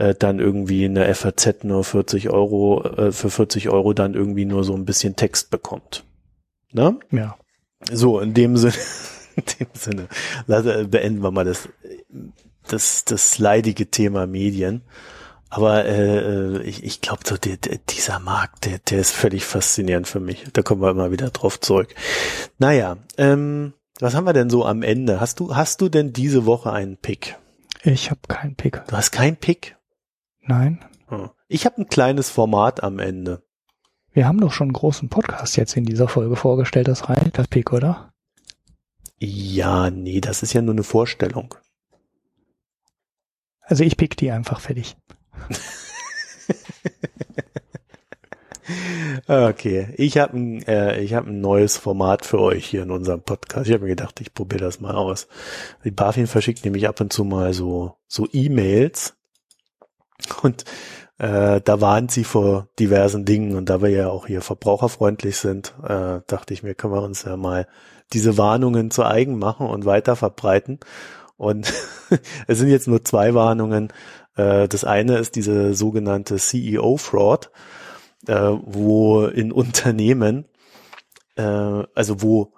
äh, 0.00 0.14
dann 0.14 0.40
irgendwie 0.40 0.86
eine 0.86 1.14
FAZ 1.14 1.62
nur 1.64 1.84
40 1.84 2.30
Euro, 2.30 2.82
äh, 2.84 3.12
für 3.12 3.28
40 3.28 3.68
Euro 3.68 3.92
dann 3.92 4.14
irgendwie 4.14 4.46
nur 4.46 4.64
so 4.64 4.74
ein 4.74 4.86
bisschen 4.86 5.14
Text 5.14 5.50
bekommt. 5.50 6.04
Ne? 6.72 6.98
Ja. 7.10 7.36
So, 7.92 8.18
in 8.20 8.32
dem 8.32 8.56
Sinne. 8.56 8.74
in 9.36 9.44
dem 9.60 9.68
Sinne, 9.74 10.08
also 10.48 10.88
beenden 10.88 11.22
wir 11.22 11.30
mal 11.30 11.44
das, 11.44 11.68
das, 12.66 13.04
das 13.04 13.38
leidige 13.38 13.90
Thema 13.90 14.26
Medien. 14.26 14.82
Aber 15.50 15.84
äh, 15.84 16.62
ich, 16.62 16.84
ich 16.84 17.00
glaube, 17.00 17.22
so 17.26 17.36
der, 17.36 17.56
der, 17.56 17.78
dieser 17.88 18.20
Markt, 18.20 18.64
der, 18.64 18.78
der 18.78 19.00
ist 19.00 19.10
völlig 19.10 19.44
faszinierend 19.44 20.06
für 20.06 20.20
mich. 20.20 20.46
Da 20.52 20.62
kommen 20.62 20.80
wir 20.80 20.90
immer 20.90 21.10
wieder 21.10 21.28
drauf 21.30 21.60
zurück. 21.60 21.94
Naja, 22.58 22.96
ähm, 23.18 23.74
was 23.98 24.14
haben 24.14 24.24
wir 24.24 24.32
denn 24.32 24.48
so 24.48 24.64
am 24.64 24.82
Ende? 24.82 25.20
Hast 25.20 25.40
du, 25.40 25.54
hast 25.56 25.80
du 25.80 25.88
denn 25.88 26.12
diese 26.12 26.46
Woche 26.46 26.72
einen 26.72 26.96
Pick? 26.96 27.36
Ich 27.82 28.10
habe 28.10 28.20
keinen 28.28 28.54
Pick. 28.54 28.82
Du 28.86 28.96
hast 28.96 29.10
keinen 29.10 29.36
Pick? 29.36 29.76
Nein. 30.50 30.84
Hm. 31.06 31.30
Ich 31.46 31.64
habe 31.64 31.80
ein 31.80 31.88
kleines 31.88 32.28
Format 32.28 32.82
am 32.82 32.98
Ende. 32.98 33.44
Wir 34.12 34.26
haben 34.26 34.40
doch 34.40 34.52
schon 34.52 34.66
einen 34.66 34.72
großen 34.72 35.08
Podcast 35.08 35.56
jetzt 35.56 35.76
in 35.76 35.84
dieser 35.84 36.08
Folge 36.08 36.34
vorgestellt, 36.34 36.88
das 36.88 37.08
rein, 37.08 37.30
das 37.34 37.46
Pick, 37.46 37.72
oder? 37.72 38.12
Ja, 39.18 39.90
nee, 39.90 40.20
das 40.20 40.42
ist 40.42 40.52
ja 40.52 40.60
nur 40.60 40.74
eine 40.74 40.82
Vorstellung. 40.82 41.54
Also 43.60 43.84
ich 43.84 43.96
pick 43.96 44.16
die 44.16 44.32
einfach 44.32 44.58
fertig. 44.58 44.96
okay, 49.28 49.94
ich 49.98 50.18
habe 50.18 50.36
ein, 50.36 50.66
äh, 50.66 51.00
ich 51.00 51.14
hab 51.14 51.28
ein 51.28 51.40
neues 51.40 51.76
Format 51.76 52.26
für 52.26 52.40
euch 52.40 52.66
hier 52.66 52.82
in 52.82 52.90
unserem 52.90 53.22
Podcast. 53.22 53.68
Ich 53.68 53.72
habe 53.72 53.84
mir 53.84 53.90
gedacht, 53.90 54.20
ich 54.20 54.34
probiere 54.34 54.64
das 54.64 54.80
mal 54.80 54.96
aus. 54.96 55.28
Die 55.84 55.92
BaFin 55.92 56.26
verschickt 56.26 56.64
nämlich 56.64 56.88
ab 56.88 57.00
und 57.00 57.12
zu 57.12 57.22
mal 57.22 57.54
so 57.54 57.94
so 58.08 58.26
E-Mails 58.32 59.14
und 60.42 60.64
äh, 61.18 61.60
da 61.60 61.80
warnt 61.80 62.10
sie 62.10 62.24
vor 62.24 62.68
diversen 62.78 63.26
Dingen 63.26 63.54
und 63.54 63.68
da 63.68 63.82
wir 63.82 63.90
ja 63.90 64.08
auch 64.08 64.26
hier 64.26 64.40
verbraucherfreundlich 64.40 65.36
sind, 65.36 65.74
äh, 65.82 66.20
dachte 66.26 66.54
ich 66.54 66.62
mir, 66.62 66.74
können 66.74 66.94
wir 66.94 67.02
uns 67.02 67.24
ja 67.24 67.36
mal 67.36 67.66
diese 68.12 68.38
Warnungen 68.38 68.90
zu 68.90 69.04
eigen 69.04 69.38
machen 69.38 69.66
und 69.66 69.84
weiter 69.84 70.16
verbreiten. 70.16 70.80
Und 71.36 71.72
es 72.46 72.58
sind 72.58 72.68
jetzt 72.68 72.88
nur 72.88 73.04
zwei 73.04 73.34
Warnungen. 73.34 73.92
Äh, 74.36 74.66
das 74.68 74.84
eine 74.84 75.18
ist 75.18 75.36
diese 75.36 75.74
sogenannte 75.74 76.36
CEO-Fraud, 76.36 77.50
äh, 78.26 78.34
wo 78.62 79.26
in 79.26 79.52
Unternehmen, 79.52 80.46
äh, 81.36 81.42
also 81.42 82.22
wo 82.22 82.54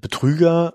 Betrüger 0.00 0.74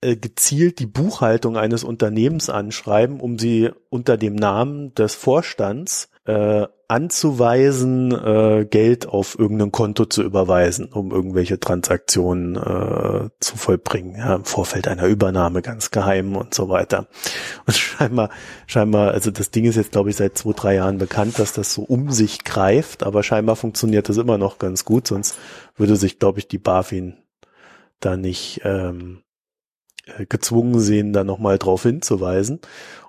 gezielt 0.00 0.78
die 0.78 0.86
Buchhaltung 0.86 1.56
eines 1.56 1.84
Unternehmens 1.84 2.48
anschreiben, 2.48 3.20
um 3.20 3.38
sie 3.38 3.70
unter 3.90 4.16
dem 4.16 4.34
Namen 4.34 4.94
des 4.94 5.14
Vorstands 5.14 6.10
äh, 6.24 6.66
anzuweisen, 6.88 8.10
äh, 8.12 8.66
Geld 8.68 9.06
auf 9.06 9.38
irgendein 9.38 9.70
Konto 9.70 10.06
zu 10.06 10.22
überweisen, 10.22 10.86
um 10.92 11.12
irgendwelche 11.12 11.60
Transaktionen 11.60 12.56
äh, 12.56 13.30
zu 13.38 13.56
vollbringen, 13.56 14.16
ja, 14.16 14.34
im 14.34 14.44
Vorfeld 14.44 14.88
einer 14.88 15.06
Übernahme 15.06 15.62
ganz 15.62 15.90
geheim 15.90 16.34
und 16.34 16.52
so 16.52 16.68
weiter. 16.68 17.06
Und 17.66 17.76
scheinbar, 17.76 18.30
scheinbar, 18.66 19.12
also 19.12 19.30
das 19.30 19.50
Ding 19.50 19.66
ist 19.66 19.76
jetzt, 19.76 19.92
glaube 19.92 20.10
ich, 20.10 20.16
seit 20.16 20.36
zwei, 20.36 20.52
drei 20.52 20.74
Jahren 20.76 20.98
bekannt, 20.98 21.38
dass 21.38 21.52
das 21.52 21.72
so 21.72 21.82
um 21.82 22.10
sich 22.10 22.42
greift, 22.42 23.04
aber 23.04 23.22
scheinbar 23.22 23.54
funktioniert 23.54 24.08
das 24.08 24.16
immer 24.16 24.36
noch 24.36 24.58
ganz 24.58 24.84
gut, 24.84 25.06
sonst 25.06 25.38
würde 25.76 25.94
sich, 25.96 26.18
glaube 26.18 26.40
ich, 26.40 26.48
die 26.48 26.58
BaFin 26.58 27.18
da 28.00 28.16
nicht 28.16 28.62
ähm, 28.64 29.18
äh, 29.18 29.29
gezwungen 30.28 30.80
sehen, 30.80 31.12
da 31.12 31.24
nochmal 31.24 31.58
drauf 31.58 31.82
hinzuweisen. 31.82 32.60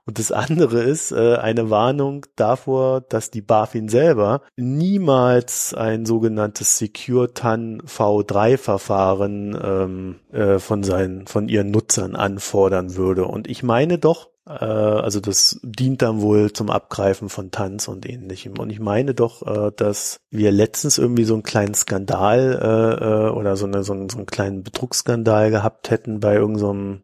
Und 0.06 0.18
das 0.18 0.32
andere 0.32 0.82
ist 0.82 1.12
äh, 1.12 1.36
eine 1.36 1.70
Warnung 1.70 2.26
davor, 2.36 3.02
dass 3.02 3.30
die 3.30 3.42
BaFin 3.42 3.88
selber 3.88 4.42
niemals 4.58 5.76
ein 5.76 6.06
sogenanntes 6.08 6.80
Secure 6.80 7.34
TAN 7.34 7.82
V3 7.84 8.58
Verfahren 8.58 9.58
ähm, 9.64 10.16
äh, 10.32 10.58
von 10.58 10.82
seinen, 10.82 11.28
von 11.28 11.48
ihren 11.50 11.70
Nutzern 11.70 12.16
anfordern 12.16 12.96
würde. 12.96 13.26
Und 13.26 13.48
ich 13.48 13.62
meine 13.62 14.00
doch, 14.00 14.31
äh, 14.46 14.52
also 14.52 15.20
das 15.20 15.60
dient 15.64 16.02
dann 16.02 16.22
wohl 16.22 16.52
zum 16.54 16.70
Abgreifen 16.70 17.30
von 17.30 17.52
Tanz 17.52 17.88
und 17.88 18.08
ähnlichem. 18.08 18.58
Und 18.58 18.70
ich 18.70 18.80
meine 18.80 19.14
doch, 19.14 19.46
äh, 19.46 19.72
dass 19.76 20.20
wir 20.30 20.52
letztens 20.52 20.98
irgendwie 20.98 21.24
so 21.24 21.34
einen 21.34 21.44
kleinen 21.44 21.74
Skandal 21.74 22.60
äh, 22.62 23.06
äh 23.06 23.30
oder 23.30 23.56
so, 23.56 23.66
eine, 23.66 23.84
so, 23.84 23.94
einen, 23.94 24.10
so 24.10 24.18
einen 24.18 24.26
kleinen 24.26 24.64
Betrugsskandal 24.64 25.52
gehabt 25.52 25.90
hätten 25.90 26.20
bei 26.20 26.36
irgendeinem 26.36 27.04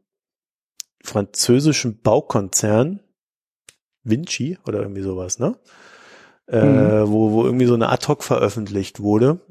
französischen 1.03 2.01
Baukonzern, 2.01 2.99
Vinci 4.03 4.57
oder 4.68 4.81
irgendwie 4.81 5.01
sowas, 5.01 5.39
ne? 5.39 5.55
Äh, 6.47 6.64
mhm. 6.64 7.11
wo, 7.11 7.31
wo 7.34 7.43
irgendwie 7.43 7.65
so 7.65 7.73
eine 7.73 7.89
Ad-Hoc 7.89 8.23
veröffentlicht 8.23 9.01
wurde, 9.01 9.41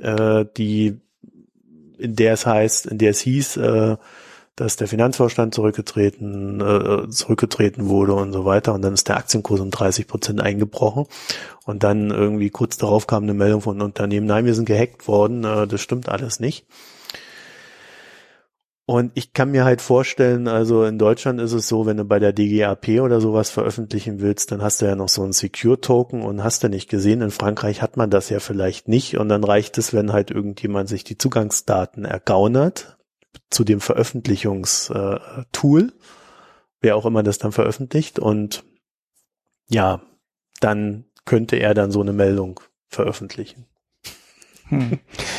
äh, 0.00 0.44
die, 0.56 1.00
in 1.98 2.16
der 2.16 2.32
es 2.32 2.46
heißt, 2.46 2.86
in 2.86 2.98
der 2.98 3.10
es 3.10 3.20
hieß, 3.20 3.58
äh, 3.58 3.96
dass 4.56 4.76
der 4.76 4.88
Finanzvorstand 4.88 5.54
zurückgetreten, 5.54 6.60
äh, 6.60 7.08
zurückgetreten 7.10 7.88
wurde 7.88 8.14
und 8.14 8.32
so 8.32 8.46
weiter. 8.46 8.72
Und 8.72 8.82
dann 8.82 8.94
ist 8.94 9.08
der 9.08 9.18
Aktienkurs 9.18 9.60
um 9.60 9.70
30 9.70 10.08
Prozent 10.08 10.40
eingebrochen. 10.40 11.04
Und 11.66 11.82
dann 11.82 12.10
irgendwie 12.10 12.50
kurz 12.50 12.78
darauf 12.78 13.06
kam 13.06 13.24
eine 13.24 13.34
Meldung 13.34 13.60
von 13.60 13.82
Unternehmen, 13.82 14.26
nein, 14.26 14.46
wir 14.46 14.54
sind 14.54 14.64
gehackt 14.64 15.06
worden, 15.08 15.44
äh, 15.44 15.66
das 15.66 15.80
stimmt 15.82 16.08
alles 16.08 16.40
nicht. 16.40 16.66
Und 18.88 19.10
ich 19.14 19.32
kann 19.32 19.50
mir 19.50 19.64
halt 19.64 19.82
vorstellen, 19.82 20.46
also 20.46 20.84
in 20.84 20.96
Deutschland 20.96 21.40
ist 21.40 21.52
es 21.52 21.66
so, 21.66 21.86
wenn 21.86 21.96
du 21.96 22.04
bei 22.04 22.20
der 22.20 22.32
DGAP 22.32 23.00
oder 23.00 23.20
sowas 23.20 23.50
veröffentlichen 23.50 24.20
willst, 24.20 24.52
dann 24.52 24.62
hast 24.62 24.80
du 24.80 24.86
ja 24.86 24.94
noch 24.94 25.08
so 25.08 25.24
einen 25.24 25.32
Secure-Token 25.32 26.22
und 26.22 26.44
hast 26.44 26.62
du 26.62 26.68
nicht 26.68 26.88
gesehen. 26.88 27.20
In 27.20 27.32
Frankreich 27.32 27.82
hat 27.82 27.96
man 27.96 28.10
das 28.10 28.30
ja 28.30 28.38
vielleicht 28.38 28.86
nicht 28.86 29.18
und 29.18 29.28
dann 29.28 29.42
reicht 29.42 29.76
es, 29.76 29.92
wenn 29.92 30.12
halt 30.12 30.30
irgendjemand 30.30 30.88
sich 30.88 31.02
die 31.02 31.18
Zugangsdaten 31.18 32.04
ergaunert 32.04 32.95
zu 33.50 33.64
dem 33.64 33.80
Veröffentlichungstool, 33.80 35.92
wer 36.80 36.96
auch 36.96 37.06
immer 37.06 37.22
das 37.22 37.38
dann 37.38 37.52
veröffentlicht 37.52 38.18
und 38.18 38.64
ja, 39.68 40.00
dann 40.60 41.04
könnte 41.24 41.56
er 41.56 41.74
dann 41.74 41.90
so 41.90 42.00
eine 42.00 42.12
Meldung 42.12 42.60
veröffentlichen. 42.88 43.66
Hm. 44.68 44.98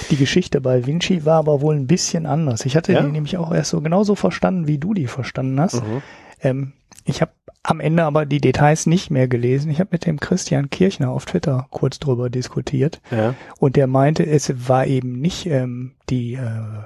Die 0.09 0.15
Geschichte 0.17 0.61
bei 0.61 0.85
Vinci 0.85 1.25
war 1.25 1.39
aber 1.39 1.61
wohl 1.61 1.75
ein 1.75 1.87
bisschen 1.87 2.25
anders. 2.25 2.65
Ich 2.65 2.75
hatte 2.77 2.93
Ja? 2.93 3.01
die 3.01 3.11
nämlich 3.11 3.37
auch 3.37 3.53
erst 3.53 3.71
so 3.71 3.81
genauso 3.81 4.15
verstanden, 4.15 4.67
wie 4.67 4.77
du 4.77 4.93
die 4.93 5.07
verstanden 5.07 5.59
hast. 5.59 5.83
Mhm. 5.83 6.01
Ähm, 6.41 6.73
ich 7.03 7.21
habe 7.21 7.31
am 7.63 7.81
Ende 7.81 8.03
aber 8.05 8.25
die 8.25 8.39
Details 8.39 8.85
nicht 8.85 9.11
mehr 9.11 9.27
gelesen. 9.27 9.69
Ich 9.69 9.81
habe 9.81 9.89
mit 9.91 10.05
dem 10.05 10.21
Christian 10.21 10.69
Kirchner 10.69 11.09
auf 11.11 11.25
Twitter 11.25 11.67
kurz 11.71 11.99
drüber 11.99 12.29
diskutiert 12.29 13.01
Ja. 13.11 13.33
und 13.59 13.75
der 13.75 13.87
meinte, 13.87 14.25
es 14.25 14.69
war 14.69 14.87
eben 14.87 15.19
nicht 15.19 15.45
ähm, 15.47 15.95
die 16.09 16.35
äh, 16.35 16.83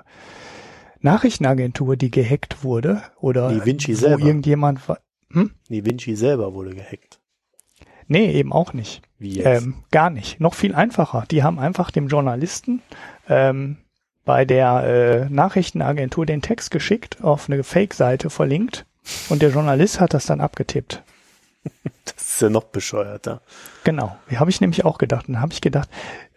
Nachrichtenagentur, 1.02 1.96
die 1.96 2.12
gehackt 2.12 2.64
wurde 2.64 3.02
oder 3.20 3.50
Die 3.50 3.66
Vinci 3.66 3.94
wo 3.94 4.00
selber. 4.00 4.26
irgendjemand 4.26 4.88
war. 4.88 5.00
Hm? 5.32 5.52
Nee, 5.70 5.86
Vinci 5.86 6.16
selber 6.16 6.54
wurde 6.54 6.76
gehackt. 6.76 7.20
Nee, 8.08 8.32
eben 8.34 8.52
auch 8.52 8.74
nicht. 8.74 9.02
Wie 9.20 9.36
jetzt? 9.36 9.64
Ähm, 9.64 9.76
gar 9.92 10.10
nicht. 10.10 10.40
Noch 10.40 10.54
viel 10.54 10.76
einfacher. 10.76 11.26
Die 11.32 11.44
haben 11.44 11.60
einfach 11.60 11.92
dem 11.92 12.08
Journalisten 12.08 12.82
ähm, 13.30 13.78
bei 14.26 14.46
der 14.46 15.28
äh, 15.30 15.34
Nachrichtenagentur 15.34 16.26
den 16.26 16.42
Text 16.42 16.72
geschickt, 16.72 17.24
auf 17.24 17.50
eine 17.50 17.64
Fake-Seite 17.64 18.30
verlinkt 18.30 18.86
und 19.30 19.42
der 19.42 19.52
Journalist 19.52 20.00
hat 20.00 20.14
das 20.14 20.26
dann 20.26 20.42
abgetippt. 20.42 21.02
das 22.06 22.16
ist 22.34 22.42
ja 22.42 22.50
noch 22.50 22.66
bescheuerter. 22.66 23.42
Genau. 23.84 24.16
Wie 24.28 24.38
habe 24.38 24.50
ich 24.50 24.62
nämlich 24.62 24.86
auch 24.86 24.98
gedacht. 24.98 25.28
Dann 25.28 25.40
habe 25.40 25.54
ich 25.54 25.62
gedacht, 25.62 25.90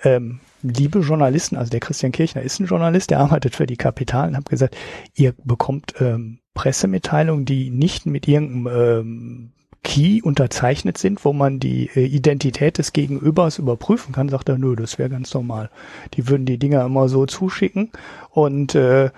ähm, 0.02 0.40
liebe 0.64 1.00
Journalisten, 1.00 1.56
also 1.56 1.70
der 1.70 1.80
Christian 1.80 2.12
Kirchner 2.12 2.42
ist 2.42 2.58
ein 2.58 2.66
Journalist, 2.66 3.10
der 3.10 3.20
arbeitet 3.20 3.54
für 3.54 3.66
die 3.66 3.76
Kapital 3.76 4.28
und 4.28 4.36
habe 4.36 4.50
gesagt, 4.50 4.76
ihr 5.14 5.34
bekommt 5.44 5.94
ähm, 6.00 6.38
Pressemitteilungen, 6.54 7.44
die 7.44 7.70
nicht 7.70 8.06
mit 8.06 8.26
irgendeinem 8.26 8.68
ähm, 8.74 9.52
Key 9.82 10.22
unterzeichnet 10.22 10.96
sind, 10.96 11.24
wo 11.26 11.34
man 11.34 11.60
die 11.60 11.90
äh, 11.94 12.06
Identität 12.06 12.78
des 12.78 12.94
Gegenübers 12.94 13.58
überprüfen 13.58 14.14
kann, 14.14 14.30
sagt 14.30 14.48
er, 14.48 14.56
nö, 14.56 14.74
das 14.74 14.98
wäre 14.98 15.10
ganz 15.10 15.34
normal. 15.34 15.68
Die 16.14 16.26
würden 16.28 16.46
die 16.46 16.58
Dinger 16.58 16.84
immer 16.86 17.10
so 17.10 17.26
zuschicken 17.26 17.90
und 18.30 18.74
äh, 18.74 19.10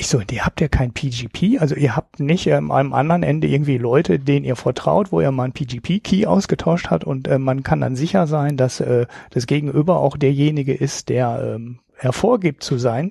ich 0.00 0.08
so, 0.08 0.22
ihr 0.30 0.46
habt 0.46 0.62
ja 0.62 0.68
kein 0.68 0.92
PGP, 0.92 1.60
also 1.60 1.74
ihr 1.74 1.94
habt 1.94 2.20
nicht 2.20 2.46
ähm, 2.46 2.70
am 2.70 2.94
anderen 2.94 3.22
Ende 3.22 3.46
irgendwie 3.46 3.76
Leute, 3.76 4.18
denen 4.18 4.46
ihr 4.46 4.56
vertraut, 4.56 5.12
wo 5.12 5.20
ihr 5.20 5.30
mal 5.30 5.44
ein 5.44 5.52
PGP-Key 5.52 6.24
ausgetauscht 6.24 6.88
hat 6.88 7.04
und 7.04 7.28
äh, 7.28 7.38
man 7.38 7.62
kann 7.62 7.82
dann 7.82 7.96
sicher 7.96 8.26
sein, 8.26 8.56
dass 8.56 8.80
äh, 8.80 9.06
das 9.28 9.46
Gegenüber 9.46 9.98
auch 9.98 10.16
derjenige 10.16 10.72
ist, 10.72 11.10
der 11.10 11.54
ähm, 11.54 11.80
hervorgibt 11.96 12.64
zu 12.64 12.78
sein. 12.78 13.10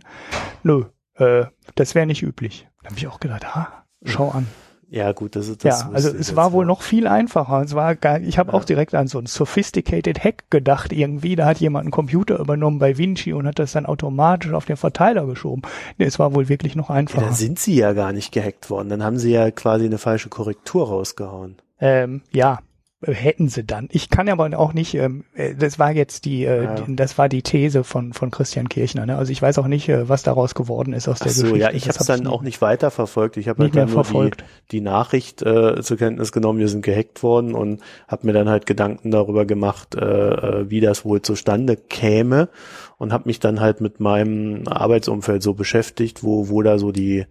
Nö, 0.64 0.86
äh, 1.14 1.46
das 1.76 1.94
wäre 1.94 2.08
nicht 2.08 2.24
üblich. 2.24 2.68
Da 2.82 2.90
habe 2.90 2.98
ich 2.98 3.08
auch 3.08 3.20
gedacht, 3.20 3.54
ha, 3.54 3.86
schau 4.04 4.30
an. 4.30 4.48
Ja, 4.92 5.12
gut, 5.12 5.36
das 5.36 5.48
ist 5.48 5.64
das. 5.64 5.82
Ja, 5.82 5.90
also 5.94 6.10
es 6.10 6.36
war 6.36 6.52
wohl 6.52 6.66
noch 6.66 6.82
viel 6.82 7.06
einfacher. 7.08 7.62
Es 7.62 7.76
war 7.76 7.96
gar, 7.96 8.20
ich 8.22 8.40
habe 8.40 8.52
Ja. 8.52 8.58
auch 8.58 8.64
direkt 8.66 8.96
an 8.96 9.08
so 9.08 9.20
ein 9.20 9.28
sophisticated 9.28 10.24
Hack 10.24 10.46
gedacht 10.50 10.92
irgendwie. 10.92 11.36
Da 11.36 11.46
hat 11.46 11.60
jemand 11.60 11.84
einen 11.84 11.92
Computer 11.92 12.40
übernommen 12.40 12.80
bei 12.80 12.98
Vinci 12.98 13.32
und 13.34 13.46
hat 13.46 13.60
das 13.60 13.74
dann 13.74 13.86
automatisch 13.86 14.52
auf 14.52 14.66
den 14.66 14.78
Verteiler 14.78 15.28
geschoben. 15.28 15.62
Nee, 16.00 16.06
es 16.06 16.18
war 16.18 16.34
wohl 16.34 16.50
wirklich 16.50 16.76
noch 16.76 16.90
Ja, 16.90 16.96
einfacher. 16.96 17.22
dann 17.26 17.34
sind 17.36 17.60
sie 17.60 17.76
ja 17.76 17.94
gar 17.94 18.14
nicht 18.14 18.32
gehackt 18.32 18.72
worden. 18.72 18.90
Dann 18.90 19.04
haben 19.04 19.20
sie 19.20 19.32
ja 19.32 19.52
quasi 19.52 19.86
eine 19.86 20.00
falsche 20.00 20.30
Korrektur 20.30 20.88
rausgehauen. 20.88 21.58
Ähm, 21.80 22.22
ja, 22.32 22.60
hätten 23.02 23.48
sie 23.48 23.64
dann. 23.66 23.88
Ich 23.92 24.10
kann 24.10 24.28
aber 24.28 24.58
auch 24.60 24.74
nicht, 24.74 24.94
ähm, 24.94 25.24
äh, 25.34 25.56
das 25.56 25.80
war 25.80 25.92
jetzt 25.92 26.26
die, 26.26 26.44
äh, 26.44 26.64
Ja. 26.66 26.76
die, 26.76 26.96
das 26.98 27.18
war 27.18 27.30
die 27.30 27.42
These 27.44 27.86
von, 27.86 28.12
von 28.12 28.30
Christian 28.30 28.68
Kirchner. 28.68 29.06
Ne? 29.06 29.18
Also 29.18 29.32
ich 29.32 29.42
weiß 29.42 29.58
auch 29.60 29.68
nicht, 29.68 29.88
äh, 29.88 30.10
was 30.10 30.24
daraus 30.24 30.54
geworden 30.54 30.92
ist 30.92 31.08
aus 31.08 31.18
Ach 31.22 31.24
der 31.24 31.32
so, 31.32 31.44
Geschichte. 31.44 31.60
ja, 31.62 31.72
ich 31.72 31.88
habe 31.88 31.98
es 31.98 32.06
dann 32.06 32.28
auch 32.28 32.42
nicht 32.42 32.62
weiter 32.62 32.92
verfolgt. 32.92 33.38
Ich 33.38 33.48
habe 33.48 33.64
halt 33.64 33.74
dann 33.74 33.84
nur 33.84 33.88
die, 33.88 33.94
verfolgt. 33.94 34.44
die 34.72 34.82
Nachricht 34.82 35.42
äh, 35.42 35.82
zur 35.82 35.96
Kenntnis 35.98 36.34
genommen, 36.34 36.60
wir 36.60 36.68
sind 36.68 36.82
gehackt 36.84 37.24
worden 37.24 37.56
und 37.56 37.82
habe 38.10 38.28
mir 38.28 38.34
dann 38.34 38.50
halt 38.50 38.66
Gedanken 38.66 39.12
darüber 39.12 39.46
gemacht, 39.46 39.96
äh, 39.96 40.00
äh, 40.02 40.70
wie 40.70 40.82
das 40.82 41.06
wohl 41.06 41.22
zustande 41.22 41.78
käme 41.78 42.50
und 42.98 43.14
habe 43.14 43.24
mich 43.28 43.40
dann 43.40 43.62
halt 43.62 43.80
mit 43.80 44.02
meinem 44.02 44.68
Arbeitsumfeld 44.68 45.42
so 45.42 45.54
beschäftigt, 45.54 46.22
wo 46.24 46.50
wo 46.50 46.62
da 46.64 46.78
so 46.78 46.92
die 46.92 47.26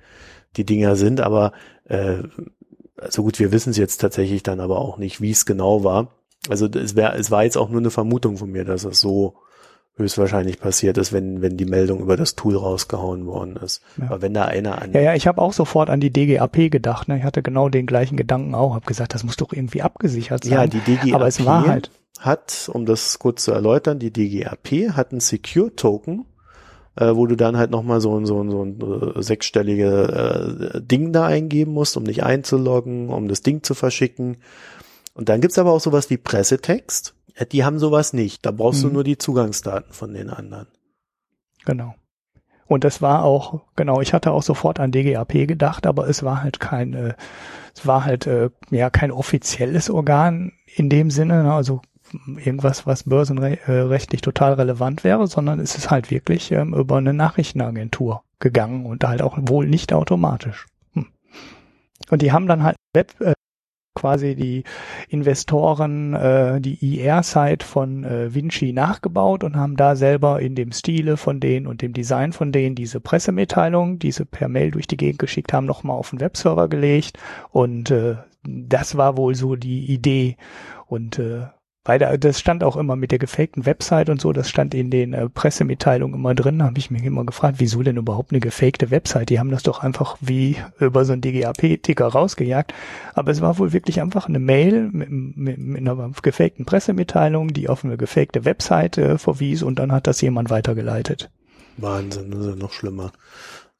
die 0.56 0.64
Dinger 0.64 0.96
sind. 0.96 1.20
Aber 1.20 1.52
äh, 1.84 2.22
also 3.00 3.22
gut, 3.22 3.38
wir 3.38 3.52
wissen 3.52 3.70
es 3.70 3.76
jetzt 3.76 3.98
tatsächlich 3.98 4.42
dann 4.42 4.60
aber 4.60 4.78
auch 4.78 4.98
nicht, 4.98 5.20
wie 5.20 5.30
es 5.30 5.46
genau 5.46 5.84
war. 5.84 6.08
Also 6.48 6.66
es 6.66 6.96
wäre 6.96 7.16
es 7.16 7.30
war 7.30 7.44
jetzt 7.44 7.56
auch 7.56 7.68
nur 7.68 7.80
eine 7.80 7.90
Vermutung 7.90 8.36
von 8.36 8.50
mir, 8.50 8.64
dass 8.64 8.84
es 8.84 9.00
so 9.00 9.34
höchstwahrscheinlich 9.96 10.60
passiert 10.60 10.96
ist, 10.96 11.12
wenn 11.12 11.42
wenn 11.42 11.56
die 11.56 11.64
Meldung 11.64 12.00
über 12.00 12.16
das 12.16 12.36
Tool 12.36 12.56
rausgehauen 12.56 13.26
worden 13.26 13.56
ist. 13.56 13.82
Ja. 13.96 14.06
Aber 14.06 14.22
wenn 14.22 14.34
da 14.34 14.44
einer 14.44 14.80
an 14.80 14.92
Ja, 14.92 15.00
ja, 15.00 15.14
ich 15.14 15.26
habe 15.26 15.42
auch 15.42 15.52
sofort 15.52 15.90
an 15.90 16.00
die 16.00 16.12
DGAP 16.12 16.70
gedacht. 16.70 17.08
Ne? 17.08 17.18
Ich 17.18 17.24
hatte 17.24 17.42
genau 17.42 17.68
den 17.68 17.86
gleichen 17.86 18.16
Gedanken 18.16 18.54
auch. 18.54 18.74
Habe 18.74 18.86
gesagt, 18.86 19.14
das 19.14 19.24
muss 19.24 19.36
doch 19.36 19.52
irgendwie 19.52 19.82
abgesichert 19.82 20.44
sein. 20.44 20.52
Ja, 20.52 20.66
die 20.66 20.80
DGAP 20.80 21.14
Aber 21.14 21.26
es 21.26 21.44
war 21.44 21.66
halt. 21.66 21.90
hat, 22.20 22.70
um 22.72 22.86
das 22.86 23.18
kurz 23.18 23.44
zu 23.44 23.52
erläutern, 23.52 23.98
die 23.98 24.12
DGAP 24.12 24.94
hat 24.96 25.10
einen 25.10 25.20
Secure 25.20 25.74
Token, 25.74 26.24
äh, 26.98 27.14
wo 27.14 27.26
du 27.26 27.36
dann 27.36 27.56
halt 27.56 27.70
nochmal 27.70 28.00
so 28.00 28.18
ein, 28.18 28.26
so 28.26 28.42
ein, 28.42 28.50
so 28.50 28.62
ein 28.64 29.14
äh, 29.16 29.22
sechsstellige 29.22 30.72
äh, 30.74 30.80
Ding 30.80 31.12
da 31.12 31.26
eingeben 31.26 31.72
musst, 31.72 31.96
um 31.96 32.04
dich 32.04 32.22
einzuloggen, 32.24 33.08
um 33.10 33.28
das 33.28 33.42
Ding 33.42 33.62
zu 33.62 33.74
verschicken. 33.74 34.38
Und 35.14 35.28
dann 35.28 35.40
gibt's 35.40 35.58
aber 35.58 35.72
auch 35.72 35.80
sowas 35.80 36.10
wie 36.10 36.16
Pressetext. 36.16 37.14
Äh, 37.34 37.46
Die 37.46 37.64
haben 37.64 37.78
sowas 37.78 38.12
nicht. 38.12 38.44
Da 38.46 38.50
brauchst 38.50 38.82
du 38.82 38.88
Mhm. 38.88 38.92
nur 38.94 39.04
die 39.04 39.18
Zugangsdaten 39.18 39.92
von 39.92 40.12
den 40.14 40.30
anderen. 40.30 40.66
Genau. 41.64 41.94
Und 42.66 42.84
das 42.84 43.00
war 43.00 43.24
auch, 43.24 43.60
genau, 43.76 44.00
ich 44.02 44.12
hatte 44.12 44.30
auch 44.32 44.42
sofort 44.42 44.78
an 44.78 44.92
DGAP 44.92 45.46
gedacht, 45.46 45.86
aber 45.86 46.06
es 46.08 46.22
war 46.22 46.42
halt 46.42 46.60
kein, 46.60 46.92
äh, 46.94 47.14
es 47.74 47.86
war 47.86 48.04
halt 48.04 48.26
äh, 48.26 48.50
ja 48.70 48.90
kein 48.90 49.10
offizielles 49.10 49.88
Organ 49.88 50.52
in 50.66 50.90
dem 50.90 51.10
Sinne, 51.10 51.42
ne, 51.44 51.52
also 51.54 51.80
irgendwas, 52.36 52.86
was 52.86 53.04
börsenrechtlich 53.04 54.20
total 54.20 54.54
relevant 54.54 55.04
wäre, 55.04 55.26
sondern 55.26 55.60
es 55.60 55.76
ist 55.76 55.90
halt 55.90 56.10
wirklich 56.10 56.52
ähm, 56.52 56.74
über 56.74 56.96
eine 56.96 57.14
Nachrichtenagentur 57.14 58.22
gegangen 58.38 58.86
und 58.86 59.04
halt 59.04 59.22
auch 59.22 59.36
wohl 59.40 59.66
nicht 59.66 59.92
automatisch. 59.92 60.66
Hm. 60.92 61.06
Und 62.10 62.22
die 62.22 62.32
haben 62.32 62.46
dann 62.46 62.62
halt 62.62 62.76
Web, 62.94 63.20
äh, 63.20 63.34
quasi 63.98 64.36
die 64.36 64.62
Investoren 65.08 66.14
äh, 66.14 66.60
die 66.60 66.78
IR-Site 66.96 67.66
von 67.66 68.04
äh, 68.04 68.32
Vinci 68.32 68.72
nachgebaut 68.72 69.42
und 69.42 69.56
haben 69.56 69.76
da 69.76 69.96
selber 69.96 70.40
in 70.40 70.54
dem 70.54 70.70
Stile 70.70 71.16
von 71.16 71.40
denen 71.40 71.66
und 71.66 71.82
dem 71.82 71.92
Design 71.92 72.32
von 72.32 72.52
denen 72.52 72.76
diese 72.76 73.00
Pressemitteilung, 73.00 73.98
die 73.98 74.12
sie 74.12 74.24
per 74.24 74.48
Mail 74.48 74.70
durch 74.70 74.86
die 74.86 74.96
Gegend 74.96 75.18
geschickt 75.18 75.52
haben, 75.52 75.66
nochmal 75.66 75.96
auf 75.96 76.10
den 76.10 76.20
Webserver 76.20 76.68
gelegt 76.68 77.18
und 77.50 77.90
äh, 77.90 78.16
das 78.44 78.96
war 78.96 79.16
wohl 79.16 79.34
so 79.34 79.56
die 79.56 79.92
Idee 79.92 80.36
und 80.86 81.18
äh, 81.18 81.46
bei 81.88 81.96
der, 81.96 82.18
das 82.18 82.38
stand 82.38 82.64
auch 82.64 82.76
immer 82.76 82.96
mit 82.96 83.12
der 83.12 83.18
gefakten 83.18 83.64
Website 83.64 84.10
und 84.10 84.20
so, 84.20 84.34
das 84.34 84.50
stand 84.50 84.74
in 84.74 84.90
den 84.90 85.14
äh, 85.14 85.30
Pressemitteilungen 85.30 86.16
immer 86.16 86.34
drin. 86.34 86.58
Da 86.58 86.66
habe 86.66 86.78
ich 86.78 86.90
mich 86.90 87.02
immer 87.02 87.24
gefragt, 87.24 87.60
wieso 87.60 87.82
denn 87.82 87.96
überhaupt 87.96 88.30
eine 88.30 88.40
gefakte 88.40 88.90
Website? 88.90 89.30
Die 89.30 89.40
haben 89.40 89.50
das 89.50 89.62
doch 89.62 89.82
einfach 89.82 90.18
wie 90.20 90.56
über 90.80 91.06
so 91.06 91.14
einen 91.14 91.22
DGAP-Ticker 91.22 92.06
rausgejagt. 92.06 92.74
Aber 93.14 93.30
es 93.30 93.40
war 93.40 93.58
wohl 93.58 93.72
wirklich 93.72 94.02
einfach 94.02 94.28
eine 94.28 94.38
Mail 94.38 94.90
mit, 94.92 95.08
mit, 95.10 95.56
mit 95.56 95.80
einer 95.80 96.10
gefakten 96.20 96.66
Pressemitteilung, 96.66 97.54
die 97.54 97.70
auf 97.70 97.86
eine 97.86 97.96
gefakte 97.96 98.44
Website 98.44 98.98
äh, 98.98 99.16
verwies 99.16 99.62
und 99.62 99.78
dann 99.78 99.90
hat 99.90 100.06
das 100.06 100.20
jemand 100.20 100.50
weitergeleitet. 100.50 101.30
Wahnsinn, 101.78 102.30
das 102.32 102.40
ist 102.40 102.46
ja 102.48 102.56
noch 102.56 102.72
schlimmer. 102.72 103.12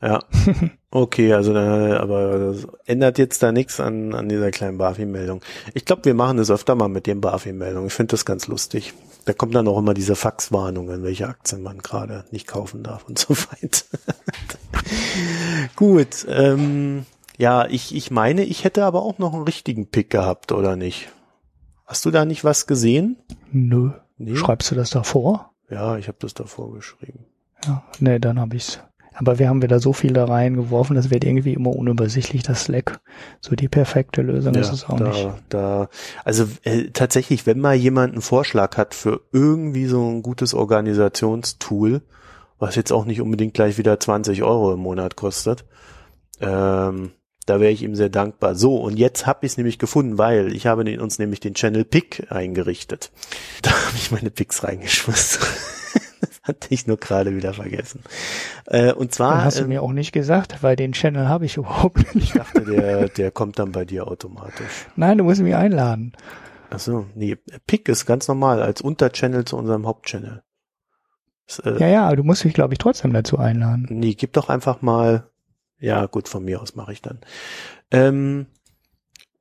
Ja. 0.03 0.23
Okay, 0.91 1.35
also 1.35 1.53
da, 1.53 2.01
aber 2.01 2.39
das 2.39 2.67
ändert 2.87 3.19
jetzt 3.19 3.43
da 3.43 3.53
nichts 3.53 3.79
an, 3.79 4.15
an 4.15 4.27
dieser 4.27 4.51
kleinen 4.51 4.79
BaFin-Meldung. 4.79 5.43
Ich 5.75 5.85
glaube, 5.85 6.07
wir 6.07 6.15
machen 6.15 6.39
das 6.39 6.51
öfter 6.51 6.75
mal 6.77 6.89
mit 6.89 7.07
den 7.07 7.21
BaFin-Meldungen. 7.21 7.89
Ich 7.89 7.93
finde 7.93 8.13
das 8.13 8.25
ganz 8.25 8.47
lustig. 8.47 8.95
Da 9.27 9.35
kommt 9.35 9.55
dann 9.55 9.69
auch 9.69 9.77
immer 9.77 9.93
diese 9.93 10.17
Faxwarnung, 10.17 10.89
in 10.89 11.03
welche 11.03 11.29
Aktien 11.29 11.63
man 11.63 11.77
gerade 11.77 12.25
nicht 12.31 12.47
kaufen 12.47 12.83
darf 12.83 13.07
und 13.07 13.19
so 13.19 13.35
weiter. 13.35 13.85
Gut, 15.77 16.27
ähm, 16.31 17.05
ja, 17.37 17.67
ich, 17.67 17.95
ich 17.95 18.11
meine, 18.11 18.45
ich 18.45 18.65
hätte 18.65 18.87
aber 18.87 19.03
auch 19.03 19.19
noch 19.19 19.35
einen 19.35 19.45
richtigen 19.45 19.91
Pick 19.91 20.09
gehabt, 20.09 20.53
oder 20.53 20.75
nicht? 20.75 21.11
Hast 21.85 22.07
du 22.07 22.11
da 22.11 22.25
nicht 22.25 22.45
was 22.45 22.67
gesehen? 22.67 23.19
Nö. 23.53 23.91
Nee? 24.17 24.37
Schreibst 24.37 24.71
du 24.71 24.75
das 24.75 24.89
da 24.89 25.03
vor? 25.03 25.53
Ja, 25.69 25.99
ich 25.99 26.09
habe 26.09 26.19
das 26.19 26.33
davor 26.33 26.73
geschrieben. 26.73 27.27
Ja, 27.67 27.85
nee, 28.01 28.19
dann 28.19 28.41
habe 28.41 28.57
ich's. 28.57 28.81
Aber 29.19 29.39
wir 29.39 29.49
haben 29.49 29.63
wieder 29.63 29.81
so 29.81 29.93
viel 29.93 30.13
da 30.13 30.25
reingeworfen, 30.25 30.97
das 30.97 31.11
wird 31.11 31.25
irgendwie 31.25 31.53
immer 31.53 31.71
unübersichtlich, 31.71 32.43
das 32.43 32.65
Slack. 32.65 33.01
So 33.41 33.57
die 33.57 33.69
perfekte 33.69 34.23
Lösung 34.23 34.55
ist 34.55 34.73
es 34.73 34.85
auch 34.89 34.97
da, 34.97 35.09
nicht. 35.09 35.29
Da, 35.49 35.89
also 36.25 36.49
äh, 36.63 36.91
tatsächlich, 36.93 37.47
wenn 37.47 37.59
mal 37.59 37.75
jemand 37.75 38.13
einen 38.13 38.23
Vorschlag 38.23 38.77
hat 38.77 38.95
für 38.95 39.21
irgendwie 39.33 39.87
so 39.87 40.09
ein 40.09 40.23
gutes 40.23 40.55
Organisationstool 40.55 42.03
was 42.59 42.75
jetzt 42.75 42.93
auch 42.93 43.05
nicht 43.05 43.21
unbedingt 43.21 43.55
gleich 43.55 43.79
wieder 43.79 43.99
20 43.99 44.43
Euro 44.43 44.73
im 44.73 44.81
Monat 44.81 45.17
kostet. 45.17 45.65
Ähm, 46.41 47.13
da 47.47 47.61
wäre 47.61 47.73
ich 47.73 47.83
ihm 47.83 47.95
sehr 47.95 48.11
dankbar. 48.11 48.55
So, 48.55 48.77
und 48.77 48.99
jetzt 48.99 49.27
habe 49.27 49.47
ich 49.47 49.53
es 49.53 49.57
nämlich 49.57 49.79
gefunden, 49.79 50.19
weil 50.19 50.55
ich 50.55 50.67
habe 50.67 50.85
den, 50.85 51.01
uns 51.01 51.19
nämlich 51.19 51.41
den 51.41 51.55
Channel 51.55 51.85
Pick 51.85 52.27
eingerichtet. 52.31 53.11
Da 53.63 53.71
habe 53.71 53.97
ich 53.97 54.11
meine 54.11 54.31
Picks 54.31 54.63
reingeschmissen. 54.63 55.43
Das 56.21 56.31
hatte 56.43 56.69
ich 56.71 56.87
nur 56.87 56.97
gerade 56.97 57.35
wieder 57.35 57.55
vergessen. 57.55 58.03
Äh, 58.67 58.93
und 58.93 59.15
zwar. 59.15 59.37
Dann 59.37 59.45
hast 59.45 59.59
du 59.59 59.63
ähm, 59.63 59.69
mir 59.69 59.83
auch 59.83 59.93
nicht 59.93 60.13
gesagt, 60.13 60.63
weil 60.63 60.77
den 60.77 60.93
Channel 60.93 61.29
habe 61.29 61.45
ich 61.47 61.57
überhaupt 61.57 62.15
nicht. 62.15 62.29
ich 62.29 62.33
dachte, 62.33 62.63
der, 62.65 63.09
der 63.09 63.31
kommt 63.31 63.59
dann 63.59 63.73
bei 63.73 63.85
dir 63.85 64.07
automatisch. 64.07 64.87
Nein, 64.97 65.19
du 65.19 65.25
musst 65.25 65.41
mich 65.41 65.55
einladen. 65.55 66.13
Ach 66.71 66.79
so, 66.79 67.07
nee, 67.15 67.37
Pick 67.67 67.89
ist 67.89 68.07
ganz 68.07 68.29
normal 68.29 68.63
als 68.63 68.81
Unterchannel 68.83 69.45
zu 69.45 69.57
unserem 69.57 69.87
Hauptchannel. 69.87 70.43
Das, 71.47 71.61
äh, 71.61 71.79
Ja, 71.79 71.89
ja, 71.89 72.17
du 72.17 72.23
musst 72.25 72.45
mich, 72.45 72.55
glaube 72.55 72.75
ich, 72.75 72.79
trotzdem 72.79 73.13
dazu 73.13 73.39
einladen. 73.39 73.87
Nee, 73.89 74.15
gib 74.15 74.35
doch 74.35 74.49
einfach 74.49 74.83
mal. 74.83 75.31
Ja, 75.81 76.07
gut, 76.07 76.29
von 76.29 76.45
mir 76.45 76.61
aus 76.61 76.75
mache 76.75 76.93
ich 76.93 77.03
dann. 77.03 77.21
Ähm, 77.91 78.47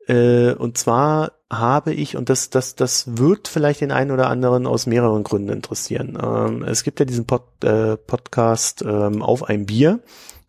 äh, 0.07 0.53
und 0.53 0.77
zwar 0.77 1.33
habe 1.51 1.93
ich, 1.93 2.17
und 2.17 2.29
das, 2.29 2.49
das, 2.49 2.75
das 2.75 3.17
wird 3.17 3.47
vielleicht 3.47 3.81
den 3.81 3.91
einen 3.91 4.11
oder 4.11 4.29
anderen 4.29 4.67
aus 4.67 4.85
mehreren 4.85 5.23
Gründen 5.23 5.49
interessieren. 5.49 6.17
Ähm, 6.21 6.63
es 6.63 6.83
gibt 6.83 6.99
ja 6.99 7.05
diesen 7.05 7.25
Pod, 7.25 7.63
äh, 7.63 7.97
Podcast 7.97 8.81
ähm, 8.81 9.21
auf 9.21 9.43
ein 9.43 9.65
Bier. 9.65 9.99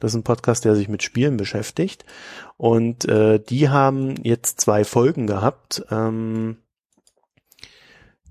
Das 0.00 0.12
ist 0.12 0.16
ein 0.16 0.24
Podcast, 0.24 0.64
der 0.64 0.76
sich 0.76 0.88
mit 0.88 1.02
Spielen 1.02 1.36
beschäftigt. 1.36 2.04
Und 2.56 3.08
äh, 3.08 3.40
die 3.40 3.68
haben 3.68 4.14
jetzt 4.22 4.60
zwei 4.60 4.84
Folgen 4.84 5.26
gehabt. 5.26 5.84
Ähm, 5.90 6.58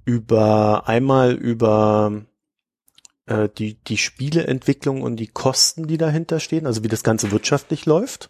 über 0.05 0.87
einmal 0.87 1.33
über 1.33 2.23
äh, 3.27 3.49
die, 3.57 3.75
die 3.75 3.97
Spieleentwicklung 3.97 5.01
und 5.01 5.17
die 5.17 5.27
Kosten, 5.27 5.87
die 5.87 5.97
dahinter 5.97 6.39
stehen, 6.39 6.65
also 6.65 6.83
wie 6.83 6.87
das 6.87 7.03
Ganze 7.03 7.31
wirtschaftlich 7.31 7.85
läuft. 7.85 8.29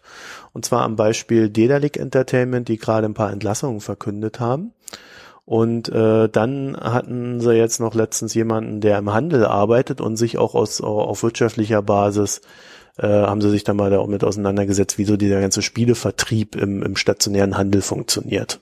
Und 0.52 0.64
zwar 0.64 0.82
am 0.82 0.96
Beispiel 0.96 1.48
Dedalic 1.48 1.96
Entertainment, 1.96 2.68
die 2.68 2.78
gerade 2.78 3.06
ein 3.06 3.14
paar 3.14 3.32
Entlassungen 3.32 3.80
verkündet 3.80 4.40
haben. 4.40 4.72
Und 5.44 5.88
äh, 5.88 6.28
dann 6.28 6.76
hatten 6.76 7.40
sie 7.40 7.54
jetzt 7.54 7.80
noch 7.80 7.94
letztens 7.94 8.34
jemanden, 8.34 8.82
der 8.82 8.98
im 8.98 9.14
Handel 9.14 9.46
arbeitet 9.46 10.02
und 10.02 10.16
sich 10.18 10.36
auch 10.36 10.54
aus 10.54 10.82
auf 10.82 11.22
wirtschaftlicher 11.22 11.80
Basis 11.80 12.42
äh, 12.98 13.06
haben 13.06 13.40
sie 13.40 13.50
sich 13.50 13.64
dann 13.64 13.76
mal 13.76 13.90
damit 13.90 14.24
auseinandergesetzt, 14.24 14.98
wie 14.98 15.04
so 15.04 15.16
dieser 15.16 15.40
ganze 15.40 15.62
Spielevertrieb 15.62 16.56
im, 16.56 16.82
im 16.82 16.96
stationären 16.96 17.56
Handel 17.56 17.80
funktioniert. 17.80 18.60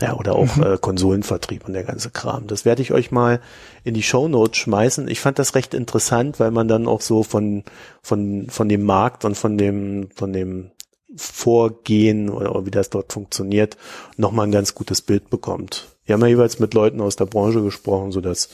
Ja, 0.00 0.16
oder 0.16 0.34
auch 0.34 0.56
äh, 0.58 0.78
Konsolenvertrieb 0.80 1.66
und 1.66 1.74
der 1.74 1.84
ganze 1.84 2.10
Kram. 2.10 2.46
Das 2.48 2.64
werde 2.64 2.82
ich 2.82 2.92
euch 2.92 3.10
mal 3.10 3.40
in 3.84 3.94
die 3.94 4.02
Show 4.02 4.26
Notes 4.28 4.56
schmeißen. 4.58 5.06
Ich 5.08 5.20
fand 5.20 5.38
das 5.38 5.54
recht 5.54 5.74
interessant, 5.74 6.40
weil 6.40 6.50
man 6.50 6.66
dann 6.66 6.88
auch 6.88 7.00
so 7.00 7.22
von, 7.22 7.62
von, 8.02 8.48
von 8.48 8.68
dem 8.68 8.82
Markt 8.82 9.24
und 9.24 9.36
von 9.36 9.56
dem, 9.58 10.08
von 10.14 10.32
dem 10.32 10.72
Vorgehen 11.16 12.30
oder 12.30 12.64
wie 12.66 12.70
das 12.70 12.90
dort 12.90 13.12
funktioniert, 13.12 13.76
nochmal 14.16 14.46
ein 14.46 14.52
ganz 14.52 14.74
gutes 14.74 15.02
Bild 15.02 15.30
bekommt. 15.30 15.88
Wir 16.04 16.14
haben 16.14 16.22
ja 16.22 16.28
jeweils 16.28 16.58
mit 16.58 16.74
Leuten 16.74 17.00
aus 17.00 17.16
der 17.16 17.26
Branche 17.26 17.62
gesprochen, 17.62 18.12
sodass, 18.12 18.48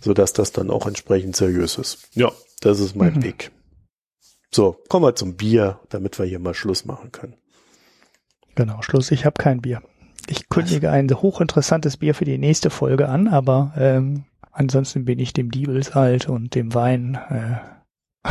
sodass 0.00 0.32
das 0.32 0.52
dann 0.52 0.70
auch 0.70 0.86
entsprechend 0.86 1.36
seriös 1.36 1.78
ist. 1.78 2.08
Ja, 2.14 2.32
das 2.60 2.80
ist 2.80 2.96
mein 2.96 3.14
Mhm. 3.14 3.20
Pick. 3.20 3.52
So, 4.52 4.76
kommen 4.88 5.04
wir 5.04 5.14
zum 5.14 5.36
Bier, 5.36 5.80
damit 5.90 6.18
wir 6.18 6.24
hier 6.26 6.38
mal 6.38 6.54
Schluss 6.54 6.86
machen 6.86 7.12
können. 7.12 7.34
Genau, 8.54 8.80
Schluss, 8.80 9.10
ich 9.10 9.26
habe 9.26 9.40
kein 9.40 9.60
Bier. 9.60 9.82
Ich 10.28 10.48
kündige 10.48 10.90
ein 10.90 11.08
hochinteressantes 11.10 11.98
Bier 11.98 12.14
für 12.14 12.24
die 12.24 12.38
nächste 12.38 12.70
Folge 12.70 13.08
an, 13.08 13.28
aber 13.28 13.72
ähm, 13.76 14.24
ansonsten 14.52 15.04
bin 15.04 15.18
ich 15.18 15.32
dem 15.32 15.50
Diebelsalt 15.50 16.28
und 16.28 16.54
dem 16.54 16.74
Wein 16.74 17.18
äh, 17.30 17.56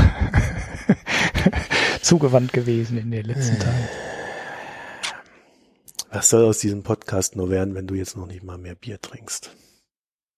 zugewandt 2.01 2.53
gewesen 2.53 2.97
in 2.97 3.11
den 3.11 3.25
letzten 3.25 3.59
Tagen. 3.59 3.87
Was 6.11 6.29
soll 6.29 6.45
aus 6.45 6.59
diesem 6.59 6.83
Podcast 6.83 7.35
nur 7.35 7.49
werden, 7.49 7.75
wenn 7.75 7.87
du 7.87 7.95
jetzt 7.95 8.15
noch 8.17 8.27
nicht 8.27 8.43
mal 8.43 8.57
mehr 8.57 8.75
Bier 8.75 9.01
trinkst? 9.01 9.55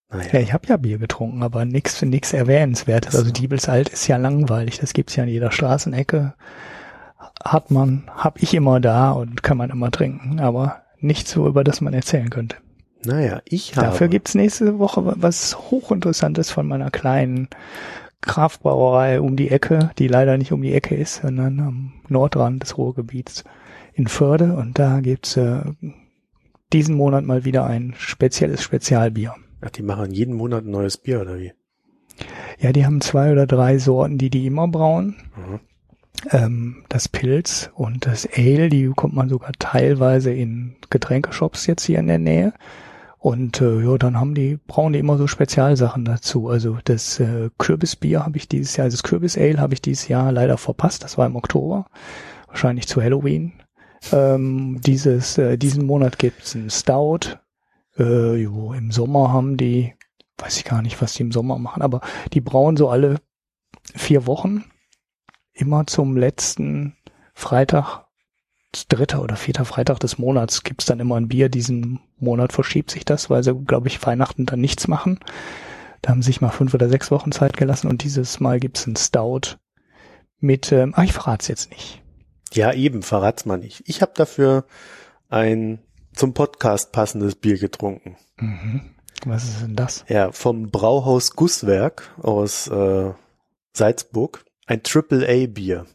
Naja. 0.10 0.30
Ja, 0.34 0.40
ich 0.40 0.54
habe 0.54 0.68
ja 0.68 0.78
Bier 0.78 1.00
getrunken, 1.00 1.44
aber 1.44 1.66
nix 1.66 2.02
nix 2.02 2.34
erwähnenswertes. 2.34 3.16
Also 3.16 3.32
Diebelsalt 3.32 3.90
ist 3.90 4.08
ja 4.08 4.18
langweilig, 4.18 4.80
das 4.80 4.94
gibt's 4.94 5.16
ja 5.16 5.24
an 5.24 5.30
jeder 5.30 5.52
Straßenecke. 5.52 6.34
Hat 7.44 7.72
man, 7.72 8.10
hab 8.16 8.42
ich 8.42 8.54
immer 8.54 8.80
da 8.80 9.12
und 9.12 9.44
kann 9.44 9.58
man 9.58 9.70
immer 9.70 9.92
trinken, 9.92 10.40
aber 10.40 10.84
nichts 11.00 11.32
so, 11.32 11.48
über 11.48 11.64
das 11.64 11.82
man 11.82 11.94
erzählen 11.94 12.30
könnte. 12.30 12.58
Naja, 13.04 13.42
ich 13.46 13.76
habe. 13.76 13.88
Dafür 13.88 14.08
gibt's 14.08 14.36
nächste 14.36 14.80
Woche 14.80 15.02
was 15.06 15.58
hochinteressantes 15.72 16.50
von 16.52 16.68
meiner 16.68 16.92
kleinen 16.92 17.48
Kraftbrauerei 18.22 19.22
um 19.22 19.36
die 19.36 19.50
Ecke, 19.50 19.92
die 20.00 20.08
leider 20.08 20.38
nicht 20.38 20.52
um 20.52 20.62
die 20.62 20.74
Ecke 20.74 20.96
ist, 20.96 21.22
sondern 21.22 21.60
am 21.60 21.94
Nordrand 22.10 22.64
des 22.64 22.78
Ruhrgebiets 22.78 23.44
in 23.94 24.08
Förde. 24.08 24.56
Und 24.56 24.80
da 24.80 25.00
gibt's 25.00 25.38
äh, 25.38 25.62
diesen 26.74 26.96
Monat 26.96 27.24
mal 27.24 27.46
wieder 27.46 27.66
ein 27.66 27.94
spezielles 27.98 28.62
Spezialbier. 28.64 29.36
Ach, 29.62 29.70
die 29.70 29.84
machen 29.84 30.12
jeden 30.12 30.36
Monat 30.36 30.66
ein 30.66 30.72
neues 30.72 30.98
Bier, 30.98 31.22
oder 31.22 31.38
wie? 31.38 31.54
Ja, 32.60 32.72
die 32.72 32.86
haben 32.86 33.02
zwei 33.02 33.32
oder 33.32 33.46
drei 33.46 33.78
Sorten, 33.78 34.18
die 34.18 34.30
die 34.30 34.46
immer 34.48 34.68
brauen. 34.68 35.16
Mhm. 35.36 35.60
Ähm, 36.32 36.84
das 36.90 37.08
Pilz 37.08 37.70
und 37.76 38.06
das 38.06 38.28
Ale, 38.36 38.70
die 38.70 38.88
kommt 38.96 39.14
man 39.14 39.30
sogar 39.30 39.52
teilweise 39.60 40.32
in 40.32 40.76
Getränkeshops 40.90 41.68
jetzt 41.68 41.86
hier 41.86 42.00
in 42.00 42.08
der 42.08 42.18
Nähe. 42.18 42.54
Und 43.20 43.62
äh, 43.62 43.82
ja, 43.82 43.98
dann 43.98 44.20
haben 44.20 44.36
die, 44.36 44.60
brauchen 44.68 44.94
die 44.94 45.00
immer 45.00 45.18
so 45.18 45.28
Spezialsachen 45.28 46.06
dazu. 46.06 46.50
Also 46.50 46.78
das 46.84 47.20
äh, 47.20 47.50
Kürbisbier 47.58 48.26
habe 48.26 48.38
ich 48.38 48.48
dieses 48.48 48.78
Jahr, 48.78 48.86
also 48.86 48.96
das 48.96 49.04
Kürbis-Ale 49.04 49.60
habe 49.60 49.74
ich 49.74 49.82
dieses 49.82 50.08
Jahr 50.08 50.32
leider 50.32 50.58
verpasst. 50.58 51.04
Das 51.04 51.18
war 51.18 51.26
im 51.26 51.36
Oktober, 51.36 51.88
wahrscheinlich 52.48 52.88
zu 52.88 53.02
Halloween. 53.02 53.54
Ähm, 54.12 54.80
dieses, 54.82 55.38
äh, 55.38 55.58
diesen 55.58 55.86
Monat 55.86 56.20
gibt's 56.20 56.56
ein 56.56 56.70
Stout. 56.70 57.38
Äh, 57.98 58.36
jo, 58.36 58.74
Im 58.74 58.92
Sommer 58.92 59.34
haben 59.34 59.58
die, 59.58 59.94
weiß 60.38 60.58
ich 60.58 60.66
gar 60.66 60.82
nicht, 60.82 61.02
was 61.02 61.14
die 61.14 61.24
im 61.24 61.32
Sommer 61.32 61.58
machen, 61.58 61.82
aber 61.82 62.02
die 62.34 62.42
brauen 62.42 62.78
so 62.78 62.90
alle 62.90 63.16
vier 63.96 64.28
Wochen 64.28 64.64
immer 65.58 65.88
zum 65.88 66.18
letzten 66.18 66.96
Freitag, 67.34 68.06
dritter 68.90 69.22
oder 69.22 69.36
vierter 69.36 69.66
Freitag 69.66 70.00
des 70.00 70.18
Monats 70.18 70.64
gibt's 70.64 70.86
dann 70.86 71.00
immer 71.00 71.16
ein 71.16 71.28
Bier. 71.28 71.50
Diesen 71.50 72.00
Monat 72.20 72.54
verschiebt 72.54 72.92
sich 72.92 73.06
das, 73.06 73.30
weil 73.30 73.44
sie, 73.44 73.54
glaube 73.54 73.88
ich, 73.88 74.06
Weihnachten 74.06 74.46
dann 74.46 74.62
nichts 74.62 74.88
machen. 74.88 75.20
Da 76.02 76.12
haben 76.12 76.22
sie 76.22 76.28
sich 76.28 76.42
mal 76.42 76.50
fünf 76.50 76.74
oder 76.74 76.90
sechs 76.90 77.12
Wochen 77.12 77.32
Zeit 77.32 77.58
gelassen 77.58 77.88
und 77.88 78.04
dieses 78.04 78.40
Mal 78.40 78.60
gibt's 78.60 78.86
ein 78.86 78.96
Stout 78.96 79.58
mit, 80.40 80.72
ähm, 80.72 80.94
ah, 80.96 81.04
ich 81.04 81.14
verrat's 81.14 81.48
jetzt 81.48 81.72
nicht. 81.72 82.02
Ja, 82.54 82.72
eben, 82.74 83.02
verrat's 83.02 83.46
mal 83.46 83.58
nicht. 83.58 83.84
Ich 83.88 84.02
habe 84.02 84.12
dafür 84.16 84.66
ein 85.30 85.80
zum 86.14 86.34
Podcast 86.34 86.92
passendes 86.92 87.36
Bier 87.36 87.58
getrunken. 87.58 88.18
Mhm. 88.38 88.82
Was 89.26 89.46
ist 89.46 89.62
denn 89.62 89.76
das? 89.76 90.06
Ja, 90.08 90.32
vom 90.32 90.70
Brauhaus 90.70 91.36
Gusswerk 91.36 92.12
aus 92.22 92.68
äh, 92.68 93.12
Salzburg. 93.74 94.46
Ein 94.68 94.84
Triple-A-Bier. 94.84 95.86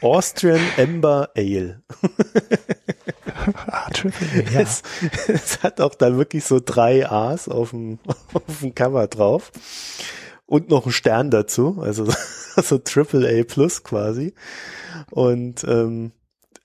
Austrian 0.00 0.60
Ember 0.78 1.28
Ale. 1.36 1.82
Ah, 3.66 3.90
Triple 3.90 4.26
A, 4.32 4.50
ja. 4.50 4.60
Es, 4.60 4.82
es 5.28 5.62
hat 5.62 5.82
auch 5.82 5.94
da 5.94 6.16
wirklich 6.16 6.44
so 6.44 6.60
drei 6.64 7.06
A's 7.06 7.46
auf 7.46 7.70
dem, 7.70 7.98
auf 8.32 8.60
dem 8.60 8.74
Cover 8.74 9.06
drauf. 9.06 9.52
Und 10.46 10.70
noch 10.70 10.84
einen 10.84 10.92
Stern 10.92 11.30
dazu, 11.30 11.80
also 11.82 12.06
so 12.56 12.78
Triple 12.78 13.28
A 13.28 13.44
Plus 13.44 13.82
quasi. 13.82 14.34
Und 15.10 15.64
ähm, 15.64 16.12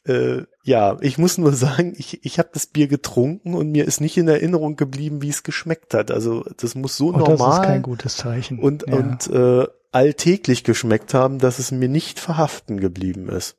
äh, 0.05 0.43
ja, 0.63 0.97
ich 1.01 1.17
muss 1.17 1.37
nur 1.37 1.53
sagen, 1.53 1.93
ich, 1.97 2.23
ich 2.25 2.39
habe 2.39 2.49
das 2.53 2.67
Bier 2.67 2.87
getrunken 2.87 3.53
und 3.53 3.71
mir 3.71 3.85
ist 3.85 4.01
nicht 4.01 4.17
in 4.17 4.27
Erinnerung 4.27 4.75
geblieben, 4.75 5.21
wie 5.21 5.29
es 5.29 5.43
geschmeckt 5.43 5.93
hat. 5.93 6.09
Also 6.11 6.45
das 6.57 6.75
muss 6.75 6.95
so 6.97 7.09
Oh, 7.09 7.11
das 7.19 7.29
ist 7.33 7.39
normal 7.39 7.65
kein 7.65 7.81
gutes 7.81 8.17
Zeichen. 8.17 8.59
und, 8.59 8.85
ja. 8.87 8.95
und 8.95 9.27
äh, 9.27 9.67
alltäglich 9.91 10.63
geschmeckt 10.63 11.13
haben, 11.13 11.39
dass 11.39 11.59
es 11.59 11.71
mir 11.71 11.89
nicht 11.89 12.19
verhaften 12.19 12.79
geblieben 12.79 13.27
ist. 13.29 13.57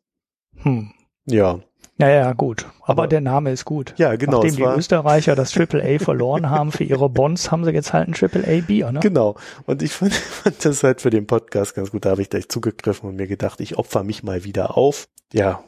hm. 0.62 0.92
Ja, 1.26 1.60
Ja, 1.98 2.08
ja, 2.08 2.32
gut. 2.32 2.66
Aber, 2.82 3.02
Aber- 3.02 3.06
der 3.08 3.20
Name 3.20 3.52
ist 3.52 3.64
gut. 3.66 3.94
ja, 3.98 4.16
genau. 4.16 4.38
Nachdem 4.42 4.56
die 4.56 4.62
Österreicher 4.62 5.34
das 5.36 5.50
Triple 5.52 5.82
A 5.84 6.02
verloren 6.02 6.48
haben 6.48 6.72
für 6.72 6.84
ihre 6.84 7.10
Bonds, 7.10 7.50
haben 7.50 7.64
sie 7.64 7.72
jetzt 7.72 7.92
halt 7.92 8.08
ein 8.08 8.14
Triple 8.14 8.44
A 8.48 8.60
Bier, 8.66 8.90
ne? 8.92 9.00
Genau. 9.00 9.36
Und 9.66 9.82
ich 9.82 9.92
fand, 9.92 10.14
fand 10.42 10.64
das 10.64 10.82
halt 10.82 11.02
für 11.02 11.10
den 11.10 11.26
Podcast 11.26 11.74
ganz 11.74 11.90
gut. 11.90 12.04
Da 12.06 12.10
habe 12.10 12.22
ich 12.22 12.30
gleich 12.30 12.48
zugegriffen 12.48 13.08
und 13.10 13.16
mir 13.16 13.26
gedacht, 13.26 13.60
ich 13.60 13.76
opfer 13.76 14.02
mich 14.02 14.22
mal 14.22 14.44
wieder 14.44 14.78
auf. 14.78 15.08
Ja, 15.32 15.62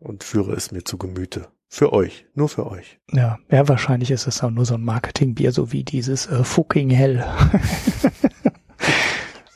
und 0.00 0.24
führe 0.24 0.52
es 0.52 0.70
mir 0.70 0.84
zu 0.84 0.98
Gemüte. 0.98 1.48
Für 1.70 1.92
euch. 1.92 2.26
Nur 2.34 2.48
für 2.48 2.66
euch. 2.66 2.98
Ja, 3.12 3.38
ja, 3.50 3.68
wahrscheinlich 3.68 4.10
ist 4.10 4.26
es 4.26 4.42
auch 4.42 4.50
nur 4.50 4.64
so 4.64 4.74
ein 4.74 4.84
Marketingbier, 4.84 5.52
so 5.52 5.70
wie 5.70 5.84
dieses 5.84 6.26
äh, 6.26 6.42
Fucking 6.42 6.90
Hell. 6.90 7.24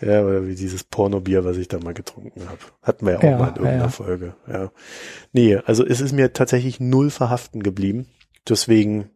Ja, 0.02 0.24
oder 0.24 0.46
wie 0.48 0.56
dieses 0.56 0.82
Pornobier, 0.82 1.44
was 1.44 1.56
ich 1.56 1.68
da 1.68 1.78
mal 1.78 1.94
getrunken 1.94 2.48
habe. 2.48 2.58
Hatten 2.82 3.06
wir 3.06 3.12
ja 3.12 3.18
auch 3.18 3.22
Ja, 3.22 3.38
mal 3.38 3.48
in 3.50 3.54
irgendeiner 3.54 3.84
ja. 3.84 3.88
Folge. 3.88 4.34
Ja. 4.48 4.72
Nee, 5.32 5.56
also 5.58 5.86
es 5.86 6.00
ist 6.00 6.12
mir 6.12 6.32
tatsächlich 6.32 6.80
null 6.80 7.10
verhaften 7.10 7.62
geblieben. 7.62 8.08
Deswegen 8.48 9.10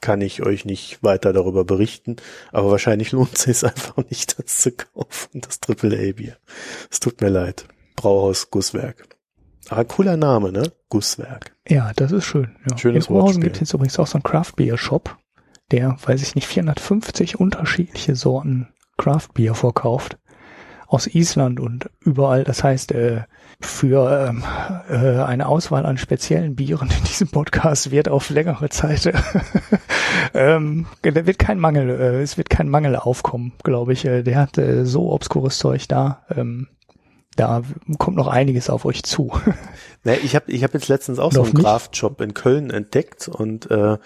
kann 0.00 0.20
ich 0.20 0.42
euch 0.42 0.64
nicht 0.64 1.02
weiter 1.02 1.32
darüber 1.32 1.64
berichten, 1.64 2.16
aber 2.50 2.72
wahrscheinlich 2.72 3.12
lohnt 3.12 3.36
es 3.36 3.42
sich 3.42 3.64
einfach 3.64 3.96
nicht, 4.10 4.36
das 4.38 4.58
zu 4.58 4.72
kaufen, 4.72 5.42
das 5.42 5.60
AAA-Bier. 5.64 6.36
Es 6.90 6.98
tut 6.98 7.20
mir 7.20 7.30
leid. 7.30 7.68
Brauhaus 7.94 8.50
Gusswerk. 8.50 9.06
Ah, 9.68 9.84
cooler 9.84 10.16
Name, 10.16 10.52
ne? 10.52 10.72
Gusswerk. 10.88 11.52
Ja, 11.68 11.92
das 11.96 12.12
ist 12.12 12.24
schön. 12.24 12.56
Ja. 12.70 12.78
Schönes 12.78 13.06
In 13.06 13.14
Oberhausen 13.14 13.42
gibt 13.42 13.56
es 13.56 13.60
jetzt 13.60 13.74
übrigens 13.74 13.98
auch 13.98 14.06
so 14.06 14.14
einen 14.14 14.22
Craft 14.22 14.52
Beer 14.56 14.78
Shop, 14.78 15.16
der, 15.72 15.96
weiß 16.04 16.22
ich 16.22 16.34
nicht, 16.34 16.46
450 16.46 17.40
unterschiedliche 17.40 18.14
Sorten 18.14 18.68
Craft 18.96 19.28
Beer 19.34 19.54
verkauft. 19.54 20.18
Aus 20.88 21.08
Island 21.08 21.58
und 21.58 21.90
überall. 21.98 22.44
Das 22.44 22.62
heißt, 22.62 22.92
äh, 22.92 23.22
für 23.60 24.28
ähm, 24.28 24.44
äh, 24.88 25.20
eine 25.20 25.48
Auswahl 25.48 25.84
an 25.84 25.98
speziellen 25.98 26.54
Bieren 26.54 26.90
in 26.96 27.04
diesem 27.04 27.28
Podcast 27.28 27.90
wird 27.90 28.08
auf 28.08 28.30
längere 28.30 28.68
Zeit 28.68 29.12
ähm, 30.34 30.86
da 31.02 31.26
wird 31.26 31.40
kein 31.40 31.58
Mangel, 31.58 31.90
äh, 31.90 32.22
es 32.22 32.38
wird 32.38 32.50
kein 32.50 32.68
Mangel 32.68 32.94
aufkommen, 32.94 33.54
glaube 33.64 33.94
ich. 33.94 34.04
Äh, 34.04 34.22
der 34.22 34.38
hat 34.38 34.58
äh, 34.58 34.84
so 34.84 35.10
obskures 35.10 35.58
Zeug 35.58 35.88
da. 35.88 36.22
Ähm, 36.30 36.68
da 37.36 37.62
kommt 37.98 38.16
noch 38.16 38.28
einiges 38.28 38.70
auf 38.70 38.84
euch 38.84 39.02
zu. 39.02 39.32
Ne, 40.04 40.18
ich 40.18 40.36
habe 40.36 40.52
ich 40.52 40.62
hab 40.62 40.72
jetzt 40.72 40.86
letztens 40.86 41.18
auch 41.18 41.32
so 41.32 41.40
Noch 41.40 41.52
einen? 41.52 41.64
Craft-Shop 41.64 42.20
in 42.20 42.32
Köln 42.32 42.70
entdeckt 42.70 43.26
und, 43.26 43.68
äh, 43.72 43.98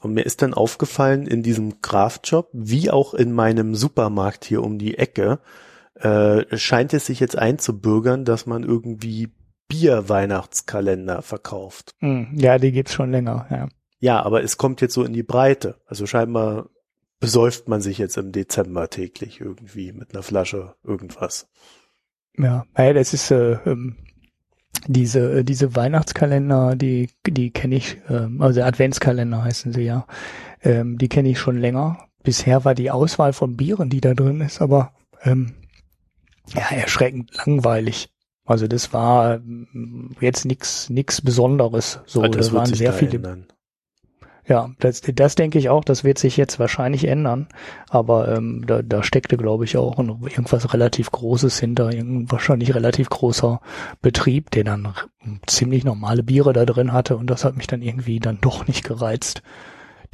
und 0.00 0.12
mir 0.12 0.26
ist 0.26 0.42
dann 0.42 0.52
aufgefallen 0.52 1.26
in 1.26 1.42
diesem 1.42 1.80
Craft-Shop, 1.80 2.50
wie 2.52 2.90
auch 2.90 3.14
in 3.14 3.32
meinem 3.32 3.74
Supermarkt 3.74 4.44
hier 4.44 4.62
um 4.62 4.78
die 4.78 4.98
Ecke, 4.98 5.38
äh, 5.94 6.44
scheint 6.58 6.92
es 6.92 7.06
sich 7.06 7.20
jetzt 7.20 7.38
einzubürgern, 7.38 8.26
dass 8.26 8.44
man 8.44 8.64
irgendwie 8.64 9.30
Bier-Weihnachtskalender 9.68 11.22
verkauft. 11.22 11.94
Hm, 12.00 12.28
ja, 12.34 12.58
die 12.58 12.72
gibt's 12.72 12.92
schon 12.92 13.10
länger, 13.10 13.46
ja. 13.50 13.68
Ja, 13.98 14.22
aber 14.22 14.42
es 14.42 14.58
kommt 14.58 14.82
jetzt 14.82 14.92
so 14.92 15.04
in 15.04 15.14
die 15.14 15.22
Breite. 15.22 15.80
Also 15.86 16.04
scheinbar 16.04 16.68
besäuft 17.18 17.66
man 17.66 17.80
sich 17.80 17.98
jetzt 17.98 18.18
im 18.18 18.30
Dezember 18.30 18.90
täglich 18.90 19.40
irgendwie 19.40 19.92
mit 19.92 20.12
einer 20.12 20.22
Flasche 20.22 20.74
irgendwas. 20.84 21.48
Ja, 22.38 22.64
ja 22.76 22.92
das 22.92 23.14
ist 23.14 23.30
äh, 23.30 23.58
ähm, 23.66 23.96
diese 24.86 25.40
äh, 25.40 25.44
diese 25.44 25.74
Weihnachtskalender, 25.74 26.76
die 26.76 27.10
die 27.26 27.50
kenne 27.50 27.76
ich, 27.76 27.98
ähm, 28.08 28.40
also 28.42 28.62
Adventskalender 28.62 29.44
heißen 29.44 29.72
sie 29.72 29.82
ja, 29.82 30.06
ähm, 30.62 30.98
die 30.98 31.08
kenne 31.08 31.30
ich 31.30 31.38
schon 31.38 31.58
länger. 31.58 31.98
Bisher 32.22 32.64
war 32.64 32.74
die 32.74 32.90
Auswahl 32.90 33.32
von 33.32 33.56
Bieren, 33.56 33.88
die 33.88 34.00
da 34.00 34.14
drin 34.14 34.40
ist, 34.40 34.60
aber 34.60 34.92
ähm, 35.22 35.54
ja 36.54 36.68
erschreckend 36.70 37.34
langweilig. 37.36 38.08
Also 38.44 38.68
das 38.68 38.92
war 38.92 39.36
ähm, 39.36 40.10
jetzt 40.20 40.44
nix 40.44 40.88
nix 40.90 41.20
Besonderes. 41.20 42.00
So, 42.06 42.22
Ah, 42.22 42.28
das 42.28 42.48
da 42.48 42.52
wird 42.52 42.62
waren 42.62 42.74
sehr 42.74 42.92
viele 42.92 43.16
ändern. 43.16 43.46
Ja, 44.48 44.70
das, 44.78 45.00
das 45.00 45.34
denke 45.34 45.58
ich 45.58 45.68
auch, 45.68 45.84
das 45.84 46.04
wird 46.04 46.18
sich 46.18 46.36
jetzt 46.36 46.60
wahrscheinlich 46.60 47.08
ändern. 47.08 47.48
Aber 47.88 48.28
ähm, 48.28 48.64
da, 48.66 48.80
da 48.82 49.02
steckte, 49.02 49.36
glaube 49.36 49.64
ich, 49.64 49.76
auch 49.76 49.98
irgendwas 49.98 50.72
relativ 50.72 51.10
Großes 51.10 51.58
hinter, 51.58 51.92
irgendein 51.92 52.30
wahrscheinlich 52.30 52.74
relativ 52.74 53.08
großer 53.10 53.60
Betrieb, 54.02 54.50
der 54.52 54.64
dann 54.64 54.94
ziemlich 55.46 55.84
normale 55.84 56.22
Biere 56.22 56.52
da 56.52 56.64
drin 56.64 56.92
hatte 56.92 57.16
und 57.16 57.28
das 57.28 57.44
hat 57.44 57.56
mich 57.56 57.66
dann 57.66 57.82
irgendwie 57.82 58.20
dann 58.20 58.38
doch 58.40 58.66
nicht 58.68 58.84
gereizt, 58.84 59.42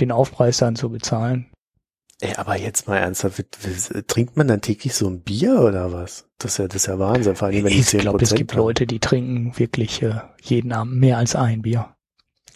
den 0.01 0.11
Aufpreis 0.11 0.57
dann 0.57 0.77
zu 0.77 0.89
bezahlen. 0.89 1.51
Ey, 2.21 2.35
aber 2.37 2.57
jetzt 2.57 2.87
mal 2.87 2.99
ernsthaft, 2.99 3.45
trinkt 4.07 4.37
man 4.37 4.47
dann 4.47 4.61
täglich 4.61 4.95
so 4.95 5.09
ein 5.09 5.23
Bier 5.23 5.61
oder 5.61 5.93
was? 5.93 6.29
Das 6.39 6.53
ist 6.53 6.59
ja, 6.59 6.69
das 6.69 6.77
ist 6.77 6.87
ja 6.87 6.99
Wahnsinn, 6.99 7.35
vor 7.35 7.49
allem 7.49 7.65
wenn 7.65 7.73
die 7.73 7.81
Ich 7.81 7.87
10% 7.89 7.99
glaube, 7.99 8.23
es 8.23 8.35
gibt 8.35 8.53
haben. 8.53 8.61
Leute, 8.61 8.87
die 8.87 9.01
trinken 9.01 9.59
wirklich 9.59 10.03
äh, 10.03 10.21
jeden 10.41 10.73
Abend 10.73 10.95
mehr 10.95 11.19
als 11.19 11.35
ein 11.35 11.63
Bier. 11.63 11.97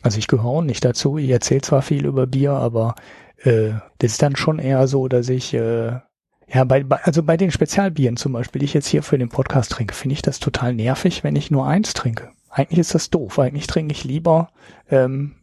Also 0.06 0.20
ich 0.20 0.28
gehöre 0.28 0.62
nicht 0.62 0.84
dazu. 0.84 1.18
Ich 1.18 1.30
erzähle 1.30 1.62
zwar 1.62 1.82
viel 1.82 2.06
über 2.06 2.28
Bier, 2.28 2.52
aber 2.52 2.94
äh, 3.42 3.72
das 3.98 4.12
ist 4.12 4.22
dann 4.22 4.36
schon 4.36 4.60
eher 4.60 4.86
so, 4.86 5.08
dass 5.08 5.28
ich 5.28 5.52
äh, 5.52 5.98
ja 6.46 6.64
bei, 6.64 6.84
bei 6.84 7.02
also 7.02 7.24
bei 7.24 7.36
den 7.36 7.50
Spezialbieren 7.50 8.16
zum 8.16 8.32
Beispiel, 8.32 8.60
die 8.60 8.66
ich 8.66 8.74
jetzt 8.74 8.86
hier 8.86 9.02
für 9.02 9.18
den 9.18 9.30
Podcast 9.30 9.72
trinke, 9.72 9.94
finde 9.94 10.12
ich 10.12 10.22
das 10.22 10.38
total 10.38 10.74
nervig, 10.74 11.24
wenn 11.24 11.34
ich 11.34 11.50
nur 11.50 11.66
eins 11.66 11.92
trinke. 11.92 12.30
Eigentlich 12.50 12.78
ist 12.78 12.94
das 12.94 13.10
doof. 13.10 13.40
Eigentlich 13.40 13.66
trinke 13.66 13.90
ich 13.90 14.04
lieber 14.04 14.50
ähm, 14.88 15.34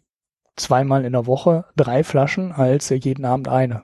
zweimal 0.55 1.03
in 1.03 1.11
der 1.11 1.27
Woche 1.27 1.65
drei 1.75 2.05
Flaschen 2.05 2.53
als 2.53 2.87
jeden 2.87 3.25
Abend 3.25 3.49
eine. 3.49 3.83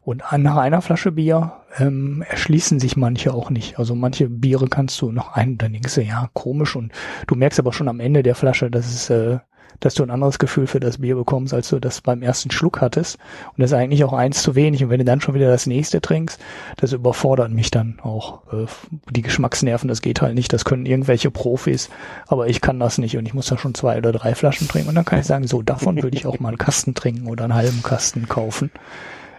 Und 0.00 0.22
nach 0.38 0.56
einer 0.56 0.80
Flasche 0.80 1.12
Bier 1.12 1.52
ähm, 1.76 2.24
erschließen 2.26 2.80
sich 2.80 2.96
manche 2.96 3.34
auch 3.34 3.50
nicht. 3.50 3.78
Also 3.78 3.94
manche 3.94 4.30
Biere 4.30 4.66
kannst 4.68 4.98
du 5.02 5.12
noch 5.12 5.34
einen, 5.34 5.58
dann 5.58 5.74
denkst 5.74 5.96
du, 5.96 6.00
ja, 6.00 6.30
komisch. 6.32 6.74
Und 6.74 6.90
du 7.26 7.34
merkst 7.34 7.58
aber 7.58 7.74
schon 7.74 7.86
am 7.86 8.00
Ende 8.00 8.22
der 8.22 8.34
Flasche, 8.34 8.70
dass 8.70 8.86
es, 8.86 9.10
äh, 9.10 9.40
dass 9.78 9.94
du 9.94 10.02
ein 10.02 10.10
anderes 10.10 10.38
Gefühl 10.38 10.66
für 10.66 10.80
das 10.80 10.98
Bier 10.98 11.14
bekommst, 11.14 11.54
als 11.54 11.68
du 11.68 11.78
das 11.78 12.00
beim 12.00 12.22
ersten 12.22 12.50
Schluck 12.50 12.80
hattest. 12.80 13.18
Und 13.48 13.60
das 13.60 13.70
ist 13.70 13.76
eigentlich 13.76 14.04
auch 14.04 14.12
eins 14.12 14.42
zu 14.42 14.54
wenig. 14.54 14.82
Und 14.82 14.90
wenn 14.90 14.98
du 14.98 15.04
dann 15.04 15.20
schon 15.20 15.34
wieder 15.34 15.48
das 15.48 15.66
nächste 15.66 16.00
trinkst, 16.00 16.40
das 16.76 16.92
überfordert 16.92 17.50
mich 17.50 17.70
dann 17.70 18.00
auch. 18.02 18.52
Äh, 18.52 18.66
die 19.10 19.22
Geschmacksnerven, 19.22 19.88
das 19.88 20.02
geht 20.02 20.20
halt 20.20 20.34
nicht. 20.34 20.52
Das 20.52 20.64
können 20.64 20.86
irgendwelche 20.86 21.30
Profis, 21.30 21.88
aber 22.26 22.48
ich 22.48 22.60
kann 22.60 22.80
das 22.80 22.98
nicht. 22.98 23.16
Und 23.16 23.26
ich 23.26 23.34
muss 23.34 23.46
da 23.46 23.56
schon 23.56 23.74
zwei 23.74 23.98
oder 23.98 24.12
drei 24.12 24.34
Flaschen 24.34 24.68
trinken. 24.68 24.88
Und 24.88 24.94
dann 24.96 25.04
kann 25.04 25.20
ich 25.20 25.26
sagen, 25.26 25.46
so, 25.46 25.62
davon 25.62 26.02
würde 26.02 26.16
ich 26.16 26.26
auch 26.26 26.40
mal 26.40 26.48
einen 26.48 26.58
Kasten 26.58 26.94
trinken 26.94 27.28
oder 27.28 27.44
einen 27.44 27.54
halben 27.54 27.82
Kasten 27.82 28.28
kaufen. 28.28 28.70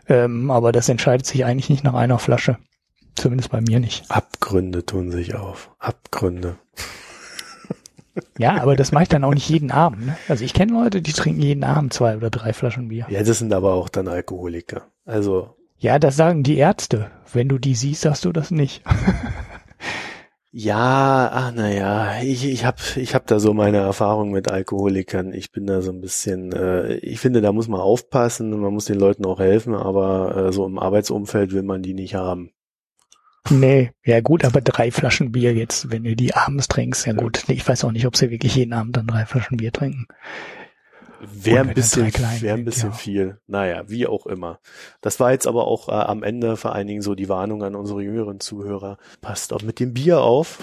Ähm, 0.07 0.51
aber 0.51 0.71
das 0.71 0.89
entscheidet 0.89 1.25
sich 1.25 1.45
eigentlich 1.45 1.69
nicht 1.69 1.83
nach 1.83 1.93
einer 1.93 2.19
Flasche. 2.19 2.57
Zumindest 3.15 3.51
bei 3.51 3.61
mir 3.61 3.79
nicht. 3.79 4.09
Abgründe 4.09 4.85
tun 4.85 5.11
sich 5.11 5.35
auf. 5.35 5.71
Abgründe. 5.79 6.57
Ja, 8.37 8.61
aber 8.61 8.75
das 8.75 8.91
mache 8.91 9.03
ich 9.03 9.09
dann 9.09 9.23
auch 9.23 9.33
nicht 9.33 9.49
jeden 9.49 9.71
Abend. 9.71 10.05
Ne? 10.05 10.17
Also 10.27 10.43
ich 10.43 10.53
kenne 10.53 10.73
Leute, 10.73 11.01
die 11.01 11.13
trinken 11.13 11.41
jeden 11.41 11.63
Abend 11.63 11.93
zwei 11.93 12.17
oder 12.17 12.29
drei 12.29 12.53
Flaschen 12.53 12.89
Bier. 12.89 13.05
Ja, 13.09 13.23
das 13.23 13.39
sind 13.39 13.53
aber 13.53 13.73
auch 13.73 13.89
dann 13.89 14.07
Alkoholiker. 14.07 14.83
Also, 15.05 15.55
Ja, 15.77 15.97
das 15.99 16.15
sagen 16.15 16.43
die 16.43 16.57
Ärzte. 16.57 17.09
Wenn 17.31 17.47
du 17.49 17.57
die 17.57 17.75
siehst, 17.75 18.01
sagst 18.01 18.25
du 18.25 18.31
das 18.31 18.51
nicht. 18.51 18.83
ja, 20.51 21.29
ach 21.31 21.53
naja, 21.53 22.21
ich, 22.21 22.45
ich 22.45 22.65
hab, 22.65 22.79
ich 22.97 23.15
hab 23.15 23.25
da 23.27 23.39
so 23.39 23.53
meine 23.53 23.77
Erfahrung 23.77 24.31
mit 24.31 24.51
Alkoholikern. 24.51 25.33
Ich 25.33 25.51
bin 25.51 25.65
da 25.65 25.81
so 25.81 25.91
ein 25.91 26.01
bisschen, 26.01 26.51
äh, 26.51 26.95
ich 26.95 27.19
finde, 27.19 27.41
da 27.41 27.53
muss 27.53 27.69
man 27.69 27.79
aufpassen, 27.79 28.49
man 28.59 28.73
muss 28.73 28.85
den 28.85 28.99
Leuten 28.99 29.25
auch 29.25 29.39
helfen, 29.39 29.73
aber 29.73 30.35
äh, 30.35 30.51
so 30.51 30.65
im 30.65 30.77
Arbeitsumfeld 30.77 31.53
will 31.53 31.63
man 31.63 31.81
die 31.81 31.93
nicht 31.93 32.15
haben. 32.15 32.51
Nee, 33.49 33.91
ja 34.05 34.21
gut, 34.21 34.45
aber 34.45 34.61
drei 34.61 34.91
Flaschen 34.91 35.31
Bier 35.31 35.53
jetzt, 35.53 35.91
wenn 35.91 36.03
du 36.03 36.15
die 36.15 36.33
abends 36.35 36.67
trinkst, 36.67 37.05
ja 37.05 37.13
gut. 37.13 37.43
Ich 37.49 37.67
weiß 37.67 37.83
auch 37.83 37.91
nicht, 37.91 38.05
ob 38.05 38.15
sie 38.15 38.29
wirklich 38.29 38.55
jeden 38.55 38.73
Abend 38.73 38.97
dann 38.97 39.07
drei 39.07 39.25
Flaschen 39.25 39.57
Bier 39.57 39.71
trinken. 39.71 40.07
Wäre 41.21 41.67
ein 41.67 41.73
bisschen, 41.75 42.11
wäre 42.41 42.57
ein 42.57 42.65
bisschen 42.65 42.89
ja. 42.89 42.95
viel. 42.95 43.37
Naja, 43.45 43.83
wie 43.87 44.07
auch 44.07 44.25
immer. 44.25 44.59
Das 45.01 45.19
war 45.19 45.31
jetzt 45.31 45.45
aber 45.45 45.67
auch 45.67 45.87
äh, 45.87 45.91
am 45.91 46.23
Ende 46.23 46.57
vor 46.57 46.73
allen 46.73 46.87
Dingen 46.87 47.03
so 47.03 47.13
die 47.13 47.29
Warnung 47.29 47.63
an 47.63 47.75
unsere 47.75 48.01
jüngeren 48.01 48.39
Zuhörer. 48.39 48.97
Passt 49.21 49.53
auch 49.53 49.61
mit 49.61 49.79
dem 49.79 49.93
Bier 49.93 50.21
auf, 50.21 50.57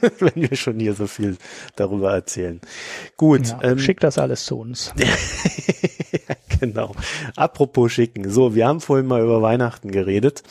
wenn 0.20 0.48
wir 0.48 0.56
schon 0.56 0.78
hier 0.78 0.94
so 0.94 1.08
viel 1.08 1.36
darüber 1.74 2.12
erzählen. 2.12 2.60
Gut, 3.16 3.48
Ja, 3.48 3.62
ähm, 3.64 3.78
schick 3.80 3.98
das 3.98 4.16
alles 4.16 4.44
zu 4.44 4.60
uns. 4.60 4.94
genau. 6.60 6.92
Apropos 7.34 7.90
schicken. 7.90 8.30
So, 8.30 8.54
wir 8.54 8.68
haben 8.68 8.80
vorhin 8.80 9.06
mal 9.06 9.22
über 9.22 9.42
Weihnachten 9.42 9.90
geredet. 9.90 10.44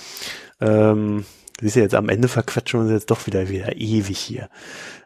Ähm, 0.63 1.25
siehst 1.59 1.75
du 1.75 1.81
jetzt, 1.81 1.95
am 1.95 2.09
Ende 2.09 2.27
verquatschen 2.27 2.79
wir 2.79 2.83
uns 2.85 2.91
jetzt 2.91 3.11
doch 3.11 3.27
wieder 3.27 3.49
wieder 3.49 3.75
ewig 3.75 4.17
hier. 4.17 4.49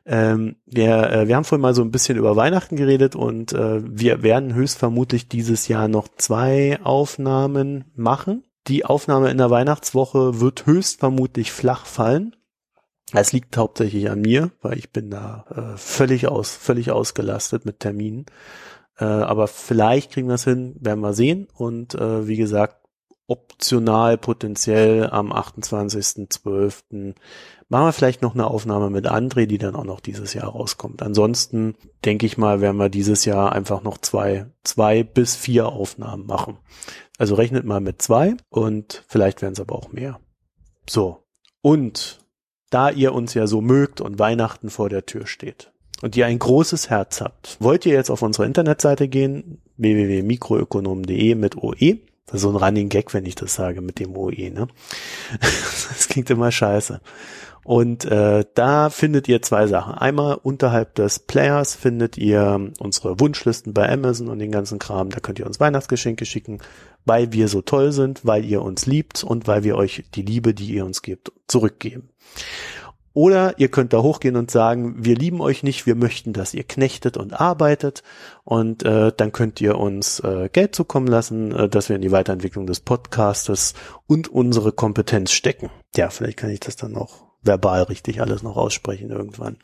Ähm, 0.05 0.55
wir, 0.65 1.11
äh, 1.11 1.27
wir 1.27 1.35
haben 1.35 1.43
vorhin 1.43 1.61
mal 1.61 1.73
so 1.73 1.81
ein 1.81 1.91
bisschen 1.91 2.17
über 2.17 2.35
Weihnachten 2.35 2.75
geredet 2.75 3.15
und 3.15 3.53
äh, 3.53 3.81
wir 3.83 4.23
werden 4.23 4.53
höchstvermutlich 4.53 5.27
dieses 5.27 5.67
Jahr 5.67 5.87
noch 5.87 6.07
zwei 6.15 6.79
Aufnahmen 6.83 7.85
machen. 7.95 8.43
Die 8.67 8.85
Aufnahme 8.85 9.31
in 9.31 9.37
der 9.37 9.49
Weihnachtswoche 9.49 10.39
wird 10.39 10.65
höchstvermutlich 10.65 11.51
flach 11.51 11.85
fallen. 11.85 12.35
Es 13.13 13.31
liegt 13.31 13.55
hauptsächlich 13.55 14.09
an 14.09 14.21
mir, 14.21 14.51
weil 14.61 14.77
ich 14.77 14.91
bin 14.91 15.09
da 15.09 15.45
äh, 15.55 15.77
völlig 15.77 16.27
aus, 16.27 16.55
völlig 16.55 16.91
ausgelastet 16.91 17.65
mit 17.65 17.79
Terminen. 17.79 18.25
Äh, 18.99 19.05
aber 19.05 19.47
vielleicht 19.47 20.11
kriegen 20.11 20.27
wir 20.27 20.35
es 20.35 20.43
hin, 20.43 20.75
werden 20.79 20.99
wir 20.99 21.13
sehen. 21.13 21.47
Und 21.53 21.95
äh, 21.95 22.27
wie 22.27 22.35
gesagt, 22.35 22.86
optional 23.27 24.17
potenziell 24.17 25.09
am 25.09 25.31
28.12. 25.33 27.15
machen 27.69 27.85
wir 27.85 27.93
vielleicht 27.93 28.21
noch 28.21 28.33
eine 28.33 28.47
Aufnahme 28.47 28.89
mit 28.89 29.07
André, 29.07 29.45
die 29.45 29.57
dann 29.57 29.75
auch 29.75 29.83
noch 29.83 29.99
dieses 29.99 30.33
Jahr 30.33 30.49
rauskommt. 30.49 31.01
Ansonsten 31.01 31.75
denke 32.05 32.25
ich 32.25 32.37
mal, 32.37 32.61
werden 32.61 32.77
wir 32.77 32.89
dieses 32.89 33.25
Jahr 33.25 33.51
einfach 33.51 33.83
noch 33.83 33.97
zwei, 33.97 34.47
zwei 34.63 35.03
bis 35.03 35.35
vier 35.35 35.67
Aufnahmen 35.67 36.25
machen. 36.25 36.57
Also 37.17 37.35
rechnet 37.35 37.65
mal 37.65 37.81
mit 37.81 38.01
zwei 38.01 38.37
und 38.49 39.03
vielleicht 39.07 39.41
werden 39.41 39.53
es 39.53 39.59
aber 39.59 39.75
auch 39.75 39.91
mehr. 39.91 40.19
So. 40.89 41.23
Und 41.61 42.19
da 42.69 42.89
ihr 42.89 43.13
uns 43.13 43.33
ja 43.33 43.47
so 43.47 43.61
mögt 43.61 44.01
und 44.01 44.19
Weihnachten 44.19 44.69
vor 44.69 44.89
der 44.89 45.05
Tür 45.05 45.27
steht 45.27 45.71
und 46.01 46.15
ihr 46.15 46.25
ein 46.25 46.39
großes 46.39 46.89
Herz 46.89 47.21
habt, 47.21 47.57
wollt 47.59 47.85
ihr 47.85 47.93
jetzt 47.93 48.09
auf 48.09 48.21
unsere 48.21 48.45
Internetseite 48.45 49.07
gehen, 49.07 49.61
www.mikroökonom.de 49.77 51.35
mit 51.35 51.57
OE. 51.57 51.99
Das 52.27 52.35
ist 52.35 52.41
so 52.41 52.49
ein 52.49 52.55
Running 52.55 52.89
Gag, 52.89 53.13
wenn 53.13 53.25
ich 53.25 53.35
das 53.35 53.55
sage 53.55 53.81
mit 53.81 53.99
dem 53.99 54.15
OE, 54.15 54.51
ne? 54.51 54.67
Das 55.39 56.07
klingt 56.09 56.29
immer 56.29 56.51
scheiße. 56.51 57.01
Und 57.63 58.05
äh, 58.05 58.45
da 58.53 58.89
findet 58.89 59.27
ihr 59.27 59.41
zwei 59.41 59.67
Sachen. 59.67 59.93
Einmal 59.93 60.39
unterhalb 60.41 60.95
des 60.95 61.19
Players 61.19 61.75
findet 61.75 62.17
ihr 62.17 62.71
unsere 62.79 63.19
Wunschlisten 63.19 63.73
bei 63.73 63.91
Amazon 63.91 64.29
und 64.29 64.39
den 64.39 64.53
ganzen 64.53 64.79
Kram. 64.79 65.09
Da 65.09 65.19
könnt 65.19 65.39
ihr 65.39 65.45
uns 65.45 65.59
Weihnachtsgeschenke 65.59 66.25
schicken, 66.25 66.59
weil 67.03 67.33
wir 67.33 67.49
so 67.49 67.61
toll 67.61 67.91
sind, 67.91 68.25
weil 68.25 68.45
ihr 68.45 68.61
uns 68.61 68.85
liebt 68.85 69.23
und 69.23 69.47
weil 69.47 69.63
wir 69.63 69.75
euch 69.75 70.05
die 70.15 70.21
Liebe, 70.21 70.53
die 70.53 70.75
ihr 70.75 70.85
uns 70.85 71.01
gebt, 71.01 71.33
zurückgeben. 71.47 72.09
Oder 73.17 73.57
ihr 73.57 73.69
könnt 73.69 73.93
da 73.93 74.03
hochgehen 74.03 74.35
und 74.35 74.51
sagen, 74.51 74.93
wir 74.99 75.15
lieben 75.15 75.41
euch 75.41 75.63
nicht, 75.63 75.87
wir 75.87 75.95
möchten, 75.95 76.33
dass 76.33 76.53
ihr 76.53 76.63
knechtet 76.63 77.17
und 77.17 77.33
arbeitet. 77.33 78.03
Und 78.43 78.83
äh, 78.83 79.11
dann 79.17 79.31
könnt 79.31 79.59
ihr 79.59 79.79
uns 79.79 80.19
äh, 80.19 80.49
Geld 80.53 80.75
zukommen 80.75 81.07
lassen, 81.07 81.51
äh, 81.51 81.67
dass 81.67 81.89
wir 81.89 81.95
in 81.95 82.03
die 82.03 82.11
Weiterentwicklung 82.11 82.67
des 82.67 82.79
Podcastes 82.79 83.73
und 84.05 84.27
unsere 84.27 84.71
Kompetenz 84.71 85.31
stecken. 85.31 85.71
Ja, 85.95 86.11
vielleicht 86.11 86.37
kann 86.37 86.51
ich 86.51 86.59
das 86.59 86.75
dann 86.75 86.95
auch 86.95 87.25
verbal 87.41 87.81
richtig 87.81 88.21
alles 88.21 88.43
noch 88.43 88.55
aussprechen 88.55 89.09
irgendwann. 89.09 89.57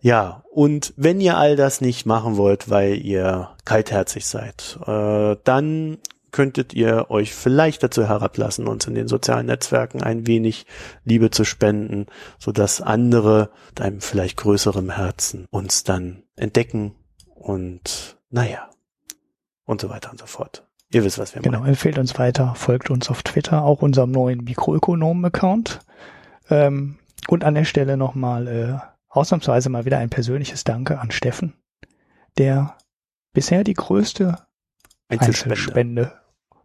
Ja, 0.00 0.44
und 0.52 0.94
wenn 0.96 1.20
ihr 1.20 1.38
all 1.38 1.56
das 1.56 1.80
nicht 1.80 2.06
machen 2.06 2.36
wollt, 2.36 2.70
weil 2.70 3.04
ihr 3.04 3.50
kaltherzig 3.64 4.26
seid, 4.26 4.78
äh, 4.86 5.34
dann 5.42 5.98
könntet 6.32 6.74
ihr 6.74 7.10
euch 7.10 7.34
vielleicht 7.34 7.82
dazu 7.82 8.06
herablassen, 8.08 8.66
uns 8.68 8.86
in 8.86 8.94
den 8.94 9.08
sozialen 9.08 9.46
Netzwerken 9.46 10.02
ein 10.02 10.26
wenig 10.26 10.66
Liebe 11.04 11.30
zu 11.30 11.44
spenden, 11.44 12.06
so 12.38 12.52
dass 12.52 12.80
andere 12.80 13.50
mit 13.68 13.80
einem 13.80 14.00
vielleicht 14.00 14.36
größeren 14.36 14.96
Herzen 14.96 15.46
uns 15.50 15.84
dann 15.84 16.22
entdecken 16.36 16.94
und 17.34 18.16
naja 18.30 18.70
und 19.64 19.80
so 19.80 19.88
weiter 19.88 20.10
und 20.10 20.18
so 20.18 20.26
fort. 20.26 20.66
Ihr 20.92 21.04
wisst, 21.04 21.18
was 21.18 21.34
wir 21.34 21.42
Genau, 21.42 21.60
meinen. 21.60 21.70
empfehlt 21.70 21.98
uns 21.98 22.18
weiter, 22.18 22.54
folgt 22.56 22.90
uns 22.90 23.10
auf 23.10 23.22
Twitter, 23.22 23.62
auch 23.62 23.82
unserem 23.82 24.10
neuen 24.10 24.42
Mikroökonomen-Account. 24.44 25.80
Ähm, 26.50 26.98
und 27.28 27.44
an 27.44 27.54
der 27.54 27.64
Stelle 27.64 27.96
nochmal 27.96 28.48
äh, 28.48 28.78
ausnahmsweise 29.08 29.68
mal 29.70 29.84
wieder 29.84 29.98
ein 29.98 30.10
persönliches 30.10 30.64
Danke 30.64 30.98
an 30.98 31.12
Steffen, 31.12 31.54
der 32.38 32.76
bisher 33.32 33.62
die 33.62 33.74
größte 33.74 34.38
Einzelspende. 35.08 35.54
Einzelspende 35.54 36.19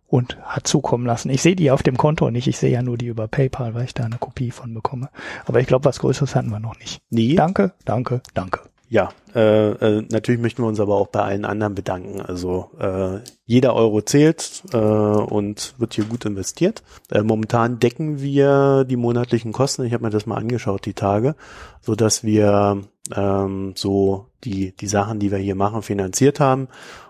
und 0.07 0.37
hat 0.43 0.67
zukommen 0.67 1.05
lassen. 1.05 1.29
Ich 1.29 1.41
sehe 1.41 1.55
die 1.55 1.71
auf 1.71 1.83
dem 1.83 1.97
Konto 1.97 2.29
nicht, 2.31 2.47
ich 2.47 2.57
sehe 2.57 2.71
ja 2.71 2.81
nur 2.81 2.97
die 2.97 3.07
über 3.07 3.27
PayPal, 3.27 3.73
weil 3.73 3.85
ich 3.85 3.93
da 3.93 4.03
eine 4.03 4.17
Kopie 4.17 4.51
von 4.51 4.73
bekomme. 4.73 5.09
Aber 5.45 5.59
ich 5.59 5.67
glaube, 5.67 5.85
was 5.85 5.99
Größeres 5.99 6.35
hatten 6.35 6.49
wir 6.49 6.59
noch 6.59 6.77
nicht. 6.79 7.01
Nee, 7.09 7.35
Danke, 7.35 7.73
danke, 7.85 8.21
danke. 8.33 8.59
Ja, 8.87 9.09
äh, 9.33 9.71
äh, 9.71 10.05
natürlich 10.11 10.39
möchten 10.39 10.61
wir 10.61 10.67
uns 10.67 10.79
aber 10.79 10.95
auch 10.95 11.07
bei 11.07 11.21
allen 11.21 11.43
anderen 11.43 11.73
bedanken. 11.73 12.21
Also 12.21 12.69
äh, 12.79 13.19
jeder 13.45 13.73
Euro 13.73 14.01
zählt 14.01 14.61
äh, 14.73 14.77
und 14.77 15.73
wird 15.79 15.95
hier 15.95 16.05
gut 16.05 16.25
investiert. 16.25 16.83
Äh, 17.11 17.23
momentan 17.23 17.79
decken 17.79 18.21
wir 18.21 18.85
die 18.87 18.95
monatlichen 18.95 19.53
Kosten. 19.53 19.83
Ich 19.85 19.93
habe 19.93 20.03
mir 20.03 20.11
das 20.11 20.27
mal 20.27 20.37
angeschaut 20.37 20.85
die 20.85 20.93
Tage, 20.93 21.35
so 21.81 21.95
dass 21.95 22.23
wir 22.23 22.83
ähm, 23.15 23.73
so 23.75 24.27
die 24.43 24.75
die 24.75 24.87
Sachen, 24.87 25.19
die 25.19 25.31
wir 25.31 25.39
hier 25.39 25.55
machen, 25.55 25.81
finanziert 25.81 26.39
haben. 26.39 26.67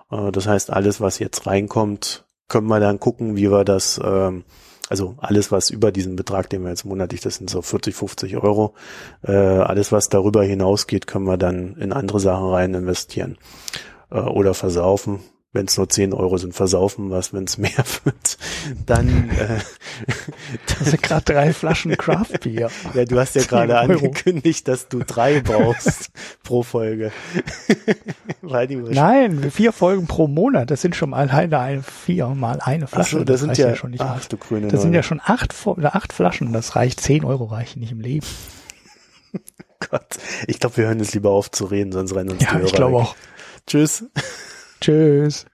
Äh, 0.09 0.31
das 0.31 0.47
heißt, 0.47 0.71
alles, 0.71 1.01
was 1.01 1.19
jetzt 1.19 1.45
reinkommt, 1.45 2.24
können 2.47 2.67
wir 2.67 2.79
dann 2.79 2.99
gucken, 2.99 3.35
wie 3.35 3.51
wir 3.51 3.63
das 3.63 3.99
ähm, 4.03 4.43
also 4.89 5.15
alles, 5.17 5.51
was 5.51 5.69
über 5.71 5.91
diesen 5.91 6.15
Betrag, 6.15 6.49
den 6.49 6.63
wir 6.63 6.69
jetzt 6.69 6.85
monatlich, 6.85 7.21
das 7.21 7.35
sind 7.35 7.49
so 7.49 7.61
40, 7.61 7.95
50 7.95 8.37
Euro, 8.37 8.75
äh, 9.23 9.31
alles, 9.31 9.91
was 9.91 10.09
darüber 10.09 10.43
hinausgeht, 10.43 11.07
können 11.07 11.25
wir 11.25 11.37
dann 11.37 11.75
in 11.77 11.91
andere 11.91 12.19
Sachen 12.19 12.49
rein 12.49 12.73
investieren 12.73 13.37
äh, 14.11 14.19
oder 14.19 14.53
versaufen. 14.53 15.21
Wenn 15.55 15.67
es 15.67 15.77
nur 15.77 15.87
10 15.87 16.13
Euro 16.13 16.37
sind, 16.37 16.53
versaufen 16.53 17.09
was, 17.11 17.33
wenn 17.33 17.45
es 17.45 17.57
mehr 17.57 17.71
wird, 18.03 18.37
dann 18.85 19.29
äh, 19.29 19.59
Das 20.67 20.89
sind 20.91 21.01
gerade 21.01 21.23
drei 21.23 21.53
Flaschen 21.53 21.91
Craft 21.97 22.39
Beer. 22.43 22.69
ja, 22.93 23.05
du 23.05 23.17
hast 23.17 23.35
ja 23.35 23.41
10 23.41 23.49
gerade 23.49 23.79
angekündigt, 23.79 24.67
dass 24.67 24.89
du 24.89 24.99
drei 24.99 25.39
brauchst 25.43 26.11
pro 26.43 26.61
Folge. 26.61 27.11
Nein, 28.41 29.49
vier 29.51 29.71
Folgen 29.71 30.07
pro 30.07 30.27
Monat. 30.27 30.69
Das 30.71 30.81
sind 30.81 30.95
schon 30.95 31.11
mal 31.11 31.29
eine, 31.29 31.57
eine 31.59 31.83
vier 31.83 32.27
mal 32.27 32.59
eine 32.61 32.85
Ach 32.85 32.89
Flasche. 32.89 33.19
so, 33.19 33.23
das 33.23 33.39
sind 33.39 33.49
reicht 33.49 33.59
ja, 33.59 33.75
schon 33.75 33.91
nicht 33.91 34.01
ach 34.01 34.17
aus. 34.17 34.27
du 34.27 34.37
grüne 34.37 34.67
Das 34.67 34.81
sind 34.81 34.93
ja 34.93 35.03
schon 35.03 35.21
acht, 35.23 35.53
acht 35.83 36.13
Flaschen. 36.13 36.51
Das 36.53 36.75
reicht. 36.75 36.99
Zehn 36.99 37.23
Euro 37.23 37.45
reichen 37.45 37.79
nicht 37.79 37.91
im 37.93 38.01
Leben. 38.01 38.25
Gott. 39.89 40.17
Ich 40.47 40.59
glaube, 40.59 40.77
wir 40.77 40.87
hören 40.87 40.99
jetzt 40.99 41.13
lieber 41.13 41.29
auf 41.31 41.49
zu 41.51 41.65
reden, 41.65 41.91
sonst 41.91 42.13
rennen 42.15 42.31
uns 42.31 42.39
die 42.39 42.45
Ja, 42.45 42.53
Hörer 42.53 42.65
ich 42.65 42.73
glaube 42.73 42.97
auch. 42.97 43.15
Tschüss. 43.67 44.05
Tschüss. 44.81 45.45